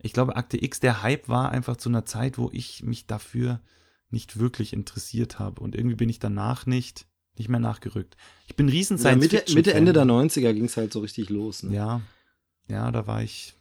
ich 0.00 0.12
glaube, 0.12 0.36
Akte 0.36 0.62
X, 0.62 0.78
der 0.78 1.02
Hype 1.02 1.28
war 1.28 1.50
einfach 1.50 1.76
zu 1.76 1.88
einer 1.88 2.04
Zeit, 2.04 2.38
wo 2.38 2.50
ich 2.52 2.84
mich 2.84 3.06
dafür 3.06 3.60
nicht 4.10 4.38
wirklich 4.38 4.72
interessiert 4.72 5.40
habe 5.40 5.60
und 5.60 5.74
irgendwie 5.74 5.96
bin 5.96 6.08
ich 6.08 6.20
danach 6.20 6.66
nicht 6.66 7.06
nicht 7.38 7.48
mehr 7.48 7.60
nachgerückt. 7.60 8.16
Ich 8.46 8.56
bin 8.56 8.68
riesen 8.68 8.98
ja, 8.98 9.16
Mitte, 9.16 9.42
Mitte, 9.54 9.74
Ende 9.74 9.92
der 9.92 10.04
90er 10.04 10.52
ging 10.52 10.64
es 10.64 10.76
halt 10.76 10.92
so 10.92 11.00
richtig 11.00 11.30
los. 11.30 11.62
Ne? 11.62 11.74
Ja, 11.74 12.00
ja, 12.68 12.90
da 12.90 13.06
war 13.06 13.22
ich. 13.22 13.54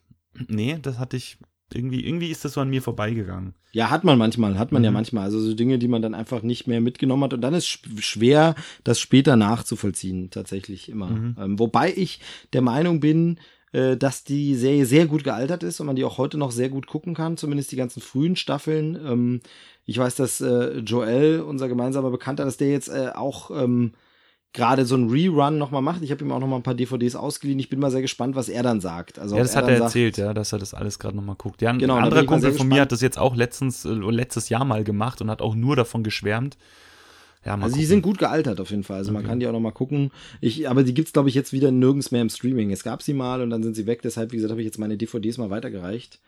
Nee, 0.47 0.77
das 0.81 0.99
hatte 0.99 1.17
ich. 1.17 1.37
Irgendwie, 1.73 2.05
irgendwie 2.05 2.29
ist 2.29 2.43
das 2.43 2.53
so 2.53 2.61
an 2.61 2.69
mir 2.69 2.81
vorbeigegangen. 2.81 3.53
Ja, 3.71 3.89
hat 3.89 4.03
man 4.03 4.17
manchmal, 4.17 4.59
hat 4.59 4.73
man 4.73 4.81
mhm. 4.81 4.85
ja 4.85 4.91
manchmal. 4.91 5.23
Also 5.23 5.39
so 5.39 5.53
Dinge, 5.53 5.79
die 5.79 5.87
man 5.87 6.01
dann 6.01 6.13
einfach 6.13 6.41
nicht 6.41 6.67
mehr 6.67 6.81
mitgenommen 6.81 7.23
hat. 7.23 7.33
Und 7.33 7.39
dann 7.39 7.53
ist 7.53 7.79
schwer, 7.99 8.55
das 8.83 8.99
später 8.99 9.37
nachzuvollziehen, 9.37 10.29
tatsächlich 10.31 10.89
immer. 10.89 11.07
Mhm. 11.07 11.35
Ähm, 11.39 11.59
wobei 11.59 11.93
ich 11.95 12.19
der 12.51 12.61
Meinung 12.61 12.99
bin, 12.99 13.39
äh, 13.71 13.95
dass 13.95 14.25
die 14.25 14.55
Serie 14.55 14.85
sehr 14.85 15.05
gut 15.05 15.23
gealtert 15.23 15.63
ist 15.63 15.79
und 15.79 15.87
man 15.87 15.95
die 15.95 16.03
auch 16.03 16.17
heute 16.17 16.37
noch 16.37 16.51
sehr 16.51 16.67
gut 16.67 16.87
gucken 16.87 17.13
kann, 17.13 17.37
zumindest 17.37 17.71
die 17.71 17.77
ganzen 17.77 18.01
frühen 18.01 18.35
Staffeln. 18.35 18.95
Ähm, 18.95 19.41
ich 19.85 19.97
weiß, 19.97 20.15
dass 20.15 20.41
äh, 20.41 20.79
Joel, 20.79 21.41
unser 21.41 21.67
gemeinsamer 21.67 22.11
Bekannter, 22.11 22.45
dass 22.45 22.57
der 22.57 22.69
jetzt 22.69 22.89
äh, 22.89 23.11
auch 23.13 23.51
ähm, 23.51 23.93
gerade 24.53 24.85
so 24.85 24.95
ein 24.95 25.09
Rerun 25.09 25.57
nochmal 25.57 25.81
macht. 25.81 26.01
Ich 26.01 26.11
habe 26.11 26.23
ihm 26.23 26.31
auch 26.31 26.39
nochmal 26.39 26.59
ein 26.59 26.63
paar 26.63 26.75
DVDs 26.75 27.15
ausgeliehen. 27.15 27.59
Ich 27.59 27.69
bin 27.69 27.79
mal 27.79 27.91
sehr 27.91 28.01
gespannt, 28.01 28.35
was 28.35 28.49
er 28.49 28.63
dann 28.63 28.81
sagt. 28.81 29.17
Also, 29.17 29.35
ja, 29.35 29.41
das 29.41 29.55
hat 29.55 29.67
er 29.67 29.77
erzählt, 29.77 30.15
sagt, 30.15 30.27
ja, 30.27 30.33
dass 30.33 30.51
er 30.51 30.59
das 30.59 30.73
alles 30.73 30.99
gerade 30.99 31.15
nochmal 31.15 31.35
guckt. 31.35 31.61
Ja, 31.61 31.69
ein 31.69 31.79
genau, 31.79 31.95
anderer 31.95 32.25
Kumpel 32.25 32.51
von 32.51 32.67
mir 32.67 32.81
hat 32.81 32.91
das 32.91 33.01
jetzt 33.01 33.17
auch 33.17 33.35
letztens, 33.35 33.85
äh, 33.85 33.89
letztes 33.89 34.49
Jahr 34.49 34.65
mal 34.65 34.83
gemacht 34.83 35.21
und 35.21 35.29
hat 35.29 35.41
auch 35.41 35.55
nur 35.55 35.75
davon 35.75 36.03
geschwärmt. 36.03 36.57
Ja, 37.45 37.53
also 37.53 37.65
gucken. 37.65 37.79
die 37.79 37.85
sind 37.85 38.01
gut 38.03 38.19
gealtert 38.19 38.59
auf 38.59 38.69
jeden 38.69 38.83
Fall. 38.83 38.97
Also 38.97 39.11
okay. 39.11 39.21
man 39.21 39.27
kann 39.27 39.39
die 39.39 39.47
auch 39.47 39.51
noch 39.51 39.59
mal 39.59 39.71
gucken. 39.71 40.11
Ich, 40.41 40.69
aber 40.69 40.83
die 40.83 40.93
gibt's 40.93 41.13
glaube 41.13 41.29
ich 41.29 41.35
jetzt 41.35 41.53
wieder 41.53 41.71
nirgends 41.71 42.11
mehr 42.11 42.21
im 42.21 42.29
Streaming. 42.29 42.71
Es 42.71 42.83
gab 42.83 43.01
sie 43.01 43.13
mal 43.13 43.41
und 43.41 43.49
dann 43.49 43.63
sind 43.63 43.75
sie 43.75 43.87
weg. 43.87 44.01
Deshalb, 44.03 44.31
wie 44.31 44.35
gesagt, 44.35 44.51
habe 44.51 44.61
ich 44.61 44.65
jetzt 44.65 44.77
meine 44.77 44.97
DVDs 44.97 45.37
mal 45.37 45.49
weitergereicht. 45.49 46.19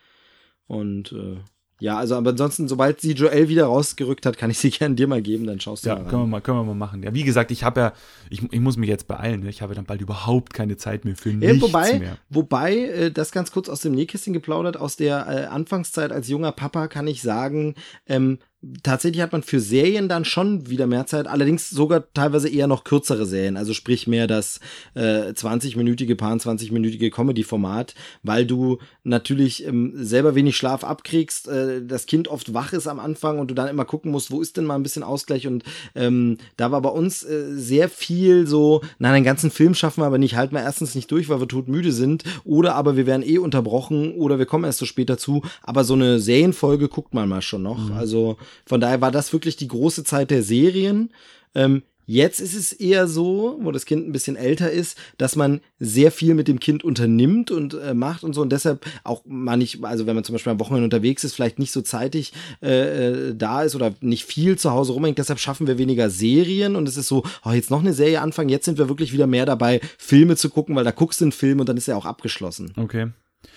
Und 0.65 1.11
äh, 1.11 1.37
ja, 1.83 1.97
also 1.97 2.15
aber 2.15 2.29
ansonsten, 2.29 2.69
sobald 2.69 3.01
sie 3.01 3.11
Joel 3.11 3.49
wieder 3.49 3.65
rausgerückt 3.65 4.25
hat, 4.25 4.37
kann 4.37 4.49
ich 4.49 4.57
sie 4.57 4.69
gerne 4.71 4.95
dir 4.95 5.05
mal 5.05 5.21
geben, 5.21 5.45
dann 5.45 5.59
schaust 5.59 5.83
du 5.83 5.89
ja, 5.89 5.95
mal. 5.95 6.05
Ja, 6.05 6.09
können 6.09 6.21
wir 6.21 6.27
mal, 6.27 6.39
können 6.39 6.57
wir 6.59 6.63
mal 6.63 6.75
machen. 6.75 7.03
Ja, 7.03 7.13
wie 7.13 7.23
gesagt, 7.23 7.51
ich 7.51 7.65
habe 7.65 7.81
ja, 7.81 7.93
ich, 8.29 8.41
ich 8.53 8.59
muss 8.61 8.77
mich 8.77 8.87
jetzt 8.87 9.05
beeilen. 9.09 9.41
Ne? 9.41 9.49
Ich 9.49 9.61
habe 9.61 9.75
dann 9.75 9.83
bald 9.83 9.99
überhaupt 9.99 10.53
keine 10.53 10.77
Zeit 10.77 11.03
mehr 11.03 11.17
für 11.17 11.33
nichts 11.33 11.57
ja, 11.57 11.61
wobei, 11.61 11.99
mehr. 11.99 12.17
Wobei, 12.29 12.77
äh, 12.77 13.11
das 13.11 13.33
ganz 13.33 13.51
kurz 13.51 13.67
aus 13.67 13.81
dem 13.81 13.91
Nähkästchen 13.95 14.31
geplaudert, 14.31 14.77
aus 14.77 14.95
der 14.95 15.27
äh, 15.27 15.45
Anfangszeit 15.47 16.13
als 16.13 16.29
junger 16.29 16.53
Papa 16.53 16.87
kann 16.87 17.05
ich 17.05 17.21
sagen, 17.21 17.75
ähm, 18.07 18.39
tatsächlich 18.81 19.21
hat 19.21 19.31
man 19.31 19.43
für 19.43 19.59
Serien 19.59 20.07
dann 20.07 20.25
schon 20.25 20.69
wieder 20.69 20.87
mehr 20.87 21.05
Zeit, 21.05 21.27
allerdings 21.27 21.69
sogar 21.69 22.03
teilweise 22.13 22.49
eher 22.49 22.67
noch 22.67 22.83
kürzere 22.83 23.25
Serien, 23.25 23.57
also 23.57 23.73
sprich 23.73 24.07
mehr 24.07 24.27
das 24.27 24.59
äh, 24.95 25.31
20-minütige, 25.31 26.15
paar 26.15 26.33
20-minütige 26.33 27.11
Comedy-Format, 27.11 27.93
weil 28.23 28.45
du 28.45 28.79
natürlich 29.03 29.65
ähm, 29.65 29.93
selber 29.95 30.35
wenig 30.35 30.55
Schlaf 30.55 30.83
abkriegst, 30.83 31.47
äh, 31.47 31.85
das 31.85 32.05
Kind 32.05 32.27
oft 32.27 32.53
wach 32.53 32.73
ist 32.73 32.87
am 32.87 32.99
Anfang 32.99 33.39
und 33.39 33.51
du 33.51 33.53
dann 33.53 33.67
immer 33.67 33.85
gucken 33.85 34.11
musst, 34.11 34.31
wo 34.31 34.41
ist 34.41 34.57
denn 34.57 34.65
mal 34.65 34.75
ein 34.75 34.83
bisschen 34.83 35.03
Ausgleich. 35.03 35.47
Und 35.47 35.63
ähm, 35.95 36.37
da 36.57 36.71
war 36.71 36.81
bei 36.81 36.89
uns 36.89 37.23
äh, 37.23 37.55
sehr 37.55 37.89
viel 37.89 38.47
so, 38.47 38.81
nein, 38.99 39.13
den 39.13 39.23
ganzen 39.23 39.51
Film 39.51 39.75
schaffen 39.75 40.01
wir 40.01 40.07
aber 40.07 40.17
nicht, 40.17 40.35
halten 40.35 40.55
wir 40.55 40.61
erstens 40.61 40.95
nicht 40.95 41.11
durch, 41.11 41.29
weil 41.29 41.39
wir 41.39 41.47
todmüde 41.47 41.91
sind. 41.91 42.23
Oder 42.43 42.75
aber 42.75 42.95
wir 42.95 43.05
werden 43.05 43.23
eh 43.23 43.37
unterbrochen 43.37 44.13
oder 44.13 44.39
wir 44.39 44.45
kommen 44.45 44.63
erst 44.63 44.79
so 44.79 44.85
spät 44.85 45.09
dazu, 45.09 45.43
aber 45.61 45.83
so 45.83 45.93
eine 45.93 46.19
Serienfolge 46.19 46.87
guckt 46.87 47.13
man 47.13 47.27
mal 47.27 47.41
schon 47.41 47.63
noch, 47.63 47.89
mhm. 47.89 47.93
also 47.93 48.37
von 48.65 48.81
daher 48.81 49.01
war 49.01 49.11
das 49.11 49.33
wirklich 49.33 49.55
die 49.55 49.67
große 49.67 50.03
Zeit 50.03 50.31
der 50.31 50.43
Serien. 50.43 51.11
Ähm, 51.55 51.83
Jetzt 52.05 52.41
ist 52.41 52.55
es 52.55 52.73
eher 52.73 53.07
so, 53.07 53.57
wo 53.61 53.71
das 53.71 53.85
Kind 53.85 54.07
ein 54.07 54.11
bisschen 54.11 54.35
älter 54.35 54.69
ist, 54.69 54.97
dass 55.17 55.35
man 55.35 55.61
sehr 55.79 56.11
viel 56.11 56.33
mit 56.33 56.47
dem 56.47 56.59
Kind 56.59 56.83
unternimmt 56.83 57.49
und 57.49 57.75
äh, 57.75 57.93
macht 57.93 58.23
und 58.23 58.33
so 58.33 58.41
und 58.41 58.51
deshalb 58.51 58.85
auch 59.03 59.21
man 59.25 59.59
nicht, 59.59 59.83
also 59.83 60.05
wenn 60.05 60.15
man 60.15 60.23
zum 60.23 60.33
Beispiel 60.33 60.51
am 60.51 60.59
Wochenende 60.59 60.83
unterwegs 60.83 61.23
ist, 61.23 61.33
vielleicht 61.33 61.59
nicht 61.59 61.71
so 61.71 61.81
zeitig 61.81 62.33
äh, 62.61 63.29
äh, 63.29 63.35
da 63.35 63.63
ist 63.63 63.75
oder 63.75 63.93
nicht 64.01 64.25
viel 64.25 64.57
zu 64.57 64.71
Hause 64.71 64.93
rumhängt, 64.93 65.17
deshalb 65.17 65.39
schaffen 65.39 65.65
wir 65.65 65.77
weniger 65.77 66.09
Serien 66.09 66.75
und 66.75 66.87
es 66.89 66.97
ist 66.97 67.07
so, 67.07 67.23
oh, 67.45 67.51
jetzt 67.51 67.71
noch 67.71 67.79
eine 67.79 67.93
Serie 67.93 68.21
anfangen, 68.21 68.49
jetzt 68.49 68.65
sind 68.65 68.77
wir 68.77 68.89
wirklich 68.89 69.13
wieder 69.13 69.27
mehr 69.27 69.45
dabei, 69.45 69.79
Filme 69.97 70.35
zu 70.35 70.49
gucken, 70.49 70.75
weil 70.75 70.83
da 70.83 70.91
guckst 70.91 71.21
du 71.21 71.25
einen 71.25 71.31
Film 71.31 71.61
und 71.61 71.69
dann 71.69 71.77
ist 71.77 71.87
er 71.87 71.97
auch 71.97 72.05
abgeschlossen. 72.05 72.73
Okay. 72.75 73.07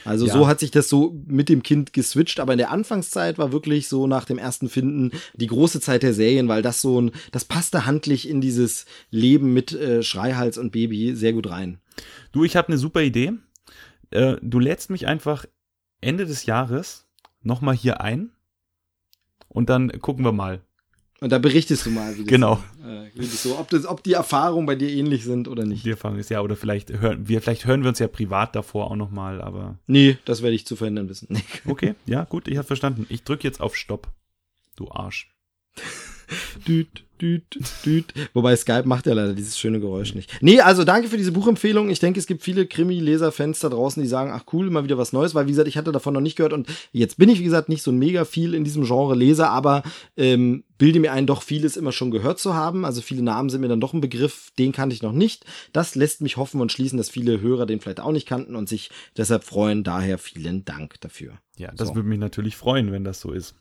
Also 0.04 0.26
ja. 0.26 0.32
so 0.32 0.46
hat 0.46 0.60
sich 0.60 0.70
das 0.70 0.88
so 0.88 1.16
mit 1.26 1.48
dem 1.48 1.62
Kind 1.62 1.92
geswitcht, 1.92 2.40
aber 2.40 2.52
in 2.52 2.58
der 2.58 2.70
Anfangszeit 2.70 3.38
war 3.38 3.52
wirklich 3.52 3.88
so 3.88 4.06
nach 4.06 4.24
dem 4.24 4.38
ersten 4.38 4.68
Finden 4.68 5.12
die 5.34 5.46
große 5.46 5.80
Zeit 5.80 6.02
der 6.02 6.14
Serien, 6.14 6.48
weil 6.48 6.62
das 6.62 6.80
so 6.80 7.00
ein, 7.00 7.12
das 7.32 7.44
passte 7.44 7.86
handlich 7.86 8.28
in 8.28 8.40
dieses 8.40 8.86
Leben 9.10 9.52
mit 9.52 9.72
äh, 9.72 10.02
Schreihals 10.02 10.58
und 10.58 10.72
Baby 10.72 11.14
sehr 11.14 11.32
gut 11.32 11.50
rein. 11.50 11.80
Du, 12.32 12.44
ich 12.44 12.56
habe 12.56 12.68
eine 12.68 12.78
super 12.78 13.02
Idee. 13.02 13.32
Äh, 14.10 14.36
du 14.42 14.58
lädst 14.58 14.90
mich 14.90 15.06
einfach 15.06 15.46
Ende 16.00 16.26
des 16.26 16.46
Jahres 16.46 17.06
nochmal 17.42 17.74
hier 17.74 18.00
ein 18.00 18.30
und 19.48 19.70
dann 19.70 19.90
gucken 20.00 20.24
wir 20.24 20.32
mal, 20.32 20.60
und 21.20 21.32
da 21.32 21.38
berichtest 21.38 21.86
du 21.86 21.90
mal, 21.90 22.14
wie 22.16 22.22
das, 22.22 22.28
genau. 22.28 22.62
äh, 22.84 23.10
wie 23.14 23.24
das 23.24 23.42
so, 23.42 23.58
ob, 23.58 23.70
das, 23.70 23.86
ob 23.86 24.02
die 24.02 24.12
Erfahrungen 24.12 24.66
bei 24.66 24.74
dir 24.74 24.90
ähnlich 24.90 25.24
sind 25.24 25.48
oder 25.48 25.64
nicht. 25.64 25.84
Die 25.84 25.90
Erfahrung 25.90 26.18
ist 26.18 26.28
ja, 26.28 26.42
oder 26.42 26.56
vielleicht 26.56 26.90
hören 26.92 27.26
wir, 27.26 27.40
vielleicht 27.40 27.64
hören 27.64 27.82
wir 27.82 27.88
uns 27.88 27.98
ja 27.98 28.08
privat 28.08 28.54
davor 28.54 28.90
auch 28.90 28.96
nochmal, 28.96 29.40
aber. 29.40 29.78
Nee, 29.86 30.18
das 30.26 30.42
werde 30.42 30.54
ich 30.54 30.66
zu 30.66 30.76
verhindern 30.76 31.08
wissen. 31.08 31.28
okay, 31.66 31.94
ja, 32.04 32.24
gut, 32.24 32.48
ich 32.48 32.58
habe 32.58 32.66
verstanden. 32.66 33.06
Ich 33.08 33.22
drücke 33.22 33.44
jetzt 33.44 33.60
auf 33.60 33.76
Stopp. 33.76 34.08
Du 34.76 34.90
Arsch. 34.90 35.30
Düt. 36.68 37.05
Düt, 37.20 37.58
düt. 37.84 38.14
Wobei 38.34 38.56
Skype 38.56 38.84
macht 38.86 39.06
ja 39.06 39.14
leider 39.14 39.34
dieses 39.34 39.58
schöne 39.58 39.80
Geräusch 39.80 40.14
nicht. 40.14 40.30
Nee, 40.40 40.60
also 40.60 40.84
danke 40.84 41.08
für 41.08 41.16
diese 41.16 41.32
Buchempfehlung. 41.32 41.90
Ich 41.90 41.98
denke, 41.98 42.20
es 42.20 42.26
gibt 42.26 42.42
viele 42.42 42.66
Krimi-Leser-Fans 42.66 43.60
da 43.60 43.68
draußen, 43.68 44.02
die 44.02 44.08
sagen, 44.08 44.30
ach 44.32 44.44
cool, 44.52 44.70
mal 44.70 44.84
wieder 44.84 44.98
was 44.98 45.12
Neues, 45.12 45.34
weil 45.34 45.46
wie 45.46 45.50
gesagt, 45.50 45.68
ich 45.68 45.76
hatte 45.76 45.92
davon 45.92 46.14
noch 46.14 46.20
nicht 46.20 46.36
gehört 46.36 46.52
und 46.52 46.68
jetzt 46.92 47.18
bin 47.18 47.28
ich, 47.28 47.40
wie 47.40 47.44
gesagt, 47.44 47.68
nicht 47.68 47.82
so 47.82 47.90
ein 47.90 47.98
mega 47.98 48.24
viel 48.24 48.54
in 48.54 48.64
diesem 48.64 48.84
Genre 48.84 49.14
Leser, 49.14 49.50
aber 49.50 49.82
ähm, 50.16 50.64
bilde 50.78 51.00
mir 51.00 51.12
ein, 51.12 51.26
doch 51.26 51.42
vieles 51.42 51.76
immer 51.76 51.92
schon 51.92 52.10
gehört 52.10 52.38
zu 52.38 52.54
haben. 52.54 52.84
Also 52.84 53.00
viele 53.00 53.22
Namen 53.22 53.50
sind 53.50 53.60
mir 53.60 53.68
dann 53.68 53.80
doch 53.80 53.92
ein 53.92 54.00
Begriff, 54.00 54.52
den 54.58 54.72
kannte 54.72 54.94
ich 54.94 55.02
noch 55.02 55.12
nicht. 55.12 55.44
Das 55.72 55.94
lässt 55.94 56.20
mich 56.20 56.36
hoffen 56.36 56.60
und 56.60 56.72
schließen, 56.72 56.98
dass 56.98 57.10
viele 57.10 57.40
Hörer 57.40 57.66
den 57.66 57.80
vielleicht 57.80 58.00
auch 58.00 58.12
nicht 58.12 58.26
kannten 58.26 58.56
und 58.56 58.68
sich 58.68 58.90
deshalb 59.16 59.44
freuen. 59.44 59.84
Daher 59.84 60.18
vielen 60.18 60.64
Dank 60.64 61.00
dafür. 61.00 61.38
Ja, 61.56 61.72
das 61.74 61.88
so. 61.88 61.94
würde 61.94 62.08
mich 62.08 62.18
natürlich 62.18 62.56
freuen, 62.56 62.92
wenn 62.92 63.04
das 63.04 63.20
so 63.20 63.32
ist. 63.32 63.54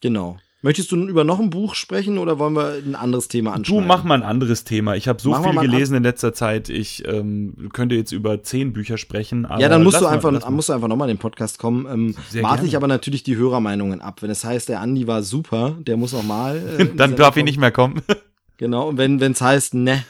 Genau. 0.00 0.38
Möchtest 0.62 0.92
du 0.92 0.96
über 0.96 1.24
noch 1.24 1.40
ein 1.40 1.48
Buch 1.48 1.74
sprechen 1.74 2.18
oder 2.18 2.38
wollen 2.38 2.54
wir 2.54 2.74
ein 2.74 2.94
anderes 2.94 3.28
Thema 3.28 3.54
anschauen? 3.54 3.80
Du 3.80 3.88
mach 3.88 4.04
mal 4.04 4.16
ein 4.16 4.22
anderes 4.22 4.64
Thema. 4.64 4.94
Ich 4.94 5.08
habe 5.08 5.20
so 5.20 5.30
Machen 5.30 5.52
viel 5.52 5.60
gelesen 5.62 5.96
in 5.96 6.02
letzter 6.02 6.34
Zeit. 6.34 6.68
Ich 6.68 7.06
ähm, 7.08 7.70
könnte 7.72 7.94
jetzt 7.94 8.12
über 8.12 8.42
zehn 8.42 8.74
Bücher 8.74 8.98
sprechen. 8.98 9.46
ja, 9.58 9.70
dann 9.70 9.82
musst 9.82 10.02
du 10.02 10.06
einfach, 10.06 10.30
mal, 10.30 10.50
musst 10.50 10.68
du 10.68 10.74
einfach 10.74 10.88
nochmal 10.88 11.08
in 11.08 11.16
den 11.16 11.20
Podcast 11.20 11.58
kommen. 11.58 11.86
Ähm, 11.90 12.42
warte 12.42 12.66
ich 12.66 12.76
aber 12.76 12.88
natürlich 12.88 13.22
die 13.22 13.36
Hörermeinungen 13.36 14.02
ab. 14.02 14.20
Wenn 14.20 14.28
es 14.28 14.44
heißt, 14.44 14.68
der 14.68 14.80
Andi 14.80 15.06
war 15.06 15.22
super, 15.22 15.76
der 15.80 15.96
muss 15.96 16.12
noch 16.12 16.24
mal. 16.24 16.58
Äh, 16.78 16.86
dann 16.94 17.16
darf 17.16 17.38
ich 17.38 17.44
nicht 17.44 17.58
mehr 17.58 17.72
kommen. 17.72 18.02
genau. 18.58 18.90
Und 18.90 18.98
wenn 18.98 19.18
es 19.18 19.40
heißt, 19.40 19.72
ne, 19.72 20.04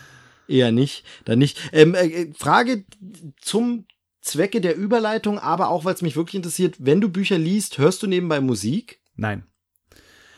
eher 0.48 0.72
nicht, 0.72 1.04
dann 1.26 1.38
nicht. 1.38 1.58
Ähm, 1.72 1.94
äh, 1.94 2.32
Frage 2.36 2.84
zum 3.40 3.84
Zwecke 4.20 4.60
der 4.60 4.76
Überleitung, 4.76 5.38
aber 5.38 5.68
auch 5.68 5.84
weil 5.84 5.94
es 5.94 6.02
mich 6.02 6.16
wirklich 6.16 6.34
interessiert. 6.34 6.74
Wenn 6.80 7.00
du 7.00 7.08
Bücher 7.08 7.38
liest, 7.38 7.78
hörst 7.78 8.02
du 8.02 8.08
nebenbei 8.08 8.40
Musik? 8.40 8.98
Nein. 9.14 9.44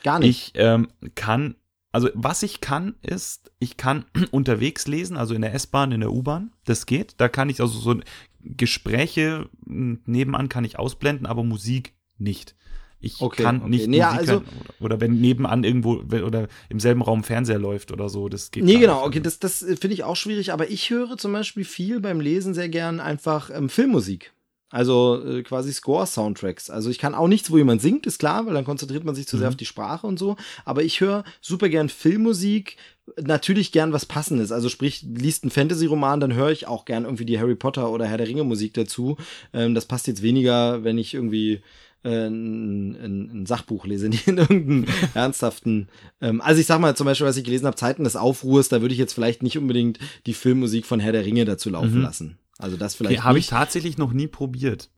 Gar 0.03 0.19
nicht. 0.19 0.51
Ich 0.55 0.61
ähm, 0.61 0.89
kann, 1.15 1.55
also 1.91 2.09
was 2.13 2.43
ich 2.43 2.61
kann, 2.61 2.95
ist, 3.01 3.51
ich 3.59 3.77
kann 3.77 4.05
unterwegs 4.31 4.87
lesen, 4.87 5.17
also 5.17 5.33
in 5.33 5.41
der 5.41 5.53
S-Bahn, 5.53 5.91
in 5.91 6.01
der 6.01 6.11
U-Bahn. 6.11 6.51
Das 6.65 6.85
geht. 6.85 7.15
Da 7.17 7.29
kann 7.29 7.49
ich 7.49 7.61
also 7.61 7.79
so 7.79 7.99
Gespräche 8.41 9.49
nebenan 9.65 10.49
kann 10.49 10.65
ich 10.65 10.77
ausblenden, 10.77 11.25
aber 11.25 11.43
Musik 11.43 11.93
nicht. 12.17 12.55
Ich 12.99 13.19
okay, 13.19 13.43
kann 13.43 13.61
okay. 13.61 13.69
nicht 13.69 13.87
nee, 13.87 14.01
Musik 14.01 14.17
also, 14.17 14.31
hören, 14.33 14.45
oder, 14.61 14.85
oder, 14.85 15.01
wenn 15.01 15.19
nebenan 15.19 15.65
irgendwo 15.65 15.95
oder 15.95 16.47
im 16.69 16.79
selben 16.79 17.01
Raum 17.01 17.23
Fernseher 17.23 17.59
läuft 17.59 17.91
oder 17.91 18.07
so, 18.07 18.29
das 18.29 18.49
geht 18.49 18.63
Nee, 18.63 18.77
genau, 18.79 19.05
okay, 19.05 19.19
das, 19.19 19.39
das 19.39 19.59
finde 19.59 19.93
ich 19.93 20.05
auch 20.05 20.15
schwierig, 20.15 20.53
aber 20.53 20.69
ich 20.69 20.89
höre 20.89 21.17
zum 21.17 21.33
Beispiel 21.33 21.65
viel 21.65 21.99
beim 21.99 22.21
Lesen 22.21 22.53
sehr 22.53 22.69
gern 22.69 23.01
einfach 23.01 23.49
ähm, 23.49 23.67
Filmmusik. 23.67 24.32
Also 24.73 25.23
äh, 25.23 25.43
quasi 25.43 25.71
Score-Soundtracks. 25.71 26.71
Also 26.71 26.89
ich 26.89 26.97
kann 26.97 27.13
auch 27.13 27.27
nichts, 27.27 27.51
wo 27.51 27.57
jemand 27.59 27.79
singt, 27.79 28.07
ist 28.07 28.17
klar, 28.17 28.47
weil 28.47 28.55
dann 28.55 28.65
konzentriert 28.65 29.03
man 29.03 29.13
sich 29.13 29.27
zu 29.27 29.37
sehr 29.37 29.45
mhm. 29.45 29.51
auf 29.51 29.55
die 29.55 29.67
Sprache 29.67 30.07
und 30.07 30.17
so. 30.17 30.35
Aber 30.65 30.81
ich 30.81 30.99
höre 30.99 31.23
super 31.41 31.69
gern 31.69 31.89
Filmmusik, 31.89 32.77
natürlich 33.21 33.71
gern 33.71 33.93
was 33.93 34.07
Passendes. 34.07 34.51
Also 34.51 34.69
sprich, 34.69 35.03
liest 35.03 35.45
ein 35.45 35.51
Fantasy-Roman, 35.51 36.19
dann 36.19 36.33
höre 36.33 36.49
ich 36.49 36.65
auch 36.65 36.85
gern 36.85 37.03
irgendwie 37.03 37.25
die 37.25 37.39
Harry 37.39 37.53
Potter 37.53 37.91
oder 37.91 38.07
Herr 38.07 38.17
der 38.17 38.27
Ringe-Musik 38.27 38.73
dazu. 38.73 39.17
Ähm, 39.53 39.75
das 39.75 39.85
passt 39.85 40.07
jetzt 40.07 40.23
weniger, 40.23 40.83
wenn 40.83 40.97
ich 40.97 41.13
irgendwie 41.13 41.61
äh, 42.03 42.25
ein, 42.25 42.95
ein, 42.95 43.41
ein 43.41 43.45
Sachbuch 43.45 43.85
lese, 43.85 44.09
nicht 44.09 44.27
in 44.27 44.39
irgendeinem 44.39 44.85
ernsthaften. 45.13 45.87
Ähm, 46.19 46.41
also 46.41 46.59
ich 46.59 46.65
sag 46.65 46.79
mal 46.79 46.95
zum 46.95 47.05
Beispiel, 47.05 47.27
was 47.27 47.37
ich 47.37 47.43
gelesen 47.43 47.67
habe, 47.67 47.77
Zeiten 47.77 48.05
des 48.05 48.15
Aufruhrs, 48.15 48.69
da 48.69 48.81
würde 48.81 48.93
ich 48.93 48.99
jetzt 48.99 49.13
vielleicht 49.13 49.43
nicht 49.43 49.59
unbedingt 49.59 49.99
die 50.25 50.33
Filmmusik 50.33 50.87
von 50.87 50.99
Herr 50.99 51.11
der 51.11 51.25
Ringe 51.25 51.45
dazu 51.45 51.69
laufen 51.69 51.97
mhm. 51.97 52.01
lassen. 52.01 52.39
Also 52.59 52.77
das 52.77 52.95
vielleicht. 52.95 53.19
Okay, 53.19 53.23
Habe 53.23 53.39
ich 53.39 53.47
tatsächlich 53.47 53.97
noch 53.97 54.13
nie 54.13 54.27
probiert. 54.27 54.89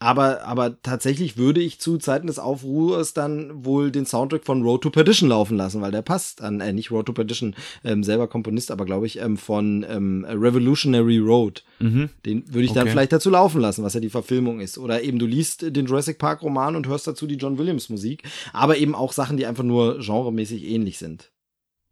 Aber, 0.00 0.44
aber 0.44 0.82
tatsächlich 0.82 1.38
würde 1.38 1.62
ich 1.62 1.80
zu 1.80 1.96
Zeiten 1.96 2.26
des 2.26 2.38
Aufruhrs 2.38 3.14
dann 3.14 3.64
wohl 3.64 3.90
den 3.90 4.04
Soundtrack 4.04 4.44
von 4.44 4.62
Road 4.62 4.82
to 4.82 4.90
Perdition 4.90 5.30
laufen 5.30 5.56
lassen, 5.56 5.80
weil 5.80 5.92
der 5.92 6.02
passt 6.02 6.42
an, 6.42 6.60
äh, 6.60 6.72
nicht 6.72 6.90
Road 6.90 7.06
to 7.06 7.12
Perdition, 7.12 7.54
ähm, 7.84 8.04
selber 8.04 8.28
Komponist, 8.28 8.70
aber 8.70 8.84
glaube 8.84 9.06
ich 9.06 9.20
ähm, 9.20 9.38
von 9.38 9.86
ähm, 9.88 10.26
Revolutionary 10.28 11.18
Road. 11.18 11.64
Mhm. 11.78 12.10
Den 12.26 12.44
würde 12.48 12.64
ich 12.64 12.72
okay. 12.72 12.80
dann 12.80 12.88
vielleicht 12.88 13.12
dazu 13.12 13.30
laufen 13.30 13.60
lassen, 13.60 13.82
was 13.82 13.94
ja 13.94 14.00
die 14.00 14.10
Verfilmung 14.10 14.60
ist. 14.60 14.76
Oder 14.76 15.02
eben 15.02 15.18
du 15.18 15.26
liest 15.26 15.74
den 15.74 15.86
Jurassic 15.86 16.18
Park 16.18 16.42
Roman 16.42 16.76
und 16.76 16.86
hörst 16.86 17.06
dazu 17.06 17.26
die 17.26 17.36
John 17.36 17.56
Williams 17.56 17.88
Musik, 17.88 18.24
aber 18.52 18.76
eben 18.76 18.94
auch 18.94 19.12
Sachen, 19.12 19.36
die 19.36 19.46
einfach 19.46 19.64
nur 19.64 20.00
genremäßig 20.00 20.64
ähnlich 20.64 20.98
sind. 20.98 21.30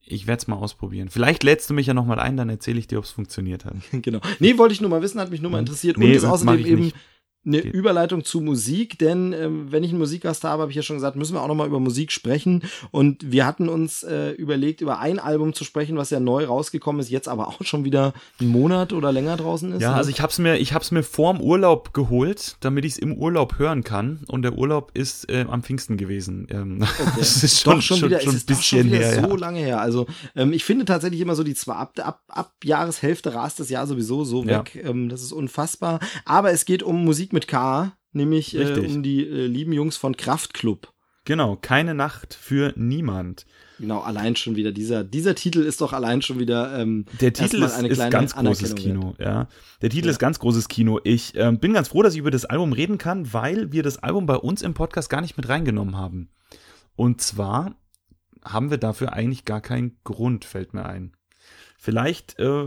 Ich 0.05 0.27
werde 0.27 0.41
es 0.41 0.47
mal 0.47 0.57
ausprobieren. 0.57 1.09
Vielleicht 1.11 1.43
lädst 1.45 1.71
du 1.71 1.75
mich 1.75 1.87
ja 1.87 1.95
nochmal 1.95 2.19
ein, 2.19 2.37
dann 2.37 2.49
erzähle 2.49 2.79
ich 2.79 2.87
dir, 2.87 2.99
ob 2.99 3.05
es 3.05 3.11
funktioniert 3.11 3.65
hat. 3.65 3.75
genau. 3.93 4.21
Nee, 4.41 4.59
wollte 4.59 4.75
ich 4.75 4.81
nur 4.81 4.91
mal 4.91 5.03
wissen, 5.03 5.21
hat 5.21 5.31
mich 5.31 5.41
nur 5.41 5.51
mal 5.51 5.61
interessiert. 5.61 5.97
Nee, 5.97 6.07
und 6.07 6.13
ist 6.13 6.25
außerdem 6.25 6.67
eben 6.67 6.81
nicht 6.83 6.97
eine. 7.45 7.59
Überleitung 7.59 8.25
zu 8.25 8.41
Musik, 8.41 8.99
denn 8.99 9.33
ähm, 9.33 9.73
wenn 9.73 9.83
ich 9.83 9.91
einen 9.91 9.99
Musikgast 9.99 10.45
habe, 10.45 10.63
habe 10.63 10.71
ich 10.71 10.77
ja 10.77 10.83
schon 10.83 10.97
gesagt, 10.97 11.17
müssen 11.17 11.35
wir 11.35 11.43
auch 11.43 11.49
nochmal 11.49 11.67
über 11.67 11.81
Musik 11.81 12.13
sprechen. 12.13 12.63
Und 12.91 13.33
wir 13.33 13.47
hatten 13.47 13.69
uns 13.69 14.05
äh, 14.05 14.31
überlegt, 14.31 14.81
über 14.81 15.01
ein 15.01 15.19
Album 15.19 15.53
zu 15.53 15.65
sprechen, 15.65 15.97
was 15.97 16.11
ja 16.11 16.21
neu 16.21 16.45
rausgekommen 16.45 17.01
ist, 17.01 17.11
jetzt 17.11 17.29
aber 17.29 17.49
auch 17.53 17.63
schon 17.63 17.85
wieder 17.85 18.13
einen 18.41 18.51
Monat 18.51 18.93
oder 18.93 19.13
länger 19.13 19.37
draußen 19.37 19.73
ist. 19.73 19.83
Ja, 19.83 19.91
ne? 19.91 19.97
also 19.97 20.11
ich 20.11 20.21
habe 20.21 20.31
es 20.31 20.39
mir, 20.39 20.57
ich 20.57 20.73
mir 20.91 21.03
vorm 21.03 21.41
Urlaub 21.41 21.93
geholt, 21.95 22.57
damit 22.61 22.85
ich 22.85 22.93
es 22.93 22.99
im 22.99 23.15
Urlaub 23.15 23.59
hören 23.59 23.83
kann. 23.83 24.21
Und 24.29 24.43
der 24.43 24.57
Urlaub 24.57 24.93
ist 24.95 25.29
äh, 25.31 25.45
am 25.49 25.63
Pfingsten 25.63 25.97
gewesen. 25.97 26.47
Ähm, 26.51 26.79
okay. 27.01 27.11
das 27.19 27.43
ist 27.43 27.61
schon, 27.61 27.83
schon, 27.83 28.03
wieder, 28.03 28.21
schon, 28.21 28.35
ein 28.35 28.43
bisschen 28.47 28.89
her. 28.89 29.15
So 29.23 29.29
ja. 29.29 29.35
lange 29.35 29.59
her. 29.59 29.81
Also 29.81 30.07
ähm, 30.37 30.53
ich 30.53 30.65
finde 30.65 30.85
tatsächlich 30.85 31.21
immer 31.21 31.35
so 31.35 31.43
die 31.43 31.55
zwei 31.55 31.75
ab, 31.75 31.99
ab, 32.01 32.23
ab 32.29 32.53
Jahreshälfte 32.63 33.35
rast 33.35 33.59
das 33.59 33.69
Jahr 33.69 33.87
sowieso 33.87 34.25
so 34.25 34.47
weg. 34.47 34.75
Ja. 34.75 34.91
Ähm, 34.91 35.09
das 35.09 35.23
ist 35.23 35.33
unfassbar. 35.33 35.99
Aber 36.25 36.53
es 36.53 36.65
geht 36.65 36.83
um 36.83 37.05
Musik 37.05 37.32
mit 37.33 37.49
K, 37.49 37.97
nämlich 38.13 38.57
äh, 38.57 38.79
um 38.79 39.03
die 39.03 39.27
äh, 39.27 39.47
lieben 39.47 39.73
Jungs 39.73 39.97
von 39.97 40.17
Kraftklub. 40.17 40.93
Genau, 41.25 41.57
keine 41.57 41.95
Nacht 41.95 42.35
für 42.35 42.73
niemand. 42.77 43.47
Genau, 43.79 44.01
allein 44.01 44.35
schon 44.37 44.57
wieder 44.57 44.73
dieser 44.73 45.05
dieser 45.05 45.35
Titel 45.35 45.61
ist 45.61 45.81
doch 45.81 45.93
allein 45.93 46.21
schon 46.23 46.39
wieder 46.39 46.79
ähm, 46.79 47.05
der 47.21 47.33
Titel 47.33 47.63
ist, 47.63 47.81
ist 47.81 48.11
ganz 48.11 48.35
großes 48.35 48.75
Kino, 48.75 49.15
ja. 49.19 49.49
Der 49.81 49.91
Titel 49.91 50.07
ja. 50.07 50.13
ist 50.13 50.19
ganz 50.19 50.39
großes 50.41 50.69
Kino. 50.69 51.01
Ich 51.05 51.35
ähm, 51.37 51.59
bin 51.59 51.73
ganz 51.73 51.89
froh, 51.89 52.03
dass 52.03 52.15
ich 52.15 52.21
über 52.21 52.31
das 52.31 52.45
Album 52.45 52.73
reden 52.73 52.99
kann, 52.99 53.33
weil 53.33 53.73
wir 53.73 53.83
das 53.83 53.99
Album 53.99 54.27
bei 54.27 54.37
uns 54.37 54.63
im 54.63 54.75
Podcast 54.75 55.11
gar 55.11 55.21
nicht 55.21 55.37
mit 55.37 55.49
reingenommen 55.49 55.97
haben. 55.97 56.29
Und 56.97 57.21
zwar 57.21 57.77
haben 58.45 58.71
wir 58.71 58.79
dafür 58.79 59.13
eigentlich 59.13 59.45
gar 59.45 59.61
keinen 59.61 59.99
Grund, 60.05 60.45
fällt 60.45 60.75
mir 60.75 60.87
ein. 60.87 61.13
Vielleicht 61.79 62.39
äh, 62.39 62.67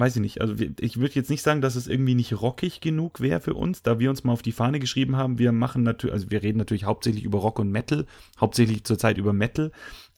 weiß 0.00 0.16
ich 0.16 0.22
nicht, 0.22 0.40
also 0.40 0.54
ich 0.80 0.98
würde 0.98 1.14
jetzt 1.14 1.30
nicht 1.30 1.42
sagen, 1.42 1.60
dass 1.60 1.76
es 1.76 1.86
irgendwie 1.86 2.14
nicht 2.14 2.40
rockig 2.40 2.80
genug 2.80 3.20
wäre 3.20 3.40
für 3.40 3.54
uns, 3.54 3.82
da 3.82 3.98
wir 3.98 4.10
uns 4.10 4.24
mal 4.24 4.32
auf 4.32 4.42
die 4.42 4.52
Fahne 4.52 4.80
geschrieben 4.80 5.16
haben, 5.16 5.38
wir 5.38 5.52
machen 5.52 5.82
natürlich, 5.82 6.14
also 6.14 6.30
wir 6.30 6.42
reden 6.42 6.58
natürlich 6.58 6.84
hauptsächlich 6.84 7.24
über 7.24 7.38
Rock 7.38 7.58
und 7.58 7.70
Metal, 7.70 8.06
hauptsächlich 8.40 8.84
zurzeit 8.84 9.18
über 9.18 9.32
Metal, 9.32 9.70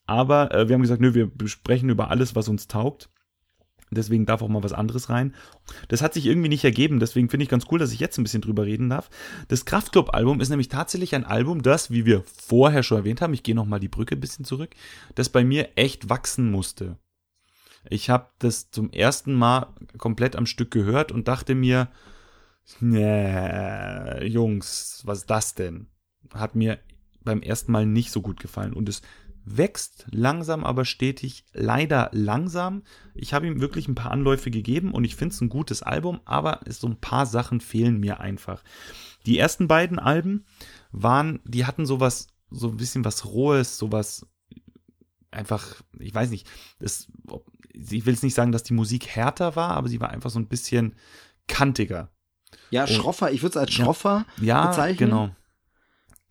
aber 0.06 0.54
äh, 0.54 0.68
wir 0.68 0.74
haben 0.74 0.82
gesagt, 0.82 1.02
nö, 1.02 1.14
wir 1.14 1.30
sprechen 1.48 1.90
über 1.90 2.10
alles, 2.10 2.34
was 2.34 2.48
uns 2.48 2.68
taugt. 2.68 3.10
Deswegen 3.94 4.26
darf 4.26 4.42
auch 4.42 4.48
mal 4.48 4.62
was 4.62 4.72
anderes 4.72 5.10
rein. 5.10 5.34
Das 5.88 6.02
hat 6.02 6.14
sich 6.14 6.26
irgendwie 6.26 6.48
nicht 6.48 6.64
ergeben, 6.64 6.98
deswegen 6.98 7.28
finde 7.28 7.44
ich 7.44 7.50
ganz 7.50 7.66
cool, 7.70 7.78
dass 7.78 7.92
ich 7.92 8.00
jetzt 8.00 8.18
ein 8.18 8.22
bisschen 8.22 8.40
drüber 8.40 8.64
reden 8.64 8.88
darf. 8.88 9.10
Das 9.48 9.64
Kraftclub-Album 9.64 10.40
ist 10.40 10.48
nämlich 10.48 10.68
tatsächlich 10.68 11.14
ein 11.14 11.24
Album, 11.24 11.62
das, 11.62 11.90
wie 11.90 12.06
wir 12.06 12.22
vorher 12.24 12.82
schon 12.82 12.98
erwähnt 12.98 13.20
haben, 13.20 13.34
ich 13.34 13.42
gehe 13.42 13.54
nochmal 13.54 13.80
die 13.80 13.88
Brücke 13.88 14.16
ein 14.16 14.20
bisschen 14.20 14.44
zurück, 14.44 14.70
das 15.14 15.28
bei 15.28 15.44
mir 15.44 15.70
echt 15.76 16.08
wachsen 16.08 16.50
musste. 16.50 16.96
Ich 17.88 18.10
habe 18.10 18.28
das 18.38 18.70
zum 18.70 18.90
ersten 18.90 19.34
Mal 19.34 19.74
komplett 19.98 20.36
am 20.36 20.46
Stück 20.46 20.70
gehört 20.70 21.12
und 21.12 21.28
dachte 21.28 21.54
mir, 21.54 21.88
nee, 22.80 24.26
Jungs, 24.26 25.02
was 25.04 25.18
ist 25.18 25.30
das 25.30 25.54
denn? 25.54 25.88
Hat 26.32 26.54
mir 26.54 26.78
beim 27.24 27.42
ersten 27.42 27.72
Mal 27.72 27.86
nicht 27.86 28.10
so 28.10 28.20
gut 28.22 28.40
gefallen 28.40 28.72
und 28.72 28.88
es 28.88 29.02
wächst 29.44 30.06
langsam, 30.10 30.64
aber 30.64 30.84
stetig, 30.84 31.44
leider 31.52 32.10
langsam. 32.12 32.82
Ich 33.14 33.34
habe 33.34 33.46
ihm 33.46 33.60
wirklich 33.60 33.88
ein 33.88 33.94
paar 33.94 34.12
Anläufe 34.12 34.50
gegeben 34.50 34.92
und 34.92 35.04
ich 35.04 35.16
finde 35.16 35.34
es 35.34 35.40
ein 35.40 35.48
gutes 35.48 35.82
Album, 35.82 36.20
aber 36.24 36.60
so 36.68 36.86
ein 36.86 37.00
paar 37.00 37.26
Sachen 37.26 37.60
fehlen 37.60 37.98
mir 37.98 38.20
einfach. 38.20 38.62
Die 39.26 39.38
ersten 39.38 39.68
beiden 39.68 39.98
Alben 39.98 40.44
waren, 40.92 41.40
die 41.44 41.66
hatten 41.66 41.86
sowas, 41.86 42.28
so 42.50 42.68
ein 42.68 42.76
bisschen 42.76 43.04
was 43.04 43.24
Rohes, 43.24 43.78
sowas 43.78 44.26
einfach, 45.32 45.82
ich 45.98 46.14
weiß 46.14 46.30
nicht, 46.30 46.48
das, 46.78 47.08
ich 47.74 48.06
will 48.06 48.14
es 48.14 48.22
nicht 48.22 48.34
sagen, 48.34 48.52
dass 48.52 48.62
die 48.62 48.74
Musik 48.74 49.08
härter 49.08 49.56
war, 49.56 49.70
aber 49.70 49.88
sie 49.88 50.00
war 50.00 50.10
einfach 50.10 50.30
so 50.30 50.38
ein 50.38 50.48
bisschen 50.48 50.94
kantiger. 51.48 52.10
Ja, 52.70 52.86
schroffer, 52.86 53.32
ich 53.32 53.42
würde 53.42 53.50
es 53.50 53.56
als 53.56 53.72
schroffer 53.72 54.24
ja, 54.40 54.66
bezeichnen. 54.66 55.10
Ja, 55.10 55.16
genau. 55.16 55.36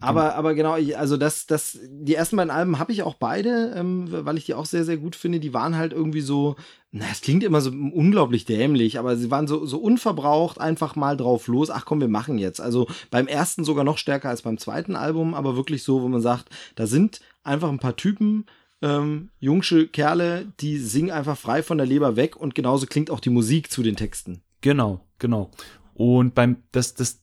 Aber, 0.01 0.35
aber 0.35 0.55
genau, 0.55 0.73
also 0.97 1.15
das, 1.15 1.45
das, 1.45 1.77
die 1.83 2.15
ersten 2.15 2.35
beiden 2.35 2.49
Alben 2.49 2.79
habe 2.79 2.91
ich 2.91 3.03
auch 3.03 3.13
beide, 3.13 3.73
ähm, 3.75 4.07
weil 4.09 4.37
ich 4.37 4.45
die 4.45 4.55
auch 4.55 4.65
sehr, 4.65 4.83
sehr 4.83 4.97
gut 4.97 5.15
finde. 5.15 5.39
Die 5.39 5.53
waren 5.53 5.77
halt 5.77 5.93
irgendwie 5.93 6.21
so, 6.21 6.55
na, 6.91 7.05
es 7.11 7.21
klingt 7.21 7.43
immer 7.43 7.61
so 7.61 7.69
unglaublich 7.69 8.45
dämlich, 8.45 8.97
aber 8.97 9.15
sie 9.15 9.29
waren 9.29 9.47
so, 9.47 9.63
so 9.67 9.77
unverbraucht, 9.77 10.59
einfach 10.59 10.95
mal 10.95 11.17
drauf 11.17 11.47
los. 11.47 11.69
Ach 11.69 11.85
komm, 11.85 12.01
wir 12.01 12.07
machen 12.07 12.39
jetzt. 12.39 12.59
Also 12.59 12.87
beim 13.11 13.27
ersten 13.27 13.63
sogar 13.63 13.83
noch 13.83 13.99
stärker 13.99 14.29
als 14.29 14.41
beim 14.41 14.57
zweiten 14.57 14.95
Album, 14.95 15.35
aber 15.35 15.55
wirklich 15.55 15.83
so, 15.83 16.01
wo 16.01 16.07
man 16.07 16.21
sagt, 16.21 16.49
da 16.75 16.87
sind 16.87 17.21
einfach 17.43 17.69
ein 17.69 17.79
paar 17.79 17.95
Typen, 17.95 18.47
ähm, 18.81 19.29
jungsche 19.39 19.87
Kerle, 19.87 20.51
die 20.59 20.77
singen 20.77 21.11
einfach 21.11 21.37
frei 21.37 21.63
von 21.63 21.77
der 21.77 21.87
Leber 21.87 22.15
weg 22.15 22.35
und 22.35 22.55
genauso 22.55 22.87
klingt 22.87 23.11
auch 23.11 23.19
die 23.19 23.29
Musik 23.29 23.71
zu 23.71 23.83
den 23.83 23.95
Texten. 23.95 24.41
Genau, 24.61 25.05
genau. 25.19 25.51
Und 25.93 26.33
beim, 26.33 26.63
das, 26.71 26.93
das 26.93 27.21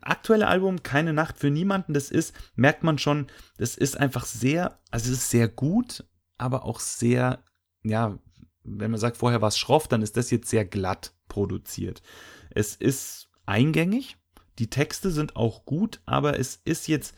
aktuelle 0.00 0.46
Album, 0.46 0.82
Keine 0.82 1.12
Nacht 1.12 1.38
für 1.38 1.50
niemanden, 1.50 1.94
das 1.94 2.10
ist, 2.10 2.34
merkt 2.54 2.82
man 2.82 2.98
schon, 2.98 3.26
das 3.56 3.76
ist 3.76 3.98
einfach 3.98 4.24
sehr, 4.24 4.78
also 4.90 5.10
es 5.10 5.18
ist 5.18 5.30
sehr 5.30 5.48
gut, 5.48 6.04
aber 6.38 6.64
auch 6.64 6.80
sehr, 6.80 7.42
ja, 7.82 8.18
wenn 8.62 8.90
man 8.90 9.00
sagt, 9.00 9.16
vorher 9.16 9.42
war 9.42 9.48
es 9.48 9.58
schroff, 9.58 9.88
dann 9.88 10.02
ist 10.02 10.16
das 10.16 10.30
jetzt 10.30 10.48
sehr 10.48 10.64
glatt 10.64 11.14
produziert. 11.28 12.02
Es 12.50 12.76
ist 12.76 13.28
eingängig, 13.46 14.16
die 14.58 14.70
Texte 14.70 15.10
sind 15.10 15.36
auch 15.36 15.64
gut, 15.64 16.00
aber 16.06 16.38
es 16.38 16.60
ist 16.64 16.88
jetzt, 16.88 17.14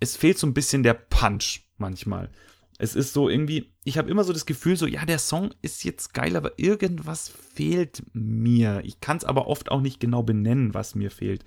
es 0.00 0.16
fehlt 0.16 0.38
so 0.38 0.46
ein 0.46 0.54
bisschen 0.54 0.82
der 0.82 0.94
Punch 0.94 1.60
manchmal. 1.78 2.30
Es 2.78 2.94
ist 2.94 3.12
so 3.14 3.28
irgendwie, 3.28 3.72
ich 3.84 3.96
habe 3.96 4.10
immer 4.10 4.24
so 4.24 4.32
das 4.32 4.44
Gefühl, 4.44 4.76
so, 4.76 4.86
ja, 4.86 5.06
der 5.06 5.18
Song 5.18 5.54
ist 5.62 5.84
jetzt 5.84 6.12
geil, 6.12 6.36
aber 6.36 6.58
irgendwas 6.58 7.28
fehlt 7.28 8.02
mir. 8.12 8.82
Ich 8.84 9.00
kann 9.00 9.16
es 9.16 9.24
aber 9.24 9.46
oft 9.46 9.70
auch 9.70 9.80
nicht 9.80 9.98
genau 9.98 10.22
benennen, 10.22 10.74
was 10.74 10.94
mir 10.94 11.10
fehlt. 11.10 11.44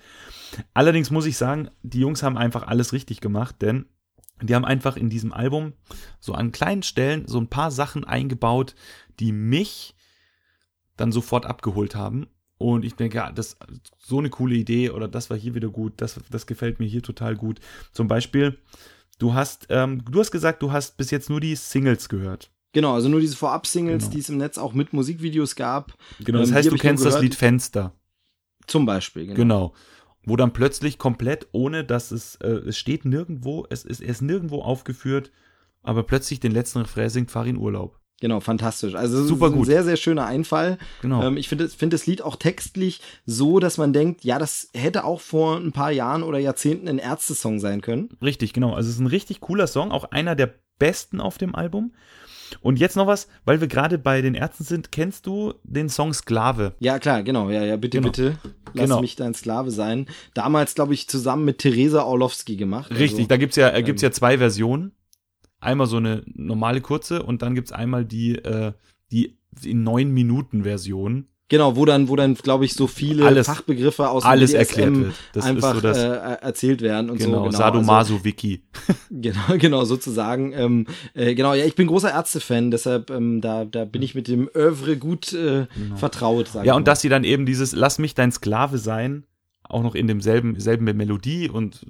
Allerdings 0.74 1.12
muss 1.12 1.28
ich 1.28 1.38
sagen, 1.38 1.70
die 1.84 2.00
Jungs 2.00 2.24
haben 2.24 2.38
einfach 2.38 2.64
alles 2.64 2.94
richtig 2.94 3.22
gemacht, 3.22 3.62
denn 3.62 3.86
die 4.42 4.56
haben 4.56 4.66
einfach 4.66 4.96
in 4.96 5.10
diesem 5.10 5.34
Album 5.34 5.74
so 6.20 6.34
an 6.34 6.52
kleinen 6.52 6.84
Stellen 6.84 7.28
so 7.28 7.40
ein 7.40 7.50
paar 7.50 7.72
Sachen 7.72 8.06
eingebaut, 8.06 8.74
die 9.20 9.32
mich 9.32 9.96
dann 10.98 11.12
sofort 11.12 11.46
abgeholt 11.46 11.96
haben. 11.96 12.28
Und 12.58 12.84
ich 12.84 12.96
denke, 12.96 13.18
ja, 13.18 13.32
das 13.32 13.58
so 13.98 14.20
eine 14.20 14.30
coole 14.30 14.56
Idee 14.56 14.90
oder 14.90 15.08
das 15.08 15.30
war 15.30 15.38
hier 15.38 15.56
wieder 15.56 15.70
gut, 15.70 15.94
das, 15.98 16.20
das 16.30 16.46
gefällt 16.46 16.80
mir 16.80 16.88
hier 16.88 17.02
total 17.02 17.36
gut. 17.36 17.60
Zum 17.94 18.08
Beispiel, 18.08 18.58
du 19.20 19.34
hast, 19.34 19.68
ähm, 19.70 20.04
du 20.10 20.20
hast 20.20 20.32
gesagt, 20.32 20.64
du 20.64 20.72
hast 20.72 20.98
bis 20.98 21.12
jetzt 21.12 21.30
nur 21.30 21.40
die 21.40 21.56
Singles 21.56 22.10
gehört. 22.10 22.50
Genau, 22.72 22.94
also 22.94 23.10
nur 23.10 23.20
diese 23.20 23.36
Vorab-Singles, 23.36 24.04
genau. 24.04 24.14
die 24.14 24.20
es 24.20 24.30
im 24.30 24.38
Netz 24.38 24.58
auch 24.58 24.74
mit 24.74 24.94
Musikvideos 24.94 25.56
gab. 25.56 25.94
Genau, 26.20 26.40
das 26.40 26.50
ähm, 26.50 26.56
heißt, 26.56 26.72
du 26.72 26.78
kennst 26.78 27.06
das 27.06 27.20
Lied 27.22 27.36
Fenster. 27.36 27.94
Zum 28.68 28.86
Beispiel, 28.86 29.28
genau. 29.28 29.36
Genau. 29.38 29.74
Wo 30.26 30.36
dann 30.36 30.54
plötzlich 30.54 30.98
komplett, 30.98 31.48
ohne 31.52 31.84
dass 31.84 32.12
es, 32.12 32.36
äh, 32.36 32.50
es 32.50 32.78
steht 32.78 33.06
nirgendwo, 33.06 33.66
es 33.70 33.86
ist, 33.86 34.02
er 34.02 34.10
ist 34.10 34.22
nirgendwo 34.22 34.62
aufgeführt, 34.62 35.32
aber 35.82 36.04
plötzlich 36.04 36.40
den 36.40 36.52
letzten 36.52 36.80
Refrain 36.80 37.10
singt 37.10 37.32
Farin 37.32 37.58
Urlaub. 37.58 37.99
Genau, 38.22 38.40
fantastisch. 38.40 38.96
Also 38.96 39.24
super 39.24 39.50
gut. 39.50 39.62
Ein 39.62 39.66
sehr, 39.66 39.84
sehr 39.84 39.96
schöner 39.96 40.26
Einfall. 40.26 40.78
Genau. 41.02 41.24
Ähm, 41.24 41.38
ich 41.38 41.48
finde 41.48 41.70
find 41.70 41.94
das 41.94 42.06
Lied 42.06 42.22
auch 42.22 42.36
textlich 42.36 43.02
so, 43.26 43.60
dass 43.60 43.78
man 43.78 43.94
denkt, 43.94 44.24
ja, 44.24 44.40
das 44.40 44.70
hätte 44.74 45.06
auch 45.06 45.22
vor 45.22 45.58
ein 45.58 45.72
paar 45.72 45.92
Jahren 45.92 46.24
oder 46.24 46.38
Jahrzehnten 46.38 46.88
ein 46.88 46.98
Ärzte-Song 46.98 47.60
sein 47.60 47.82
können. 47.82 48.10
Richtig, 48.22 48.54
genau. 48.54 48.74
Also 48.74 48.90
es 48.90 48.96
ist 48.96 49.02
ein 49.02 49.08
richtig 49.08 49.40
cooler 49.40 49.68
Song, 49.68 49.92
auch 49.92 50.06
einer 50.12 50.36
der 50.36 50.54
besten 50.80 51.22
auf 51.22 51.38
dem 51.38 51.56
Album. 51.56 51.94
Und 52.62 52.80
jetzt 52.80 52.96
noch 52.96 53.08
was, 53.08 53.28
weil 53.46 53.62
wir 53.62 53.68
gerade 53.68 53.98
bei 53.98 54.22
den 54.22 54.34
Ärzten 54.34 54.64
sind, 54.64 54.92
kennst 54.92 55.28
du 55.28 55.54
den 55.64 55.88
Song 55.88 56.14
Sklave? 56.14 56.74
Ja, 56.80 57.00
klar, 57.00 57.24
genau. 57.24 57.50
Ja, 57.50 57.64
ja, 57.64 57.78
bitte, 57.78 58.00
genau. 58.00 58.10
bitte. 58.10 58.38
Lass 58.74 58.86
genau. 58.86 59.02
mich 59.02 59.16
dein 59.16 59.34
Sklave 59.34 59.72
sein. 59.72 60.08
Damals, 60.34 60.76
glaube 60.76 60.94
ich, 60.94 61.08
zusammen 61.08 61.46
mit 61.46 61.60
Theresa 61.60 62.04
Orlowski 62.04 62.56
gemacht. 62.56 62.92
Richtig, 62.92 63.20
also, 63.20 63.28
da 63.28 63.38
gibt's 63.38 63.56
ja, 63.56 63.74
äh, 63.74 63.84
gibt's 63.84 64.02
ja 64.02 64.12
zwei 64.12 64.38
Versionen 64.38 64.92
einmal 65.60 65.88
so 65.88 65.98
eine 65.98 66.24
normale 66.26 66.82
kurze 66.82 67.24
und 67.24 67.42
dann 67.42 67.56
gibt's 67.56 67.72
einmal 67.72 68.06
die, 68.06 68.36
äh, 68.36 68.74
die 69.12 69.38
in 69.64 69.84
neun 69.84 70.12
Minuten 70.12 70.64
Version. 70.64 71.28
Genau, 71.50 71.76
wo 71.76 71.84
dann, 71.84 72.10
wo 72.10 72.16
dann, 72.16 72.36
glaube 72.36 72.66
ich, 72.66 72.76
so 72.76 72.86
viele 72.86 73.26
alles, 73.26 73.48
Fachbegriffe 73.48 74.08
aus 74.08 74.24
alles 74.24 74.52
dem 74.52 74.60
erklärt 74.60 74.96
wird. 74.96 75.16
Das 75.34 75.46
einfach 75.46 75.74
so 75.74 75.82
das, 75.82 75.98
äh, 75.98 76.08
erzählt 76.42 76.82
werden 76.82 77.10
und 77.10 77.18
genau, 77.18 77.38
so. 77.38 77.44
Genau, 77.46 77.58
Sadomaso-Wiki. 77.58 78.62
Also, 78.88 79.00
genau, 79.10 79.58
genau, 79.58 79.84
sozusagen. 79.84 80.54
Ähm, 80.54 80.86
äh, 81.16 81.34
genau, 81.34 81.56
ja, 81.56 81.66
ich 81.66 81.74
bin 81.74 81.88
großer 81.88 82.12
Ärzte-Fan, 82.12 82.70
deshalb 82.70 83.10
ähm, 83.10 83.42
da, 83.42 83.66
da 83.66 83.86
bin 83.86 84.04
ich 84.04 84.14
mit 84.14 84.28
dem 84.28 84.48
Övre 84.56 84.98
gut 84.98 85.34
äh, 85.34 85.66
genau. 85.76 85.96
vertraut. 85.96 86.52
ja, 86.64 86.76
und 86.76 86.88
dass 86.88 87.02
sie 87.02 87.10
dann 87.10 87.24
eben 87.24 87.48
dieses 87.48 87.72
Lass 87.72 87.98
mich 87.98 88.14
dein 88.14 88.32
Sklave 88.32 88.78
sein, 88.78 89.26
auch 89.64 89.82
noch 89.82 89.96
in 89.96 90.06
demselben 90.06 90.60
selben 90.60 90.86
Melodie 90.86 91.50
und 91.50 91.84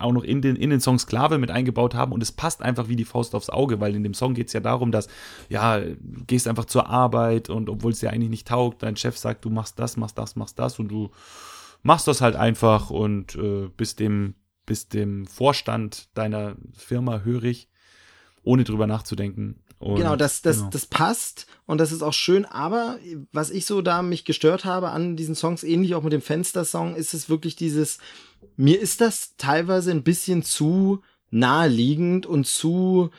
auch 0.00 0.12
noch 0.12 0.24
in 0.24 0.42
den, 0.42 0.56
in 0.56 0.70
den 0.70 0.80
Song 0.80 0.98
Sklave 0.98 1.38
mit 1.38 1.50
eingebaut 1.50 1.94
haben 1.94 2.12
und 2.12 2.22
es 2.22 2.32
passt 2.32 2.62
einfach 2.62 2.88
wie 2.88 2.96
die 2.96 3.04
Faust 3.04 3.34
aufs 3.34 3.50
Auge, 3.50 3.80
weil 3.80 3.94
in 3.94 4.02
dem 4.02 4.14
Song 4.14 4.34
geht 4.34 4.48
es 4.48 4.52
ja 4.52 4.60
darum, 4.60 4.92
dass, 4.92 5.08
ja, 5.48 5.80
gehst 6.26 6.48
einfach 6.48 6.66
zur 6.66 6.88
Arbeit 6.88 7.50
und 7.50 7.68
obwohl 7.68 7.92
es 7.92 8.00
dir 8.00 8.10
eigentlich 8.10 8.30
nicht 8.30 8.48
taugt, 8.48 8.82
dein 8.82 8.96
Chef 8.96 9.16
sagt, 9.16 9.44
du 9.44 9.50
machst 9.50 9.78
das, 9.78 9.96
machst 9.96 10.18
das, 10.18 10.36
machst 10.36 10.58
das 10.58 10.78
und 10.78 10.88
du 10.88 11.10
machst 11.82 12.08
das 12.08 12.20
halt 12.20 12.36
einfach 12.36 12.90
und 12.90 13.34
äh, 13.36 13.68
bist 13.76 14.00
dem, 14.00 14.34
bist 14.66 14.94
dem 14.94 15.26
Vorstand 15.26 16.08
deiner 16.14 16.56
Firma 16.76 17.20
hörig, 17.20 17.68
ohne 18.42 18.64
drüber 18.64 18.86
nachzudenken. 18.86 19.60
Und, 19.78 19.96
genau, 19.96 20.16
das, 20.16 20.42
das, 20.42 20.58
genau. 20.58 20.70
das 20.70 20.86
passt 20.86 21.46
und 21.66 21.78
das 21.78 21.92
ist 21.92 22.02
auch 22.02 22.12
schön, 22.12 22.44
aber 22.44 22.98
was 23.30 23.50
ich 23.50 23.64
so 23.64 23.80
da 23.80 24.02
mich 24.02 24.24
gestört 24.24 24.64
habe 24.64 24.90
an 24.90 25.16
diesen 25.16 25.36
Songs, 25.36 25.62
ähnlich 25.62 25.94
auch 25.94 26.02
mit 26.02 26.12
dem 26.12 26.22
Fenster-Song, 26.22 26.96
ist 26.96 27.14
es 27.14 27.30
wirklich 27.30 27.54
dieses, 27.54 27.98
mir 28.56 28.80
ist 28.80 29.00
das 29.00 29.36
teilweise 29.36 29.92
ein 29.92 30.02
bisschen 30.02 30.42
zu 30.42 31.02
naheliegend 31.30 32.26
und 32.26 32.46
zu, 32.46 33.10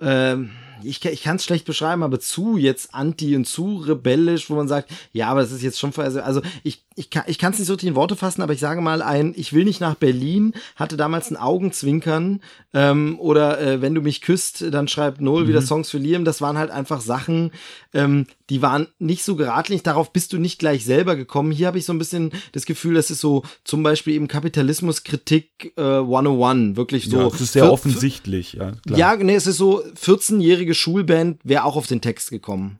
ähm, 0.00 0.50
ich, 0.84 1.04
ich 1.04 1.22
kann 1.22 1.36
es 1.36 1.44
schlecht 1.44 1.64
beschreiben, 1.64 2.02
aber 2.02 2.20
zu 2.20 2.56
jetzt 2.56 2.94
anti 2.94 3.36
und 3.36 3.46
zu 3.46 3.78
rebellisch, 3.78 4.50
wo 4.50 4.54
man 4.54 4.68
sagt, 4.68 4.90
ja, 5.12 5.28
aber 5.28 5.42
das 5.42 5.52
ist 5.52 5.62
jetzt 5.62 5.78
schon, 5.78 5.92
also, 5.96 6.20
also 6.20 6.42
ich, 6.62 6.84
ich 6.96 7.10
kann 7.10 7.24
ich 7.26 7.38
kann 7.38 7.52
es 7.52 7.58
nicht 7.58 7.68
so 7.68 7.74
richtig 7.74 7.88
in 7.88 7.94
Worte 7.94 8.16
fassen, 8.16 8.42
aber 8.42 8.52
ich 8.52 8.60
sage 8.60 8.80
mal 8.80 9.02
ein, 9.02 9.34
ich 9.36 9.52
will 9.52 9.64
nicht 9.64 9.80
nach 9.80 9.94
Berlin, 9.94 10.54
hatte 10.76 10.96
damals 10.96 11.30
ein 11.30 11.36
Augenzwinkern 11.36 12.40
ähm, 12.74 13.18
oder 13.18 13.60
äh, 13.60 13.80
wenn 13.80 13.94
du 13.94 14.00
mich 14.00 14.20
küsst, 14.20 14.64
dann 14.70 14.88
schreibt 14.88 15.20
Null 15.20 15.44
mhm. 15.44 15.48
wieder 15.48 15.62
Songs 15.62 15.90
für 15.90 15.98
Liam. 15.98 16.24
Das 16.24 16.40
waren 16.40 16.58
halt 16.58 16.70
einfach 16.70 17.00
Sachen, 17.00 17.52
ähm, 17.92 18.26
die 18.50 18.62
waren 18.62 18.88
nicht 18.98 19.24
so 19.24 19.36
geradlinig. 19.36 19.82
Darauf 19.82 20.12
bist 20.12 20.32
du 20.32 20.38
nicht 20.38 20.58
gleich 20.58 20.84
selber 20.84 21.16
gekommen. 21.16 21.52
Hier 21.52 21.66
habe 21.66 21.78
ich 21.78 21.84
so 21.84 21.92
ein 21.92 21.98
bisschen 21.98 22.32
das 22.52 22.66
Gefühl, 22.66 22.94
das 22.94 23.10
ist 23.10 23.20
so 23.20 23.42
zum 23.64 23.82
Beispiel 23.82 24.14
eben 24.14 24.28
Kapitalismuskritik 24.28 25.72
äh, 25.76 25.80
101, 25.80 26.76
wirklich 26.76 27.08
so. 27.08 27.18
Ja, 27.18 27.28
das 27.28 27.40
ist 27.40 27.52
sehr 27.52 27.70
offensichtlich, 27.70 28.54
ja. 28.54 28.72
Klar. 28.86 28.98
Ja, 28.98 29.16
nee, 29.16 29.34
es 29.34 29.46
ist 29.46 29.56
so 29.58 29.82
14-jährige 30.00 30.71
Schulband 30.74 31.40
wäre 31.44 31.64
auch 31.64 31.76
auf 31.76 31.86
den 31.86 32.00
Text 32.00 32.30
gekommen. 32.30 32.78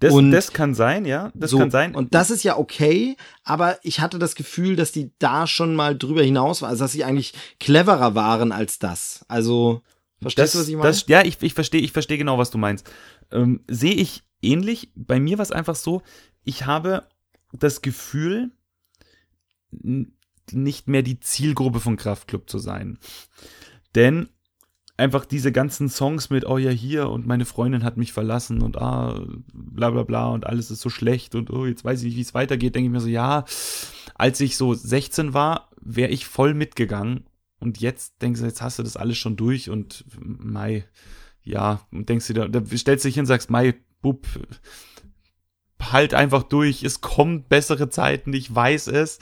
Das, 0.00 0.12
und 0.12 0.32
das 0.32 0.52
kann 0.52 0.74
sein, 0.74 1.04
ja. 1.04 1.30
Das 1.34 1.50
so, 1.50 1.58
kann 1.58 1.70
sein. 1.70 1.94
Und 1.94 2.14
das 2.14 2.30
ist 2.30 2.42
ja 2.42 2.58
okay, 2.58 3.16
aber 3.44 3.78
ich 3.82 4.00
hatte 4.00 4.18
das 4.18 4.34
Gefühl, 4.34 4.76
dass 4.76 4.92
die 4.92 5.12
da 5.18 5.46
schon 5.46 5.74
mal 5.74 5.96
drüber 5.96 6.22
hinaus 6.22 6.62
waren, 6.62 6.70
also 6.70 6.84
dass 6.84 6.92
sie 6.92 7.04
eigentlich 7.04 7.32
cleverer 7.60 8.14
waren 8.14 8.52
als 8.52 8.78
das. 8.78 9.24
Also, 9.28 9.82
verstehst 10.20 10.46
das, 10.46 10.52
du, 10.52 10.58
was 10.58 10.68
ich 10.68 10.76
meine? 10.76 10.88
Das, 10.88 11.06
ja, 11.06 11.22
ich, 11.22 11.40
ich 11.42 11.54
verstehe 11.54 11.80
ich 11.80 11.92
verstehe 11.92 12.18
genau, 12.18 12.38
was 12.38 12.50
du 12.50 12.58
meinst. 12.58 12.90
Ähm, 13.30 13.60
Sehe 13.68 13.94
ich 13.94 14.22
ähnlich. 14.42 14.90
Bei 14.94 15.20
mir 15.20 15.38
war 15.38 15.42
es 15.42 15.52
einfach 15.52 15.76
so, 15.76 16.02
ich 16.44 16.66
habe 16.66 17.06
das 17.52 17.82
Gefühl, 17.82 18.50
nicht 19.70 20.88
mehr 20.88 21.02
die 21.02 21.20
Zielgruppe 21.20 21.80
von 21.80 21.96
Kraftclub 21.96 22.50
zu 22.50 22.58
sein. 22.58 22.98
Denn 23.94 24.28
einfach 24.96 25.24
diese 25.24 25.50
ganzen 25.50 25.88
Songs 25.88 26.30
mit, 26.30 26.46
oh 26.46 26.58
ja, 26.58 26.70
hier 26.70 27.08
und 27.08 27.26
meine 27.26 27.44
Freundin 27.44 27.82
hat 27.82 27.96
mich 27.96 28.12
verlassen 28.12 28.62
und 28.62 28.78
ah, 28.78 29.20
bla 29.52 29.90
bla 29.90 30.04
bla 30.04 30.28
und 30.28 30.46
alles 30.46 30.70
ist 30.70 30.80
so 30.80 30.90
schlecht 30.90 31.34
und 31.34 31.50
oh, 31.50 31.66
jetzt 31.66 31.84
weiß 31.84 32.00
ich 32.00 32.06
nicht, 32.06 32.16
wie 32.16 32.22
es 32.22 32.34
weitergeht, 32.34 32.74
denke 32.74 32.86
ich 32.86 32.92
mir 32.92 33.00
so, 33.00 33.08
ja, 33.08 33.44
als 34.14 34.40
ich 34.40 34.56
so 34.56 34.72
16 34.72 35.34
war, 35.34 35.70
wäre 35.80 36.10
ich 36.10 36.26
voll 36.26 36.54
mitgegangen 36.54 37.24
und 37.58 37.80
jetzt 37.80 38.22
denkst 38.22 38.40
du, 38.40 38.46
jetzt 38.46 38.62
hast 38.62 38.78
du 38.78 38.82
das 38.84 38.96
alles 38.96 39.18
schon 39.18 39.36
durch 39.36 39.68
und 39.68 40.04
Mai, 40.16 40.84
ja, 41.42 41.80
und 41.90 42.08
denkst 42.08 42.28
du, 42.28 42.34
da, 42.34 42.48
da 42.48 42.64
stellst 42.64 43.04
du 43.04 43.08
dich 43.08 43.16
hin 43.16 43.22
und 43.22 43.26
sagst, 43.26 43.50
Mai, 43.50 43.74
Bub, 44.00 44.26
halt 45.80 46.14
einfach 46.14 46.44
durch, 46.44 46.84
es 46.84 47.00
kommen 47.00 47.44
bessere 47.44 47.88
Zeiten, 47.88 48.32
ich 48.32 48.54
weiß 48.54 48.86
es 48.86 49.18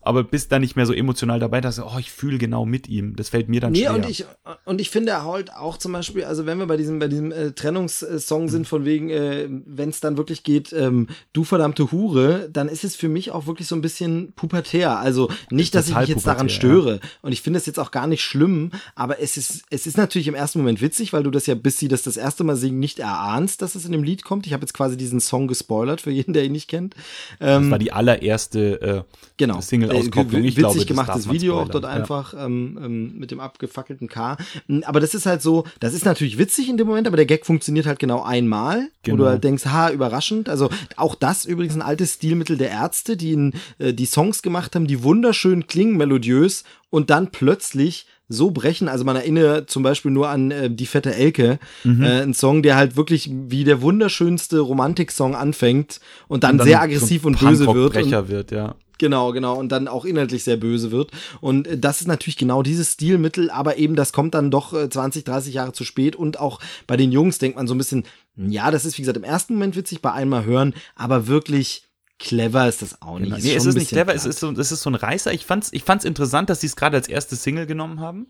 aber 0.00 0.24
bist 0.24 0.52
da 0.52 0.58
nicht 0.58 0.76
mehr 0.76 0.86
so 0.86 0.92
emotional 0.92 1.38
dabei, 1.38 1.60
dass 1.60 1.76
du, 1.76 1.84
oh, 1.84 1.98
ich 1.98 2.10
fühle 2.10 2.38
genau 2.38 2.64
mit 2.64 2.88
ihm. 2.88 3.16
Das 3.16 3.28
fällt 3.28 3.48
mir 3.48 3.60
dann 3.60 3.72
nee, 3.72 3.80
schwer. 3.80 3.94
Und 3.94 4.08
ich, 4.08 4.24
und 4.64 4.80
ich 4.80 4.90
finde 4.90 5.24
halt 5.24 5.52
auch 5.52 5.76
zum 5.76 5.92
Beispiel, 5.92 6.24
also 6.24 6.46
wenn 6.46 6.58
wir 6.58 6.66
bei 6.66 6.76
diesem, 6.76 6.98
bei 6.98 7.08
diesem 7.08 7.32
äh, 7.32 7.52
Trennungssong 7.52 8.48
sind, 8.48 8.66
von 8.66 8.84
wegen, 8.84 9.10
äh, 9.10 9.48
wenn 9.48 9.90
es 9.90 10.00
dann 10.00 10.16
wirklich 10.16 10.42
geht, 10.42 10.72
ähm, 10.72 11.08
du 11.32 11.44
verdammte 11.44 11.92
Hure, 11.92 12.48
dann 12.52 12.68
ist 12.68 12.84
es 12.84 12.96
für 12.96 13.08
mich 13.08 13.30
auch 13.30 13.46
wirklich 13.46 13.68
so 13.68 13.74
ein 13.74 13.82
bisschen 13.82 14.32
pubertär. 14.32 14.98
Also 14.98 15.30
nicht, 15.50 15.74
dass 15.74 15.88
ich 15.88 15.96
mich 15.96 16.08
jetzt 16.08 16.26
daran 16.26 16.48
störe. 16.48 16.94
Ja. 16.94 17.00
Und 17.22 17.32
ich 17.32 17.42
finde 17.42 17.58
es 17.58 17.66
jetzt 17.66 17.78
auch 17.78 17.90
gar 17.90 18.06
nicht 18.06 18.22
schlimm, 18.22 18.70
aber 18.94 19.20
es 19.20 19.36
ist, 19.36 19.64
es 19.70 19.86
ist 19.86 19.96
natürlich 19.96 20.28
im 20.28 20.34
ersten 20.34 20.58
Moment 20.58 20.80
witzig, 20.80 21.12
weil 21.12 21.22
du 21.22 21.30
das 21.30 21.46
ja, 21.46 21.54
bis 21.54 21.78
sie 21.78 21.88
das 21.88 22.02
das 22.02 22.16
erste 22.16 22.44
Mal 22.44 22.56
singen, 22.56 22.78
nicht 22.78 22.98
erahnst, 22.98 23.62
dass 23.62 23.74
es 23.74 23.84
in 23.84 23.92
dem 23.92 24.02
Lied 24.02 24.24
kommt. 24.24 24.46
Ich 24.46 24.52
habe 24.52 24.62
jetzt 24.62 24.72
quasi 24.72 24.96
diesen 24.96 25.20
Song 25.20 25.48
gespoilert 25.48 26.00
für 26.00 26.10
jeden, 26.10 26.32
der 26.32 26.44
ihn 26.44 26.52
nicht 26.52 26.68
kennt. 26.68 26.94
Ähm, 27.40 27.62
das 27.62 27.70
war 27.70 27.78
die 27.78 27.92
allererste 27.92 28.80
äh, 28.80 29.02
genau. 29.36 29.60
Single-Auskopplung. 29.80 30.44
Ich 30.44 30.56
witzig 30.56 30.72
glaube, 30.72 30.86
gemachtes 30.86 31.30
Video 31.30 31.60
auch 31.60 31.68
dort 31.68 31.84
ja. 31.84 31.90
einfach 31.90 32.34
ähm, 32.34 32.78
ähm, 32.82 33.18
mit 33.18 33.30
dem 33.30 33.40
abgefackelten 33.40 34.08
K. 34.08 34.36
Hm, 34.66 34.84
aber 34.84 35.00
das 35.00 35.14
ist 35.14 35.26
halt 35.26 35.42
so, 35.42 35.64
das 35.80 35.94
ist 35.94 36.04
natürlich 36.04 36.38
witzig 36.38 36.68
in 36.68 36.76
dem 36.76 36.86
Moment, 36.86 37.06
aber 37.06 37.16
der 37.16 37.26
Gag 37.26 37.46
funktioniert 37.46 37.86
halt 37.86 37.98
genau 37.98 38.22
einmal, 38.22 38.88
genau. 39.02 39.18
wo 39.18 39.22
du 39.22 39.28
halt 39.28 39.44
denkst, 39.44 39.66
ha, 39.66 39.90
überraschend. 39.90 40.48
Also 40.48 40.70
auch 40.96 41.14
das 41.14 41.44
übrigens 41.44 41.74
ein 41.74 41.82
altes 41.82 42.14
Stilmittel 42.14 42.56
der 42.56 42.70
Ärzte, 42.70 43.16
die 43.16 43.32
in, 43.32 43.52
äh, 43.78 43.92
die 43.92 44.06
Songs 44.06 44.42
gemacht 44.42 44.74
haben, 44.74 44.86
die 44.86 45.02
wunderschön 45.02 45.66
klingen, 45.66 45.96
melodiös 45.96 46.64
und 46.90 47.10
dann 47.10 47.30
plötzlich 47.30 48.06
so 48.30 48.52
brechen. 48.52 48.88
Also 48.88 49.04
man 49.04 49.16
erinnere 49.16 49.66
zum 49.66 49.82
Beispiel 49.82 50.10
nur 50.10 50.28
an 50.28 50.50
äh, 50.50 50.70
Die 50.70 50.86
fette 50.86 51.14
Elke, 51.14 51.58
mhm. 51.84 52.02
äh, 52.02 52.22
ein 52.22 52.32
Song, 52.32 52.62
der 52.62 52.76
halt 52.76 52.96
wirklich 52.96 53.30
wie 53.30 53.64
der 53.64 53.82
wunderschönste 53.82 54.60
Romantik-Song 54.60 55.34
anfängt 55.34 56.00
und 56.28 56.44
dann, 56.44 56.52
und 56.52 56.58
dann 56.58 56.66
sehr 56.66 56.80
aggressiv 56.80 57.24
und 57.24 57.38
böse 57.38 57.66
wird. 57.66 57.96
Und, 57.96 58.28
wird, 58.28 58.52
ja. 58.52 58.76
Genau, 59.00 59.32
genau. 59.32 59.58
Und 59.58 59.70
dann 59.72 59.88
auch 59.88 60.04
inhaltlich 60.04 60.44
sehr 60.44 60.58
böse 60.58 60.90
wird. 60.90 61.10
Und 61.40 61.66
äh, 61.66 61.78
das 61.78 62.02
ist 62.02 62.06
natürlich 62.06 62.36
genau 62.36 62.62
dieses 62.62 62.92
Stilmittel, 62.92 63.50
aber 63.50 63.78
eben 63.78 63.96
das 63.96 64.12
kommt 64.12 64.34
dann 64.34 64.50
doch 64.50 64.72
20, 64.72 65.22
äh, 65.22 65.24
30 65.24 65.54
Jahre 65.54 65.72
zu 65.72 65.84
spät. 65.84 66.14
Und 66.14 66.38
auch 66.38 66.60
bei 66.86 66.98
den 66.98 67.10
Jungs 67.10 67.38
denkt 67.38 67.56
man 67.56 67.66
so 67.66 67.74
ein 67.74 67.78
bisschen, 67.78 68.04
ja, 68.36 68.70
das 68.70 68.84
ist 68.84 68.98
wie 68.98 69.02
gesagt 69.02 69.16
im 69.16 69.24
ersten 69.24 69.54
Moment 69.54 69.74
witzig 69.74 70.02
bei 70.02 70.12
einmal 70.12 70.44
hören, 70.44 70.74
aber 70.94 71.26
wirklich 71.26 71.84
clever 72.18 72.68
ist 72.68 72.82
das 72.82 73.00
auch 73.00 73.18
nicht. 73.18 73.30
Genau. 73.30 73.42
Nee, 73.42 73.54
es 73.54 73.64
ist 73.64 73.74
nicht 73.74 73.88
clever, 73.88 74.14
es 74.14 74.26
ist, 74.26 74.40
so, 74.40 74.50
es 74.50 74.70
ist 74.70 74.82
so 74.82 74.90
ein 74.90 74.94
Reißer. 74.94 75.32
Ich 75.32 75.46
fand's, 75.46 75.70
ich 75.72 75.82
fand's 75.82 76.04
interessant, 76.04 76.50
dass 76.50 76.60
sie 76.60 76.66
es 76.66 76.76
gerade 76.76 76.98
als 76.98 77.08
erste 77.08 77.36
Single 77.36 77.64
genommen 77.66 78.00
haben. 78.00 78.28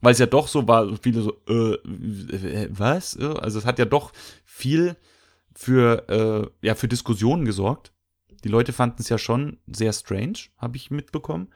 Weil 0.00 0.12
es 0.12 0.20
ja 0.20 0.26
doch 0.26 0.46
so 0.46 0.68
war, 0.68 0.88
viele 1.02 1.22
so, 1.22 1.32
äh, 1.48 2.68
was? 2.70 3.18
Also 3.18 3.58
es 3.58 3.64
hat 3.64 3.80
ja 3.80 3.84
doch 3.84 4.12
viel 4.44 4.94
für, 5.56 6.08
äh, 6.62 6.66
ja, 6.66 6.76
für 6.76 6.86
Diskussionen 6.86 7.44
gesorgt. 7.44 7.90
Die 8.44 8.48
Leute 8.48 8.72
fanden 8.72 8.96
es 9.00 9.08
ja 9.08 9.18
schon 9.18 9.58
sehr 9.66 9.92
strange, 9.92 10.38
habe 10.58 10.76
ich 10.76 10.90
mitbekommen. 10.90 11.48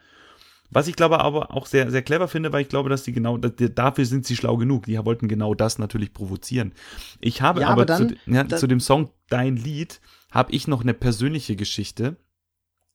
Was 0.73 0.87
ich 0.87 0.95
glaube 0.95 1.19
aber 1.19 1.51
auch 1.51 1.67
sehr, 1.67 1.91
sehr 1.91 2.01
clever 2.01 2.27
finde, 2.27 2.51
weil 2.51 2.63
ich 2.63 2.69
glaube, 2.69 2.89
dass 2.89 3.03
die 3.03 3.11
genau, 3.11 3.37
dafür 3.37 4.05
sind 4.05 4.25
sie 4.25 4.35
schlau 4.35 4.57
genug. 4.57 4.85
Die 4.87 4.97
wollten 5.05 5.27
genau 5.27 5.53
das 5.53 5.77
natürlich 5.77 6.13
provozieren. 6.13 6.73
Ich 7.19 7.41
habe 7.41 7.61
ja, 7.61 7.67
aber, 7.67 7.83
aber 7.83 7.85
dann, 7.85 8.09
zu, 8.09 8.15
ja, 8.25 8.47
zu 8.47 8.67
dem 8.67 8.79
Song 8.79 9.11
Dein 9.29 9.55
Lied 9.55 10.01
habe 10.31 10.51
ich 10.51 10.67
noch 10.67 10.81
eine 10.81 10.95
persönliche 10.95 11.55
Geschichte. 11.55 12.17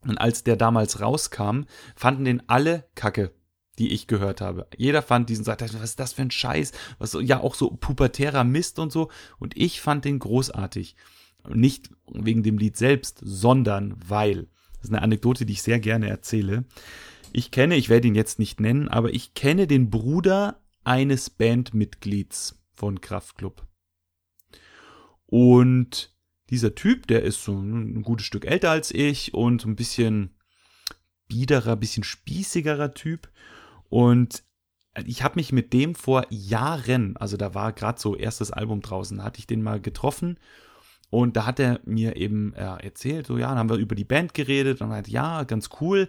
Und 0.00 0.18
als 0.18 0.44
der 0.44 0.56
damals 0.56 1.00
rauskam, 1.00 1.62
fanden 1.94 2.24
den 2.24 2.48
alle 2.48 2.84
Kacke, 2.94 3.32
die 3.78 3.92
ich 3.92 4.06
gehört 4.06 4.40
habe. 4.40 4.66
Jeder 4.76 5.02
fand 5.02 5.28
diesen, 5.28 5.44
sagt, 5.44 5.62
was 5.62 5.72
ist 5.74 6.00
das 6.00 6.12
für 6.12 6.22
ein 6.22 6.30
Scheiß? 6.30 6.72
Was, 6.98 7.16
ja, 7.20 7.40
auch 7.40 7.54
so 7.54 7.70
pubertärer 7.70 8.44
Mist 8.44 8.78
und 8.78 8.92
so. 8.92 9.08
Und 9.38 9.56
ich 9.56 9.80
fand 9.80 10.04
den 10.04 10.18
großartig. 10.18 10.96
Nicht 11.52 11.90
wegen 12.10 12.42
dem 12.42 12.58
Lied 12.58 12.76
selbst, 12.76 13.20
sondern 13.22 13.94
weil. 14.06 14.48
Das 14.74 14.84
ist 14.84 14.92
eine 14.92 15.02
Anekdote, 15.02 15.46
die 15.46 15.54
ich 15.54 15.62
sehr 15.62 15.80
gerne 15.80 16.08
erzähle. 16.08 16.64
Ich 17.32 17.50
kenne, 17.50 17.76
ich 17.76 17.88
werde 17.88 18.08
ihn 18.08 18.14
jetzt 18.14 18.38
nicht 18.38 18.60
nennen, 18.60 18.88
aber 18.88 19.12
ich 19.12 19.34
kenne 19.34 19.66
den 19.66 19.90
Bruder 19.90 20.62
eines 20.84 21.30
Bandmitglieds 21.30 22.58
von 22.74 23.00
Kraftklub. 23.00 23.66
Und 25.26 26.14
dieser 26.48 26.74
Typ, 26.74 27.06
der 27.06 27.22
ist 27.22 27.44
so 27.44 27.52
ein 27.52 28.02
gutes 28.02 28.26
Stück 28.26 28.46
älter 28.46 28.70
als 28.70 28.90
ich 28.90 29.34
und 29.34 29.66
ein 29.66 29.76
bisschen 29.76 30.36
biederer, 31.26 31.76
bisschen 31.76 32.04
spießigerer 32.04 32.94
Typ. 32.94 33.30
Und 33.90 34.44
ich 35.04 35.22
habe 35.22 35.36
mich 35.36 35.52
mit 35.52 35.72
dem 35.72 35.94
vor 35.94 36.26
Jahren, 36.30 37.16
also 37.18 37.36
da 37.36 37.54
war 37.54 37.72
gerade 37.72 38.00
so 38.00 38.16
erstes 38.16 38.50
Album 38.50 38.80
draußen, 38.80 39.22
hatte 39.22 39.38
ich 39.38 39.46
den 39.46 39.62
mal 39.62 39.80
getroffen 39.80 40.38
und 41.10 41.36
da 41.36 41.46
hat 41.46 41.58
er 41.58 41.80
mir 41.84 42.16
eben 42.16 42.52
äh, 42.54 42.84
erzählt, 42.84 43.26
so 43.26 43.38
ja, 43.38 43.48
dann 43.48 43.58
haben 43.58 43.70
wir 43.70 43.76
über 43.76 43.94
die 43.94 44.04
Band 44.04 44.34
geredet 44.34 44.80
und 44.80 44.88
meinte, 44.88 45.10
ja, 45.10 45.44
ganz 45.44 45.70
cool, 45.80 46.08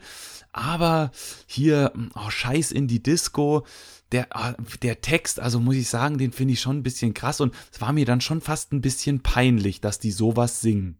aber 0.52 1.12
hier, 1.48 1.94
oh, 2.16 2.30
scheiß 2.30 2.72
in 2.72 2.88
die 2.88 3.02
Disco, 3.02 3.66
der, 4.12 4.28
ah, 4.36 4.56
der 4.82 5.02
Text, 5.02 5.40
also 5.40 5.60
muss 5.60 5.76
ich 5.76 5.88
sagen, 5.88 6.18
den 6.18 6.32
finde 6.32 6.54
ich 6.54 6.60
schon 6.62 6.78
ein 6.78 6.84
bisschen 6.84 7.14
krass 7.14 7.40
und 7.40 7.54
es 7.72 7.80
war 7.80 7.94
mir 7.94 8.06
dann 8.06 8.22
schon 8.22 8.42
fast 8.42 8.74
ein 8.74 8.82
bisschen 8.82 9.22
peinlich, 9.22 9.82
dass 9.82 10.00
die 10.00 10.12
sowas 10.12 10.62
singen. 10.62 10.98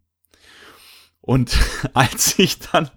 Und 1.20 1.58
als 1.92 2.38
ich 2.38 2.58
dann 2.58 2.90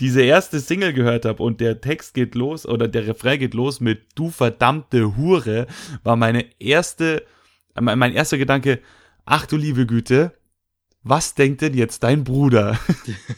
diese 0.00 0.22
erste 0.22 0.60
Single 0.60 0.92
gehört 0.92 1.24
habe 1.24 1.42
und 1.42 1.60
der 1.60 1.80
Text 1.80 2.14
geht 2.14 2.34
los 2.34 2.66
oder 2.66 2.88
der 2.88 3.06
Refrain 3.06 3.38
geht 3.38 3.54
los 3.54 3.80
mit 3.80 4.06
Du 4.14 4.30
verdammte 4.30 5.16
Hure, 5.16 5.66
war 6.02 6.16
meine 6.16 6.46
erste, 6.58 7.24
mein 7.78 8.12
erster 8.12 8.38
Gedanke, 8.38 8.80
ach 9.24 9.46
du 9.46 9.56
liebe 9.56 9.86
Güte, 9.86 10.32
was 11.02 11.34
denkt 11.34 11.62
denn 11.62 11.74
jetzt 11.74 12.02
dein 12.04 12.24
Bruder? 12.24 12.78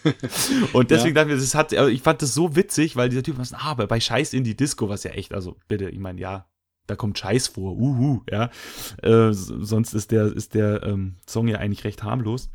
und 0.74 0.90
deswegen 0.90 1.16
ja. 1.16 1.24
dachte 1.24 1.34
ich, 1.34 1.40
das 1.40 1.54
hat, 1.54 1.72
ich 1.72 2.02
fand 2.02 2.20
das 2.20 2.34
so 2.34 2.56
witzig, 2.56 2.96
weil 2.96 3.08
dieser 3.08 3.22
Typ 3.22 3.38
was, 3.38 3.54
ah, 3.54 3.62
aber 3.62 3.86
bei 3.86 4.00
Scheiß 4.00 4.34
in 4.34 4.44
die 4.44 4.56
Disco, 4.56 4.88
was 4.88 5.04
ja 5.04 5.12
echt, 5.12 5.32
also 5.32 5.56
bitte, 5.66 5.88
ich 5.88 5.98
meine, 5.98 6.20
ja, 6.20 6.46
da 6.86 6.96
kommt 6.96 7.18
Scheiß 7.18 7.48
vor, 7.48 7.76
uhu, 7.76 8.22
ja. 8.30 8.50
Äh, 9.02 9.32
sonst 9.32 9.94
ist 9.94 10.10
der, 10.10 10.26
ist 10.26 10.54
der 10.54 10.82
ähm, 10.82 11.16
Song 11.26 11.48
ja 11.48 11.58
eigentlich 11.58 11.84
recht 11.84 12.02
harmlos. 12.02 12.50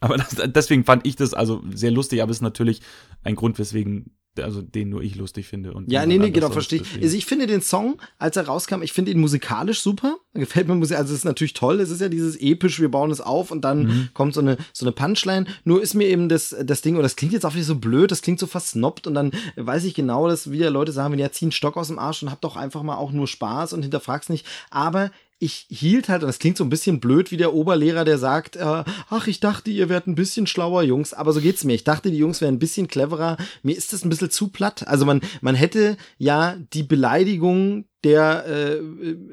Aber 0.00 0.16
das, 0.16 0.36
deswegen 0.46 0.84
fand 0.84 1.06
ich 1.06 1.16
das 1.16 1.34
also 1.34 1.62
sehr 1.74 1.90
lustig, 1.90 2.22
aber 2.22 2.30
es 2.30 2.38
ist 2.38 2.42
natürlich 2.42 2.80
ein 3.22 3.34
Grund, 3.34 3.58
weswegen 3.58 4.16
also 4.42 4.62
den 4.62 4.88
nur 4.88 5.02
ich 5.02 5.16
lustig 5.16 5.46
finde. 5.46 5.72
Und 5.72 5.90
ja, 5.90 6.04
nee, 6.06 6.18
nee, 6.18 6.30
genau, 6.30 6.50
verstehe 6.50 6.82
ich. 6.82 7.02
Also 7.02 7.16
ich 7.16 7.26
finde 7.26 7.46
den 7.46 7.60
Song, 7.60 8.00
als 8.18 8.36
er 8.36 8.46
rauskam, 8.46 8.82
ich 8.82 8.92
finde 8.92 9.10
ihn 9.10 9.20
musikalisch 9.20 9.80
super. 9.80 10.16
Gefällt 10.34 10.68
mir 10.68 10.74
Musik, 10.74 10.96
also 10.96 11.12
es 11.12 11.20
ist 11.20 11.24
natürlich 11.24 11.54
toll. 11.54 11.80
Es 11.80 11.90
ist 11.90 12.00
ja 12.00 12.08
dieses 12.08 12.36
episch, 12.36 12.80
wir 12.80 12.90
bauen 12.90 13.10
es 13.10 13.20
auf 13.20 13.50
und 13.50 13.62
dann 13.62 13.82
mhm. 13.84 14.08
kommt 14.14 14.34
so 14.34 14.40
eine, 14.40 14.56
so 14.72 14.84
eine 14.84 14.92
Punchline. 14.92 15.46
Nur 15.64 15.82
ist 15.82 15.94
mir 15.94 16.06
eben 16.06 16.28
das, 16.28 16.54
das 16.62 16.82
Ding, 16.82 16.96
und 16.96 17.02
das 17.02 17.16
klingt 17.16 17.32
jetzt 17.32 17.44
auch 17.44 17.54
wieder 17.54 17.64
so 17.64 17.76
blöd, 17.76 18.10
das 18.10 18.22
klingt 18.22 18.38
so 18.38 18.46
versnobbt 18.46 19.06
und 19.06 19.14
dann 19.14 19.32
weiß 19.56 19.84
ich 19.84 19.94
genau, 19.94 20.28
dass 20.28 20.50
wieder 20.50 20.70
Leute 20.70 20.92
sagen, 20.92 21.12
wenn 21.12 21.18
ja, 21.18 21.32
zieh 21.32 21.46
einen 21.46 21.52
Stock 21.52 21.76
aus 21.76 21.88
dem 21.88 21.98
Arsch 21.98 22.22
und 22.22 22.30
hab 22.30 22.40
doch 22.40 22.56
einfach 22.56 22.82
mal 22.82 22.96
auch 22.96 23.12
nur 23.12 23.26
Spaß 23.26 23.72
und 23.72 23.82
hinterfrag's 23.82 24.28
nicht. 24.28 24.46
Aber 24.70 25.10
ich 25.40 25.66
hielt 25.70 26.10
halt, 26.10 26.22
und 26.22 26.28
das 26.28 26.38
klingt 26.38 26.58
so 26.58 26.64
ein 26.64 26.70
bisschen 26.70 27.00
blöd 27.00 27.30
wie 27.30 27.38
der 27.38 27.54
Oberlehrer, 27.54 28.04
der 28.04 28.18
sagt, 28.18 28.56
äh, 28.56 28.84
ach, 29.08 29.26
ich 29.26 29.40
dachte, 29.40 29.70
ihr 29.70 29.88
wärt 29.88 30.06
ein 30.06 30.14
bisschen 30.14 30.46
schlauer, 30.46 30.82
Jungs, 30.82 31.14
aber 31.14 31.32
so 31.32 31.40
geht's 31.40 31.64
mir. 31.64 31.72
Ich 31.72 31.82
dachte, 31.82 32.10
die 32.10 32.18
Jungs 32.18 32.42
wären 32.42 32.54
ein 32.56 32.58
bisschen 32.58 32.88
cleverer. 32.88 33.38
Mir 33.62 33.74
ist 33.74 33.94
das 33.94 34.04
ein 34.04 34.10
bisschen 34.10 34.30
zu 34.30 34.48
platt. 34.48 34.86
Also 34.86 35.06
man, 35.06 35.22
man 35.40 35.54
hätte 35.54 35.96
ja 36.18 36.56
die 36.74 36.82
Beleidigung 36.82 37.86
der 38.04 38.46
äh, 38.46 38.80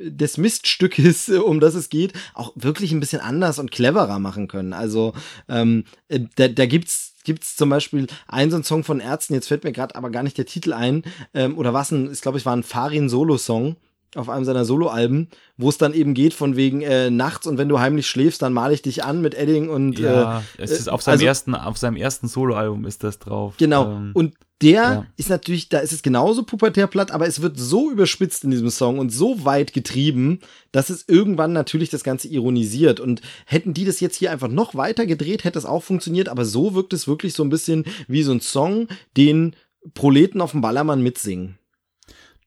des 0.10 0.38
Miststückes, 0.38 1.28
um 1.46 1.60
das 1.60 1.76
es 1.76 1.90
geht, 1.90 2.14
auch 2.34 2.54
wirklich 2.56 2.94
ein 2.94 3.02
bisschen 3.02 3.22
anders 3.22 3.60
und 3.60 3.72
cleverer 3.72 4.20
machen 4.20 4.48
können. 4.48 4.72
Also 4.72 5.14
ähm, 5.50 5.84
äh, 6.08 6.22
da, 6.38 6.48
da 6.48 6.66
gibt's 6.66 7.16
gibt's 7.26 7.58
zum 7.58 7.70
Beispiel 7.70 8.08
einen 8.28 8.50
so 8.50 8.56
einen 8.56 8.64
Song 8.64 8.86
von 8.86 9.02
Ärzten, 9.02 9.34
jetzt 9.34 9.50
fällt 9.50 9.66
mir 9.66 9.74
gerade 9.74 9.96
aber 9.96 10.10
gar 10.10 10.24
nicht 10.24 10.38
der 10.38 10.46
Titel 10.46 10.72
ein, 10.72 11.04
ähm, 11.34 11.58
oder 11.58 11.74
was 11.74 11.92
ein, 11.92 12.10
ich 12.10 12.22
glaube, 12.22 12.38
es 12.38 12.46
war 12.46 12.56
ein 12.56 12.64
Farin-Solo-Song 12.64 13.76
auf 14.16 14.30
einem 14.30 14.46
seiner 14.46 14.66
Soloalben, 14.66 15.30
wo 15.58 15.70
es 15.70 15.78
dann 15.78 15.94
eben 15.94 16.14
geht 16.14 16.34
von 16.34 16.56
wegen 16.56 16.82
äh, 16.82 17.10
nachts 17.10 17.46
und 17.46 17.58
wenn 17.58 17.70
du 17.70 17.80
heimlich 17.80 18.08
schläfst, 18.08 18.42
dann 18.42 18.54
male 18.54 18.74
ich 18.74 18.82
dich 18.82 19.04
an 19.04 19.22
mit 19.22 19.36
Edding 19.36 19.70
und 19.70 20.00
ja, 20.00 20.40
äh, 20.40 20.42
es 20.64 20.72
ist 20.72 20.90
auf 20.90 21.02
seinem 21.02 21.14
also, 21.14 21.26
ersten 21.26 21.56
auf 21.56 21.78
seinem 21.78 21.98
ersten 21.98 22.28
Soloalbum 22.28 22.86
ist 22.86 23.04
das 23.04 23.20
drauf. 23.20 23.56
Genau 23.58 23.92
ähm, 23.92 24.12
und 24.14 24.34
der 24.62 24.72
ja. 24.72 25.06
ist 25.18 25.30
natürlich, 25.30 25.70
da 25.70 25.80
ist 25.80 25.94
es 25.94 26.02
genauso 26.02 26.42
pubertär 26.42 26.88
platt, 26.88 27.12
aber 27.12 27.28
es 27.28 27.42
wird 27.42 27.60
so 27.60 27.92
überspitzt 27.92 28.44
in 28.44 28.50
diesem 28.50 28.72
Song 28.72 28.98
und 28.98 29.12
so 29.12 29.46
weit 29.46 29.72
getrieben, 29.72 30.40
dass 30.72 30.90
es 30.90 31.06
irgendwann 31.08 31.54
natürlich 31.54 31.90
das 31.90 32.04
Ganze 32.04 32.28
ironisiert. 32.28 33.00
Und 33.00 33.22
hätten 33.46 33.76
die 33.76 33.86
das 33.86 34.00
jetzt 34.00 34.16
hier 34.16 34.32
einfach 34.32 34.48
noch 34.48 34.74
weiter 34.74 35.06
gedreht, 35.06 35.44
hätte 35.44 35.60
es 35.60 35.66
auch 35.66 35.84
funktioniert, 35.84 36.28
aber 36.28 36.44
so 36.44 36.74
wirkt 36.74 36.94
es 36.94 37.08
wirklich 37.08 37.34
so 37.34 37.44
ein 37.44 37.50
bisschen 37.50 37.86
wie 38.08 38.24
so 38.24 38.32
ein 38.32 38.42
Song, 38.42 38.88
den 39.16 39.56
Proleten 39.94 40.42
auf 40.42 40.52
dem 40.52 40.62
Ballermann 40.62 41.04
mitsingen. 41.04 41.60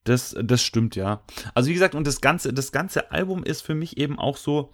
Das, 0.04 0.34
das 0.42 0.62
stimmt, 0.62 0.96
ja. 0.96 1.22
Also 1.54 1.68
wie 1.68 1.74
gesagt, 1.74 1.94
und 1.94 2.06
das 2.06 2.20
ganze, 2.20 2.52
das 2.52 2.72
ganze 2.72 3.10
Album 3.10 3.44
ist 3.44 3.60
für 3.60 3.74
mich 3.74 3.98
eben 3.98 4.18
auch 4.18 4.36
so, 4.36 4.72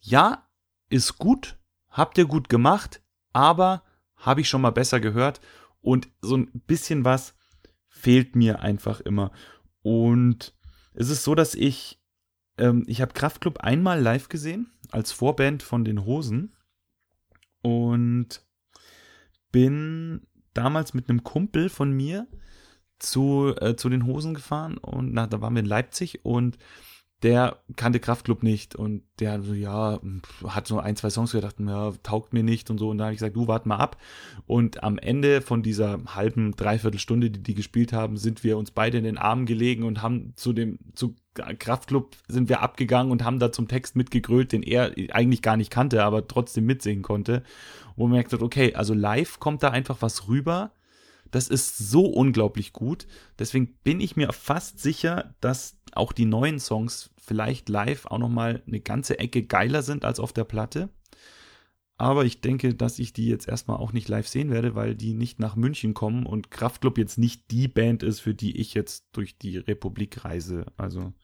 ja, 0.00 0.46
ist 0.90 1.18
gut, 1.18 1.56
habt 1.90 2.18
ihr 2.18 2.26
gut 2.26 2.48
gemacht, 2.48 3.02
aber 3.32 3.82
habe 4.16 4.40
ich 4.40 4.48
schon 4.48 4.60
mal 4.60 4.70
besser 4.70 5.00
gehört 5.00 5.40
und 5.80 6.08
so 6.20 6.36
ein 6.36 6.50
bisschen 6.66 7.04
was 7.04 7.34
fehlt 7.88 8.36
mir 8.36 8.60
einfach 8.60 9.00
immer. 9.00 9.32
Und 9.82 10.54
es 10.94 11.10
ist 11.10 11.24
so, 11.24 11.34
dass 11.34 11.54
ich, 11.54 12.00
ähm, 12.58 12.84
ich 12.86 13.00
habe 13.00 13.14
Kraftklub 13.14 13.58
einmal 13.58 14.00
live 14.00 14.28
gesehen, 14.28 14.70
als 14.90 15.12
Vorband 15.12 15.62
von 15.62 15.84
den 15.84 16.04
Hosen 16.04 16.54
und 17.62 18.44
bin 19.50 20.26
damals 20.54 20.94
mit 20.94 21.08
einem 21.08 21.24
Kumpel 21.24 21.68
von 21.68 21.92
mir 21.92 22.26
zu, 22.98 23.54
äh, 23.60 23.76
zu 23.76 23.88
den 23.88 24.06
Hosen 24.06 24.34
gefahren 24.34 24.78
und 24.78 25.12
na, 25.12 25.26
da 25.26 25.40
waren 25.40 25.54
wir 25.54 25.60
in 25.60 25.66
Leipzig 25.66 26.24
und 26.24 26.58
der 27.22 27.56
kannte 27.76 27.98
Kraftklub 27.98 28.42
nicht 28.42 28.76
und 28.76 29.02
der 29.20 29.40
so, 29.40 29.54
ja, 29.54 29.98
hat 30.46 30.66
so 30.66 30.78
ein, 30.78 30.96
zwei 30.96 31.08
Songs 31.08 31.32
gedacht, 31.32 31.56
ja, 31.58 31.92
taugt 32.02 32.34
mir 32.34 32.42
nicht 32.42 32.70
und 32.70 32.76
so. 32.78 32.90
Und 32.90 32.98
da 32.98 33.04
habe 33.04 33.14
ich 33.14 33.18
gesagt, 33.18 33.36
du 33.36 33.48
wart 33.48 33.64
mal 33.64 33.76
ab. 33.76 33.96
Und 34.46 34.82
am 34.82 34.98
Ende 34.98 35.40
von 35.40 35.62
dieser 35.62 35.98
halben, 36.14 36.52
dreiviertel 36.52 37.00
Stunde, 37.00 37.30
die 37.30 37.42
die 37.42 37.54
gespielt 37.54 37.94
haben, 37.94 38.18
sind 38.18 38.44
wir 38.44 38.58
uns 38.58 38.70
beide 38.70 38.98
in 38.98 39.04
den 39.04 39.16
Armen 39.16 39.46
gelegen 39.46 39.84
und 39.84 40.02
haben 40.02 40.34
zu 40.36 40.52
dem, 40.52 40.78
zu 40.94 41.16
Kraftklub 41.34 42.16
sind 42.28 42.48
wir 42.48 42.60
abgegangen 42.60 43.10
und 43.10 43.24
haben 43.24 43.38
da 43.38 43.50
zum 43.50 43.66
Text 43.66 43.96
mitgegrölt, 43.96 44.52
den 44.52 44.62
er 44.62 44.92
eigentlich 45.10 45.42
gar 45.42 45.56
nicht 45.56 45.70
kannte, 45.70 46.04
aber 46.04 46.28
trotzdem 46.28 46.66
mitsingen 46.66 47.02
konnte. 47.02 47.42
Wo 47.96 48.04
man 48.04 48.12
merkt, 48.12 48.34
okay, 48.34 48.74
also 48.74 48.92
live 48.92 49.40
kommt 49.40 49.62
da 49.62 49.70
einfach 49.70 49.96
was 50.00 50.28
rüber, 50.28 50.70
das 51.30 51.48
ist 51.48 51.78
so 51.78 52.06
unglaublich 52.06 52.72
gut. 52.72 53.06
Deswegen 53.38 53.74
bin 53.84 54.00
ich 54.00 54.16
mir 54.16 54.32
fast 54.32 54.78
sicher, 54.78 55.34
dass 55.40 55.78
auch 55.92 56.12
die 56.12 56.24
neuen 56.26 56.58
Songs 56.58 57.10
vielleicht 57.18 57.68
live 57.68 58.06
auch 58.06 58.18
nochmal 58.18 58.62
eine 58.66 58.80
ganze 58.80 59.18
Ecke 59.18 59.42
geiler 59.42 59.82
sind 59.82 60.04
als 60.04 60.20
auf 60.20 60.32
der 60.32 60.44
Platte. 60.44 60.90
Aber 61.98 62.26
ich 62.26 62.42
denke, 62.42 62.74
dass 62.74 62.98
ich 62.98 63.14
die 63.14 63.26
jetzt 63.26 63.48
erstmal 63.48 63.78
auch 63.78 63.92
nicht 63.92 64.08
live 64.08 64.28
sehen 64.28 64.50
werde, 64.50 64.74
weil 64.74 64.94
die 64.94 65.14
nicht 65.14 65.38
nach 65.40 65.56
München 65.56 65.94
kommen 65.94 66.26
und 66.26 66.50
Kraftklub 66.50 66.98
jetzt 66.98 67.16
nicht 67.16 67.50
die 67.50 67.68
Band 67.68 68.02
ist, 68.02 68.20
für 68.20 68.34
die 68.34 68.58
ich 68.58 68.74
jetzt 68.74 69.06
durch 69.12 69.38
die 69.38 69.56
Republik 69.56 70.24
reise. 70.24 70.66
Also 70.76 71.14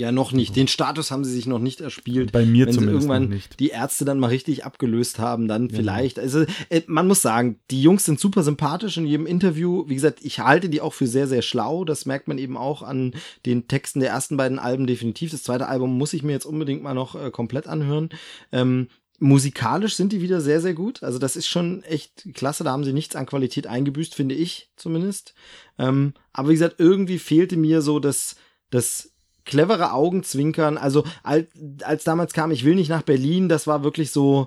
Ja, 0.00 0.12
noch 0.12 0.30
nicht. 0.30 0.54
Den 0.54 0.68
Status 0.68 1.10
haben 1.10 1.24
sie 1.24 1.32
sich 1.32 1.46
noch 1.46 1.58
nicht 1.58 1.80
erspielt. 1.80 2.30
Bei 2.30 2.46
mir 2.46 2.66
Wenn 2.66 2.72
sie 2.72 2.78
zumindest 2.78 3.04
irgendwann 3.06 3.22
noch 3.24 3.30
nicht. 3.30 3.58
die 3.58 3.70
Ärzte 3.70 4.04
dann 4.04 4.20
mal 4.20 4.28
richtig 4.28 4.64
abgelöst 4.64 5.18
haben, 5.18 5.48
dann 5.48 5.70
vielleicht. 5.70 6.20
Also 6.20 6.44
äh, 6.70 6.82
man 6.86 7.08
muss 7.08 7.20
sagen, 7.20 7.58
die 7.72 7.82
Jungs 7.82 8.04
sind 8.04 8.20
super 8.20 8.44
sympathisch 8.44 8.96
in 8.96 9.06
jedem 9.06 9.26
Interview. 9.26 9.84
Wie 9.88 9.96
gesagt, 9.96 10.20
ich 10.22 10.38
halte 10.38 10.68
die 10.68 10.80
auch 10.80 10.94
für 10.94 11.08
sehr, 11.08 11.26
sehr 11.26 11.42
schlau. 11.42 11.84
Das 11.84 12.06
merkt 12.06 12.28
man 12.28 12.38
eben 12.38 12.56
auch 12.56 12.82
an 12.82 13.12
den 13.44 13.66
Texten 13.66 13.98
der 13.98 14.10
ersten 14.10 14.36
beiden 14.36 14.60
Alben 14.60 14.86
definitiv. 14.86 15.32
Das 15.32 15.42
zweite 15.42 15.66
Album 15.66 15.98
muss 15.98 16.12
ich 16.12 16.22
mir 16.22 16.32
jetzt 16.32 16.46
unbedingt 16.46 16.82
mal 16.82 16.94
noch 16.94 17.16
äh, 17.16 17.32
komplett 17.32 17.66
anhören. 17.66 18.10
Ähm, 18.52 18.86
musikalisch 19.18 19.96
sind 19.96 20.12
die 20.12 20.22
wieder 20.22 20.40
sehr, 20.40 20.60
sehr 20.60 20.74
gut. 20.74 21.02
Also 21.02 21.18
das 21.18 21.34
ist 21.34 21.48
schon 21.48 21.82
echt 21.82 22.28
klasse. 22.34 22.62
Da 22.62 22.70
haben 22.70 22.84
sie 22.84 22.92
nichts 22.92 23.16
an 23.16 23.26
Qualität 23.26 23.66
eingebüßt, 23.66 24.14
finde 24.14 24.36
ich 24.36 24.70
zumindest. 24.76 25.34
Ähm, 25.76 26.14
aber 26.32 26.50
wie 26.50 26.54
gesagt, 26.54 26.76
irgendwie 26.78 27.18
fehlte 27.18 27.56
mir 27.56 27.82
so 27.82 27.98
das, 27.98 28.36
das 28.70 29.10
clevere 29.48 29.92
Augenzwinkern. 29.92 30.78
Also 30.78 31.04
als, 31.24 31.48
als 31.82 32.04
damals 32.04 32.32
kam, 32.32 32.52
ich 32.52 32.64
will 32.64 32.76
nicht 32.76 32.90
nach 32.90 33.02
Berlin, 33.02 33.48
das 33.48 33.66
war 33.66 33.82
wirklich 33.82 34.12
so, 34.12 34.46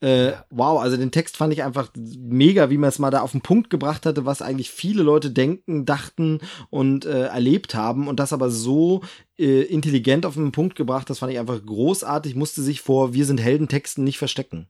äh, 0.00 0.32
wow, 0.48 0.80
also 0.80 0.96
den 0.96 1.10
Text 1.10 1.36
fand 1.36 1.52
ich 1.52 1.62
einfach 1.62 1.90
mega, 1.96 2.70
wie 2.70 2.78
man 2.78 2.88
es 2.88 2.98
mal 2.98 3.10
da 3.10 3.20
auf 3.20 3.32
den 3.32 3.42
Punkt 3.42 3.68
gebracht 3.68 4.06
hatte, 4.06 4.24
was 4.24 4.42
eigentlich 4.42 4.70
viele 4.70 5.02
Leute 5.02 5.30
denken, 5.30 5.84
dachten 5.84 6.40
und 6.70 7.04
äh, 7.04 7.26
erlebt 7.26 7.74
haben 7.74 8.08
und 8.08 8.18
das 8.18 8.32
aber 8.32 8.50
so 8.50 9.02
äh, 9.38 9.62
intelligent 9.62 10.24
auf 10.24 10.34
den 10.34 10.52
Punkt 10.52 10.74
gebracht, 10.74 11.10
das 11.10 11.18
fand 11.18 11.32
ich 11.32 11.38
einfach 11.38 11.64
großartig, 11.64 12.34
musste 12.34 12.62
sich 12.62 12.80
vor 12.80 13.12
Wir 13.12 13.26
sind 13.26 13.40
Heldentexten 13.40 14.02
nicht 14.02 14.18
verstecken. 14.18 14.68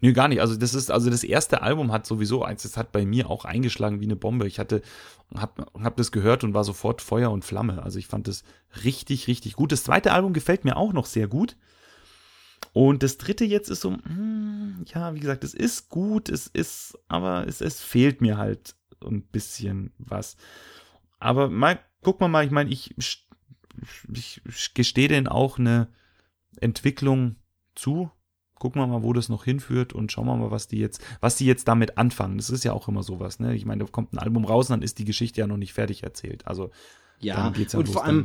Nö, 0.00 0.12
gar 0.12 0.28
nicht. 0.28 0.40
Also 0.40 0.56
das 0.56 0.74
ist, 0.74 0.90
also 0.90 1.10
das 1.10 1.24
erste 1.24 1.62
Album 1.62 1.92
hat 1.92 2.06
sowieso 2.06 2.44
eins, 2.44 2.62
das 2.62 2.76
hat 2.76 2.92
bei 2.92 3.04
mir 3.04 3.30
auch 3.30 3.44
eingeschlagen 3.44 4.00
wie 4.00 4.04
eine 4.04 4.16
Bombe. 4.16 4.46
Ich 4.46 4.58
hatte, 4.58 4.82
hab, 5.34 5.70
hab 5.82 5.96
das 5.96 6.12
gehört 6.12 6.44
und 6.44 6.54
war 6.54 6.64
sofort 6.64 7.02
Feuer 7.02 7.30
und 7.30 7.44
Flamme. 7.44 7.82
Also 7.82 7.98
ich 7.98 8.06
fand 8.06 8.28
das 8.28 8.44
richtig, 8.84 9.26
richtig 9.26 9.54
gut. 9.54 9.72
Das 9.72 9.84
zweite 9.84 10.12
Album 10.12 10.32
gefällt 10.32 10.64
mir 10.64 10.76
auch 10.76 10.92
noch 10.92 11.06
sehr 11.06 11.28
gut. 11.28 11.56
Und 12.72 13.02
das 13.02 13.18
dritte 13.18 13.44
jetzt 13.44 13.70
ist 13.70 13.82
so, 13.82 13.92
hm, 13.92 14.84
ja, 14.92 15.14
wie 15.14 15.20
gesagt, 15.20 15.44
es 15.44 15.54
ist 15.54 15.88
gut, 15.88 16.28
es 16.28 16.46
ist, 16.46 16.98
aber 17.08 17.46
es, 17.46 17.60
es 17.60 17.80
fehlt 17.80 18.20
mir 18.20 18.36
halt 18.36 18.74
ein 19.04 19.22
bisschen 19.22 19.92
was. 19.98 20.36
Aber 21.18 21.48
mal, 21.48 21.78
guck 22.02 22.20
mal 22.20 22.28
mal, 22.28 22.44
ich 22.44 22.50
meine, 22.50 22.70
ich, 22.70 22.94
ich, 22.98 23.28
ich 24.12 24.74
gestehe 24.74 25.08
denen 25.08 25.28
auch 25.28 25.58
eine 25.58 25.88
Entwicklung 26.60 27.36
zu. 27.74 28.10
Gucken 28.64 28.80
wir 28.80 28.86
mal, 28.86 29.02
wo 29.02 29.12
das 29.12 29.28
noch 29.28 29.44
hinführt 29.44 29.92
und 29.92 30.10
schauen 30.10 30.24
wir 30.24 30.36
mal, 30.36 30.50
was 30.50 30.68
die 30.68 30.78
jetzt, 30.78 31.04
was 31.20 31.36
die 31.36 31.44
jetzt 31.44 31.68
damit 31.68 31.98
anfangen. 31.98 32.38
Das 32.38 32.48
ist 32.48 32.64
ja 32.64 32.72
auch 32.72 32.88
immer 32.88 33.02
sowas, 33.02 33.38
ne? 33.38 33.54
Ich 33.54 33.66
meine, 33.66 33.84
da 33.84 33.90
kommt 33.90 34.14
ein 34.14 34.18
Album 34.18 34.46
raus, 34.46 34.70
und 34.70 34.78
dann 34.78 34.82
ist 34.82 34.98
die 34.98 35.04
Geschichte 35.04 35.42
ja 35.42 35.46
noch 35.46 35.58
nicht 35.58 35.74
fertig 35.74 36.02
erzählt. 36.02 36.46
Also 36.46 36.70
Ja, 37.20 37.48
und 37.48 37.58
los, 37.58 37.90
vor 37.90 38.06
allem 38.06 38.24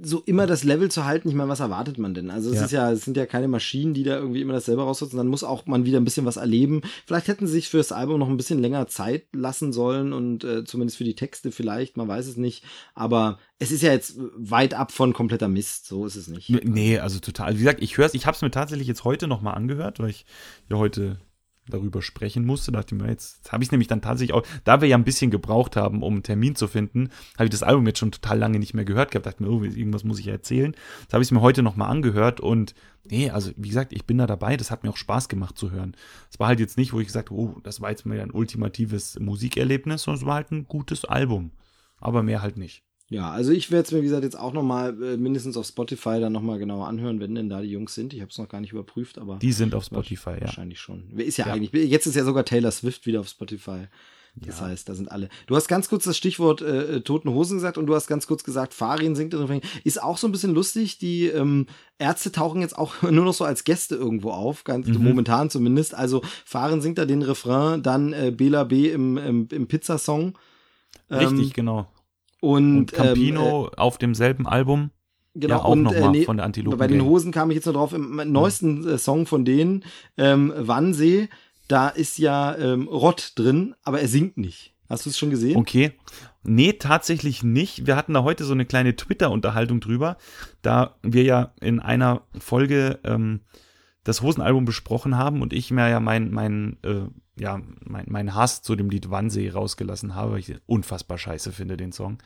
so 0.00 0.22
immer 0.26 0.46
das 0.46 0.64
Level 0.64 0.90
zu 0.90 1.04
halten, 1.04 1.28
ich 1.28 1.34
meine, 1.34 1.48
was 1.48 1.60
erwartet 1.60 1.98
man 1.98 2.14
denn? 2.14 2.30
Also 2.30 2.50
es 2.50 2.56
Ja. 2.56 2.64
ist 2.64 2.70
ja, 2.72 2.92
es 2.92 3.04
sind 3.04 3.16
ja 3.16 3.26
keine 3.26 3.48
Maschinen, 3.48 3.94
die 3.94 4.04
da 4.04 4.16
irgendwie 4.16 4.40
immer 4.40 4.52
dasselbe 4.52 4.82
raussetzen, 4.82 5.16
dann 5.16 5.26
muss 5.26 5.42
auch 5.44 5.66
man 5.66 5.84
wieder 5.84 5.98
ein 5.98 6.04
bisschen 6.04 6.24
was 6.26 6.36
erleben. 6.36 6.82
Vielleicht 7.06 7.28
hätten 7.28 7.46
sie 7.46 7.54
sich 7.54 7.68
für 7.68 7.78
das 7.78 7.90
Album 7.92 8.20
noch 8.20 8.28
ein 8.28 8.36
bisschen 8.36 8.60
länger 8.60 8.86
Zeit 8.86 9.24
lassen 9.32 9.72
sollen 9.72 10.12
und 10.12 10.44
äh, 10.44 10.64
zumindest 10.64 10.98
für 10.98 11.04
die 11.04 11.14
Texte 11.16 11.50
vielleicht, 11.50 11.96
man 11.96 12.06
weiß 12.08 12.26
es 12.26 12.36
nicht. 12.36 12.64
Aber 12.94 13.38
es 13.58 13.72
ist 13.72 13.82
ja 13.82 13.92
jetzt 13.92 14.14
weit 14.36 14.74
ab 14.74 14.92
von 14.92 15.12
kompletter 15.12 15.48
Mist, 15.48 15.86
so 15.86 16.06
ist 16.06 16.16
es 16.16 16.28
nicht. 16.28 16.48
Nee, 16.64 16.98
also 16.98 17.18
total. 17.18 17.54
Wie 17.54 17.58
gesagt, 17.58 17.82
ich 17.82 17.98
höre 17.98 18.06
es, 18.06 18.14
ich 18.14 18.26
habe 18.26 18.34
es 18.36 18.42
mir 18.42 18.50
tatsächlich 18.50 18.86
jetzt 18.86 19.04
heute 19.04 19.26
nochmal 19.26 19.54
angehört, 19.54 19.98
weil 19.98 20.10
ich 20.10 20.26
ja 20.70 20.76
heute 20.76 21.18
darüber 21.70 22.02
sprechen 22.02 22.44
musste. 22.44 22.72
Da 22.72 22.78
dachte 22.78 22.94
ich 22.94 23.00
mir, 23.00 23.08
jetzt, 23.08 23.38
jetzt 23.38 23.52
habe 23.52 23.62
ich 23.62 23.70
nämlich 23.70 23.88
dann 23.88 24.02
tatsächlich 24.02 24.34
auch, 24.34 24.44
da 24.64 24.80
wir 24.80 24.88
ja 24.88 24.96
ein 24.96 25.04
bisschen 25.04 25.30
gebraucht 25.30 25.76
haben, 25.76 26.02
um 26.02 26.14
einen 26.14 26.22
Termin 26.22 26.56
zu 26.56 26.68
finden, 26.68 27.10
habe 27.34 27.44
ich 27.44 27.50
das 27.50 27.62
Album 27.62 27.86
jetzt 27.86 27.98
schon 27.98 28.12
total 28.12 28.38
lange 28.38 28.58
nicht 28.58 28.74
mehr 28.74 28.84
gehört 28.84 29.10
gehabt. 29.10 29.26
Dachte 29.26 29.42
mir, 29.42 29.50
oh, 29.50 29.62
irgendwas 29.62 30.04
muss 30.04 30.18
ich 30.18 30.26
ja 30.26 30.32
erzählen. 30.32 30.72
Das 31.06 31.14
habe 31.14 31.22
ich 31.22 31.28
es 31.28 31.32
mir 31.32 31.40
heute 31.40 31.62
nochmal 31.62 31.90
angehört 31.90 32.40
und 32.40 32.74
nee, 33.04 33.30
also 33.30 33.52
wie 33.56 33.68
gesagt, 33.68 33.92
ich 33.92 34.06
bin 34.06 34.18
da 34.18 34.26
dabei. 34.26 34.56
Das 34.56 34.70
hat 34.70 34.82
mir 34.82 34.90
auch 34.90 34.96
Spaß 34.96 35.28
gemacht 35.28 35.58
zu 35.58 35.70
hören. 35.70 35.96
Es 36.30 36.38
war 36.38 36.48
halt 36.48 36.60
jetzt 36.60 36.78
nicht, 36.78 36.92
wo 36.92 37.00
ich 37.00 37.06
gesagt 37.06 37.30
oh, 37.30 37.56
das 37.62 37.80
war 37.80 37.90
jetzt 37.90 38.06
mal 38.06 38.20
ein 38.20 38.30
ultimatives 38.30 39.18
Musikerlebnis, 39.18 40.02
sondern 40.02 40.20
es 40.22 40.26
war 40.26 40.34
halt 40.34 40.50
ein 40.50 40.66
gutes 40.66 41.04
Album. 41.04 41.52
Aber 42.00 42.22
mehr 42.22 42.42
halt 42.42 42.56
nicht. 42.56 42.84
Ja, 43.10 43.30
also 43.30 43.52
ich 43.52 43.70
werde 43.70 43.86
es 43.86 43.92
mir, 43.92 44.00
wie 44.00 44.04
gesagt, 44.04 44.24
jetzt 44.24 44.38
auch 44.38 44.52
nochmal 44.52 44.90
äh, 45.02 45.16
mindestens 45.16 45.56
auf 45.56 45.66
Spotify 45.66 46.20
dann 46.20 46.32
nochmal 46.32 46.58
genauer 46.58 46.86
anhören, 46.88 47.20
wenn 47.20 47.34
denn 47.34 47.48
da 47.48 47.62
die 47.62 47.70
Jungs 47.70 47.94
sind. 47.94 48.12
Ich 48.12 48.20
habe 48.20 48.30
es 48.30 48.36
noch 48.36 48.48
gar 48.48 48.60
nicht 48.60 48.72
überprüft, 48.72 49.16
aber 49.18 49.36
Die 49.36 49.52
sind 49.52 49.74
auf 49.74 49.84
Spotify, 49.84 50.32
ja. 50.32 50.40
wahrscheinlich 50.42 50.78
schon. 50.78 51.04
Wer 51.12 51.24
ist 51.24 51.38
ja, 51.38 51.46
Ja. 51.46 51.54
eigentlich, 51.54 51.72
jetzt 51.90 52.06
ist 52.06 52.16
ja 52.16 52.24
sogar 52.24 52.44
Taylor 52.44 52.70
Swift 52.70 53.06
wieder 53.06 53.20
auf 53.20 53.28
Spotify. 53.28 53.86
Das 54.36 54.60
Ja. 54.60 54.66
heißt, 54.66 54.88
da 54.88 54.94
sind 54.94 55.10
alle. 55.10 55.30
Du 55.46 55.56
hast 55.56 55.68
ganz 55.68 55.88
kurz 55.88 56.04
das 56.04 56.16
Stichwort 56.18 56.60
äh, 56.60 57.00
Toten 57.00 57.30
Hosen 57.30 57.56
gesagt 57.56 57.78
und 57.78 57.86
du 57.86 57.94
hast 57.94 58.08
ganz 58.08 58.26
kurz 58.26 58.44
gesagt, 58.44 58.74
Farin 58.74 59.16
singt 59.16 59.32
im 59.32 59.40
Refrain. 59.40 59.62
Ist 59.84 60.02
auch 60.02 60.18
so 60.18 60.28
ein 60.28 60.32
bisschen 60.32 60.52
lustig. 60.54 60.98
Die 60.98 61.26
ähm, 61.28 61.66
Ärzte 61.98 62.30
tauchen 62.30 62.60
jetzt 62.60 62.76
auch 62.76 63.00
nur 63.02 63.24
noch 63.24 63.32
so 63.34 63.44
als 63.44 63.64
Gäste 63.64 63.96
irgendwo 63.96 64.30
auf, 64.32 64.64
ganz 64.64 64.86
Mhm. 64.86 65.02
momentan 65.02 65.48
zumindest. 65.48 65.94
Also 65.94 66.20
Farin 66.44 66.82
singt 66.82 66.98
da 66.98 67.06
den 67.06 67.22
Refrain, 67.22 67.82
dann 67.82 68.12
äh, 68.12 68.30
Bela 68.36 68.64
B 68.64 68.90
im, 68.90 69.16
im, 69.16 69.48
im 69.50 69.66
Pizzasong. 69.66 70.36
Ähm, 71.10 71.18
Richtig, 71.18 71.54
genau. 71.54 71.88
Und, 72.40 72.78
Und 72.78 72.92
Campino 72.92 73.70
auf 73.76 73.98
demselben 73.98 74.46
Album. 74.46 74.80
ähm, 75.34 75.40
genau, 75.40 75.56
ja, 75.56 75.62
auch 75.62 75.70
und, 75.70 75.82
noch 75.82 75.92
äh, 75.92 76.08
nee, 76.08 76.24
von 76.24 76.36
der 76.36 76.46
Antilope 76.46 76.76
Bei 76.76 76.86
den. 76.86 77.02
Hosen 77.02 77.32
kam 77.32 77.50
ich 77.50 77.56
jetzt 77.56 77.66
noch 77.66 77.74
drauf. 77.74 77.92
Im 77.92 78.20
neuesten 78.30 78.86
äh, 78.86 78.98
Song 78.98 79.26
von 79.26 79.44
denen, 79.44 79.84
ähm, 80.16 80.52
Wannsee, 80.56 81.28
da 81.66 81.88
ist 81.88 82.18
ja 82.18 82.56
ähm, 82.56 82.88
Rott 82.88 83.32
drin, 83.36 83.74
aber 83.82 84.00
er 84.00 84.08
singt 84.08 84.36
nicht. 84.38 84.74
Hast 84.88 85.04
du 85.04 85.10
es 85.10 85.18
schon 85.18 85.30
gesehen? 85.30 85.56
Okay. 85.56 85.92
Nee, 86.42 86.72
tatsächlich 86.74 87.42
nicht. 87.42 87.86
Wir 87.86 87.94
hatten 87.94 88.14
da 88.14 88.22
heute 88.22 88.44
so 88.44 88.54
eine 88.54 88.64
kleine 88.64 88.96
Twitter-Unterhaltung 88.96 89.80
drüber, 89.80 90.16
da 90.62 90.96
wir 91.02 91.24
ja 91.24 91.52
in 91.60 91.78
einer 91.78 92.22
Folge 92.38 92.98
ähm, 93.04 93.40
das 94.04 94.22
Hosenalbum 94.22 94.64
besprochen 94.64 95.18
haben 95.18 95.42
und 95.42 95.52
ich 95.52 95.70
mir 95.70 95.90
ja 95.90 96.00
mein, 96.00 96.30
mein, 96.30 96.78
äh, 96.82 97.02
ja, 97.38 97.60
mein, 97.84 98.06
mein 98.08 98.34
Hass 98.34 98.62
zu 98.62 98.76
dem 98.76 98.90
Lied 98.90 99.10
Wannsee 99.10 99.50
rausgelassen 99.50 100.14
habe, 100.14 100.32
weil 100.32 100.38
ich 100.40 100.54
unfassbar 100.66 101.18
scheiße 101.18 101.52
finde, 101.52 101.76
den 101.76 101.92
Song. 101.92 102.18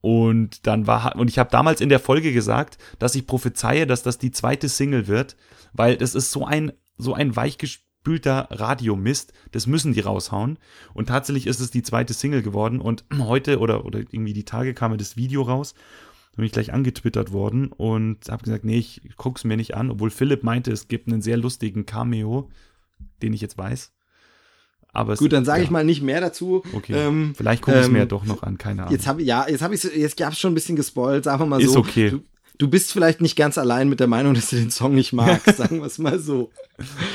Und 0.00 0.66
dann 0.66 0.86
war, 0.86 1.16
und 1.16 1.28
ich 1.28 1.38
habe 1.38 1.50
damals 1.50 1.80
in 1.80 1.88
der 1.88 1.98
Folge 1.98 2.32
gesagt, 2.32 2.78
dass 2.98 3.14
ich 3.14 3.26
prophezeie, 3.26 3.86
dass 3.86 4.02
das 4.02 4.18
die 4.18 4.30
zweite 4.30 4.68
Single 4.68 5.08
wird, 5.08 5.36
weil 5.72 5.96
das 5.96 6.14
ist 6.14 6.30
so 6.30 6.44
ein, 6.44 6.72
so 6.96 7.14
ein 7.14 7.34
weichgespülter 7.34 8.46
Radiomist, 8.50 9.32
das 9.50 9.66
müssen 9.66 9.94
die 9.94 10.00
raushauen. 10.00 10.58
Und 10.94 11.08
tatsächlich 11.08 11.46
ist 11.46 11.60
es 11.60 11.70
die 11.70 11.82
zweite 11.82 12.14
Single 12.14 12.42
geworden 12.42 12.80
und 12.80 13.04
heute 13.18 13.58
oder, 13.58 13.84
oder 13.84 13.98
irgendwie 13.98 14.32
die 14.32 14.44
Tage 14.44 14.74
kam 14.74 14.92
mir 14.92 14.96
das 14.96 15.16
Video 15.16 15.42
raus. 15.42 15.74
Bin 16.36 16.44
ich 16.44 16.52
gleich 16.52 16.74
angetwittert 16.74 17.32
worden 17.32 17.72
und 17.72 18.28
habe 18.28 18.44
gesagt, 18.44 18.64
nee, 18.64 18.76
ich 18.76 19.00
guck's 19.16 19.44
mir 19.44 19.56
nicht 19.56 19.74
an, 19.74 19.90
obwohl 19.90 20.10
Philipp 20.10 20.44
meinte, 20.44 20.70
es 20.70 20.86
gibt 20.86 21.08
einen 21.08 21.22
sehr 21.22 21.38
lustigen 21.38 21.86
Cameo, 21.86 22.50
den 23.22 23.32
ich 23.32 23.40
jetzt 23.40 23.56
weiß. 23.56 23.95
Aber 24.96 25.12
es, 25.12 25.18
Gut, 25.18 25.32
dann 25.32 25.44
sage 25.44 25.60
ja, 25.60 25.64
ich 25.64 25.70
mal 25.70 25.84
nicht 25.84 26.02
mehr 26.02 26.20
dazu. 26.20 26.62
Okay, 26.72 26.94
Ähm, 26.94 27.34
vielleicht 27.36 27.62
gucke 27.62 27.76
ich 27.76 27.84
es 27.84 27.90
mir 27.90 27.98
ja 27.98 28.02
ähm, 28.04 28.08
doch 28.08 28.24
noch 28.24 28.42
an, 28.42 28.56
keine 28.56 28.82
Ahnung. 28.82 28.94
Jetzt 28.94 29.06
habe 29.06 29.22
ja, 29.22 29.46
jetzt 29.48 29.62
habe 29.62 29.74
ich 29.74 29.84
jetzt 29.84 30.16
gab's 30.16 30.38
schon 30.38 30.52
ein 30.52 30.54
bisschen 30.54 30.76
gespoilt, 30.76 31.24
sagen 31.24 31.42
wir 31.42 31.46
mal 31.46 31.60
Ist 31.60 31.72
so. 31.72 31.80
okay. 31.80 32.10
Du, 32.10 32.20
du 32.58 32.68
bist 32.68 32.92
vielleicht 32.92 33.20
nicht 33.20 33.36
ganz 33.36 33.58
allein 33.58 33.90
mit 33.90 34.00
der 34.00 34.06
Meinung, 34.06 34.32
dass 34.32 34.50
du 34.50 34.56
den 34.56 34.70
Song 34.70 34.94
nicht 34.94 35.12
magst, 35.12 35.56
sagen 35.56 35.80
wir 35.80 35.86
es 35.86 35.98
mal 35.98 36.18
so. 36.18 36.50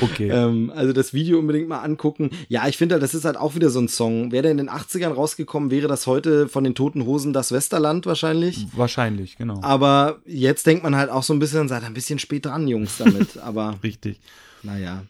okay. 0.00 0.28
Ähm, 0.28 0.72
also 0.74 0.92
das 0.92 1.12
Video 1.12 1.40
unbedingt 1.40 1.68
mal 1.68 1.80
angucken. 1.80 2.30
Ja, 2.48 2.68
ich 2.68 2.76
finde 2.76 2.94
halt, 2.94 3.02
das 3.02 3.14
ist 3.14 3.24
halt 3.24 3.36
auch 3.36 3.56
wieder 3.56 3.70
so 3.70 3.80
ein 3.80 3.88
Song. 3.88 4.30
Wäre 4.30 4.42
der 4.42 4.52
in 4.52 4.58
den 4.58 4.70
80ern 4.70 5.12
rausgekommen, 5.12 5.70
wäre 5.72 5.88
das 5.88 6.06
heute 6.06 6.48
von 6.48 6.62
den 6.64 6.76
Toten 6.76 7.04
Hosen 7.04 7.32
das 7.32 7.50
Westerland 7.50 8.06
wahrscheinlich. 8.06 8.66
Wahrscheinlich, 8.76 9.36
genau. 9.36 9.60
Aber 9.62 10.20
jetzt 10.24 10.66
denkt 10.66 10.84
man 10.84 10.94
halt 10.94 11.10
auch 11.10 11.24
so 11.24 11.32
ein 11.32 11.40
bisschen, 11.40 11.68
seid 11.68 11.82
ein 11.82 11.94
bisschen 11.94 12.18
spät 12.20 12.46
dran, 12.46 12.68
Jungs, 12.68 12.98
damit. 12.98 13.38
Aber 13.42 13.76
Richtig. 13.82 14.20
naja. 14.62 15.02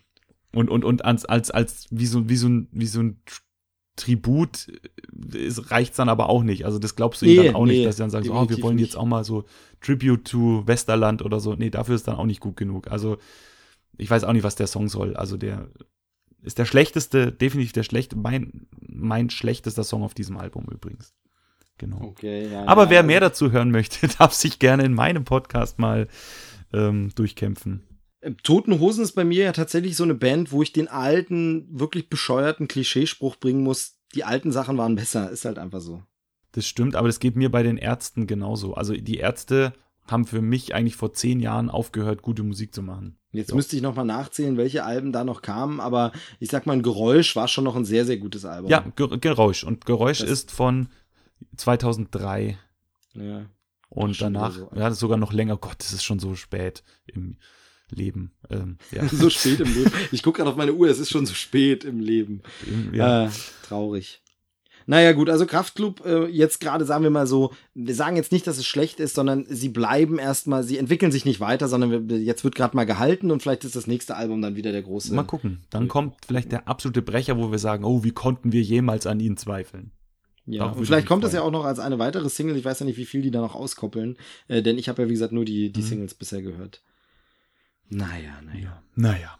Und, 0.54 0.68
und, 0.68 0.84
und 0.84 1.04
als, 1.04 1.24
als, 1.24 1.50
als 1.50 1.86
wie 1.90 2.06
so, 2.06 2.28
wie 2.28 2.36
so 2.36 2.48
ein, 2.48 2.68
wie 2.72 2.86
so 2.86 3.00
ein 3.00 3.22
Tribut 3.96 4.68
ist, 5.32 5.70
reicht's 5.70 5.96
dann 5.96 6.08
aber 6.08 6.28
auch 6.28 6.42
nicht. 6.42 6.64
Also 6.64 6.78
das 6.78 6.96
glaubst 6.96 7.22
du 7.22 7.26
Nee, 7.26 7.34
ihnen 7.34 7.44
dann 7.46 7.54
auch 7.56 7.66
nee, 7.66 7.72
nicht, 7.78 7.86
dass 7.86 7.96
sie 7.96 8.02
dann 8.02 8.10
sagen, 8.10 8.24
so, 8.24 8.34
oh, 8.34 8.48
wir 8.48 8.62
wollen 8.62 8.76
nicht. 8.76 8.86
jetzt 8.86 8.96
auch 8.96 9.06
mal 9.06 9.24
so 9.24 9.44
Tribute 9.80 10.24
to 10.24 10.66
Westerland 10.66 11.22
oder 11.22 11.40
so. 11.40 11.54
Nee, 11.54 11.70
dafür 11.70 11.94
ist 11.94 12.08
dann 12.08 12.16
auch 12.16 12.26
nicht 12.26 12.40
gut 12.40 12.56
genug. 12.56 12.90
Also 12.90 13.18
ich 13.98 14.10
weiß 14.10 14.24
auch 14.24 14.32
nicht, 14.32 14.44
was 14.44 14.56
der 14.56 14.66
Song 14.66 14.88
soll. 14.88 15.16
Also 15.16 15.36
der 15.36 15.68
ist 16.42 16.58
der 16.58 16.64
schlechteste, 16.64 17.32
definitiv 17.32 17.72
der 17.72 17.82
schlechte, 17.82 18.16
mein, 18.16 18.66
mein 18.80 19.30
schlechtester 19.30 19.84
Song 19.84 20.02
auf 20.02 20.14
diesem 20.14 20.36
Album 20.36 20.66
übrigens. 20.70 21.14
Genau. 21.78 22.00
Okay, 22.00 22.50
ja. 22.50 22.64
Aber 22.66 22.84
ja, 22.84 22.90
wer 22.90 23.02
mehr 23.02 23.20
dazu 23.20 23.52
hören 23.52 23.70
möchte, 23.70 24.08
darf 24.18 24.32
sich 24.32 24.58
gerne 24.58 24.84
in 24.84 24.94
meinem 24.94 25.24
Podcast 25.24 25.78
mal 25.78 26.08
ähm, 26.72 27.10
durchkämpfen. 27.14 27.82
Äh, 28.22 28.32
Toten 28.42 28.80
Hosen 28.80 29.04
ist 29.04 29.12
bei 29.12 29.24
mir 29.24 29.44
ja 29.44 29.52
tatsächlich 29.52 29.96
so 29.96 30.04
eine 30.04 30.14
Band, 30.14 30.50
wo 30.52 30.62
ich 30.62 30.72
den 30.72 30.88
alten, 30.88 31.66
wirklich 31.70 32.08
bescheuerten 32.08 32.66
Klischeespruch 32.68 33.36
bringen 33.36 33.62
muss, 33.62 33.98
die 34.14 34.24
alten 34.24 34.50
Sachen 34.52 34.78
waren 34.78 34.94
besser, 34.96 35.30
ist 35.30 35.44
halt 35.44 35.58
einfach 35.58 35.80
so. 35.80 36.02
Das 36.52 36.66
stimmt, 36.66 36.96
aber 36.96 37.08
das 37.08 37.20
geht 37.20 37.36
mir 37.36 37.50
bei 37.50 37.62
den 37.62 37.76
Ärzten 37.78 38.26
genauso. 38.26 38.74
Also 38.74 38.94
die 38.94 39.16
Ärzte 39.18 39.72
haben 40.06 40.26
für 40.26 40.42
mich 40.42 40.74
eigentlich 40.74 40.96
vor 40.96 41.12
zehn 41.12 41.40
Jahren 41.40 41.70
aufgehört, 41.70 42.22
gute 42.22 42.42
Musik 42.42 42.74
zu 42.74 42.82
machen. 42.82 43.16
Jetzt 43.30 43.50
Ja. 43.50 43.56
müsste 43.56 43.76
ich 43.76 43.82
noch 43.82 43.94
mal 43.94 44.04
nachzählen, 44.04 44.56
welche 44.58 44.84
Alben 44.84 45.12
da 45.12 45.24
noch 45.24 45.40
kamen, 45.42 45.80
aber 45.80 46.12
ich 46.40 46.50
sag 46.50 46.66
mal, 46.66 46.74
ein 46.74 46.82
Geräusch 46.82 47.34
war 47.36 47.48
schon 47.48 47.64
noch 47.64 47.76
ein 47.76 47.84
sehr, 47.86 48.04
sehr 48.04 48.18
gutes 48.18 48.44
Album. 48.44 48.70
Ja, 48.70 48.84
Ge 48.96 49.16
Geräusch. 49.18 49.64
Und 49.64 49.86
Geräusch 49.86 50.18
Das- 50.18 50.28
ist 50.30 50.50
von 50.50 50.88
2003. 51.56 52.58
ja. 53.14 53.46
Und 53.88 54.20
danach, 54.22 54.52
so. 54.52 54.70
ja, 54.74 54.90
sogar 54.90 55.18
noch 55.18 55.34
länger. 55.34 55.58
Gott, 55.58 55.76
das 55.78 55.92
ist 55.92 56.02
schon 56.02 56.18
so 56.18 56.34
spät 56.34 56.82
im 57.06 57.36
Leben. 57.92 58.32
Ähm, 58.50 58.78
ja. 58.90 59.06
so 59.12 59.30
spät 59.30 59.60
im 59.60 59.72
Leben. 59.72 59.92
Ich 60.10 60.22
gucke 60.22 60.38
gerade 60.38 60.50
auf 60.50 60.56
meine 60.56 60.74
Uhr, 60.74 60.88
es 60.88 60.98
ist 60.98 61.10
schon 61.10 61.26
so 61.26 61.34
spät 61.34 61.84
im 61.84 62.00
Leben. 62.00 62.42
Ja. 62.92 63.26
Äh, 63.26 63.30
traurig. 63.66 64.22
Naja, 64.86 65.12
gut, 65.12 65.30
also 65.30 65.46
Kraftklub, 65.46 66.04
äh, 66.04 66.26
jetzt 66.26 66.60
gerade 66.60 66.84
sagen 66.84 67.04
wir 67.04 67.10
mal 67.10 67.26
so, 67.26 67.52
wir 67.74 67.94
sagen 67.94 68.16
jetzt 68.16 68.32
nicht, 68.32 68.46
dass 68.46 68.58
es 68.58 68.66
schlecht 68.66 69.00
ist, 69.00 69.14
sondern 69.14 69.44
sie 69.48 69.68
bleiben 69.68 70.18
erstmal, 70.18 70.64
sie 70.64 70.78
entwickeln 70.78 71.12
sich 71.12 71.24
nicht 71.24 71.40
weiter, 71.40 71.68
sondern 71.68 72.08
wir, 72.08 72.18
jetzt 72.18 72.44
wird 72.44 72.54
gerade 72.54 72.76
mal 72.76 72.84
gehalten 72.84 73.30
und 73.30 73.42
vielleicht 73.42 73.64
ist 73.64 73.76
das 73.76 73.86
nächste 73.86 74.16
Album 74.16 74.42
dann 74.42 74.56
wieder 74.56 74.72
der 74.72 74.82
große. 74.82 75.14
Mal 75.14 75.22
gucken. 75.22 75.60
Dann 75.70 75.88
kommt 75.88 76.16
vielleicht 76.26 76.52
der 76.52 76.68
absolute 76.68 77.02
Brecher, 77.02 77.38
wo 77.38 77.50
wir 77.50 77.58
sagen, 77.58 77.84
oh, 77.84 78.02
wie 78.02 78.12
konnten 78.12 78.52
wir 78.52 78.62
jemals 78.62 79.06
an 79.06 79.20
ihn 79.20 79.36
zweifeln? 79.36 79.92
Ja, 80.46 80.64
und 80.64 80.84
vielleicht 80.84 81.06
kommt 81.06 81.22
das 81.22 81.32
ja 81.32 81.42
auch 81.42 81.52
noch 81.52 81.64
als 81.64 81.78
eine 81.78 82.00
weitere 82.00 82.28
Single. 82.28 82.56
Ich 82.56 82.64
weiß 82.64 82.80
ja 82.80 82.86
nicht, 82.86 82.98
wie 82.98 83.04
viel 83.04 83.22
die 83.22 83.30
da 83.30 83.40
noch 83.40 83.54
auskoppeln, 83.54 84.16
äh, 84.48 84.60
denn 84.60 84.76
ich 84.76 84.88
habe 84.88 85.02
ja, 85.02 85.08
wie 85.08 85.12
gesagt, 85.12 85.32
nur 85.32 85.44
die, 85.44 85.70
die 85.70 85.82
mhm. 85.82 85.86
Singles 85.86 86.14
bisher 86.14 86.42
gehört. 86.42 86.82
Naja, 87.92 88.40
naja. 88.42 88.82
Naja. 88.94 89.38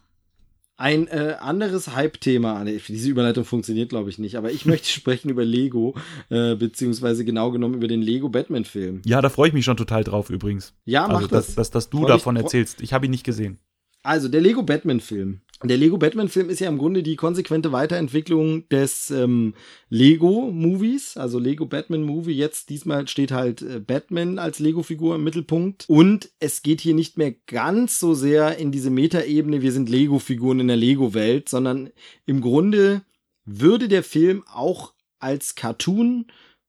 Ein 0.75 1.07
äh, 1.07 1.35
anderes 1.39 1.95
Hype-Thema, 1.95 2.65
diese 2.65 3.09
Überleitung 3.09 3.45
funktioniert, 3.45 3.89
glaube 3.89 4.09
ich, 4.09 4.19
nicht, 4.19 4.35
aber 4.35 4.51
ich 4.51 4.65
möchte 4.67 4.89
sprechen 4.89 5.29
über 5.29 5.45
Lego, 5.45 5.95
äh, 6.29 6.55
beziehungsweise 6.55 7.25
genau 7.25 7.51
genommen 7.51 7.75
über 7.75 7.87
den 7.87 8.01
Lego-Batman-Film. 8.01 9.01
Ja, 9.05 9.21
da 9.21 9.29
freue 9.29 9.47
ich 9.47 9.53
mich 9.53 9.65
schon 9.65 9.77
total 9.77 10.03
drauf 10.03 10.29
übrigens. 10.29 10.73
Ja, 10.85 11.07
mach 11.07 11.15
also, 11.15 11.27
das. 11.27 11.47
Dass, 11.47 11.55
dass, 11.55 11.71
dass 11.71 11.89
du 11.89 11.99
Freu 12.01 12.07
davon 12.07 12.35
erzählst. 12.35 12.81
Ich 12.81 12.93
habe 12.93 13.05
ihn 13.05 13.11
nicht 13.11 13.23
gesehen. 13.23 13.59
Also, 14.03 14.27
der 14.27 14.41
Lego 14.41 14.63
Batman-Film. 14.63 15.41
Der 15.63 15.77
Lego 15.77 15.97
Batman-Film 15.97 16.49
ist 16.49 16.59
ja 16.59 16.67
im 16.67 16.77
Grunde 16.77 17.03
die 17.03 17.15
konsequente 17.15 17.71
Weiterentwicklung 17.71 18.67
des 18.67 19.09
ähm, 19.11 19.53
Lego-Movies, 19.87 21.15
also 21.15 21.39
Lego 21.39 21.65
Batman-Movie. 21.65 22.33
Jetzt 22.33 22.69
diesmal 22.69 23.07
steht 23.07 23.31
halt 23.31 23.61
äh, 23.61 23.79
Batman 23.79 24.39
als 24.39 24.59
Lego-Figur 24.59 25.15
im 25.15 25.23
Mittelpunkt. 25.23 25.85
Und 25.87 26.31
es 26.39 26.63
geht 26.63 26.81
hier 26.81 26.93
nicht 26.93 27.17
mehr 27.17 27.33
ganz 27.47 27.97
so 27.97 28.13
sehr 28.13 28.57
in 28.57 28.73
diese 28.73 28.89
Metaebene, 28.89 29.61
wir 29.61 29.71
sind 29.71 29.87
Lego-Figuren 29.87 30.59
in 30.59 30.67
der 30.67 30.75
Lego-Welt, 30.75 31.47
sondern 31.47 31.91
im 32.25 32.41
Grunde 32.41 33.03
würde 33.45 33.87
der 33.87 34.03
Film 34.03 34.43
auch 34.51 34.93
als 35.19 35.55
Cartoon 35.55 36.27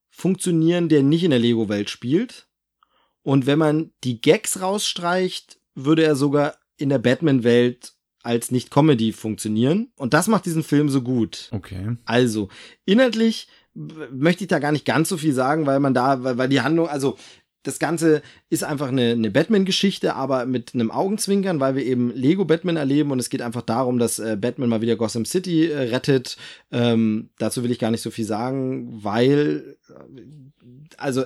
funktionieren, 0.08 0.88
der 0.88 1.02
nicht 1.02 1.24
in 1.24 1.30
der 1.30 1.40
Lego-Welt 1.40 1.90
spielt. 1.90 2.46
Und 3.22 3.46
wenn 3.46 3.58
man 3.58 3.90
die 4.04 4.20
Gags 4.20 4.60
rausstreicht, 4.60 5.58
würde 5.74 6.04
er 6.04 6.14
sogar 6.14 6.54
in 6.76 6.88
der 6.88 6.98
Batman-Welt 6.98 7.92
als 8.22 8.50
Nicht-Comedy 8.50 9.12
funktionieren. 9.12 9.92
Und 9.96 10.14
das 10.14 10.28
macht 10.28 10.46
diesen 10.46 10.62
Film 10.62 10.88
so 10.88 11.02
gut. 11.02 11.48
Okay. 11.52 11.96
Also, 12.06 12.48
inhaltlich 12.84 13.48
möchte 13.74 14.44
ich 14.44 14.48
da 14.48 14.58
gar 14.58 14.72
nicht 14.72 14.84
ganz 14.84 15.08
so 15.08 15.16
viel 15.16 15.34
sagen, 15.34 15.66
weil 15.66 15.80
man 15.80 15.94
da, 15.94 16.22
weil, 16.22 16.38
weil 16.38 16.48
die 16.48 16.60
Handlung, 16.60 16.88
also 16.88 17.16
das 17.64 17.78
Ganze 17.78 18.22
ist 18.50 18.62
einfach 18.62 18.88
eine, 18.88 19.12
eine 19.12 19.30
Batman-Geschichte, 19.30 20.14
aber 20.14 20.46
mit 20.46 20.74
einem 20.74 20.90
Augenzwinkern, 20.90 21.60
weil 21.60 21.74
wir 21.74 21.84
eben 21.84 22.14
Lego 22.14 22.44
Batman 22.44 22.76
erleben 22.76 23.10
und 23.10 23.18
es 23.18 23.30
geht 23.30 23.42
einfach 23.42 23.62
darum, 23.62 23.98
dass 23.98 24.18
äh, 24.18 24.36
Batman 24.38 24.68
mal 24.68 24.82
wieder 24.82 24.96
Gotham 24.96 25.24
City 25.24 25.70
äh, 25.70 25.94
rettet. 25.94 26.36
Ähm, 26.70 27.30
dazu 27.38 27.64
will 27.64 27.70
ich 27.70 27.78
gar 27.78 27.90
nicht 27.90 28.02
so 28.02 28.10
viel 28.10 28.26
sagen, 28.26 29.02
weil, 29.02 29.76
äh, 29.88 30.96
also 30.98 31.24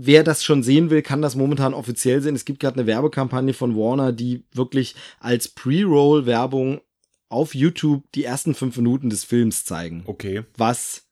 wer 0.00 0.22
das 0.22 0.44
schon 0.44 0.62
sehen 0.62 0.90
will, 0.90 1.02
kann 1.02 1.22
das 1.22 1.34
momentan 1.34 1.74
offiziell 1.74 2.22
sehen. 2.22 2.36
Es 2.36 2.44
gibt 2.44 2.60
gerade 2.60 2.78
eine 2.78 2.86
Werbekampagne 2.86 3.52
von 3.52 3.76
Warner, 3.76 4.12
die 4.12 4.44
wirklich 4.52 4.94
als 5.18 5.48
Pre-Roll-Werbung 5.48 6.80
auf 7.28 7.54
YouTube 7.54 8.04
die 8.14 8.24
ersten 8.24 8.54
fünf 8.54 8.76
Minuten 8.76 9.10
des 9.10 9.24
Films 9.24 9.64
zeigen. 9.64 10.04
Okay. 10.06 10.44
Was 10.56 11.02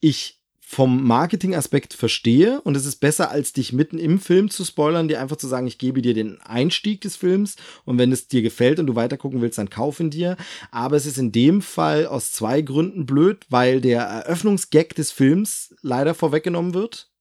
ich 0.00 0.40
vom 0.58 1.04
Marketing-Aspekt 1.04 1.92
verstehe 1.92 2.62
und 2.62 2.74
es 2.74 2.86
ist 2.86 2.96
besser, 2.96 3.30
als 3.30 3.52
dich 3.52 3.74
mitten 3.74 3.98
im 3.98 4.18
Film 4.18 4.48
zu 4.48 4.64
spoilern, 4.64 5.06
dir 5.06 5.20
einfach 5.20 5.36
zu 5.36 5.46
sagen, 5.46 5.66
ich 5.66 5.76
gebe 5.76 6.00
dir 6.00 6.14
den 6.14 6.40
Einstieg 6.40 7.02
des 7.02 7.16
Films 7.16 7.56
und 7.84 7.98
wenn 7.98 8.10
es 8.10 8.28
dir 8.28 8.40
gefällt 8.40 8.80
und 8.80 8.86
du 8.86 8.96
weitergucken 8.96 9.42
willst, 9.42 9.58
dann 9.58 9.68
kauf 9.68 10.00
ihn 10.00 10.08
dir. 10.08 10.38
Aber 10.70 10.96
es 10.96 11.04
ist 11.04 11.18
in 11.18 11.30
dem 11.30 11.60
Fall 11.60 12.06
aus 12.06 12.32
zwei 12.32 12.62
Gründen 12.62 13.04
blöd, 13.04 13.44
weil 13.50 13.82
der 13.82 14.00
Eröffnungsgag 14.04 14.94
des 14.94 15.12
Films 15.12 15.74
leider 15.82 16.14
vorweggenommen 16.14 16.72
wird. 16.72 17.11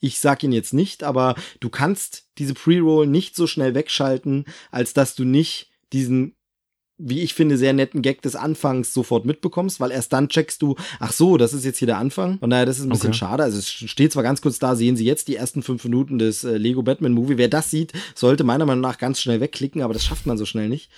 Ich 0.00 0.20
sag 0.20 0.42
ihn 0.42 0.52
jetzt 0.52 0.74
nicht, 0.74 1.02
aber 1.02 1.34
du 1.60 1.70
kannst 1.70 2.24
diese 2.38 2.54
Pre-Roll 2.54 3.06
nicht 3.06 3.36
so 3.36 3.46
schnell 3.46 3.74
wegschalten, 3.74 4.44
als 4.70 4.92
dass 4.92 5.14
du 5.14 5.24
nicht 5.24 5.70
diesen 5.92 6.34
wie 6.96 7.22
ich 7.22 7.34
finde, 7.34 7.58
sehr 7.58 7.72
netten 7.72 8.02
Gag 8.02 8.22
des 8.22 8.36
Anfangs 8.36 8.94
sofort 8.94 9.24
mitbekommst, 9.24 9.80
weil 9.80 9.90
erst 9.90 10.12
dann 10.12 10.28
checkst 10.28 10.62
du, 10.62 10.76
ach 11.00 11.12
so, 11.12 11.36
das 11.36 11.52
ist 11.52 11.64
jetzt 11.64 11.78
hier 11.78 11.86
der 11.86 11.98
Anfang. 11.98 12.38
Von 12.38 12.50
daher, 12.50 12.66
das 12.66 12.78
ist 12.78 12.84
ein 12.84 12.90
bisschen 12.90 13.10
okay. 13.10 13.18
schade. 13.18 13.42
Also 13.42 13.58
es 13.58 13.68
steht 13.68 14.12
zwar 14.12 14.22
ganz 14.22 14.40
kurz 14.40 14.60
da, 14.60 14.76
sehen 14.76 14.96
Sie 14.96 15.04
jetzt 15.04 15.26
die 15.26 15.34
ersten 15.34 15.62
fünf 15.62 15.82
Minuten 15.84 16.18
des 16.18 16.44
äh, 16.44 16.56
Lego 16.56 16.82
Batman 16.82 17.12
Movie. 17.12 17.36
Wer 17.36 17.48
das 17.48 17.70
sieht, 17.70 17.92
sollte 18.14 18.44
meiner 18.44 18.64
Meinung 18.64 18.82
nach 18.82 18.98
ganz 18.98 19.20
schnell 19.20 19.40
wegklicken, 19.40 19.82
aber 19.82 19.92
das 19.92 20.04
schafft 20.04 20.26
man 20.26 20.38
so 20.38 20.46
schnell 20.46 20.68
nicht. 20.68 20.90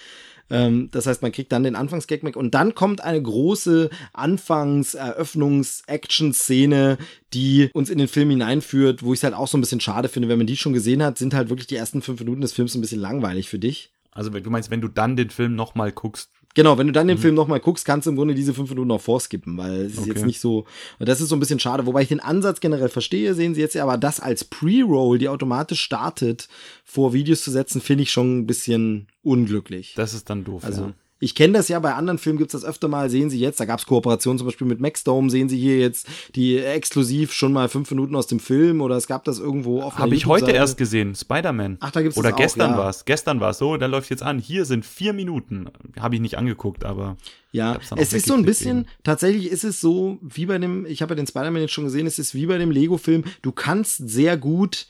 Ähm, 0.51 0.91
das 0.93 1.07
heißt, 1.07 1.23
man 1.23 1.33
kriegt 1.33 1.51
dann 1.53 1.65
den 1.65 1.77
Anfangsgag 1.77 2.23
weg 2.23 2.37
und 2.37 2.55
dann 2.55 2.75
kommt 2.75 3.03
eine 3.03 3.21
große 3.21 3.91
Anfangs-Eröffnungs-Action-Szene, 4.13 6.99
die 7.33 7.71
uns 7.73 7.91
in 7.91 7.99
den 7.99 8.07
Film 8.09 8.31
hineinführt, 8.31 9.03
wo 9.03 9.13
ich 9.13 9.19
es 9.21 9.25
halt 9.25 9.35
auch 9.35 9.49
so 9.49 9.59
ein 9.59 9.61
bisschen 9.61 9.81
schade 9.81 10.09
finde, 10.09 10.29
wenn 10.29 10.39
man 10.39 10.47
die 10.47 10.57
schon 10.57 10.73
gesehen 10.73 11.03
hat, 11.03 11.19
sind 11.19 11.35
halt 11.35 11.49
wirklich 11.49 11.67
die 11.67 11.75
ersten 11.77 12.03
fünf 12.03 12.21
Minuten 12.21 12.41
des 12.41 12.53
Films 12.53 12.75
ein 12.75 12.81
bisschen 12.81 13.01
langweilig 13.01 13.49
für 13.49 13.59
dich. 13.59 13.93
Also 14.13 14.31
du 14.31 14.51
meinst, 14.51 14.71
wenn 14.71 14.81
du 14.81 14.89
dann 14.89 15.17
den 15.17 15.29
Film 15.29 15.57
nochmal 15.57 15.93
guckst, 15.93 16.31
Genau, 16.57 16.79
wenn 16.79 16.87
du 16.87 16.93
dann 16.95 17.07
den 17.07 17.19
mhm. 17.19 17.21
Film 17.21 17.35
nochmal 17.35 17.61
guckst, 17.61 17.85
kannst 17.85 18.07
du 18.07 18.11
im 18.11 18.17
Grunde 18.17 18.35
diese 18.35 18.55
fünf 18.55 18.71
Minuten 18.71 18.89
noch 18.89 19.01
vorskippen, 19.03 19.59
weil 19.59 19.83
es 19.83 19.93
ist 19.93 19.99
okay. 19.99 20.09
jetzt 20.09 20.25
nicht 20.25 20.41
so. 20.41 20.65
Und 20.99 21.07
das 21.07 21.21
ist 21.21 21.29
so 21.29 21.37
ein 21.37 21.39
bisschen 21.39 21.61
schade. 21.61 21.85
Wobei 21.85 22.01
ich 22.01 22.09
den 22.09 22.19
Ansatz 22.19 22.61
generell 22.61 22.89
verstehe, 22.89 23.35
sehen 23.35 23.55
Sie 23.55 23.61
jetzt 23.61 23.75
ja, 23.75 23.83
aber 23.83 23.99
das 23.99 24.21
als 24.21 24.43
Pre-Roll, 24.43 25.19
die 25.19 25.29
automatisch 25.29 25.83
startet, 25.83 26.49
vor 26.83 27.13
Videos 27.13 27.43
zu 27.43 27.51
setzen, 27.51 27.83
finde 27.83 28.05
ich 28.05 28.11
schon 28.11 28.39
ein 28.39 28.47
bisschen 28.47 29.09
unglücklich. 29.23 29.93
Das 29.97 30.15
ist 30.15 30.31
dann 30.31 30.45
doof. 30.45 30.65
Also, 30.65 30.85
ja. 30.85 30.93
Ich 31.19 31.35
kenne 31.35 31.55
das 31.55 31.69
ja, 31.69 31.79
bei 31.79 31.95
anderen 31.95 32.19
Filmen 32.19 32.39
gibt's 32.39 32.53
das 32.53 32.65
öfter 32.65 32.89
mal, 32.89 33.09
sehen 33.09 33.31
Sie 33.31 33.39
jetzt, 33.39 33.59
da 33.59 33.65
gab's 33.65 33.87
Kooperationen 33.87 34.39
zum 34.39 34.47
Beispiel 34.47 34.67
mit 34.67 34.81
Maxdome, 34.81 35.31
sehen 35.31 35.49
Sie 35.49 35.59
hier 35.59 35.79
jetzt 35.79 36.07
die 36.35 36.59
exklusiv 36.59 37.33
schon 37.33 37.55
mal 37.55 37.71
fünf 37.71 37.91
Minuten 37.91 38.15
aus 38.15 38.27
dem 38.27 38.39
Film 38.39 38.83
oder 38.83 38.97
es 38.97 39.07
gab 39.07 39.25
das 39.25 39.39
irgendwo 39.39 39.81
auf 39.81 39.99
Habe 39.99 40.15
ich 40.15 40.27
heute 40.27 40.51
erst 40.51 40.77
gesehen, 40.77 41.15
Spider-Man. 41.15 41.79
Ach, 41.81 41.91
da 41.91 42.03
gibt's 42.03 42.19
Oder 42.19 42.31
das 42.31 42.39
gestern 42.39 42.73
ja. 42.73 42.79
war's, 42.79 43.07
gestern 43.07 43.41
war's 43.41 43.57
so, 43.57 43.79
da 43.79 43.87
läuft 43.87 44.11
jetzt 44.11 44.23
an, 44.23 44.39
hier 44.39 44.67
sind 44.67 44.85
vier 44.85 45.15
Minuten. 45.15 45.69
Habe 45.99 46.17
ich 46.17 46.21
nicht 46.21 46.37
angeguckt, 46.37 46.85
aber. 46.85 47.17
Ja, 47.51 47.79
es 47.97 48.13
ist 48.13 48.27
so 48.27 48.35
ein 48.35 48.45
bisschen, 48.45 48.81
eben. 48.81 48.89
tatsächlich 49.03 49.51
ist 49.51 49.65
es 49.65 49.81
so, 49.81 50.19
wie 50.21 50.45
bei 50.45 50.59
dem, 50.59 50.85
ich 50.85 51.01
habe 51.01 51.13
ja 51.13 51.17
den 51.17 51.27
Spider-Man 51.27 51.63
jetzt 51.63 51.73
schon 51.73 51.85
gesehen, 51.85 52.07
es 52.07 52.19
ist 52.19 52.35
wie 52.35 52.45
bei 52.45 52.59
dem 52.59 52.71
Lego-Film, 52.71 53.25
du 53.41 53.53
kannst 53.53 54.09
sehr 54.11 54.37
gut 54.37 54.87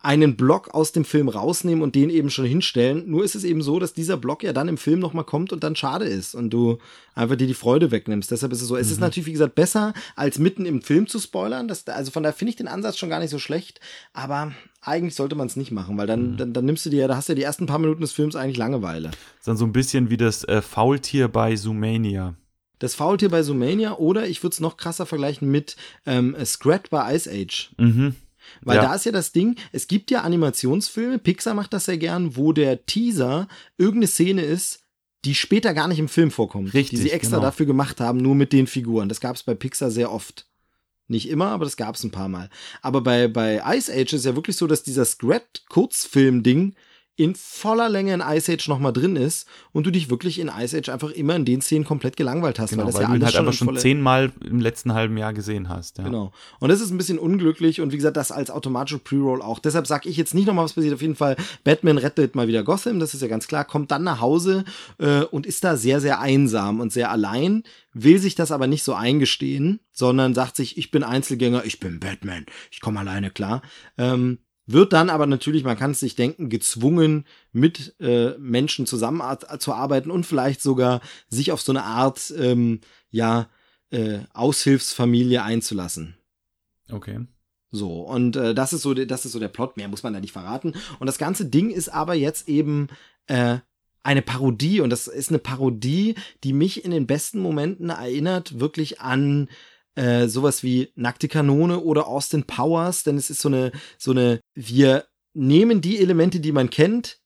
einen 0.00 0.36
Block 0.36 0.74
aus 0.74 0.92
dem 0.92 1.04
Film 1.04 1.28
rausnehmen 1.28 1.82
und 1.82 1.94
den 1.94 2.08
eben 2.08 2.30
schon 2.30 2.44
hinstellen. 2.44 3.10
Nur 3.10 3.24
ist 3.24 3.34
es 3.34 3.42
eben 3.42 3.62
so, 3.62 3.80
dass 3.80 3.94
dieser 3.94 4.16
Block 4.16 4.44
ja 4.44 4.52
dann 4.52 4.68
im 4.68 4.78
Film 4.78 5.00
nochmal 5.00 5.24
kommt 5.24 5.52
und 5.52 5.64
dann 5.64 5.74
schade 5.74 6.04
ist 6.04 6.34
und 6.34 6.50
du 6.50 6.78
einfach 7.14 7.36
dir 7.36 7.48
die 7.48 7.54
Freude 7.54 7.90
wegnimmst. 7.90 8.30
Deshalb 8.30 8.52
ist 8.52 8.62
es 8.62 8.68
so. 8.68 8.76
Es 8.76 8.90
ist 8.90 8.98
mhm. 8.98 9.02
natürlich, 9.02 9.26
wie 9.26 9.32
gesagt, 9.32 9.56
besser, 9.56 9.94
als 10.14 10.38
mitten 10.38 10.66
im 10.66 10.82
Film 10.82 11.08
zu 11.08 11.18
spoilern. 11.18 11.66
Das, 11.66 11.86
also 11.88 12.12
von 12.12 12.22
daher 12.22 12.34
finde 12.34 12.50
ich 12.50 12.56
den 12.56 12.68
Ansatz 12.68 12.96
schon 12.96 13.08
gar 13.08 13.18
nicht 13.18 13.30
so 13.30 13.40
schlecht. 13.40 13.80
Aber 14.12 14.52
eigentlich 14.80 15.16
sollte 15.16 15.34
man 15.34 15.48
es 15.48 15.56
nicht 15.56 15.72
machen, 15.72 15.98
weil 15.98 16.06
dann, 16.06 16.32
mhm. 16.32 16.36
dann, 16.36 16.52
dann 16.52 16.64
nimmst 16.64 16.86
du 16.86 16.90
dir, 16.90 17.08
da 17.08 17.16
hast 17.16 17.28
du 17.28 17.32
ja 17.32 17.36
die 17.36 17.42
ersten 17.42 17.66
paar 17.66 17.80
Minuten 17.80 18.00
des 18.00 18.12
Films 18.12 18.36
eigentlich 18.36 18.56
Langeweile. 18.56 19.08
Das 19.08 19.38
ist 19.40 19.48
dann 19.48 19.56
so 19.56 19.64
ein 19.64 19.72
bisschen 19.72 20.10
wie 20.10 20.16
das 20.16 20.44
äh, 20.44 20.62
Faultier 20.62 21.26
bei 21.26 21.56
Zoomania. 21.56 22.34
Das 22.78 22.94
Faultier 22.94 23.30
bei 23.30 23.42
Zoomania 23.42 23.96
oder 23.96 24.28
ich 24.28 24.44
würde 24.44 24.54
es 24.54 24.60
noch 24.60 24.76
krasser 24.76 25.06
vergleichen 25.06 25.50
mit 25.50 25.74
ähm, 26.06 26.36
Scrat 26.44 26.90
bei 26.90 27.16
Ice 27.16 27.28
Age. 27.28 27.70
Mhm. 27.76 28.14
Weil 28.62 28.76
ja. 28.76 28.82
da 28.82 28.94
ist 28.94 29.06
ja 29.06 29.12
das 29.12 29.32
Ding, 29.32 29.56
es 29.72 29.88
gibt 29.88 30.10
ja 30.10 30.22
Animationsfilme, 30.22 31.18
Pixar 31.18 31.54
macht 31.54 31.72
das 31.72 31.86
sehr 31.86 31.98
gern, 31.98 32.36
wo 32.36 32.52
der 32.52 32.86
Teaser 32.86 33.48
irgendeine 33.76 34.08
Szene 34.08 34.42
ist, 34.42 34.80
die 35.24 35.34
später 35.34 35.74
gar 35.74 35.88
nicht 35.88 35.98
im 35.98 36.08
Film 36.08 36.30
vorkommt. 36.30 36.74
Richtig, 36.74 36.98
die 36.98 37.02
sie 37.04 37.10
extra 37.10 37.36
genau. 37.36 37.48
dafür 37.48 37.66
gemacht 37.66 38.00
haben, 38.00 38.18
nur 38.18 38.34
mit 38.34 38.52
den 38.52 38.66
Figuren. 38.66 39.08
Das 39.08 39.20
gab 39.20 39.36
es 39.36 39.42
bei 39.42 39.54
Pixar 39.54 39.90
sehr 39.90 40.12
oft. 40.12 40.46
Nicht 41.08 41.28
immer, 41.28 41.46
aber 41.46 41.64
das 41.64 41.76
gab 41.76 41.94
es 41.94 42.04
ein 42.04 42.10
paar 42.10 42.28
Mal. 42.28 42.50
Aber 42.82 43.00
bei, 43.00 43.28
bei 43.28 43.62
Ice 43.76 43.92
Age 43.92 44.12
ist 44.12 44.26
ja 44.26 44.36
wirklich 44.36 44.56
so, 44.56 44.66
dass 44.66 44.82
dieser 44.82 45.06
Scrat-Kurzfilm-Ding 45.06 46.74
in 47.18 47.34
voller 47.34 47.88
Länge 47.88 48.14
in 48.14 48.20
Ice 48.20 48.52
Age 48.52 48.68
nochmal 48.68 48.92
drin 48.92 49.16
ist 49.16 49.48
und 49.72 49.84
du 49.86 49.90
dich 49.90 50.08
wirklich 50.08 50.38
in 50.38 50.48
Ice 50.56 50.78
Age 50.78 50.88
einfach 50.88 51.10
immer 51.10 51.34
in 51.34 51.44
den 51.44 51.60
Szenen 51.60 51.84
komplett 51.84 52.16
gelangweilt 52.16 52.60
hast. 52.60 52.70
Genau, 52.70 52.84
weil, 52.84 52.92
das 52.92 52.94
weil 52.94 53.02
ja 53.02 53.08
du 53.08 53.16
ihn 53.16 53.24
halt 53.24 53.36
einfach 53.36 53.52
schon 53.52 53.76
zehnmal 53.76 54.30
im 54.48 54.60
letzten 54.60 54.94
halben 54.94 55.16
Jahr 55.16 55.34
gesehen 55.34 55.68
hast. 55.68 55.98
Ja. 55.98 56.04
Genau. 56.04 56.30
Und 56.60 56.68
das 56.68 56.80
ist 56.80 56.92
ein 56.92 56.96
bisschen 56.96 57.18
unglücklich 57.18 57.80
und 57.80 57.92
wie 57.92 57.96
gesagt, 57.96 58.16
das 58.16 58.30
als 58.30 58.52
automatische 58.52 59.00
Pre-Roll 59.00 59.42
auch. 59.42 59.58
Deshalb 59.58 59.88
sage 59.88 60.08
ich 60.08 60.16
jetzt 60.16 60.32
nicht 60.32 60.46
nochmal, 60.46 60.64
was 60.64 60.74
passiert. 60.74 60.94
Auf 60.94 61.02
jeden 61.02 61.16
Fall, 61.16 61.34
Batman 61.64 61.98
rettet 61.98 62.36
mal 62.36 62.46
wieder 62.46 62.62
Gotham, 62.62 63.00
das 63.00 63.14
ist 63.14 63.20
ja 63.20 63.28
ganz 63.28 63.48
klar, 63.48 63.64
kommt 63.64 63.90
dann 63.90 64.04
nach 64.04 64.20
Hause 64.20 64.64
äh, 64.98 65.22
und 65.22 65.44
ist 65.44 65.64
da 65.64 65.76
sehr, 65.76 66.00
sehr 66.00 66.20
einsam 66.20 66.78
und 66.78 66.92
sehr 66.92 67.10
allein, 67.10 67.64
will 67.92 68.20
sich 68.20 68.36
das 68.36 68.52
aber 68.52 68.68
nicht 68.68 68.84
so 68.84 68.94
eingestehen, 68.94 69.80
sondern 69.90 70.34
sagt 70.34 70.54
sich, 70.54 70.78
ich 70.78 70.92
bin 70.92 71.02
Einzelgänger, 71.02 71.64
ich 71.64 71.80
bin 71.80 71.98
Batman, 71.98 72.46
ich 72.70 72.80
komme 72.80 73.00
alleine 73.00 73.32
klar. 73.32 73.62
Ähm, 73.96 74.38
wird 74.68 74.92
dann 74.92 75.10
aber 75.10 75.26
natürlich, 75.26 75.64
man 75.64 75.76
kann 75.76 75.92
es 75.92 76.00
sich 76.00 76.14
denken, 76.14 76.50
gezwungen, 76.50 77.24
mit 77.52 77.94
äh, 78.00 78.36
Menschen 78.38 78.86
zusammenzuarbeiten 78.86 80.10
und 80.10 80.26
vielleicht 80.26 80.62
sogar 80.62 81.00
sich 81.28 81.52
auf 81.52 81.62
so 81.62 81.72
eine 81.72 81.84
Art, 81.84 82.32
ähm, 82.38 82.80
ja, 83.10 83.48
äh, 83.90 84.18
Aushilfsfamilie 84.34 85.42
einzulassen. 85.42 86.16
Okay. 86.90 87.26
So, 87.70 88.02
und 88.02 88.36
äh, 88.36 88.54
das 88.54 88.72
ist 88.72 88.82
so, 88.82 88.94
das 88.94 89.24
ist 89.24 89.32
so 89.32 89.38
der 89.38 89.48
Plot, 89.48 89.76
mehr 89.76 89.88
muss 89.88 90.02
man 90.02 90.12
da 90.12 90.20
nicht 90.20 90.32
verraten. 90.32 90.74
Und 90.98 91.06
das 91.06 91.18
ganze 91.18 91.46
Ding 91.46 91.70
ist 91.70 91.88
aber 91.88 92.14
jetzt 92.14 92.48
eben 92.48 92.88
äh, 93.26 93.58
eine 94.02 94.22
Parodie 94.22 94.80
und 94.80 94.90
das 94.90 95.06
ist 95.06 95.30
eine 95.30 95.38
Parodie, 95.38 96.14
die 96.44 96.52
mich 96.52 96.84
in 96.84 96.90
den 96.90 97.06
besten 97.06 97.40
Momenten 97.40 97.90
erinnert, 97.90 98.60
wirklich 98.60 99.00
an 99.00 99.48
äh, 99.98 100.28
sowas 100.28 100.62
wie 100.62 100.92
Nackte 100.94 101.26
Kanone 101.26 101.80
oder 101.80 102.06
Austin 102.06 102.44
Powers, 102.44 103.02
denn 103.02 103.16
es 103.16 103.30
ist 103.30 103.40
so 103.40 103.48
eine, 103.48 103.72
so 103.98 104.12
eine, 104.12 104.40
wir 104.54 105.06
nehmen 105.34 105.80
die 105.80 105.98
Elemente, 105.98 106.38
die 106.38 106.52
man 106.52 106.70
kennt, 106.70 107.18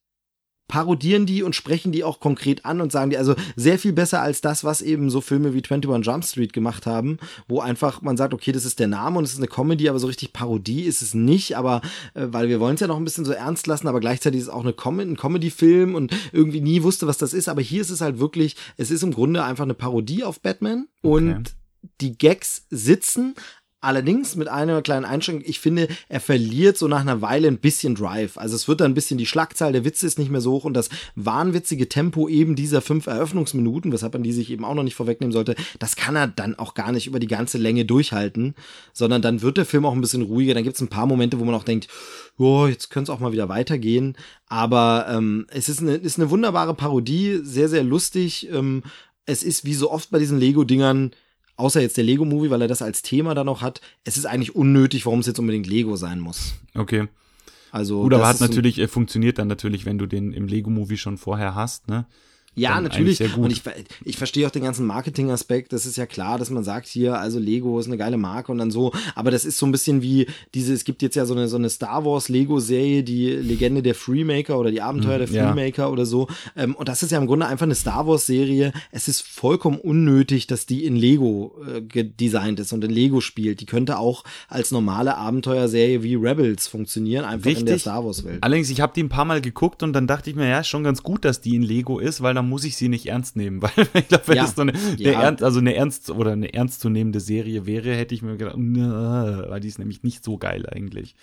parodieren 0.67 1.27
die 1.27 1.43
und 1.43 1.55
sprechen 1.55 1.91
die 1.91 2.03
auch 2.03 2.19
konkret 2.19 2.65
an 2.65 2.81
und 2.81 2.91
sagen 2.91 3.11
die 3.11 3.17
also 3.17 3.35
sehr 3.55 3.77
viel 3.77 3.93
besser 3.93 4.21
als 4.21 4.41
das, 4.41 4.63
was 4.63 4.81
eben 4.81 5.11
so 5.11 5.21
Filme 5.21 5.53
wie 5.53 5.61
21 5.61 6.03
Jump 6.03 6.25
Street 6.25 6.51
gemacht 6.51 6.87
haben, 6.87 7.17
wo 7.47 7.59
einfach 7.59 8.01
man 8.01 8.17
sagt, 8.17 8.33
okay, 8.33 8.51
das 8.51 8.65
ist 8.65 8.79
der 8.79 8.87
Name 8.87 9.19
und 9.19 9.25
es 9.25 9.33
ist 9.33 9.37
eine 9.37 9.47
Comedy, 9.47 9.87
aber 9.87 9.99
so 9.99 10.07
richtig 10.07 10.33
Parodie 10.33 10.83
ist 10.83 11.03
es 11.03 11.13
nicht, 11.13 11.55
aber 11.57 11.81
äh, 12.15 12.27
weil 12.29 12.49
wir 12.49 12.59
wollen 12.59 12.73
es 12.73 12.81
ja 12.81 12.87
noch 12.87 12.97
ein 12.97 13.03
bisschen 13.03 13.25
so 13.25 13.33
ernst 13.33 13.67
lassen, 13.67 13.87
aber 13.87 13.99
gleichzeitig 13.99 14.39
ist 14.39 14.47
es 14.47 14.53
auch 14.53 14.63
eine 14.63 14.73
Com 14.73 14.99
ein 14.99 15.17
Comedy-Film 15.17 15.93
und 15.93 16.15
irgendwie 16.31 16.61
nie 16.61 16.81
wusste, 16.81 17.05
was 17.05 17.19
das 17.19 17.33
ist, 17.33 17.49
aber 17.49 17.61
hier 17.61 17.81
ist 17.81 17.91
es 17.91 18.01
halt 18.01 18.17
wirklich, 18.17 18.55
es 18.77 18.89
ist 18.89 19.03
im 19.03 19.11
Grunde 19.11 19.43
einfach 19.43 19.65
eine 19.65 19.75
Parodie 19.75 20.23
auf 20.23 20.39
Batman 20.41 20.87
okay. 21.03 21.13
und 21.13 21.55
die 22.01 22.17
Gags 22.17 22.65
sitzen, 22.69 23.35
Allerdings 23.83 24.37
mit 24.37 24.47
einer 24.47 24.81
kleinen 24.81 25.03
Einschränkung, 25.03 25.43
ich 25.45 25.59
finde, 25.59 25.89
er 26.07 26.21
verliert 26.21 26.77
so 26.77 26.87
nach 26.87 27.01
einer 27.01 27.21
Weile 27.21 27.49
ein 27.49 27.57
bisschen 27.57 27.95
Drive. 27.95 28.37
Also 28.37 28.55
es 28.55 28.69
wird 28.69 28.79
dann 28.79 28.91
ein 28.91 28.93
bisschen 28.93 29.17
die 29.17 29.25
Schlagzahl 29.25 29.73
der 29.73 29.83
Witze 29.83 30.07
ist 30.07 30.17
nicht 30.17 30.31
mehr 30.31 30.39
so 30.39 30.53
hoch 30.53 30.63
und 30.63 30.73
das 30.73 30.87
wahnwitzige 31.15 31.89
Tempo 31.89 32.29
eben 32.29 32.55
dieser 32.55 32.79
fünf 32.79 33.07
Eröffnungsminuten, 33.07 33.91
weshalb 33.91 34.13
man 34.13 34.23
die 34.23 34.31
sich 34.31 34.51
eben 34.51 34.63
auch 34.63 34.73
noch 34.73 34.83
nicht 34.83 34.95
vorwegnehmen 34.95 35.33
sollte, 35.33 35.55
das 35.79 35.97
kann 35.97 36.15
er 36.15 36.27
dann 36.27 36.57
auch 36.57 36.75
gar 36.75 36.93
nicht 36.93 37.07
über 37.07 37.19
die 37.19 37.27
ganze 37.27 37.57
Länge 37.57 37.83
durchhalten, 37.83 38.55
sondern 38.93 39.21
dann 39.21 39.41
wird 39.41 39.57
der 39.57 39.65
Film 39.65 39.85
auch 39.85 39.91
ein 39.91 39.99
bisschen 39.99 40.21
ruhiger. 40.21 40.53
Dann 40.53 40.63
gibt 40.63 40.77
es 40.77 40.81
ein 40.81 40.87
paar 40.87 41.05
Momente, 41.05 41.41
wo 41.41 41.43
man 41.43 41.55
auch 41.55 41.65
denkt, 41.65 41.89
oh, 42.37 42.67
jetzt 42.67 42.89
könnte 42.89 43.11
es 43.11 43.15
auch 43.17 43.19
mal 43.19 43.33
wieder 43.33 43.49
weitergehen. 43.49 44.15
Aber 44.47 45.07
ähm, 45.09 45.45
es 45.49 45.67
ist 45.67 45.81
eine, 45.81 45.95
ist 45.95 46.17
eine 46.17 46.29
wunderbare 46.29 46.73
Parodie, 46.73 47.41
sehr, 47.43 47.67
sehr 47.67 47.83
lustig. 47.83 48.49
Ähm, 48.49 48.83
es 49.25 49.43
ist 49.43 49.65
wie 49.65 49.73
so 49.73 49.91
oft 49.91 50.09
bei 50.09 50.19
diesen 50.19 50.39
Lego-Dingern, 50.39 51.11
außer 51.55 51.81
jetzt 51.81 51.97
der 51.97 52.03
Lego-Movie, 52.03 52.49
weil 52.49 52.61
er 52.61 52.67
das 52.67 52.81
als 52.81 53.01
Thema 53.01 53.35
dann 53.35 53.45
noch 53.45 53.61
hat, 53.61 53.81
es 54.03 54.17
ist 54.17 54.25
eigentlich 54.25 54.55
unnötig, 54.55 55.05
warum 55.05 55.19
es 55.19 55.27
jetzt 55.27 55.39
unbedingt 55.39 55.67
Lego 55.67 55.95
sein 55.95 56.19
muss. 56.19 56.53
Okay. 56.75 57.07
Also. 57.71 58.03
Gut, 58.03 58.13
aber 58.13 58.27
hat 58.27 58.41
natürlich, 58.41 58.75
so 58.75 58.87
funktioniert 58.87 59.37
dann 59.39 59.47
natürlich, 59.47 59.85
wenn 59.85 59.97
du 59.97 60.05
den 60.05 60.33
im 60.33 60.47
Lego-Movie 60.47 60.97
schon 60.97 61.17
vorher 61.17 61.55
hast, 61.55 61.87
ne? 61.87 62.05
Ja, 62.55 62.79
natürlich. 62.79 63.19
Und 63.35 63.51
ich, 63.51 63.61
ich 64.05 64.17
verstehe 64.17 64.45
auch 64.45 64.51
den 64.51 64.63
ganzen 64.63 64.85
Marketing-Aspekt. 64.85 65.73
Das 65.73 65.85
ist 65.85 65.97
ja 65.97 66.05
klar, 66.05 66.37
dass 66.37 66.51
man 66.51 66.63
sagt 66.63 66.87
hier, 66.87 67.17
also 67.17 67.39
Lego 67.39 67.79
ist 67.79 67.87
eine 67.87 67.97
geile 67.97 68.17
Marke 68.17 68.51
und 68.51 68.59
dann 68.59 68.69
so. 68.69 68.91
Aber 69.15 69.31
das 69.31 69.43
ist 69.43 69.57
so 69.57 69.65
ein 69.65 69.71
bisschen 69.71 70.01
wie 70.01 70.27
diese, 70.53 70.73
es 70.73 70.83
gibt 70.83 71.01
jetzt 71.01 71.15
ja 71.15 71.25
so 71.25 71.33
eine, 71.33 71.47
so 71.47 71.57
eine 71.57 71.69
Star 71.69 72.05
Wars 72.05 72.29
Lego-Serie, 72.29 73.03
die 73.03 73.29
Legende 73.29 73.81
der 73.81 73.95
Freemaker 73.95 74.59
oder 74.59 74.69
die 74.69 74.81
Abenteuer 74.81 75.17
der 75.17 75.27
Freemaker 75.27 75.83
ja. 75.83 75.89
oder 75.89 76.05
so. 76.05 76.27
Ähm, 76.55 76.75
und 76.75 76.87
das 76.89 77.01
ist 77.01 77.11
ja 77.11 77.17
im 77.17 77.25
Grunde 77.25 77.47
einfach 77.47 77.65
eine 77.65 77.75
Star 77.75 78.05
Wars-Serie. 78.05 78.71
Es 78.91 79.07
ist 79.07 79.21
vollkommen 79.21 79.79
unnötig, 79.79 80.45
dass 80.45 80.67
die 80.67 80.85
in 80.85 80.95
Lego 80.95 81.55
äh, 81.67 82.03
designt 82.03 82.59
ist 82.59 82.71
und 82.71 82.83
in 82.83 82.91
Lego 82.91 83.19
spielt. 83.19 83.61
Die 83.61 83.65
könnte 83.65 83.97
auch 83.97 84.23
als 84.47 84.71
normale 84.71 85.17
Abenteuerserie 85.17 86.03
wie 86.03 86.15
Rebels 86.15 86.67
funktionieren, 86.67 87.25
einfach 87.25 87.47
Richtig. 87.47 87.61
in 87.61 87.65
der 87.65 87.79
Star 87.79 88.05
Wars-Welt. 88.05 88.39
Allerdings, 88.41 88.69
ich 88.69 88.79
habe 88.79 88.93
die 88.95 89.01
ein 89.01 89.09
paar 89.09 89.25
Mal 89.25 89.41
geguckt 89.41 89.81
und 89.81 89.93
dann 89.93 90.05
dachte 90.05 90.29
ich 90.29 90.35
mir, 90.35 90.47
ja, 90.47 90.59
ist 90.59 90.67
schon 90.67 90.83
ganz 90.83 91.01
gut, 91.01 91.25
dass 91.25 91.41
die 91.41 91.55
in 91.55 91.63
Lego 91.63 91.97
ist, 91.97 92.21
weil 92.21 92.33
dann 92.33 92.42
muss 92.43 92.63
ich 92.63 92.75
sie 92.77 92.89
nicht 92.89 93.07
ernst 93.07 93.35
nehmen, 93.35 93.61
weil 93.61 93.71
ich 93.93 94.07
glaube, 94.07 94.27
wenn 94.27 94.37
ja. 94.37 94.43
das 94.43 94.55
so 94.55 94.61
eine, 94.61 94.73
eine 94.73 94.97
ja. 94.97 95.21
ernst, 95.21 95.43
also 95.43 95.59
eine 95.59 95.75
ernst 95.75 96.09
oder 96.09 96.31
eine 96.31 96.53
ernstzunehmende 96.53 97.19
Serie 97.19 97.65
wäre, 97.65 97.95
hätte 97.95 98.15
ich 98.15 98.21
mir 98.21 98.37
gedacht, 98.37 98.55
weil 98.57 99.59
die 99.59 99.67
ist 99.67 99.79
nämlich 99.79 100.03
nicht 100.03 100.23
so 100.23 100.37
geil 100.37 100.67
eigentlich. 100.67 101.15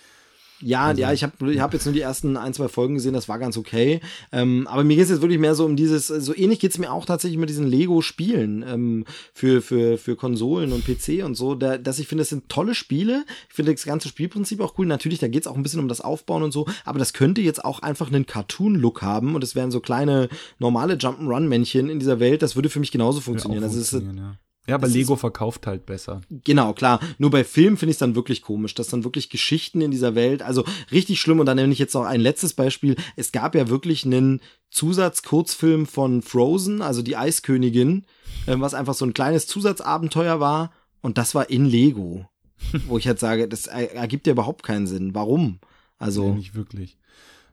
Ja, 0.61 0.85
also. 0.85 1.01
ja, 1.01 1.11
ich 1.11 1.23
habe 1.23 1.51
ich 1.51 1.59
hab 1.59 1.73
jetzt 1.73 1.85
nur 1.85 1.93
die 1.93 2.01
ersten 2.01 2.37
ein, 2.37 2.53
zwei 2.53 2.67
Folgen 2.67 2.95
gesehen, 2.95 3.13
das 3.13 3.29
war 3.29 3.39
ganz 3.39 3.57
okay. 3.57 3.99
Ähm, 4.31 4.67
aber 4.67 4.83
mir 4.83 4.95
geht 4.95 5.05
es 5.05 5.09
jetzt 5.09 5.21
wirklich 5.21 5.39
mehr 5.39 5.55
so 5.55 5.65
um 5.65 5.75
dieses, 5.75 6.07
so 6.07 6.35
ähnlich 6.35 6.59
geht 6.59 6.71
es 6.71 6.77
mir 6.77 6.91
auch 6.91 7.05
tatsächlich 7.05 7.39
mit 7.39 7.49
diesen 7.49 7.67
Lego-Spielen 7.67 8.63
ähm, 8.67 9.05
für, 9.33 9.61
für, 9.61 9.97
für 9.97 10.15
Konsolen 10.15 10.71
und 10.71 10.85
PC 10.85 11.23
und 11.23 11.35
so, 11.35 11.55
da, 11.55 11.77
dass 11.77 11.99
ich 11.99 12.07
finde, 12.07 12.21
das 12.21 12.29
sind 12.29 12.49
tolle 12.49 12.75
Spiele. 12.75 13.25
Ich 13.49 13.55
finde 13.55 13.73
das 13.73 13.85
ganze 13.85 14.07
Spielprinzip 14.07 14.61
auch 14.61 14.77
cool. 14.77 14.85
Natürlich, 14.85 15.19
da 15.19 15.27
geht 15.27 15.43
es 15.43 15.47
auch 15.47 15.55
ein 15.55 15.63
bisschen 15.63 15.79
um 15.79 15.87
das 15.87 16.01
Aufbauen 16.01 16.43
und 16.43 16.51
so, 16.51 16.67
aber 16.85 16.99
das 16.99 17.13
könnte 17.13 17.41
jetzt 17.41 17.63
auch 17.63 17.79
einfach 17.79 18.11
einen 18.11 18.25
Cartoon-Look 18.25 19.01
haben 19.01 19.35
und 19.35 19.43
es 19.43 19.55
wären 19.55 19.71
so 19.71 19.79
kleine 19.79 20.29
normale 20.59 20.95
Jump'n'Run-Männchen 20.95 21.89
in 21.89 21.99
dieser 21.99 22.19
Welt. 22.19 22.41
Das 22.41 22.55
würde 22.55 22.69
für 22.69 22.79
mich 22.79 22.91
genauso 22.91 23.21
funktionieren. 23.21 23.63
Ja, 23.63 23.67
also 23.67 23.79
es 23.79 23.93
ist, 23.93 24.03
ja. 24.03 24.37
Ja, 24.67 24.75
aber 24.75 24.87
das 24.87 24.93
Lego 24.93 25.15
verkauft 25.15 25.65
halt 25.65 25.85
besser. 25.85 26.21
Genau, 26.29 26.73
klar. 26.73 26.99
Nur 27.17 27.31
bei 27.31 27.43
Filmen 27.43 27.77
finde 27.77 27.91
ich 27.91 27.95
es 27.95 27.99
dann 27.99 28.15
wirklich 28.15 28.41
komisch, 28.41 28.75
dass 28.75 28.89
dann 28.89 29.03
wirklich 29.03 29.29
Geschichten 29.29 29.81
in 29.81 29.91
dieser 29.91 30.13
Welt, 30.13 30.43
also 30.43 30.63
richtig 30.91 31.19
schlimm. 31.19 31.39
Und 31.39 31.47
dann 31.47 31.57
nenne 31.57 31.73
ich 31.73 31.79
jetzt 31.79 31.95
noch 31.95 32.05
ein 32.05 32.21
letztes 32.21 32.53
Beispiel. 32.53 32.95
Es 33.15 33.31
gab 33.31 33.55
ja 33.55 33.69
wirklich 33.69 34.05
einen 34.05 34.39
Zusatzkurzfilm 34.69 35.87
von 35.87 36.21
Frozen, 36.21 36.81
also 36.81 37.01
die 37.01 37.17
Eiskönigin, 37.17 38.05
äh, 38.45 38.55
was 38.57 38.73
einfach 38.73 38.93
so 38.93 39.05
ein 39.05 39.13
kleines 39.13 39.47
Zusatzabenteuer 39.47 40.39
war. 40.39 40.71
Und 41.01 41.17
das 41.17 41.33
war 41.33 41.49
in 41.49 41.65
Lego. 41.65 42.27
wo 42.87 42.97
ich 42.97 43.07
halt 43.07 43.19
sage, 43.19 43.47
das 43.47 43.67
ergibt 43.67 44.27
ja 44.27 44.33
überhaupt 44.33 44.63
keinen 44.63 44.87
Sinn. 44.87 45.13
Warum? 45.15 45.59
Also. 45.97 46.29
Nee, 46.29 46.37
nicht 46.37 46.55
wirklich. 46.55 46.97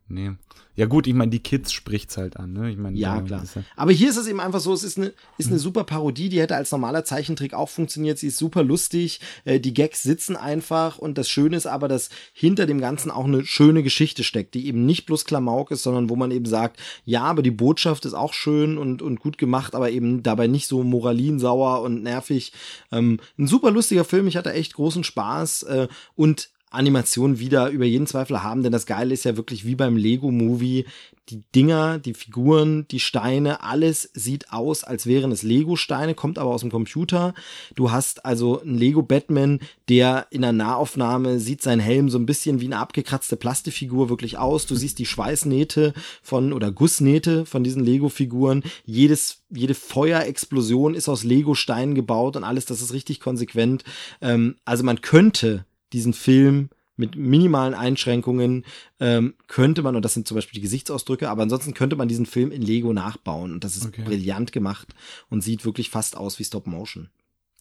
Nee. 0.08 0.32
Ja 0.74 0.86
gut, 0.86 1.06
ich 1.08 1.14
meine, 1.14 1.30
die 1.30 1.40
Kids 1.40 1.72
spricht's 1.72 2.16
halt 2.16 2.36
an, 2.36 2.52
ne? 2.52 2.70
Ich 2.70 2.76
meine, 2.76 2.96
ja, 2.96 3.20
klar. 3.20 3.42
Ja 3.54 3.62
Aber 3.74 3.90
hier 3.90 4.08
ist 4.08 4.16
es 4.16 4.28
eben 4.28 4.38
einfach 4.38 4.60
so, 4.60 4.72
es 4.72 4.84
ist 4.84 4.96
eine, 4.96 5.12
ist 5.36 5.48
eine 5.48 5.58
super 5.58 5.82
Parodie, 5.82 6.28
die 6.28 6.40
hätte 6.40 6.54
als 6.54 6.70
normaler 6.70 7.04
Zeichentrick 7.04 7.52
auch 7.52 7.68
funktioniert. 7.68 8.18
Sie 8.18 8.28
ist 8.28 8.38
super 8.38 8.62
lustig, 8.62 9.20
äh, 9.44 9.58
die 9.58 9.74
Gags 9.74 10.04
sitzen 10.04 10.36
einfach 10.36 10.96
und 10.98 11.18
das 11.18 11.28
Schöne 11.28 11.56
ist 11.56 11.66
aber, 11.66 11.88
dass 11.88 12.10
hinter 12.32 12.64
dem 12.64 12.80
Ganzen 12.80 13.10
auch 13.10 13.24
eine 13.24 13.44
schöne 13.44 13.82
Geschichte 13.82 14.22
steckt, 14.22 14.54
die 14.54 14.66
eben 14.66 14.86
nicht 14.86 15.04
bloß 15.06 15.24
Klamauk 15.24 15.72
ist, 15.72 15.82
sondern 15.82 16.08
wo 16.08 16.16
man 16.16 16.30
eben 16.30 16.46
sagt, 16.46 16.80
ja, 17.04 17.24
aber 17.24 17.42
die 17.42 17.50
Botschaft 17.50 18.04
ist 18.04 18.14
auch 18.14 18.32
schön 18.32 18.78
und, 18.78 19.02
und 19.02 19.18
gut 19.18 19.36
gemacht, 19.36 19.74
aber 19.74 19.90
eben 19.90 20.22
dabei 20.22 20.46
nicht 20.46 20.68
so 20.68 20.84
moralinsauer 20.84 21.82
und 21.82 22.04
nervig. 22.04 22.52
Ähm, 22.92 23.18
ein 23.36 23.48
super 23.48 23.72
lustiger 23.72 24.04
Film, 24.04 24.28
ich 24.28 24.36
hatte 24.36 24.52
echt 24.52 24.74
großen 24.74 25.02
Spaß 25.02 25.64
äh, 25.64 25.88
und 26.14 26.50
Animation 26.70 27.38
wieder 27.38 27.70
über 27.70 27.84
jeden 27.84 28.06
Zweifel 28.06 28.42
haben, 28.42 28.62
denn 28.62 28.72
das 28.72 28.86
Geile 28.86 29.14
ist 29.14 29.24
ja 29.24 29.36
wirklich 29.36 29.64
wie 29.64 29.74
beim 29.74 29.96
Lego 29.96 30.30
Movie, 30.30 30.84
die 31.30 31.42
Dinger, 31.54 31.98
die 31.98 32.14
Figuren, 32.14 32.86
die 32.90 33.00
Steine, 33.00 33.62
alles 33.62 34.10
sieht 34.14 34.50
aus, 34.50 34.84
als 34.84 35.06
wären 35.06 35.30
es 35.30 35.42
Lego-Steine, 35.42 36.14
kommt 36.14 36.38
aber 36.38 36.50
aus 36.50 36.62
dem 36.62 36.70
Computer. 36.70 37.34
Du 37.74 37.90
hast 37.90 38.24
also 38.24 38.60
einen 38.60 38.78
Lego-Batman, 38.78 39.60
der 39.88 40.26
in 40.30 40.42
der 40.42 40.52
Nahaufnahme 40.52 41.38
sieht 41.38 41.62
sein 41.62 41.80
Helm 41.80 42.08
so 42.08 42.18
ein 42.18 42.26
bisschen 42.26 42.60
wie 42.60 42.66
eine 42.66 42.78
abgekratzte 42.78 43.36
Plastikfigur 43.36 44.08
wirklich 44.08 44.38
aus. 44.38 44.66
Du 44.66 44.74
siehst 44.74 44.98
die 44.98 45.06
Schweißnähte 45.06 45.92
von 46.22 46.52
oder 46.52 46.72
Gussnähte 46.72 47.44
von 47.44 47.62
diesen 47.62 47.84
Lego-Figuren. 47.84 48.62
Jedes, 48.84 49.42
jede 49.50 49.74
Feuerexplosion 49.74 50.94
ist 50.94 51.08
aus 51.08 51.24
Lego-Steinen 51.24 51.94
gebaut 51.94 52.36
und 52.36 52.44
alles, 52.44 52.64
das 52.64 52.80
ist 52.80 52.92
richtig 52.92 53.20
konsequent. 53.20 53.84
Ähm, 54.20 54.56
also 54.64 54.82
man 54.84 55.00
könnte 55.00 55.66
diesen 55.92 56.12
Film 56.12 56.70
mit 56.98 57.16
minimalen 57.16 57.74
Einschränkungen 57.74 58.64
ähm, 58.98 59.34
könnte 59.46 59.82
man, 59.82 59.94
und 59.96 60.04
das 60.04 60.14
sind 60.14 60.26
zum 60.26 60.34
Beispiel 60.34 60.56
die 60.56 60.62
Gesichtsausdrücke, 60.62 61.30
aber 61.30 61.42
ansonsten 61.42 61.72
könnte 61.72 61.96
man 61.96 62.08
diesen 62.08 62.26
Film 62.26 62.50
in 62.50 62.60
Lego 62.60 62.92
nachbauen. 62.92 63.52
Und 63.52 63.64
das 63.64 63.76
ist 63.76 63.86
okay. 63.86 64.02
brillant 64.04 64.52
gemacht 64.52 64.94
und 65.30 65.42
sieht 65.42 65.64
wirklich 65.64 65.90
fast 65.90 66.16
aus 66.16 66.38
wie 66.38 66.44
Stop 66.44 66.66
Motion. 66.66 67.08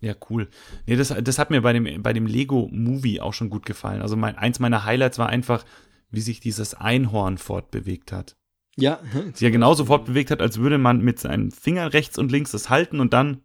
Ja, 0.02 0.16
cool. 0.30 0.50
Nee, 0.86 0.96
das, 0.96 1.14
das 1.24 1.40
hat 1.40 1.50
mir 1.50 1.62
bei 1.62 1.74
dem, 1.74 2.04
bei 2.04 2.14
dem 2.14 2.26
Lego-Movie 2.26 3.22
auch 3.22 3.34
schon 3.34 3.50
gut 3.50 3.66
gefallen. 3.66 4.02
Also 4.02 4.16
mein, 4.16 4.36
eins 4.36 4.60
meiner 4.60 4.86
Highlights 4.86 5.18
war 5.18 5.30
einfach, 5.30 5.66
wie 6.12 6.22
sich 6.22 6.40
dieses 6.40 6.74
Einhorn 6.74 7.38
fortbewegt 7.38 8.12
hat. 8.12 8.36
Ja. 8.76 9.00
Sich 9.34 9.42
ja 9.42 9.50
genauso 9.50 9.86
fortbewegt 9.86 10.30
hat, 10.30 10.42
als 10.42 10.60
würde 10.60 10.78
man 10.78 11.02
mit 11.02 11.20
seinen 11.20 11.52
Fingern 11.52 11.88
rechts 11.88 12.18
und 12.20 12.32
links 12.32 12.52
das 12.52 12.70
halten 12.70 13.00
und 13.00 13.14
dann 13.14 13.42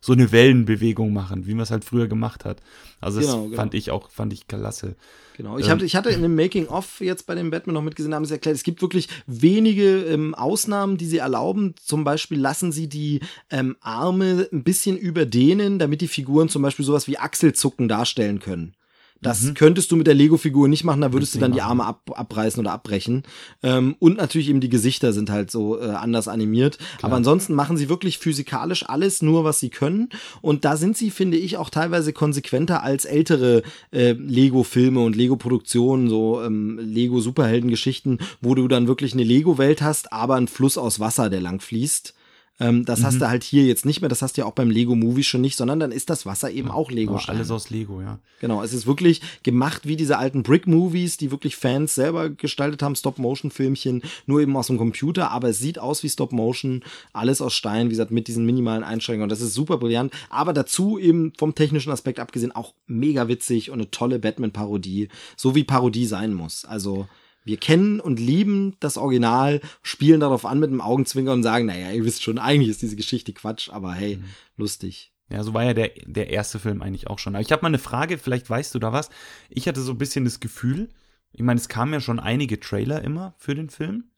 so 0.00 0.12
eine 0.12 0.30
Wellenbewegung 0.32 1.12
machen, 1.12 1.46
wie 1.46 1.54
man 1.54 1.62
es 1.64 1.70
halt 1.70 1.84
früher 1.84 2.06
gemacht 2.06 2.44
hat. 2.44 2.62
Also 3.00 3.20
das 3.20 3.28
genau, 3.28 3.44
genau. 3.44 3.56
fand 3.56 3.74
ich 3.74 3.90
auch, 3.90 4.10
fand 4.10 4.32
ich 4.32 4.46
klasse. 4.46 4.96
Genau. 5.36 5.58
Ich, 5.58 5.66
ähm, 5.66 5.72
hatte, 5.72 5.84
ich 5.84 5.96
hatte 5.96 6.10
in 6.10 6.22
dem 6.22 6.34
Making-of 6.34 7.00
jetzt 7.00 7.26
bei 7.26 7.34
dem 7.34 7.50
Batman 7.50 7.74
noch 7.74 7.82
mitgesehen, 7.82 8.14
haben 8.14 8.24
sie 8.24 8.34
erklärt, 8.34 8.56
es 8.56 8.62
gibt 8.62 8.80
wirklich 8.80 9.08
wenige 9.26 10.04
ähm, 10.04 10.34
Ausnahmen, 10.34 10.96
die 10.96 11.06
sie 11.06 11.18
erlauben. 11.18 11.74
Zum 11.82 12.04
Beispiel 12.04 12.38
lassen 12.38 12.72
sie 12.72 12.88
die 12.88 13.20
ähm, 13.50 13.76
Arme 13.80 14.48
ein 14.52 14.64
bisschen 14.64 14.96
überdehnen, 14.96 15.78
damit 15.78 16.00
die 16.00 16.08
Figuren 16.08 16.48
zum 16.48 16.62
Beispiel 16.62 16.84
sowas 16.84 17.06
wie 17.06 17.18
Achselzucken 17.18 17.88
darstellen 17.88 18.38
können. 18.38 18.74
Das 19.22 19.42
mhm. 19.42 19.54
könntest 19.54 19.90
du 19.90 19.96
mit 19.96 20.06
der 20.06 20.14
Lego-Figur 20.14 20.68
nicht 20.68 20.84
machen, 20.84 21.00
da 21.00 21.12
würdest 21.12 21.34
du 21.34 21.38
dann 21.38 21.52
die 21.52 21.62
Arme 21.62 21.84
ab, 21.84 22.10
abreißen 22.14 22.60
oder 22.60 22.72
abbrechen. 22.72 23.22
Ähm, 23.62 23.96
und 23.98 24.18
natürlich 24.18 24.48
eben 24.50 24.60
die 24.60 24.68
Gesichter 24.68 25.12
sind 25.12 25.30
halt 25.30 25.50
so 25.50 25.80
äh, 25.80 25.86
anders 25.86 26.28
animiert. 26.28 26.78
Klar. 26.78 27.04
Aber 27.04 27.16
ansonsten 27.16 27.54
machen 27.54 27.76
sie 27.76 27.88
wirklich 27.88 28.18
physikalisch 28.18 28.88
alles 28.88 29.22
nur, 29.22 29.44
was 29.44 29.58
sie 29.58 29.70
können. 29.70 30.10
Und 30.42 30.64
da 30.64 30.76
sind 30.76 30.96
sie, 30.96 31.10
finde 31.10 31.38
ich, 31.38 31.56
auch 31.56 31.70
teilweise 31.70 32.12
konsequenter 32.12 32.82
als 32.82 33.04
ältere 33.04 33.62
äh, 33.90 34.12
Lego-Filme 34.12 35.00
und 35.00 35.16
Lego-Produktionen, 35.16 36.08
so 36.08 36.42
ähm, 36.42 36.78
Lego-Superhelden-Geschichten, 36.82 38.18
wo 38.40 38.54
du 38.54 38.68
dann 38.68 38.86
wirklich 38.86 39.14
eine 39.14 39.24
Lego-Welt 39.24 39.80
hast, 39.82 40.12
aber 40.12 40.34
einen 40.34 40.48
Fluss 40.48 40.76
aus 40.76 41.00
Wasser, 41.00 41.30
der 41.30 41.40
lang 41.40 41.60
fließt. 41.60 42.14
Ähm, 42.58 42.86
das 42.86 43.00
Mhm. 43.00 43.04
hast 43.04 43.20
du 43.20 43.28
halt 43.28 43.44
hier 43.44 43.64
jetzt 43.64 43.84
nicht 43.84 44.00
mehr, 44.00 44.08
das 44.08 44.22
hast 44.22 44.36
du 44.36 44.40
ja 44.40 44.46
auch 44.46 44.52
beim 44.52 44.70
Lego 44.70 44.94
Movie 44.94 45.24
schon 45.24 45.42
nicht, 45.42 45.56
sondern 45.56 45.78
dann 45.78 45.92
ist 45.92 46.08
das 46.08 46.24
Wasser 46.24 46.50
eben 46.50 46.70
auch 46.70 46.90
Lego. 46.90 47.14
Aber 47.16 47.28
alles 47.28 47.50
aus 47.50 47.68
Lego, 47.68 48.00
ja. 48.00 48.18
Genau, 48.40 48.62
es 48.62 48.72
ist 48.72 48.86
wirklich 48.86 49.20
gemacht 49.42 49.82
wie 49.86 49.96
diese 49.96 50.16
alten 50.16 50.42
Brick-Movies, 50.42 51.18
die 51.18 51.30
wirklich 51.30 51.56
Fans 51.56 51.94
selber 51.94 52.30
gestaltet 52.30 52.82
haben, 52.82 52.94
Stop-Motion-Filmchen, 52.96 54.02
nur 54.26 54.40
eben 54.40 54.56
aus 54.56 54.68
dem 54.68 54.78
Computer, 54.78 55.30
aber 55.30 55.50
es 55.50 55.58
sieht 55.58 55.78
aus 55.78 56.02
wie 56.02 56.08
Stop-Motion, 56.08 56.82
alles 57.12 57.42
aus 57.42 57.52
Stein, 57.54 57.86
wie 57.86 57.90
gesagt, 57.90 58.10
mit 58.10 58.26
diesen 58.28 58.46
minimalen 58.46 58.84
Einschränkungen. 58.84 59.24
Und 59.24 59.32
das 59.32 59.40
ist 59.42 59.54
super 59.54 59.76
brillant, 59.76 60.12
aber 60.30 60.52
dazu 60.52 60.98
eben 60.98 61.32
vom 61.36 61.54
technischen 61.54 61.92
Aspekt 61.92 62.20
abgesehen 62.20 62.52
auch 62.52 62.72
mega 62.86 63.28
witzig 63.28 63.70
und 63.70 63.80
eine 63.80 63.90
tolle 63.90 64.18
Batman-Parodie, 64.18 65.08
so 65.36 65.54
wie 65.54 65.64
Parodie 65.64 66.06
sein 66.06 66.32
muss. 66.32 66.64
Also 66.64 67.06
wir 67.46 67.58
kennen 67.58 68.00
und 68.00 68.18
lieben 68.18 68.76
das 68.80 68.98
Original, 68.98 69.60
spielen 69.80 70.18
darauf 70.18 70.44
an 70.44 70.58
mit 70.58 70.68
einem 70.68 70.80
Augenzwinker 70.80 71.32
und 71.32 71.44
sagen, 71.44 71.66
naja, 71.66 71.92
ihr 71.92 72.04
wisst 72.04 72.24
schon, 72.24 72.38
eigentlich 72.38 72.70
ist 72.70 72.82
diese 72.82 72.96
Geschichte 72.96 73.32
Quatsch, 73.32 73.70
aber 73.70 73.94
hey, 73.94 74.18
lustig. 74.56 75.12
Ja, 75.30 75.44
so 75.44 75.54
war 75.54 75.62
ja 75.62 75.72
der, 75.72 75.92
der 76.06 76.30
erste 76.30 76.58
Film 76.58 76.82
eigentlich 76.82 77.06
auch 77.06 77.20
schon. 77.20 77.36
Aber 77.36 77.42
ich 77.42 77.52
habe 77.52 77.62
mal 77.62 77.68
eine 77.68 77.78
Frage, 77.78 78.18
vielleicht 78.18 78.50
weißt 78.50 78.74
du 78.74 78.80
da 78.80 78.92
was. 78.92 79.10
Ich 79.48 79.68
hatte 79.68 79.80
so 79.80 79.92
ein 79.92 79.98
bisschen 79.98 80.24
das 80.24 80.40
Gefühl, 80.40 80.88
ich 81.30 81.42
meine, 81.42 81.60
es 81.60 81.68
kamen 81.68 81.92
ja 81.92 82.00
schon 82.00 82.18
einige 82.18 82.58
Trailer 82.58 83.02
immer 83.02 83.34
für 83.38 83.54
den 83.54 83.70
Film. 83.70 84.10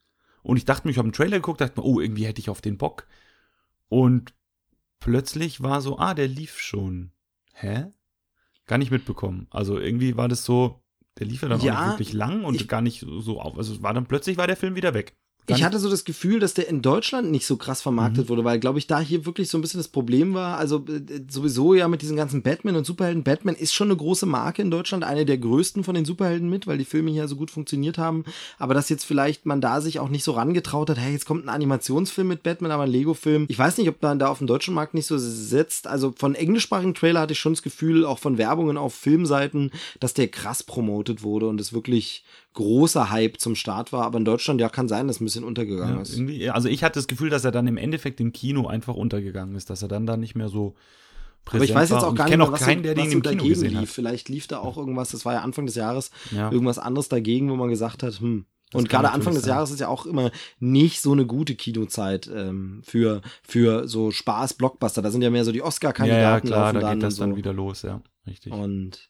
Und 0.43 0.57
ich 0.57 0.65
dachte 0.65 0.87
mir, 0.87 0.93
ich 0.93 0.99
habe 0.99 1.07
einen 1.07 1.13
Trailer 1.13 1.37
geguckt, 1.37 1.61
dachte 1.61 1.79
mir, 1.79 1.87
oh, 1.87 2.01
irgendwie 2.01 2.25
hätte 2.25 2.41
ich 2.41 2.49
auf 2.49 2.63
den 2.63 2.79
Bock. 2.79 3.07
Und 3.89 4.33
plötzlich 5.01 5.63
war 5.63 5.83
so, 5.83 5.99
ah, 5.99 6.15
der 6.15 6.29
lief 6.29 6.59
schon. 6.59 7.13
Hä? 7.53 7.93
Gar 8.67 8.79
nicht 8.79 8.91
mitbekommen. 8.91 9.49
Also 9.51 9.79
irgendwie 9.79 10.17
war 10.17 10.29
das 10.29 10.47
so, 10.47 10.83
der 11.19 11.27
lief 11.27 11.43
ja 11.43 11.49
dann 11.49 11.61
Ja, 11.61 11.75
auch 11.75 11.79
nicht 11.81 11.93
wirklich 11.95 12.13
lang 12.13 12.45
und 12.45 12.55
ich- 12.55 12.69
gar 12.69 12.81
nicht 12.81 13.05
so 13.07 13.41
auf. 13.41 13.59
Also 13.59 13.75
es 13.75 13.83
war 13.83 13.93
dann 13.93 14.07
plötzlich 14.07 14.37
war 14.37 14.47
der 14.47 14.57
Film 14.57 14.75
wieder 14.77 14.95
weg. 14.95 15.17
Ich 15.57 15.65
hatte 15.65 15.79
so 15.79 15.89
das 15.91 16.05
Gefühl, 16.05 16.41
dass 16.41 16.55
der 16.55 16.69
in 16.69 16.83
Deutschland 16.83 17.31
nicht 17.31 17.47
so 17.47 17.57
krass 17.57 17.83
vermarktet 17.83 18.25
Mhm. 18.25 18.29
wurde, 18.29 18.45
weil, 18.45 18.59
glaube 18.61 18.79
ich, 18.79 18.87
da 18.87 19.01
hier 19.01 19.25
wirklich 19.27 19.49
so 19.49 19.59
ein 19.59 19.61
bisschen 19.61 19.79
das 19.79 19.89
Problem 19.89 20.35
war. 20.35 20.59
Also 20.59 20.85
äh, 20.89 21.21
sowieso 21.29 21.75
ja 21.75 21.89
mit 21.89 22.03
diesen 22.03 22.17
ganzen 22.17 22.43
Batman 22.43 22.77
und 22.77 22.85
Superhelden. 22.85 23.23
Batman 23.25 23.55
ist 23.55 23.73
schon 23.75 23.89
eine 23.89 23.97
große 23.97 24.27
Marke 24.27 24.63
in 24.63 24.71
Deutschland, 24.71 25.05
eine 25.05 25.25
der 25.25 25.39
größten 25.39 25.85
von 25.85 25.95
den 25.95 26.05
Superhelden 26.05 26.49
mit, 26.51 26.67
weil 26.67 26.79
die 26.79 26.85
Filme 26.85 27.11
hier 27.11 27.29
so 27.29 27.37
gut 27.37 27.51
funktioniert 27.51 27.99
haben. 27.99 28.25
Aber 28.59 28.75
dass 28.75 28.89
jetzt 28.89 29.05
vielleicht 29.05 29.47
man 29.47 29.61
da 29.61 29.81
sich 29.81 29.99
auch 30.01 30.09
nicht 30.09 30.25
so 30.25 30.33
rangetraut 30.33 30.91
hat, 30.91 30.99
hey, 30.99 31.13
jetzt 31.13 31.27
kommt 31.27 31.45
ein 31.45 31.49
Animationsfilm 31.49 32.29
mit 32.29 32.43
Batman, 32.43 32.71
aber 32.71 32.85
ein 32.85 32.91
Lego-Film. 32.91 33.47
Ich 33.49 33.59
weiß 33.59 33.79
nicht, 33.79 33.89
ob 33.89 34.03
man 34.03 34.19
da 34.19 34.29
auf 34.29 34.39
dem 34.39 34.47
deutschen 34.47 34.75
Markt 34.75 34.95
nicht 34.95 35.07
so 35.07 35.17
setzt. 35.19 35.87
Also 35.87 36.13
von 36.17 36.35
englischsprachigen 36.35 36.95
Trailer 36.95 37.21
hatte 37.21 37.33
ich 37.33 37.39
schon 37.39 37.53
das 37.55 37.63
Gefühl, 37.63 38.05
auch 38.05 38.19
von 38.19 38.39
Werbungen 38.39 38.77
auf 38.77 38.95
Filmseiten, 38.95 39.71
dass 40.01 40.15
der 40.15 40.29
krass 40.29 40.63
promotet 40.63 41.23
wurde 41.23 41.49
und 41.49 41.61
es 41.61 41.73
wirklich 41.73 42.25
großer 42.55 43.11
Hype 43.11 43.39
zum 43.41 43.55
Start 43.55 43.93
war. 43.93 44.05
Aber 44.05 44.19
in 44.19 44.25
Deutschland, 44.25 44.61
ja, 44.61 44.69
kann 44.69 44.89
sein, 44.89 45.07
dass 45.09 45.21
ein 45.21 45.25
bisschen 45.25 45.45
untergegangen 45.45 45.97
Ja, 46.29 46.47
ist. 46.47 46.55
also 46.55 46.69
ich 46.69 46.83
hatte 46.83 46.99
das 46.99 47.07
Gefühl, 47.07 47.31
dass 47.31 47.45
er 47.45 47.53
dann 47.53 47.67
im 47.67 47.77
Endeffekt 47.77 48.21
im 48.21 48.33
Kino 48.33 48.67
einfach 48.67 48.95
untergegangen 48.95 49.55
ist, 49.55 49.71
dass 49.71 49.83
er 49.83 49.89
dann 49.89 50.07
da 50.07 50.17
nicht 50.17 50.35
mehr 50.35 50.49
so 50.49 50.75
präsent 51.45 51.61
Aber 51.63 51.65
ich 51.65 51.75
weiß 51.75 51.91
jetzt 51.91 52.05
auch 52.05 52.15
gar 52.15 52.27
ich 52.27 52.31
nicht, 52.37 52.39
mehr, 52.39 52.53
was, 52.53 52.61
keinen, 52.61 52.83
der 52.83 52.97
was 52.97 53.03
den 53.05 53.11
so 53.13 53.17
im 53.19 53.23
Kino 53.23 53.45
dagegen 53.45 53.61
lief. 53.69 53.79
hat. 53.79 53.89
Vielleicht 53.89 54.29
lief 54.29 54.47
da 54.49 54.59
auch 54.59 54.77
irgendwas, 54.77 55.11
das 55.11 55.25
war 55.25 55.35
ja 55.35 55.41
Anfang 55.43 55.67
des 55.67 55.77
Jahres, 55.77 56.11
Ja. 56.33 56.51
irgendwas 56.51 56.79
anderes 56.79 57.09
dagegen, 57.09 57.51
wo 57.51 57.57
man 57.57 57.69
gesagt 57.69 58.03
hat, 58.03 58.21
hm. 58.21 58.45
Das 58.71 58.81
Und 58.83 58.91
gerade 58.91 59.11
Anfang 59.13 59.33
des 59.33 59.45
sein. 59.45 59.53
Jahres 59.55 59.71
ist 59.71 59.81
ja 59.81 59.89
auch 59.89 60.05
immer 60.05 60.31
nicht 60.59 61.01
so 61.01 61.13
eine 61.13 61.25
gute 61.25 61.55
Kinozeit 61.55 62.31
ähm, 62.31 62.83
für, 62.85 63.23
für 63.43 63.89
so 63.89 64.11
Spaß-Blockbuster. 64.11 65.01
Da 65.01 65.11
sind 65.11 65.23
ja 65.23 65.31
mehr 65.31 65.47
so 65.47 65.53
die 65.53 65.61
Ja, 65.61 65.65
Oscar-Kandidaten. 65.65 66.49
ja, 66.49 66.53
klar, 66.55 66.73
laufen 66.75 66.81
da 66.83 66.93
geht 66.93 67.03
das 67.03 67.15
so. 67.15 67.23
dann 67.23 67.37
wieder 67.37 67.55
los, 67.55 67.81
ja, 67.81 68.03
richtig. 68.27 68.53
Und 68.53 69.09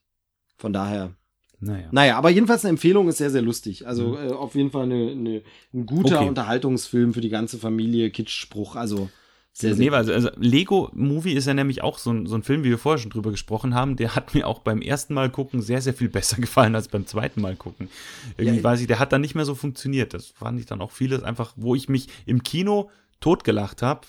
von 0.59 0.73
daher. 0.73 1.15
Naja. 1.61 1.89
Naja, 1.91 2.17
aber 2.19 2.31
jedenfalls 2.31 2.65
eine 2.65 2.71
Empfehlung 2.71 3.09
ist 3.09 3.19
sehr, 3.19 3.31
sehr 3.31 3.43
lustig. 3.43 3.87
Also 3.87 4.11
Mhm. 4.11 4.29
äh, 4.29 4.33
auf 4.33 4.55
jeden 4.55 4.71
Fall 4.71 4.85
eine, 4.85 5.11
eine, 5.11 5.43
ein 5.75 5.87
guter 5.87 6.19
Okay. 6.19 6.29
Unterhaltungsfilm 6.29 7.13
für 7.15 7.21
die 7.21 7.29
ganze 7.31 7.59
Familie, 7.59 8.11
Kitschspruch. 8.11 8.77
Also 8.77 9.09
sehr, 9.53 9.75
sehr 9.75 9.91
Nee, 9.91 9.97
also, 9.97 10.13
also 10.13 10.31
Lego 10.37 10.89
Movie 10.95 11.33
ist 11.33 11.47
ja 11.47 11.55
nämlich 11.55 11.83
auch 11.83 11.99
so 11.99 12.13
ein, 12.13 12.27
so 12.27 12.37
ein 12.37 12.45
Film, 12.45 12.63
wie 12.63 12.71
wir 12.71 12.79
vorher 12.79 12.99
schon 12.99 13.11
drüber 13.11 13.33
gesprochen 13.33 13.75
haben, 13.75 13.97
der 13.97 14.15
hat 14.15 14.35
mir 14.35 14.47
auch 14.47 14.61
beim 14.61 14.81
ersten 14.81 15.15
Mal 15.15 15.31
gucken 15.31 15.61
sehr, 15.61 15.83
sehr 15.83 15.95
viel 15.95 16.09
besser 16.09 16.37
gefallen 16.41 16.77
als 16.77 16.87
beim 16.87 17.07
zweiten 17.07 17.41
Mal 17.41 17.57
gucken. 17.57 17.89
Irgendwie 18.37 18.59
Ja, 18.59 18.65
weiß 18.65 18.81
ich, 18.81 18.87
der 18.87 19.01
hat 19.01 19.13
dann 19.13 19.21
nicht 19.21 19.35
mehr 19.35 19.45
so 19.45 19.57
funktioniert. 19.57 20.15
Das 20.15 20.27
fand 20.27 20.61
ich 20.61 20.67
dann 20.67 20.81
auch 20.81 20.93
vieles 20.93 21.25
einfach, 21.25 21.55
wo 21.57 21.75
ich 21.75 21.89
mich 21.89 22.09
im 22.25 22.45
Kino 22.45 22.91
totgelacht 23.21 23.83
habe, 23.83 24.03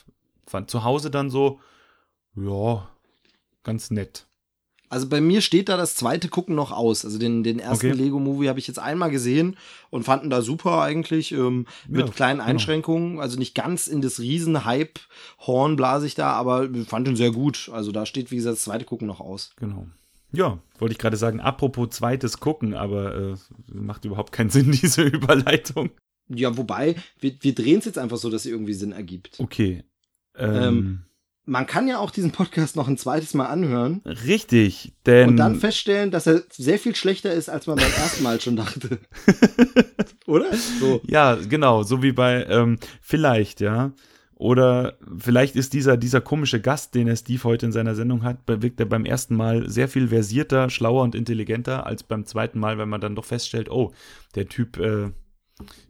fand 0.46 0.70
zu 0.70 0.84
Hause 0.84 1.10
dann 1.10 1.32
so, 1.32 1.60
ja, 2.36 2.88
ganz 3.64 3.90
nett. 3.90 4.28
Also 4.90 5.08
bei 5.08 5.22
mir 5.22 5.42
steht 5.42 5.70
da 5.70 5.78
das 5.78 5.94
zweite 5.96 6.30
Gucken 6.30 6.56
noch 6.56 6.72
aus. 6.72 7.06
Also 7.06 7.20
den, 7.20 7.44
den 7.44 7.60
ersten 7.60 7.88
Okay. 7.92 7.96
Lego-Movie 7.96 8.50
habe 8.50 8.58
ich 8.60 8.68
jetzt 8.68 8.80
einmal 8.80 9.12
gesehen 9.12 9.56
und 9.92 10.04
fanden 10.04 10.30
da 10.30 10.42
super 10.42 10.82
eigentlich, 10.82 11.32
ähm, 11.32 11.68
mit 11.88 12.08
Ja, 12.08 12.12
kleinen 12.12 12.40
genau. 12.40 12.50
Einschränkungen. 12.50 13.20
Also 13.20 13.38
nicht 13.38 13.54
ganz 13.56 13.88
in 13.88 14.02
das 14.02 14.20
Riesen-Hype-Horn 14.20 15.76
blase 15.76 16.08
ich 16.08 16.16
da, 16.16 16.32
aber 16.32 16.68
fand 16.88 17.08
ihn 17.08 17.16
sehr 17.16 17.32
gut. 17.32 17.70
Also 17.74 17.92
da 17.92 18.06
steht, 18.06 18.32
wie 18.32 18.36
gesagt, 18.38 18.56
das 18.58 18.64
zweite 18.64 18.86
Gucken 18.86 19.08
noch 19.08 19.20
aus. 19.20 19.52
Genau. 19.58 19.88
Ja, 20.32 20.60
wollte 20.78 20.94
ich 20.94 21.00
gerade 21.00 21.18
sagen, 21.18 21.40
apropos 21.40 21.90
zweites 21.92 22.40
Gucken, 22.40 22.74
aber 22.76 23.16
äh, 23.16 23.36
macht 23.74 24.06
überhaupt 24.06 24.32
keinen 24.32 24.50
Sinn, 24.52 24.72
diese 24.72 25.04
Überleitung. 25.04 25.90
Ja, 26.30 26.56
wobei, 26.58 26.96
wir, 27.20 27.34
wir 27.42 27.56
drehen 27.56 27.80
es 27.80 27.86
jetzt 27.86 27.98
einfach 27.98 28.18
so, 28.18 28.30
dass 28.30 28.44
sie 28.44 28.52
irgendwie 28.52 28.74
Sinn 28.76 28.92
ergibt. 28.92 29.40
Okay. 29.40 29.84
Ähm, 30.36 30.56
Ähm, 30.56 31.02
Man 31.50 31.66
kann 31.66 31.88
ja 31.88 31.98
auch 31.98 32.12
diesen 32.12 32.32
Podcast 32.32 32.76
noch 32.76 32.88
ein 32.88 32.98
zweites 32.98 33.34
Mal 33.34 33.48
anhören 33.48 34.02
richtig, 34.06 34.94
denn 35.08 35.30
und 35.30 35.38
dann 35.38 35.56
feststellen, 35.56 36.12
dass 36.12 36.28
er 36.28 36.44
sehr 36.52 36.78
viel 36.78 36.96
schlechter 36.96 37.34
ist, 37.34 37.50
als 37.50 37.66
man 37.66 37.78
beim 37.78 37.92
ersten 37.98 38.22
Mal 38.22 38.40
schon 38.40 38.56
dachte. 38.56 39.00
Oder? 40.28 40.54
So. 40.80 41.02
Ja, 41.08 41.36
genau, 41.36 41.82
so 41.82 42.04
wie 42.04 42.12
bei 42.12 42.46
ähm, 42.46 42.78
vielleicht, 43.02 43.62
ja. 43.62 43.94
Oder 44.36 44.98
vielleicht 45.18 45.56
ist 45.56 45.74
dieser, 45.74 45.98
dieser 45.98 46.22
komische 46.22 46.62
Gast, 46.62 46.94
den 46.94 47.08
er 47.08 47.16
Steve 47.16 47.44
heute 47.44 47.66
in 47.66 47.72
seiner 47.72 47.96
Sendung 47.96 48.24
hat, 48.24 48.38
wirkt 48.46 48.80
er 48.80 48.86
beim 48.86 49.06
ersten 49.06 49.36
Mal 49.36 49.68
sehr 49.68 49.90
viel 49.90 50.10
versierter, 50.10 50.70
schlauer 50.70 51.02
und 51.02 51.16
intelligenter 51.16 51.88
als 51.88 52.04
beim 52.04 52.26
zweiten 52.26 52.60
Mal, 52.60 52.78
wenn 52.78 52.90
man 52.90 53.02
dann 53.02 53.16
doch 53.16 53.26
feststellt, 53.26 53.72
oh, 53.72 53.92
der 54.36 54.48
Typ 54.48 54.78
äh, 54.78 55.10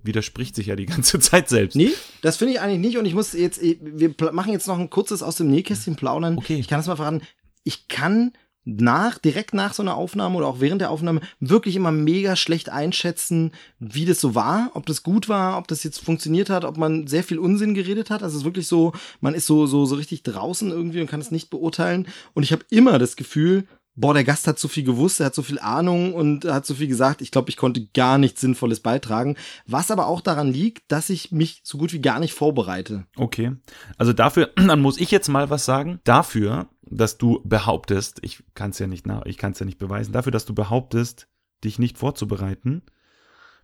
widerspricht 0.03 0.55
sich 0.55 0.67
ja 0.67 0.75
die 0.75 0.85
ganze 0.85 1.19
Zeit 1.19 1.49
selbst. 1.49 1.75
Nee, 1.75 1.91
das 2.21 2.37
finde 2.37 2.53
ich 2.53 2.61
eigentlich 2.61 2.79
nicht. 2.79 2.97
Und 2.97 3.05
ich 3.05 3.13
muss 3.13 3.33
jetzt, 3.33 3.61
wir 3.61 4.13
pla- 4.13 4.31
machen 4.31 4.51
jetzt 4.51 4.67
noch 4.67 4.79
ein 4.79 4.89
kurzes 4.89 5.21
aus 5.23 5.35
dem 5.37 5.49
Nähkästchen 5.49 5.95
plaudern. 5.95 6.37
Okay. 6.37 6.57
Ich 6.59 6.67
kann 6.67 6.79
das 6.79 6.87
mal 6.87 6.95
verraten. 6.95 7.21
Ich 7.63 7.87
kann 7.87 8.31
nach, 8.65 9.17
direkt 9.17 9.53
nach 9.55 9.73
so 9.73 9.81
einer 9.81 9.95
Aufnahme 9.95 10.35
oder 10.37 10.45
auch 10.45 10.59
während 10.59 10.81
der 10.81 10.91
Aufnahme 10.91 11.21
wirklich 11.39 11.75
immer 11.75 11.91
mega 11.91 12.35
schlecht 12.35 12.69
einschätzen, 12.69 13.51
wie 13.79 14.05
das 14.05 14.19
so 14.21 14.35
war, 14.35 14.71
ob 14.73 14.85
das 14.85 15.01
gut 15.01 15.27
war, 15.27 15.57
ob 15.57 15.67
das 15.67 15.83
jetzt 15.83 15.99
funktioniert 15.99 16.49
hat, 16.51 16.65
ob 16.65 16.77
man 16.77 17.07
sehr 17.07 17.23
viel 17.23 17.39
Unsinn 17.39 17.73
geredet 17.73 18.09
hat. 18.11 18.21
Also 18.21 18.35
es 18.35 18.41
ist 18.41 18.45
wirklich 18.45 18.67
so, 18.67 18.91
man 19.21 19.33
ist 19.33 19.47
so, 19.47 19.65
so, 19.65 19.85
so 19.85 19.95
richtig 19.95 20.21
draußen 20.23 20.69
irgendwie 20.69 21.01
und 21.01 21.09
kann 21.09 21.21
es 21.21 21.31
nicht 21.31 21.49
beurteilen. 21.49 22.07
Und 22.33 22.43
ich 22.43 22.51
habe 22.51 22.63
immer 22.69 22.99
das 22.99 23.15
Gefühl, 23.15 23.65
boah, 23.95 24.13
der 24.13 24.23
Gast 24.23 24.47
hat 24.47 24.59
so 24.59 24.67
viel 24.67 24.83
gewusst, 24.83 25.19
er 25.19 25.27
hat 25.27 25.35
so 25.35 25.41
viel 25.41 25.59
Ahnung 25.59 26.13
und 26.13 26.45
hat 26.45 26.65
so 26.65 26.73
viel 26.73 26.87
gesagt. 26.87 27.21
Ich 27.21 27.31
glaube, 27.31 27.49
ich 27.49 27.57
konnte 27.57 27.85
gar 27.87 28.17
nichts 28.17 28.41
Sinnvolles 28.41 28.79
beitragen. 28.79 29.35
Was 29.65 29.91
aber 29.91 30.07
auch 30.07 30.21
daran 30.21 30.51
liegt, 30.51 30.91
dass 30.91 31.09
ich 31.09 31.31
mich 31.31 31.61
so 31.63 31.77
gut 31.77 31.91
wie 31.93 32.01
gar 32.01 32.19
nicht 32.19 32.33
vorbereite. 32.33 33.05
Okay. 33.17 33.51
Also 33.97 34.13
dafür, 34.13 34.51
dann 34.55 34.81
muss 34.81 34.99
ich 34.99 35.11
jetzt 35.11 35.27
mal 35.27 35.49
was 35.49 35.65
sagen. 35.65 35.99
Dafür, 36.03 36.69
dass 36.81 37.17
du 37.17 37.41
behauptest, 37.43 38.19
ich 38.21 38.43
kann 38.55 38.71
es 38.71 38.79
ja 38.79 38.87
nicht 38.87 39.05
ich 39.25 39.37
kann 39.37 39.51
es 39.51 39.59
ja 39.59 39.65
nicht 39.65 39.79
beweisen, 39.79 40.13
dafür, 40.13 40.31
dass 40.31 40.45
du 40.45 40.53
behauptest, 40.53 41.27
dich 41.63 41.77
nicht 41.77 41.97
vorzubereiten, 41.97 42.83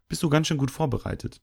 bist 0.09 0.21
du 0.21 0.29
ganz 0.29 0.47
schön 0.47 0.57
gut 0.57 0.71
vorbereitet. 0.71 1.41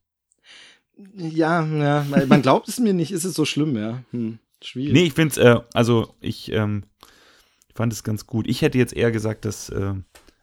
Ja, 1.14 1.64
ja, 1.64 2.06
man 2.28 2.42
glaubt 2.42 2.68
es 2.68 2.78
mir 2.78 2.92
nicht, 2.92 3.12
ist 3.12 3.24
es 3.24 3.34
so 3.34 3.44
schlimm, 3.44 3.76
ja. 3.76 4.02
Hm, 4.10 4.38
schwierig. 4.62 4.92
Nee, 4.92 5.04
ich 5.04 5.14
find's, 5.14 5.38
äh, 5.38 5.60
also 5.72 6.14
ich 6.20 6.52
ähm, 6.52 6.84
fand 7.74 7.93
es 7.93 8.05
ganz 8.05 8.27
gut. 8.27 8.47
Ich 8.47 8.62
hätte 8.62 8.78
jetzt 8.78 8.94
eher 8.94 9.11
gesagt, 9.11 9.44
dass, 9.44 9.69
äh, 9.69 9.94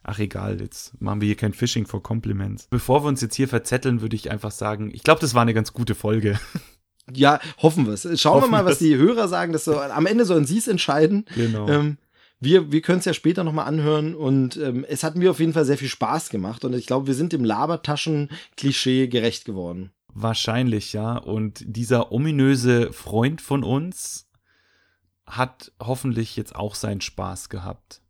ach 0.03 0.19
egal, 0.19 0.61
jetzt 0.61 0.99
machen 1.01 1.21
wir 1.21 1.27
hier 1.27 1.35
kein 1.35 1.53
Phishing 1.53 1.85
for 1.85 2.01
Compliments. 2.01 2.67
Bevor 2.69 3.03
wir 3.03 3.07
uns 3.07 3.21
jetzt 3.21 3.35
hier 3.35 3.47
verzetteln, 3.47 4.01
würde 4.01 4.15
ich 4.15 4.31
einfach 4.31 4.51
sagen, 4.51 4.91
ich 4.93 5.03
glaube, 5.03 5.21
das 5.21 5.33
war 5.33 5.41
eine 5.41 5.53
ganz 5.53 5.73
gute 5.73 5.95
Folge. 5.95 6.39
Ja, 7.11 7.39
hoffen 7.57 7.87
wir 7.87 7.93
es. 7.93 8.03
Schauen 8.21 8.35
Hoffen 8.35 8.51
wir 8.51 8.57
mal, 8.57 8.65
was 8.65 8.77
die 8.77 8.95
Hörer 8.95 9.27
sagen. 9.27 9.51
Das 9.51 9.65
so, 9.65 9.79
am 9.79 10.05
Ende 10.05 10.25
sollen 10.25 10.45
sie 10.45 10.59
es 10.59 10.67
entscheiden. 10.67 11.25
Genau. 11.33 11.67
Ähm, 11.67 11.97
wir 12.39 12.71
wir 12.71 12.81
können 12.81 12.99
es 12.99 13.05
ja 13.05 13.13
später 13.13 13.43
nochmal 13.43 13.67
anhören 13.67 14.15
und 14.15 14.57
ähm, 14.57 14.85
es 14.87 15.03
hat 15.03 15.15
mir 15.15 15.31
auf 15.31 15.39
jeden 15.39 15.53
Fall 15.53 15.65
sehr 15.65 15.77
viel 15.77 15.89
Spaß 15.89 16.29
gemacht 16.29 16.63
und 16.63 16.73
ich 16.73 16.85
glaube, 16.85 17.07
wir 17.07 17.13
sind 17.13 17.33
dem 17.33 17.43
Labertaschen-Klischee 17.43 19.07
gerecht 19.07 19.45
geworden. 19.45 19.91
Wahrscheinlich, 20.13 20.93
ja. 20.93 21.17
Und 21.17 21.63
dieser 21.65 22.11
ominöse 22.11 22.93
Freund 22.93 23.41
von 23.41 23.63
uns 23.63 24.28
hat 25.29 25.71
hoffentlich 25.79 26.35
jetzt 26.35 26.55
auch 26.55 26.75
seinen 26.75 27.01
Spaß 27.01 27.49
gehabt. 27.49 28.01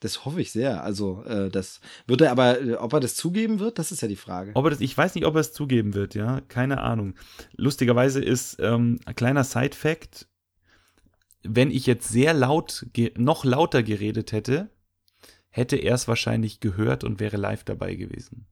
Das 0.00 0.26
hoffe 0.26 0.40
ich 0.42 0.52
sehr. 0.52 0.84
Also, 0.84 1.24
äh, 1.24 1.48
das 1.48 1.80
wird 2.06 2.20
er 2.20 2.30
aber, 2.30 2.60
äh, 2.60 2.74
ob 2.74 2.92
er 2.92 3.00
das 3.00 3.16
zugeben 3.16 3.58
wird, 3.58 3.78
das 3.78 3.90
ist 3.90 4.02
ja 4.02 4.08
die 4.08 4.16
Frage. 4.16 4.50
Ob 4.54 4.66
er 4.66 4.70
das, 4.70 4.80
ich 4.80 4.96
weiß 4.96 5.14
nicht, 5.14 5.24
ob 5.24 5.34
er 5.34 5.40
es 5.40 5.54
zugeben 5.54 5.94
wird, 5.94 6.14
ja. 6.14 6.42
Keine 6.42 6.82
Ahnung. 6.82 7.14
Lustigerweise 7.56 8.22
ist 8.22 8.58
ähm, 8.60 9.00
ein 9.06 9.14
kleiner 9.14 9.44
Side-Fact, 9.44 10.28
wenn 11.42 11.70
ich 11.70 11.86
jetzt 11.86 12.08
sehr 12.08 12.34
laut, 12.34 12.86
noch 13.16 13.44
lauter 13.44 13.82
geredet 13.82 14.32
hätte, 14.32 14.70
hätte 15.48 15.76
er 15.76 15.94
es 15.94 16.08
wahrscheinlich 16.08 16.60
gehört 16.60 17.04
und 17.04 17.20
wäre 17.20 17.36
live 17.36 17.64
dabei 17.64 17.94
gewesen. 17.94 18.46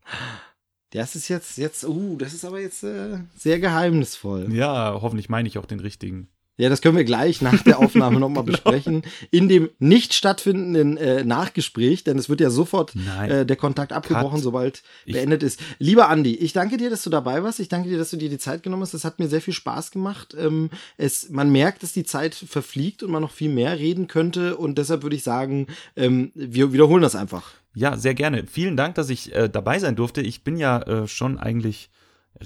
Das 0.91 1.17
ist 1.17 1.29
jetzt, 1.29 1.59
jetzt, 1.59 1.85
uh, 1.85 2.17
das 2.17 2.33
ist 2.33 2.45
aber 2.45 2.61
jetzt 2.61 2.83
äh, 2.83 3.19
sehr 3.35 3.59
geheimnisvoll. 3.59 4.53
Ja, 4.55 4.99
hoffentlich 5.01 5.29
meine 5.29 5.49
ich 5.49 5.59
auch 5.59 5.67
den 5.67 5.81
richtigen. 5.81 6.29
Ja, 6.59 6.69
das 6.69 6.83
können 6.83 6.97
wir 6.97 7.05
gleich 7.05 7.41
nach 7.41 7.63
der 7.63 7.79
Aufnahme 7.79 8.21
nochmal 8.21 8.45
genau. 8.45 8.53
besprechen. 8.53 9.03
In 9.31 9.49
dem 9.49 9.71
nicht 9.79 10.13
stattfindenden 10.13 10.99
äh, 10.99 11.25
Nachgespräch, 11.25 12.05
denn 12.05 12.19
es 12.19 12.29
wird 12.29 12.41
ja 12.41 12.51
sofort 12.51 12.95
äh, 13.27 13.47
der 13.47 13.57
Kontakt 13.57 13.93
abgebrochen, 13.93 14.37
Cut. 14.37 14.43
sobald 14.43 14.83
ich 15.07 15.15
beendet 15.15 15.43
ist. 15.43 15.61
Lieber 15.79 16.11
Andi, 16.11 16.37
ich 16.37 16.53
danke 16.53 16.77
dir, 16.77 16.91
dass 16.91 17.03
du 17.03 17.11
dabei 17.11 17.43
warst. 17.43 17.59
Ich 17.59 17.69
danke 17.69 17.89
dir, 17.89 17.97
dass 17.97 18.11
du 18.11 18.19
dir 18.19 18.29
die 18.29 18.39
Zeit 18.39 18.63
genommen 18.63 18.83
hast. 18.83 18.93
Das 18.93 19.05
hat 19.05 19.19
mir 19.19 19.29
sehr 19.29 19.41
viel 19.41 19.55
Spaß 19.55 19.93
gemacht. 19.93 20.37
Ähm, 20.39 20.69
es, 20.99 21.31
man 21.31 21.51
merkt, 21.51 21.83
dass 21.83 21.93
die 21.93 22.05
Zeit 22.05 22.35
verfliegt 22.35 23.03
und 23.03 23.11
man 23.11 23.23
noch 23.23 23.33
viel 23.33 23.51
mehr 23.51 23.79
reden 23.79 24.07
könnte. 24.07 24.57
Und 24.57 24.77
deshalb 24.77 25.03
würde 25.03 25.17
ich 25.17 25.23
sagen, 25.23 25.69
ähm, 25.97 26.33
wir 26.35 26.75
wiederholen 26.75 27.03
das 27.03 27.17
einfach. 27.17 27.53
Ja, 27.75 27.97
sehr 27.97 28.15
gerne. 28.15 28.45
Vielen 28.47 28.77
Dank, 28.77 28.95
dass 28.97 29.09
ich 29.09 29.35
äh, 29.35 29.49
dabei 29.49 29.79
sein 29.79 29.97
durfte. 29.97 30.21
Ich 30.21 30.45
bin 30.45 30.59
ja 30.59 30.83
äh, 30.83 31.09
schon 31.09 31.39
eigentlich 31.39 31.91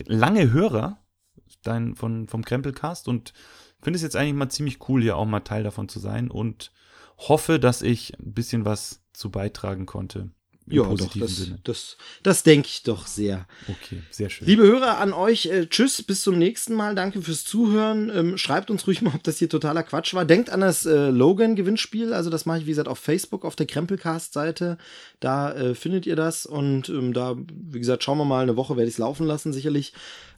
lange 0.06 0.52
Hörer 0.52 0.98
dein, 1.62 1.96
von, 1.96 2.28
vom 2.28 2.44
Krempelcast 2.44 3.08
und 3.08 3.32
finde 3.86 3.98
es 3.98 4.02
jetzt 4.02 4.16
eigentlich 4.16 4.34
mal 4.34 4.48
ziemlich 4.48 4.88
cool, 4.88 5.00
hier 5.00 5.16
auch 5.16 5.26
mal 5.26 5.38
Teil 5.38 5.62
davon 5.62 5.88
zu 5.88 6.00
sein 6.00 6.28
und 6.28 6.72
hoffe, 7.18 7.60
dass 7.60 7.82
ich 7.82 8.18
ein 8.18 8.34
bisschen 8.34 8.64
was 8.64 9.04
zu 9.12 9.30
beitragen 9.30 9.86
konnte. 9.86 10.30
Ja, 10.68 10.82
doch, 10.82 11.16
das, 11.16 11.36
Sinne. 11.36 11.58
das, 11.62 11.96
das 12.24 12.42
denke 12.42 12.66
ich 12.68 12.82
doch 12.82 13.06
sehr. 13.06 13.46
Okay, 13.68 14.02
sehr 14.10 14.30
schön. 14.30 14.48
Liebe 14.48 14.64
Hörer, 14.64 14.98
an 14.98 15.12
euch, 15.12 15.46
äh, 15.46 15.66
tschüss, 15.66 16.02
bis 16.02 16.22
zum 16.22 16.38
nächsten 16.38 16.74
Mal. 16.74 16.96
Danke 16.96 17.22
fürs 17.22 17.44
Zuhören. 17.44 18.10
Ähm, 18.12 18.36
schreibt 18.36 18.70
uns 18.70 18.84
ruhig 18.86 19.00
mal, 19.00 19.14
ob 19.14 19.22
das 19.22 19.38
hier 19.38 19.48
totaler 19.48 19.84
Quatsch 19.84 20.14
war. 20.14 20.24
Denkt 20.24 20.50
an 20.50 20.60
das 20.60 20.84
äh, 20.84 21.10
Logan-Gewinnspiel. 21.10 22.12
Also, 22.12 22.30
das 22.30 22.46
mache 22.46 22.58
ich, 22.58 22.66
wie 22.66 22.70
gesagt, 22.70 22.88
auf 22.88 22.98
Facebook, 22.98 23.44
auf 23.44 23.54
der 23.54 23.66
Krempelcast-Seite. 23.66 24.76
Da 25.20 25.52
äh, 25.52 25.74
findet 25.76 26.04
ihr 26.04 26.16
das. 26.16 26.46
Und 26.46 26.88
ähm, 26.88 27.12
da, 27.12 27.36
wie 27.36 27.78
gesagt, 27.78 28.02
schauen 28.02 28.18
wir 28.18 28.24
mal, 28.24 28.42
eine 28.42 28.56
Woche 28.56 28.76
werde 28.76 28.88
ich 28.88 28.94
es 28.94 28.98
laufen 28.98 29.26
lassen, 29.26 29.52
sicherlich. 29.52 29.92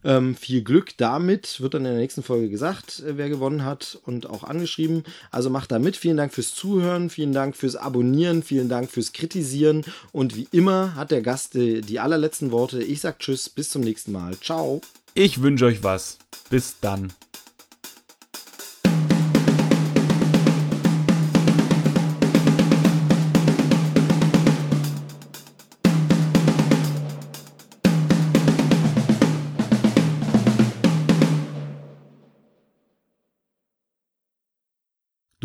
Ähm, 0.04 0.36
viel 0.36 0.62
Glück 0.62 0.96
damit. 0.96 1.60
Wird 1.60 1.74
dann 1.74 1.84
in 1.84 1.92
der 1.92 2.00
nächsten 2.00 2.22
Folge 2.22 2.48
gesagt, 2.48 3.00
äh, 3.00 3.16
wer 3.16 3.28
gewonnen 3.28 3.64
hat 3.64 3.98
und 4.04 4.28
auch 4.28 4.44
angeschrieben. 4.44 5.02
Also 5.30 5.50
macht 5.50 5.72
da 5.72 5.78
mit. 5.78 5.96
Vielen 5.96 6.16
Dank 6.16 6.32
fürs 6.32 6.54
Zuhören. 6.54 7.10
Vielen 7.10 7.32
Dank 7.32 7.56
fürs 7.56 7.76
Abonnieren. 7.76 8.42
Vielen 8.42 8.68
Dank 8.68 8.90
fürs 8.90 9.12
Kritisieren. 9.12 9.84
Und 10.12 10.17
wie 10.36 10.48
immer 10.50 10.94
hat 10.96 11.10
der 11.10 11.22
Gast 11.22 11.54
äh, 11.54 11.80
die 11.80 12.00
allerletzten 12.00 12.50
Worte. 12.50 12.82
Ich 12.82 13.00
sag 13.00 13.20
Tschüss. 13.20 13.48
Bis 13.48 13.70
zum 13.70 13.82
nächsten 13.82 14.12
Mal. 14.12 14.36
Ciao. 14.40 14.80
Ich 15.14 15.42
wünsche 15.42 15.66
euch 15.66 15.82
was. 15.82 16.18
Bis 16.50 16.76
dann. 16.80 17.12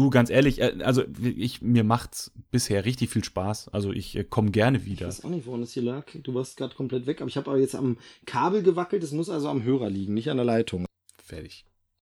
Du, 0.03 0.09
ganz 0.09 0.29
ehrlich, 0.29 0.59
äh, 0.59 0.79
also 0.83 1.03
ich, 1.21 1.61
mir 1.61 1.85
macht's 1.85 2.33
bisher 2.51 2.83
richtig 2.83 3.09
viel 3.09 3.23
Spaß. 3.23 3.69
Also 3.69 3.93
ich 3.93 4.17
äh, 4.17 4.25
komme 4.25 4.51
gerne 4.51 4.83
wieder. 4.83 5.07
Ich 5.07 5.19
weiß 5.19 5.23
auch 5.23 5.29
nicht, 5.29 5.45
woran 5.45 5.61
das 5.61 5.71
hier 5.71 5.83
lag. 5.83 6.07
Du 6.23 6.33
warst 6.33 6.57
gerade 6.57 6.75
komplett 6.75 7.05
weg, 7.05 7.21
aber 7.21 7.29
ich 7.29 7.37
habe 7.37 7.49
aber 7.49 7.59
jetzt 7.59 7.73
am 7.73 7.97
Kabel 8.25 8.63
gewackelt. 8.63 9.01
Es 9.01 9.13
muss 9.13 9.29
also 9.29 9.47
am 9.47 9.63
Hörer 9.63 9.89
liegen, 9.89 10.13
nicht 10.13 10.29
an 10.29 10.35
der 10.35 10.45
Leitung. 10.45 10.85
Fertig. 11.23 11.65